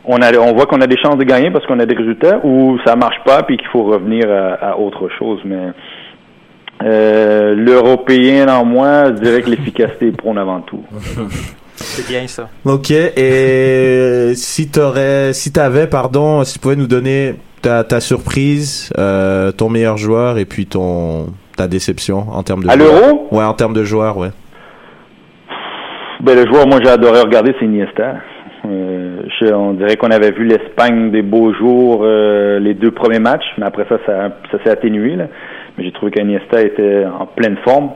On 0.06 0.22
a, 0.22 0.38
on 0.38 0.54
voit 0.54 0.66
qu'on 0.66 0.82
a 0.82 0.88
des 0.88 0.98
chances 0.98 1.18
de 1.18 1.24
gagner 1.24 1.50
parce 1.50 1.66
qu'on 1.66 1.80
a 1.80 1.86
des 1.86 1.96
résultats, 1.96 2.42
ou 2.44 2.78
ça 2.86 2.96
marche 2.98 3.24
pas, 3.26 3.44
puis 3.44 3.56
qu'il 3.58 3.68
faut 3.68 3.84
revenir 3.84 4.30
à, 4.30 4.72
à 4.72 4.78
autre 4.78 5.08
chose. 5.18 5.40
Mais 5.46 5.72
euh, 6.84 7.56
l'européen 7.56 8.50
en 8.50 8.66
moi, 8.66 9.06
je 9.08 9.22
dirais 9.22 9.42
que 9.42 9.50
l'efficacité 9.50 10.12
prône 10.12 10.38
avant 10.38 10.62
tout. 10.62 10.84
C'est 11.76 12.08
bien 12.08 12.28
ça. 12.28 12.50
Ok, 12.66 12.92
et 12.92 14.34
si 14.36 14.70
t'aurais, 14.70 15.34
si 15.34 15.52
t'avais, 15.52 15.88
pardon, 15.88 16.44
si 16.44 16.54
tu 16.54 16.60
pouvais 16.60 16.76
nous 16.76 16.88
donner 16.88 17.36
ta, 17.62 17.84
ta 17.84 18.00
surprise, 18.00 18.92
euh, 18.98 19.52
ton 19.52 19.70
meilleur 19.70 19.98
joueur 19.98 20.38
et 20.38 20.46
puis 20.46 20.66
ton 20.66 21.28
ta 21.56 21.68
déception 21.68 22.26
en 22.32 22.44
termes 22.44 22.64
de 22.64 22.70
À 22.70 22.76
l'Euro? 22.76 23.28
Ouais, 23.32 23.44
en 23.44 23.54
termes 23.54 23.74
de 23.74 23.84
joueurs, 23.84 24.18
ouais. 24.18 24.30
Ben, 26.24 26.36
le 26.36 26.46
joueur, 26.52 26.68
moi, 26.68 26.80
j'ai 26.82 26.90
adoré 26.90 27.20
regarder, 27.22 27.54
c'est 27.60 27.66
Iniesta. 27.66 28.16
Euh, 28.66 29.24
je- 29.42 29.54
on 29.54 29.74
dirait 29.74 29.98
qu'on 29.98 30.10
avait 30.12 30.32
vu 30.32 30.46
l'Espagne 30.46 31.12
des 31.12 31.22
beaux 31.22 31.54
jours 31.54 32.02
euh, 32.04 32.60
les 32.60 32.74
deux 32.74 32.92
premiers 32.92 33.20
matchs, 33.20 33.44
mais 33.58 33.66
après 33.66 33.86
ça, 33.90 33.98
ça, 34.06 34.30
ça 34.52 34.64
s'est 34.64 34.70
atténué. 34.70 35.18
Là. 35.18 35.26
Mais 35.78 35.84
j'ai 35.84 35.92
trouvé 35.92 36.12
qu'Iniesta 36.14 36.62
était 36.62 37.04
en 37.06 37.26
pleine 37.26 37.58
forme 37.66 37.90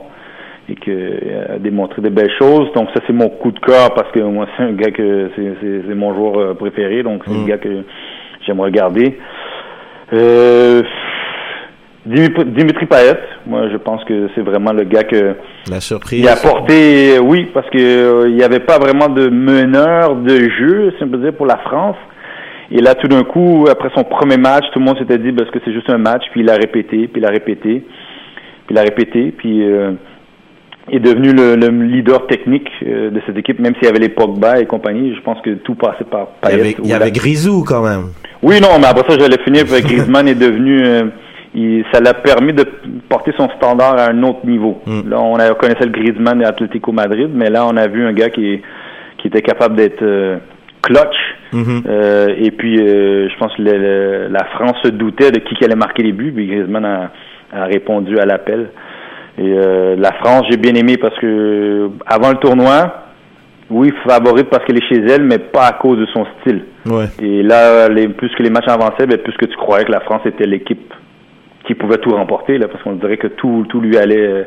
et 0.68 0.74
qu'il 0.74 1.22
a 1.54 1.58
démontré 1.58 2.02
de 2.02 2.10
belles 2.10 2.30
choses. 2.38 2.70
Donc 2.74 2.90
ça, 2.94 3.00
c'est 3.06 3.14
mon 3.14 3.30
coup 3.30 3.50
de 3.50 3.58
cœur 3.60 3.94
parce 3.94 4.10
que 4.12 4.20
moi, 4.20 4.46
c'est 4.58 4.64
un 4.64 4.72
gars 4.72 4.90
que 4.90 5.30
c'est, 5.34 5.52
c'est, 5.62 5.82
c'est 5.88 5.94
mon 5.94 6.12
joueur 6.14 6.38
euh, 6.38 6.54
préféré. 6.54 7.02
Donc 7.02 7.22
c'est 7.26 7.32
Mm. 7.32 7.42
un 7.44 7.46
gars 7.46 7.58
que 7.58 7.82
j'aime 8.46 8.60
regarder. 8.60 9.18
Euh, 10.12 10.82
Dimitri, 12.06 12.86
Payet, 12.86 13.18
moi, 13.46 13.68
je 13.70 13.76
pense 13.76 14.02
que 14.04 14.28
c'est 14.34 14.40
vraiment 14.40 14.72
le 14.72 14.84
gars 14.84 15.02
que 15.04 15.34
La 15.70 15.80
surprise. 15.80 16.20
il 16.20 16.28
a 16.28 16.32
apporté, 16.32 17.16
euh, 17.16 17.20
oui, 17.20 17.48
parce 17.52 17.68
que 17.70 17.78
euh, 17.78 18.28
il 18.28 18.36
n'y 18.36 18.42
avait 18.42 18.60
pas 18.60 18.78
vraiment 18.78 19.08
de 19.08 19.28
meneur 19.28 20.16
de 20.16 20.48
jeu, 20.58 20.92
si 20.96 21.04
on 21.04 21.08
peut 21.08 21.18
dire, 21.18 21.34
pour 21.34 21.46
la 21.46 21.58
France. 21.58 21.96
Et 22.70 22.80
là, 22.80 22.94
tout 22.94 23.08
d'un 23.08 23.24
coup, 23.24 23.66
après 23.70 23.90
son 23.94 24.04
premier 24.04 24.36
match, 24.36 24.64
tout 24.72 24.78
le 24.78 24.84
monde 24.84 24.98
s'était 24.98 25.18
dit 25.18 25.32
parce 25.32 25.50
que 25.50 25.58
c'est 25.64 25.72
juste 25.72 25.90
un 25.90 25.98
match, 25.98 26.22
puis 26.30 26.40
il 26.40 26.50
a 26.50 26.54
répété, 26.54 27.08
puis 27.08 27.20
il 27.20 27.24
a 27.26 27.30
répété, 27.30 27.82
puis 28.66 28.70
il 28.70 28.78
a 28.78 28.82
répété, 28.82 29.32
puis 29.36 29.62
euh, 29.64 29.92
il 30.90 30.96
est 30.96 31.00
devenu 31.00 31.32
le, 31.32 31.56
le 31.56 31.68
leader 31.84 32.26
technique 32.26 32.70
euh, 32.86 33.10
de 33.10 33.20
cette 33.26 33.36
équipe, 33.36 33.58
même 33.58 33.74
s'il 33.74 33.84
y 33.84 33.88
avait 33.88 33.98
les 33.98 34.08
Pogba 34.10 34.60
et 34.60 34.66
compagnie. 34.66 35.14
Je 35.14 35.20
pense 35.22 35.40
que 35.42 35.50
tout 35.50 35.74
passait 35.74 36.04
par 36.04 36.28
Il 36.44 36.48
y 36.48 36.50
Payet. 36.50 36.60
avait, 36.60 36.76
il 36.84 36.90
y 36.90 36.92
avait 36.94 37.10
Grisou 37.10 37.64
quand 37.66 37.82
même. 37.82 38.12
oui, 38.42 38.60
non, 38.62 38.78
mais 38.78 38.86
après 38.86 39.10
ça, 39.10 39.18
j'allais 39.18 39.42
finir. 39.44 39.64
Puis 39.64 39.82
Griezmann 39.86 40.28
est 40.28 40.34
devenu. 40.34 40.82
Il- 41.54 41.84
ça 41.92 42.00
l'a 42.00 42.14
permis 42.14 42.52
de 42.52 42.64
porter 43.08 43.32
son 43.36 43.48
standard 43.56 43.98
à 43.98 44.10
un 44.10 44.22
autre 44.22 44.44
niveau. 44.46 44.80
Mm. 44.86 45.08
Là, 45.10 45.20
on 45.20 45.36
a, 45.36 45.54
connaissait 45.54 45.84
le 45.86 45.90
Griezmann 45.92 46.40
et 46.42 46.44
Atlético 46.44 46.92
Madrid, 46.92 47.30
mais 47.32 47.50
là, 47.50 47.66
on 47.66 47.76
a 47.76 47.86
vu 47.88 48.04
un 48.06 48.12
gars 48.12 48.30
qui, 48.30 48.60
qui 49.18 49.28
était 49.28 49.42
capable 49.42 49.76
d'être 49.76 50.02
euh, 50.02 50.38
clutch. 50.82 51.16
Mhm. 51.52 51.82
Euh, 51.88 52.28
et 52.38 52.50
puis, 52.50 52.78
euh, 52.78 53.28
je 53.30 53.36
pense 53.38 53.54
que 53.56 53.62
le- 53.62 53.78
le- 53.78 54.28
la 54.30 54.44
France 54.44 54.76
se 54.84 54.88
doutait 54.88 55.30
de 55.32 55.38
qui 55.40 55.64
allait 55.64 55.74
marquer 55.74 56.02
les 56.02 56.12
buts. 56.12 56.32
Puis 56.34 56.46
Griezmann 56.46 56.84
a, 56.84 57.10
a 57.52 57.64
répondu 57.64 58.18
à 58.18 58.26
l'appel. 58.26 58.68
Et 59.38 59.54
euh, 59.56 59.96
la 59.96 60.12
France, 60.12 60.46
j'ai 60.50 60.56
bien 60.56 60.74
aimé 60.74 60.96
parce 60.98 61.16
que 61.18 61.88
avant 62.06 62.30
le 62.30 62.36
tournoi, 62.36 63.04
oui, 63.70 63.92
favorite 64.06 64.48
parce 64.50 64.64
qu'elle 64.64 64.78
est 64.78 64.88
chez 64.88 65.00
elle, 65.08 65.22
mais 65.24 65.38
pas 65.38 65.66
à 65.68 65.72
cause 65.74 65.98
de 65.98 66.06
son 66.06 66.26
style. 66.40 66.62
Ouais. 66.86 67.04
Et 67.22 67.42
là, 67.42 67.88
les, 67.88 68.08
plus 68.08 68.30
que 68.34 68.42
les 68.42 68.50
matchs 68.50 68.68
avançaient, 68.68 69.06
ben, 69.06 69.18
plus 69.18 69.34
que 69.36 69.46
tu 69.46 69.56
croyais 69.56 69.84
que 69.84 69.92
la 69.92 70.00
France 70.00 70.22
était 70.26 70.46
l'équipe 70.46 70.92
qui 71.68 71.74
pouvait 71.76 71.98
tout 71.98 72.10
remporter, 72.10 72.58
là, 72.58 72.66
parce 72.66 72.82
qu'on 72.82 72.94
dirait 72.94 73.16
que 73.18 73.28
tout, 73.28 73.64
tout 73.68 73.80
lui 73.80 73.96
allait, 73.96 74.26
euh, 74.26 74.44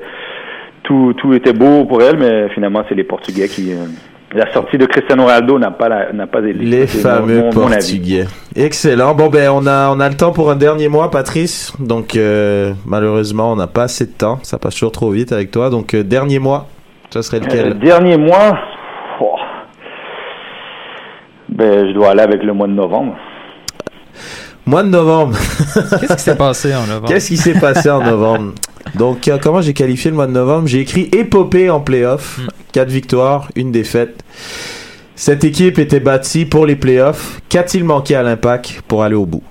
tout, 0.84 1.14
tout 1.18 1.34
était 1.34 1.54
beau 1.54 1.86
pour 1.86 2.02
elle, 2.02 2.18
mais 2.18 2.50
finalement, 2.50 2.84
c'est 2.90 2.96
les 2.96 3.06
Portugais 3.06 3.48
qui. 3.48 3.72
euh, 3.72 3.86
la 4.34 4.50
sortie 4.54 4.78
de 4.78 4.86
Cristiano 4.86 5.24
Ronaldo 5.24 5.60
n'a 5.60 5.72
pas 5.72 5.90
n'a 6.14 6.26
pas 6.26 6.40
aidé. 6.40 6.54
Les 6.54 6.80
mon- 6.82 6.88
fameux 6.88 7.38
mon- 7.40 7.44
mon. 7.48 7.68
Portugais. 7.68 8.24
Excellent. 8.56 9.14
Bon 9.14 9.28
ben 9.28 9.50
on 9.54 9.68
a 9.68 9.90
on 9.94 10.00
a 10.00 10.08
le 10.08 10.16
temps 10.16 10.32
pour 10.32 10.50
un 10.50 10.56
dernier 10.56 10.88
mois, 10.88 11.12
Patrice. 11.12 11.74
Donc 11.82 12.16
euh, 12.16 12.72
malheureusement 12.86 13.52
on 13.52 13.58
n'a 13.58 13.68
pas 13.68 13.84
assez 13.84 14.06
de 14.06 14.14
temps. 14.14 14.40
Ça 14.44 14.58
passe 14.58 14.76
toujours 14.76 14.94
trop 14.94 15.10
vite 15.12 15.34
avec 15.34 15.52
toi. 15.52 15.70
Donc 15.70 15.94
euh, 15.94 16.04
dernier 16.04 16.40
mois, 16.40 16.68
ça 17.10 17.22
serait 17.24 17.42
Euh, 17.42 17.46
lequel? 17.46 17.80
dernier 17.80 18.16
mois, 18.18 18.58
oh, 19.20 19.36
ben, 21.50 21.88
je 21.90 21.92
dois 21.94 22.12
aller 22.12 22.22
avec 22.22 22.42
le 22.42 22.54
mois 22.54 22.68
de 22.68 22.74
novembre. 22.74 23.16
Mois 24.66 24.84
de 24.84 24.90
novembre. 24.90 25.38
Qu'est-ce 26.00 26.16
qui 26.16 26.22
s'est 26.22 26.36
passé 26.38 26.76
en 26.76 26.86
novembre? 26.86 27.08
Qu'est-ce 27.08 27.28
qui 27.30 27.38
s'est 27.38 27.60
passé 27.60 27.90
en 27.90 28.02
novembre? 28.04 28.54
Donc 28.96 29.28
euh, 29.28 29.38
comment 29.42 29.62
j'ai 29.62 29.74
qualifié 29.74 30.12
le 30.12 30.16
mois 30.18 30.28
de 30.28 30.32
novembre? 30.34 30.68
J'ai 30.68 30.80
écrit 30.80 31.10
épopée 31.14 31.70
en 31.70 31.80
playoff. 31.80 32.38
Mm. 32.40 32.48
Quatre 32.72 32.90
victoires, 32.90 33.48
une 33.56 33.72
défaite. 33.72 34.24
Cette 35.16 35.44
équipe 35.44 35.78
était 35.80 36.00
bâtie 36.00 36.46
pour 36.46 36.66
les 36.66 36.76
playoffs. 36.76 37.42
Qu'a-t-il 37.50 37.84
manqué 37.84 38.16
à 38.16 38.24
l'impact 38.24 38.82
pour 38.88 39.04
aller 39.04 39.16
au 39.16 39.26
bout? 39.26 39.44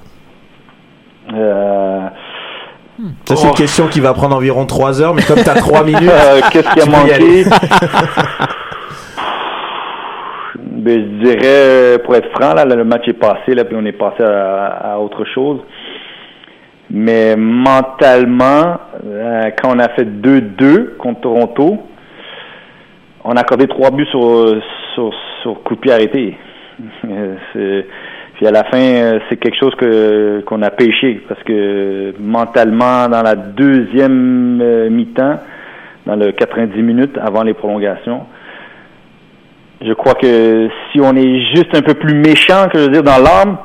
Euh, 1.33 2.01
Ça 3.27 3.37
c'est 3.37 3.47
Oh. 3.47 3.51
une 3.51 3.55
question 3.55 3.89
qui 3.89 4.01
va 4.01 4.13
prendre 4.15 4.35
environ 4.37 4.67
3 4.67 5.01
heures, 5.01 5.15
mais 5.15 5.23
comme 5.23 5.43
tu 5.43 5.49
as 5.49 5.55
3 5.55 5.85
minutes, 5.85 6.11
Euh, 6.11 6.41
Qu'est-ce 6.51 6.69
qui 6.75 6.81
a 6.81 6.87
manqué? 6.87 7.45
ben, 10.81 10.99
je 10.99 11.25
dirais, 11.25 11.39
euh, 11.45 11.99
pour 11.99 12.15
être 12.17 12.31
franc, 12.31 12.55
là, 12.55 12.65
le 12.65 12.85
match 12.85 13.07
est 13.07 13.13
passé, 13.13 13.55
puis 13.55 13.77
on 13.77 13.85
est 13.85 13.93
passé 13.93 14.23
à, 14.23 14.99
autre 14.99 15.27
chose. 15.27 15.61
Mais 16.91 17.37
mentalement, 17.37 18.79
euh, 19.07 19.51
quand 19.61 19.77
on 19.77 19.79
a 19.79 19.91
fait 19.91 20.07
2-2 20.07 20.97
contre 20.97 21.21
Toronto, 21.21 21.79
on 23.25 23.33
a 23.33 23.41
accordé 23.41 23.67
trois 23.67 23.91
buts 23.91 24.07
sur, 24.07 24.57
sur, 24.95 25.13
sur 25.43 25.63
coup 25.63 25.75
de 25.75 25.81
pied 25.81 25.93
arrêté. 25.93 26.37
Puis 27.53 28.47
à 28.47 28.51
la 28.51 28.65
fin, 28.65 28.81
euh, 28.81 29.19
c'est 29.29 29.37
quelque 29.37 29.59
chose 29.59 29.75
que 29.75 30.43
qu'on 30.47 30.63
a 30.63 30.71
pêché 30.71 31.21
parce 31.29 31.43
que 31.43 32.15
mentalement, 32.19 33.07
dans 33.07 33.21
la 33.21 33.35
deuxième 33.35 34.89
mi-temps, 34.89 35.41
dans 36.07 36.17
le 36.17 36.33
90 36.33 36.81
minutes 36.81 37.19
avant 37.19 37.43
les 37.43 37.53
prolongations, 37.53 38.25
je 39.83 39.93
crois 39.95 40.15
que 40.15 40.69
si 40.93 41.01
on 41.01 41.17
est 41.17 41.41
juste 41.55 41.75
un 41.75 41.83
peu 41.83 41.95
plus 41.95 42.15
méchant, 42.15 42.69
que 42.73 42.79
je 42.79 42.85
veux 42.85 42.91
dire, 42.91 43.03
dans 43.03 43.19
l'âme, 43.19 43.59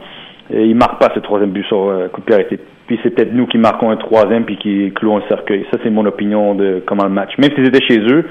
euh, 0.53 0.65
il 0.65 0.75
marque 0.75 0.99
pas 0.99 1.11
ce 1.13 1.19
troisième 1.19 1.51
but 1.51 1.65
sur 1.65 1.89
euh, 1.89 2.07
coup 2.07 2.21
de 2.21 2.25
pied 2.25 2.35
arrêté. 2.35 2.59
Puis 2.87 2.99
c'est 3.03 3.09
peut-être 3.09 3.33
nous 3.33 3.47
qui 3.47 3.57
marquons 3.57 3.89
un 3.89 3.97
troisième 3.97 4.45
puis 4.45 4.57
qui 4.57 4.91
clouons 4.93 5.17
un 5.17 5.27
cercueil. 5.27 5.65
Ça, 5.71 5.77
c'est 5.83 5.89
mon 5.89 6.05
opinion 6.05 6.53
de 6.53 6.83
comment 6.85 7.03
le 7.03 7.09
match. 7.09 7.31
Même 7.37 7.51
s'ils 7.55 7.65
étaient 7.65 7.85
chez 7.85 7.99
eux, 7.99 8.25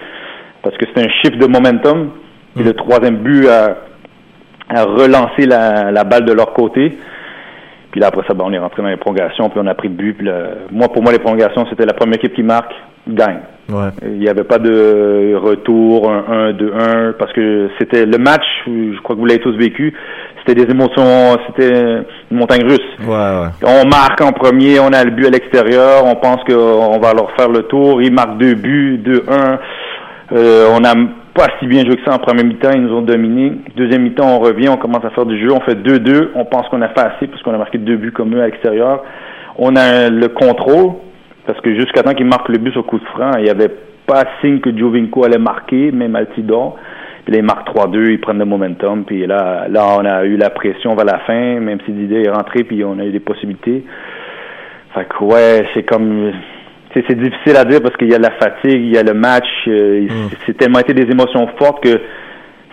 parce 0.63 0.77
que 0.77 0.87
c'est 0.95 1.05
un 1.05 1.11
chiffre 1.23 1.39
de 1.39 1.47
momentum. 1.47 2.11
Et 2.59 2.63
le 2.63 2.73
troisième 2.73 3.17
but 3.17 3.49
a, 3.49 3.77
relancé 4.71 5.47
la, 5.47 5.91
la 5.91 6.05
balle 6.05 6.25
de 6.25 6.33
leur 6.33 6.53
côté. 6.53 6.97
Puis 7.95 8.01
là, 8.01 8.09
après 8.09 8.27
ça, 8.27 8.35
ben, 8.35 8.43
on 8.45 8.53
est 8.53 8.59
rentré 8.59 8.83
dans 8.83 8.89
les 8.89 8.97
prolongations, 8.97 9.49
puis 9.51 9.61
on 9.63 9.69
a 9.69 9.75
pris 9.75 9.87
le 9.87 9.95
but. 9.95 10.15
Puis 10.15 10.27
là, 10.27 10.49
moi, 10.73 10.89
pour 10.89 11.01
moi, 11.01 11.13
les 11.13 11.21
prolongations, 11.21 11.65
c'était 11.71 11.87
la 11.87 11.93
première 11.93 12.17
équipe 12.17 12.35
qui 12.35 12.43
marque, 12.43 12.75
gagne. 13.07 13.39
ouais. 13.69 13.91
Il 14.03 14.19
n'y 14.19 14.29
avait 14.29 14.43
pas 14.43 14.59
de 14.59 15.37
retour, 15.37 16.11
un 16.11 16.49
1, 16.49 16.53
2, 16.55 16.73
1, 16.75 17.13
parce 17.17 17.33
que 17.35 17.71
c'était 17.79 18.05
le 18.05 18.19
match, 18.19 18.43
je 18.67 19.01
crois 19.01 19.15
que 19.15 19.21
vous 19.21 19.27
l'avez 19.27 19.39
tous 19.39 19.57
vécu, 19.57 19.95
c'était 20.39 20.65
des 20.65 20.73
émotions, 20.73 21.37
c'était 21.47 22.03
une 22.33 22.37
montagne 22.37 22.65
russe. 22.65 22.81
Ouais, 23.07 23.15
ouais. 23.15 23.51
On 23.63 23.87
marque 23.87 24.21
en 24.23 24.33
premier, 24.33 24.81
on 24.81 24.93
a 24.93 25.05
le 25.05 25.13
but 25.13 25.27
à 25.27 25.31
l'extérieur, 25.31 26.05
on 26.05 26.17
pense 26.17 26.43
qu'on 26.49 26.99
va 26.99 27.13
leur 27.13 27.31
faire 27.37 27.49
le 27.49 27.63
tour, 27.63 28.03
ils 28.03 28.13
marquent 28.13 28.39
deux 28.39 28.55
buts, 28.55 29.01
2-1. 29.07 29.59
Euh, 30.33 30.67
on 30.75 30.81
n'a 30.81 30.95
pas 31.35 31.49
si 31.59 31.67
bien 31.67 31.85
joué 31.85 31.97
que 31.97 32.05
ça 32.05 32.15
en 32.15 32.19
première 32.19 32.45
mi-temps, 32.45 32.71
ils 32.75 32.83
nous 32.83 32.95
ont 32.95 33.03
dominé. 33.03 33.53
Deuxième 33.77 34.03
mi-temps, 34.03 34.37
on 34.37 34.39
revient, 34.39 34.69
on 34.69 34.77
commence 34.77 35.05
à 35.05 35.11
faire 35.11 35.27
du 35.27 35.39
jeu, 35.39 35.53
on 35.53 35.61
fait 35.61 35.75
2-2, 35.75 36.31
on 36.37 36.45
pense 36.45 36.69
qu'on 36.69 36.81
a 36.81 36.89
fait 36.89 37.01
assez 37.01 37.27
parce 37.27 37.43
qu'on 37.43 37.53
a 37.55 37.59
marqué 37.59 37.79
deux 37.79 37.97
buts 37.97 38.13
comme 38.13 38.35
eux 38.35 38.41
à 38.41 38.47
l'extérieur. 38.47 39.03
On 39.59 39.75
a 39.77 40.09
le 40.11 40.29
contrôle, 40.29 40.93
parce 41.47 41.61
que 41.61 41.75
jusqu'à 41.75 42.03
temps 42.03 42.15
qu'ils 42.15 42.27
marquent 42.27 42.49
le 42.49 42.59
but 42.59 42.73
sur 42.73 42.87
coup 42.87 42.99
de 42.99 43.05
franc, 43.07 43.33
il 43.39 43.45
n'y 43.45 43.51
avait 43.51 43.71
pas 44.07 44.25
signe 44.41 44.61
que 44.61 44.77
Jovinko 44.77 45.25
allait 45.25 45.39
marquer, 45.39 45.91
même 45.91 46.15
Altidor. 46.15 46.77
Puis 47.25 47.33
là, 47.33 47.41
ils 47.41 47.45
marquent 47.45 47.69
3-2, 47.75 48.11
ils 48.13 48.21
prennent 48.21 48.39
le 48.39 48.45
momentum, 48.45 49.05
puis 49.05 49.27
là, 49.27 49.67
là, 49.69 49.97
on 49.99 50.05
a 50.05 50.25
eu 50.25 50.37
la 50.37 50.51
pression 50.51 50.95
vers 50.95 51.07
la 51.07 51.19
fin, 51.21 51.59
même 51.59 51.79
si 51.85 51.93
Didier 51.93 52.27
est 52.27 52.31
rentré, 52.31 52.65
puis 52.65 52.85
on 52.85 52.99
a 52.99 53.05
eu 53.05 53.13
des 53.13 53.21
possibilités. 53.21 53.85
Fait 54.95 55.07
que 55.09 55.25
ouais, 55.25 55.67
c'est 55.75 55.83
comme 55.83 56.33
c'est 57.09 57.19
difficile 57.19 57.57
à 57.57 57.65
dire 57.65 57.81
parce 57.83 57.97
qu'il 57.97 58.09
y 58.09 58.15
a 58.15 58.19
la 58.19 58.31
fatigue, 58.31 58.81
il 58.81 58.93
y 58.93 58.99
a 58.99 59.03
le 59.03 59.15
match, 59.15 59.49
euh, 59.67 60.07
c'est 60.47 60.57
tellement 60.57 60.79
été 60.79 60.95
des 60.95 61.11
émotions 61.11 61.49
fortes 61.59 61.83
que 61.83 62.01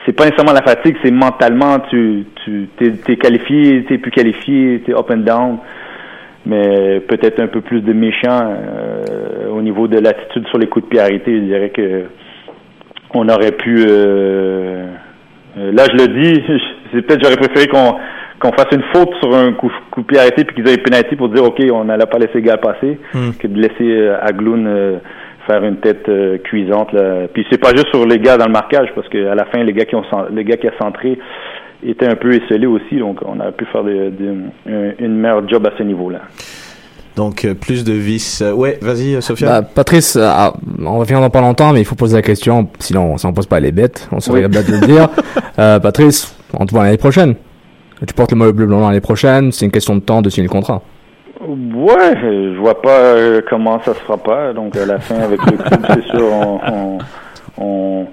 c'est 0.05 0.13
pas 0.13 0.26
nécessairement 0.26 0.53
la 0.53 0.63
fatigue, 0.63 0.95
c'est 1.03 1.11
mentalement 1.11 1.80
tu 1.89 2.26
tu 2.43 2.67
t'es, 2.78 2.91
t'es 2.91 3.17
qualifié, 3.17 3.84
t'es 3.88 3.97
plus 3.97 4.11
qualifié, 4.11 4.82
t'es 4.86 4.93
up 4.93 5.09
and 5.11 5.17
down, 5.17 5.57
mais 6.45 6.99
peut-être 7.01 7.39
un 7.39 7.47
peu 7.47 7.61
plus 7.61 7.82
de 7.82 7.93
méchant 7.93 8.41
euh, 8.43 9.49
au 9.49 9.61
niveau 9.61 9.88
de 9.88 9.99
l'attitude 9.99 10.47
sur 10.47 10.57
les 10.57 10.67
coups 10.67 10.86
de 10.86 10.89
pied 10.89 10.99
arrêtés, 10.99 11.36
je 11.36 11.45
dirais 11.45 11.69
que 11.69 12.03
on 13.13 13.28
aurait 13.28 13.51
pu 13.51 13.86
euh, 13.88 14.86
là 15.55 15.86
je 15.91 16.05
le 16.05 16.22
dis, 16.22 16.43
c'est 16.91 17.01
peut-être 17.01 17.24
j'aurais 17.24 17.38
préféré 17.38 17.67
qu'on 17.67 17.95
qu'on 18.42 18.52
fasse 18.54 18.68
une 18.72 18.84
faute 18.94 19.10
sur 19.22 19.36
un 19.36 19.54
coup, 19.54 19.72
coup 19.92 20.02
de 20.02 20.06
pied 20.08 20.20
arrêté 20.20 20.44
puis 20.44 20.56
qu'ils 20.56 20.68
aient 20.74 20.78
pénalty 20.78 21.16
pour 21.16 21.30
dire 21.30 21.44
ok 21.44 21.62
on 21.72 21.86
n'allait 21.86 22.06
pas 22.06 22.18
laisser 22.18 22.42
gars 22.42 22.58
passer 22.58 22.98
Hmm. 23.14 23.32
que 23.39 23.48
de 23.48 23.60
laisser 23.60 23.82
euh, 23.82 24.18
Agloun 24.22 24.66
euh, 24.68 24.98
faire 25.48 25.64
une 25.64 25.78
tête 25.78 26.08
euh, 26.10 26.38
cuisante 26.39 26.92
là. 26.94 27.28
Puis 27.34 27.46
c'est 27.52 27.58
pas 27.60 27.72
juste 27.72 27.89
sur 27.89 28.06
les 28.06 28.20
gars 28.20 28.38
dans 28.38 28.46
le 28.48 28.52
marquage 28.52 28.89
parce 28.96 29.08
que 29.10 29.28
à 29.28 29.36
la 29.36 29.46
fin 29.46 29.64
les 29.64 29.74
gars 29.74 29.86
qui 29.86 29.96
ont 29.96 30.04
les 30.32 30.44
gars 30.44 30.58
qui 30.58 30.68
a 30.68 30.72
centré 30.82 31.18
étaient 31.86 32.08
un 32.08 32.16
peu 32.16 32.32
esselés 32.34 32.68
aussi 32.68 32.98
donc 32.98 33.20
on 33.26 33.39
aurait 33.39 33.52
pu 33.54 33.66
faire 33.72 33.84
une 33.86 35.16
meilleure 35.18 35.48
job 35.48 35.66
à 35.68 35.72
ce 35.78 35.84
niveau-là. 35.84 36.20
Donc 37.16 37.46
plus 37.60 37.84
de 37.84 37.92
vices. 37.94 38.42
Euh, 38.42 38.54
ouais, 38.54 38.78
vas-y, 38.82 39.22
Sophia. 39.22 39.62
Bah, 39.62 39.68
Patrice, 39.76 40.18
ah, 40.22 40.54
on 40.84 40.98
va 40.98 41.04
finir 41.06 41.20
dans 41.20 41.30
pas 41.30 41.42
longtemps, 41.42 41.74
mais 41.74 41.82
il 41.82 41.86
faut 41.86 41.96
poser 41.96 42.16
la 42.16 42.22
question, 42.22 42.70
sinon 42.80 43.18
si 43.18 43.26
on 43.26 43.34
pose 43.34 43.48
pas 43.48 43.60
les 43.60 43.72
bêtes, 43.74 44.08
on 44.14 44.20
serait 44.22 44.44
Oui. 44.46 44.48
bête 44.50 44.68
de 44.68 44.74
le 44.80 44.88
dire. 44.88 45.10
Euh, 45.60 45.80
Patrice, 45.80 46.34
on 46.58 46.66
te 46.66 46.72
voit 46.72 46.86
l'année 46.86 46.98
prochaine. 46.98 47.36
Tu 48.08 48.14
portes 48.14 48.32
le 48.32 48.38
maillot 48.38 48.54
bleu 48.54 48.66
blanc 48.66 48.88
l'année 48.88 49.02
prochaine, 49.02 49.52
c'est 49.52 49.66
une 49.66 49.72
question 49.72 49.95
de 49.95 50.02
temps 50.02 50.22
de 50.22 50.30
signer 50.30 50.47
le 50.47 50.52
contrat. 50.52 50.82
Ouais, 51.47 52.16
je 52.22 52.58
vois 52.60 52.82
pas 52.82 52.89
euh, 52.99 53.41
comment 53.49 53.80
ça 53.84 53.93
se 53.93 53.99
fera 53.99 54.18
pas. 54.18 54.54
Donc 54.54 54.76
à 54.76 54.86
la 54.86 54.99
fin 54.99 55.20
avec 55.20 55.39
le 55.45 55.58
club, 55.58 55.86
c'est 55.93 56.04
sûr, 56.18 56.26
on, 56.32 56.60
on, 56.72 56.97
on, 57.58 58.06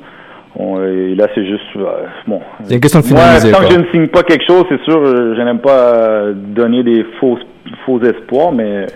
on- 0.57 0.83
et 0.85 1.15
là 1.15 1.27
c'est 1.35 1.45
juste 1.47 1.63
euh, 1.77 2.05
bon. 2.27 2.41
C'est 2.65 2.75
une 2.75 2.81
question 2.81 3.01
de 3.01 3.07
Moi, 3.09 3.19
finaliser. 3.21 3.51
tant 3.53 3.59
quoi. 3.59 3.69
que 3.69 3.75
je 3.75 3.79
ne 3.81 3.87
signe 3.93 4.09
pas 4.09 4.23
quelque 4.23 4.45
chose, 4.47 4.65
c'est 4.69 4.81
sûr, 4.83 4.99
euh, 4.99 5.35
je 5.37 5.43
n'aime 5.43 5.59
pas 5.61 6.25
donner 6.35 6.83
des 6.83 7.05
faux 7.21 7.39
faux 7.85 8.01
espoirs, 8.03 8.53
mais 8.53 8.87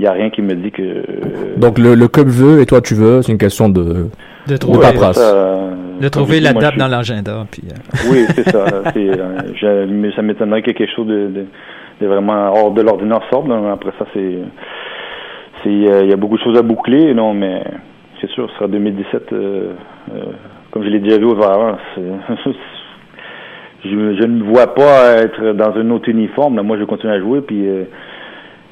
il 0.00 0.04
y 0.04 0.06
a 0.06 0.12
rien 0.12 0.30
qui 0.30 0.40
me 0.40 0.54
dit 0.54 0.70
que. 0.70 0.82
euh, 0.82 1.02
Donc 1.58 1.78
le, 1.78 1.94
le 1.94 2.08
club 2.08 2.28
veut 2.28 2.60
et 2.62 2.66
toi 2.66 2.80
tu 2.80 2.94
veux, 2.94 3.20
c'est 3.22 3.32
une 3.32 3.38
question 3.38 3.68
de... 3.68 4.06
De 4.48 4.56
trouver, 4.56 4.80
paperasse. 4.80 5.18
ça, 5.18 5.34
euh, 5.36 5.70
de 6.00 6.08
trouver 6.08 6.40
la 6.40 6.54
date 6.54 6.78
dans 6.78 6.88
l'agenda. 6.88 7.44
Puis, 7.50 7.62
euh, 7.70 8.10
Oui, 8.10 8.24
c'est 8.34 8.48
ça. 8.50 8.64
Euh, 8.96 9.38
je- 9.54 9.84
mais 9.86 10.10
ça 10.16 10.22
m'étonnerait 10.22 10.62
que 10.62 10.70
quelque 10.70 10.94
chose 10.96 11.06
de, 11.06 11.26
de, 11.28 11.44
de 12.00 12.06
vraiment 12.06 12.50
hors 12.54 12.70
de 12.72 12.80
l'ordinaire 12.80 13.20
sorte. 13.30 13.46
Après 13.70 13.92
ça, 13.98 14.06
c'est, 14.14 14.38
c'est, 15.62 15.68
euh, 15.68 16.04
il 16.04 16.08
y 16.10 16.12
a 16.12 16.16
beaucoup 16.16 16.38
de 16.38 16.42
choses 16.42 16.58
à 16.58 16.62
boucler, 16.62 17.12
non, 17.12 17.34
mais 17.34 17.62
c'est 18.20 18.30
sûr, 18.30 18.48
ce 18.50 18.56
sera 18.56 18.68
2017. 18.68 19.32
euh, 19.32 19.72
euh, 20.14 20.20
comme 20.70 20.84
je 20.84 20.88
l'ai 20.88 21.00
déjà 21.00 21.18
vu 21.18 21.26
auparavant, 21.26 21.76
c'est- 21.94 22.00
je, 23.84 23.88
je 23.90 24.22
ne 24.26 24.38
me 24.38 24.44
vois 24.44 24.74
pas 24.74 25.16
être 25.18 25.52
dans 25.52 25.74
un 25.76 25.90
autre 25.90 26.08
uniforme. 26.08 26.56
là. 26.56 26.62
Moi, 26.62 26.78
je 26.78 26.84
continue 26.84 27.12
à 27.12 27.20
jouer, 27.20 27.40
puis, 27.42 27.68
euh, 27.68 27.84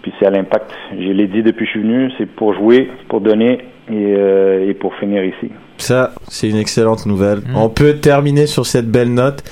puis 0.09 0.17
c'est 0.19 0.27
à 0.27 0.31
l'impact. 0.31 0.71
Je 0.93 1.13
l'ai 1.13 1.27
dit 1.27 1.43
depuis 1.43 1.65
que 1.65 1.67
je 1.67 1.71
suis 1.71 1.83
venu, 1.83 2.11
c'est 2.19 2.27
pour 2.27 2.55
jouer, 2.55 2.91
pour 3.09 3.21
donner 3.21 3.59
et, 3.91 4.15
euh, 4.17 4.69
et 4.69 4.75
pour 4.75 4.95
finir 4.97 5.25
ici. 5.25 5.51
Ça, 5.79 6.13
c'est 6.29 6.49
une 6.49 6.57
excellente 6.57 7.07
nouvelle. 7.07 7.39
Mm. 7.39 7.57
On 7.57 7.69
peut 7.69 7.95
terminer 7.95 8.47
sur 8.47 8.67
cette 8.67 8.91
belle 8.91 9.13
note. 9.13 9.43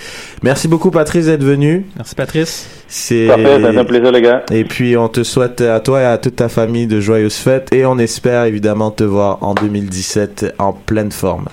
Merci 0.42 0.68
beaucoup, 0.68 0.90
Patrice, 0.90 1.26
d'être 1.26 1.44
venu. 1.44 1.86
merci 1.96 2.14
Patrice. 2.14 2.84
C'est 2.88 3.30
un 3.30 3.84
plaisir, 3.84 4.12
les 4.12 4.22
gars. 4.22 4.42
Et 4.50 4.64
puis, 4.64 4.96
on 4.96 5.08
te 5.08 5.22
souhaite 5.22 5.60
à 5.60 5.80
toi 5.80 6.00
et 6.02 6.04
à 6.04 6.18
toute 6.18 6.36
ta 6.36 6.48
famille 6.48 6.86
de 6.86 7.00
joyeuses 7.00 7.38
fêtes. 7.38 7.72
Et 7.72 7.86
on 7.86 7.98
espère 7.98 8.44
évidemment 8.44 8.90
te 8.90 9.04
voir 9.04 9.42
en 9.42 9.54
2017 9.54 10.54
en 10.58 10.72
pleine 10.72 11.12
forme. 11.12 11.46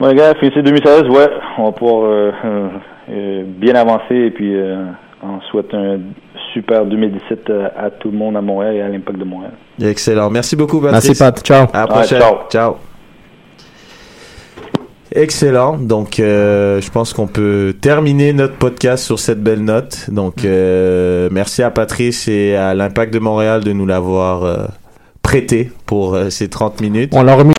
Bon, 0.00 0.08
les 0.08 0.14
gars, 0.14 0.34
finissez 0.38 0.62
2016, 0.62 1.02
ouais, 1.08 1.28
on 1.58 1.64
va 1.64 1.72
pouvoir 1.72 2.04
euh, 2.04 2.30
euh, 2.44 2.68
euh, 3.10 3.42
bien 3.46 3.74
avancer 3.74 4.14
et 4.14 4.30
puis 4.30 4.54
euh, 4.54 4.84
on 5.22 5.40
souhaite 5.50 5.74
un 5.74 5.98
super 6.52 6.84
2017 6.86 7.50
euh, 7.50 7.68
à 7.76 7.90
tout 7.90 8.10
le 8.10 8.16
monde 8.18 8.36
à 8.36 8.40
Montréal 8.40 8.76
et 8.76 8.80
à 8.82 8.88
l'Impact 8.88 9.18
de 9.18 9.24
Montréal. 9.24 9.52
Excellent. 9.80 10.30
Merci 10.30 10.56
beaucoup, 10.56 10.80
Patrice. 10.80 11.08
Merci 11.08 11.18
Pat, 11.18 11.40
ciao. 11.42 11.66
À 11.72 11.86
la 11.86 11.96
Ouais, 11.98 12.04
ciao. 12.06 12.36
ciao. 12.50 12.74
Excellent. 15.14 15.78
Donc, 15.78 16.20
euh, 16.20 16.80
je 16.80 16.90
pense 16.90 17.12
qu'on 17.14 17.26
peut 17.26 17.74
terminer 17.80 18.32
notre 18.32 18.56
podcast 18.56 19.04
sur 19.04 19.18
cette 19.18 19.42
belle 19.42 19.64
note. 19.64 20.10
Donc, 20.10 20.44
euh, 20.44 21.28
merci 21.32 21.62
à 21.62 21.70
Patrice 21.70 22.28
et 22.28 22.56
à 22.56 22.74
l'Impact 22.74 23.12
de 23.14 23.18
Montréal 23.18 23.64
de 23.64 23.72
nous 23.72 23.86
l'avoir 23.86 24.44
euh, 24.44 24.66
prêté 25.22 25.70
pour 25.86 26.14
euh, 26.14 26.30
ces 26.30 26.48
30 26.48 26.80
minutes. 26.80 27.12
On 27.14 27.22
l'a 27.22 27.34
remis 27.34 27.46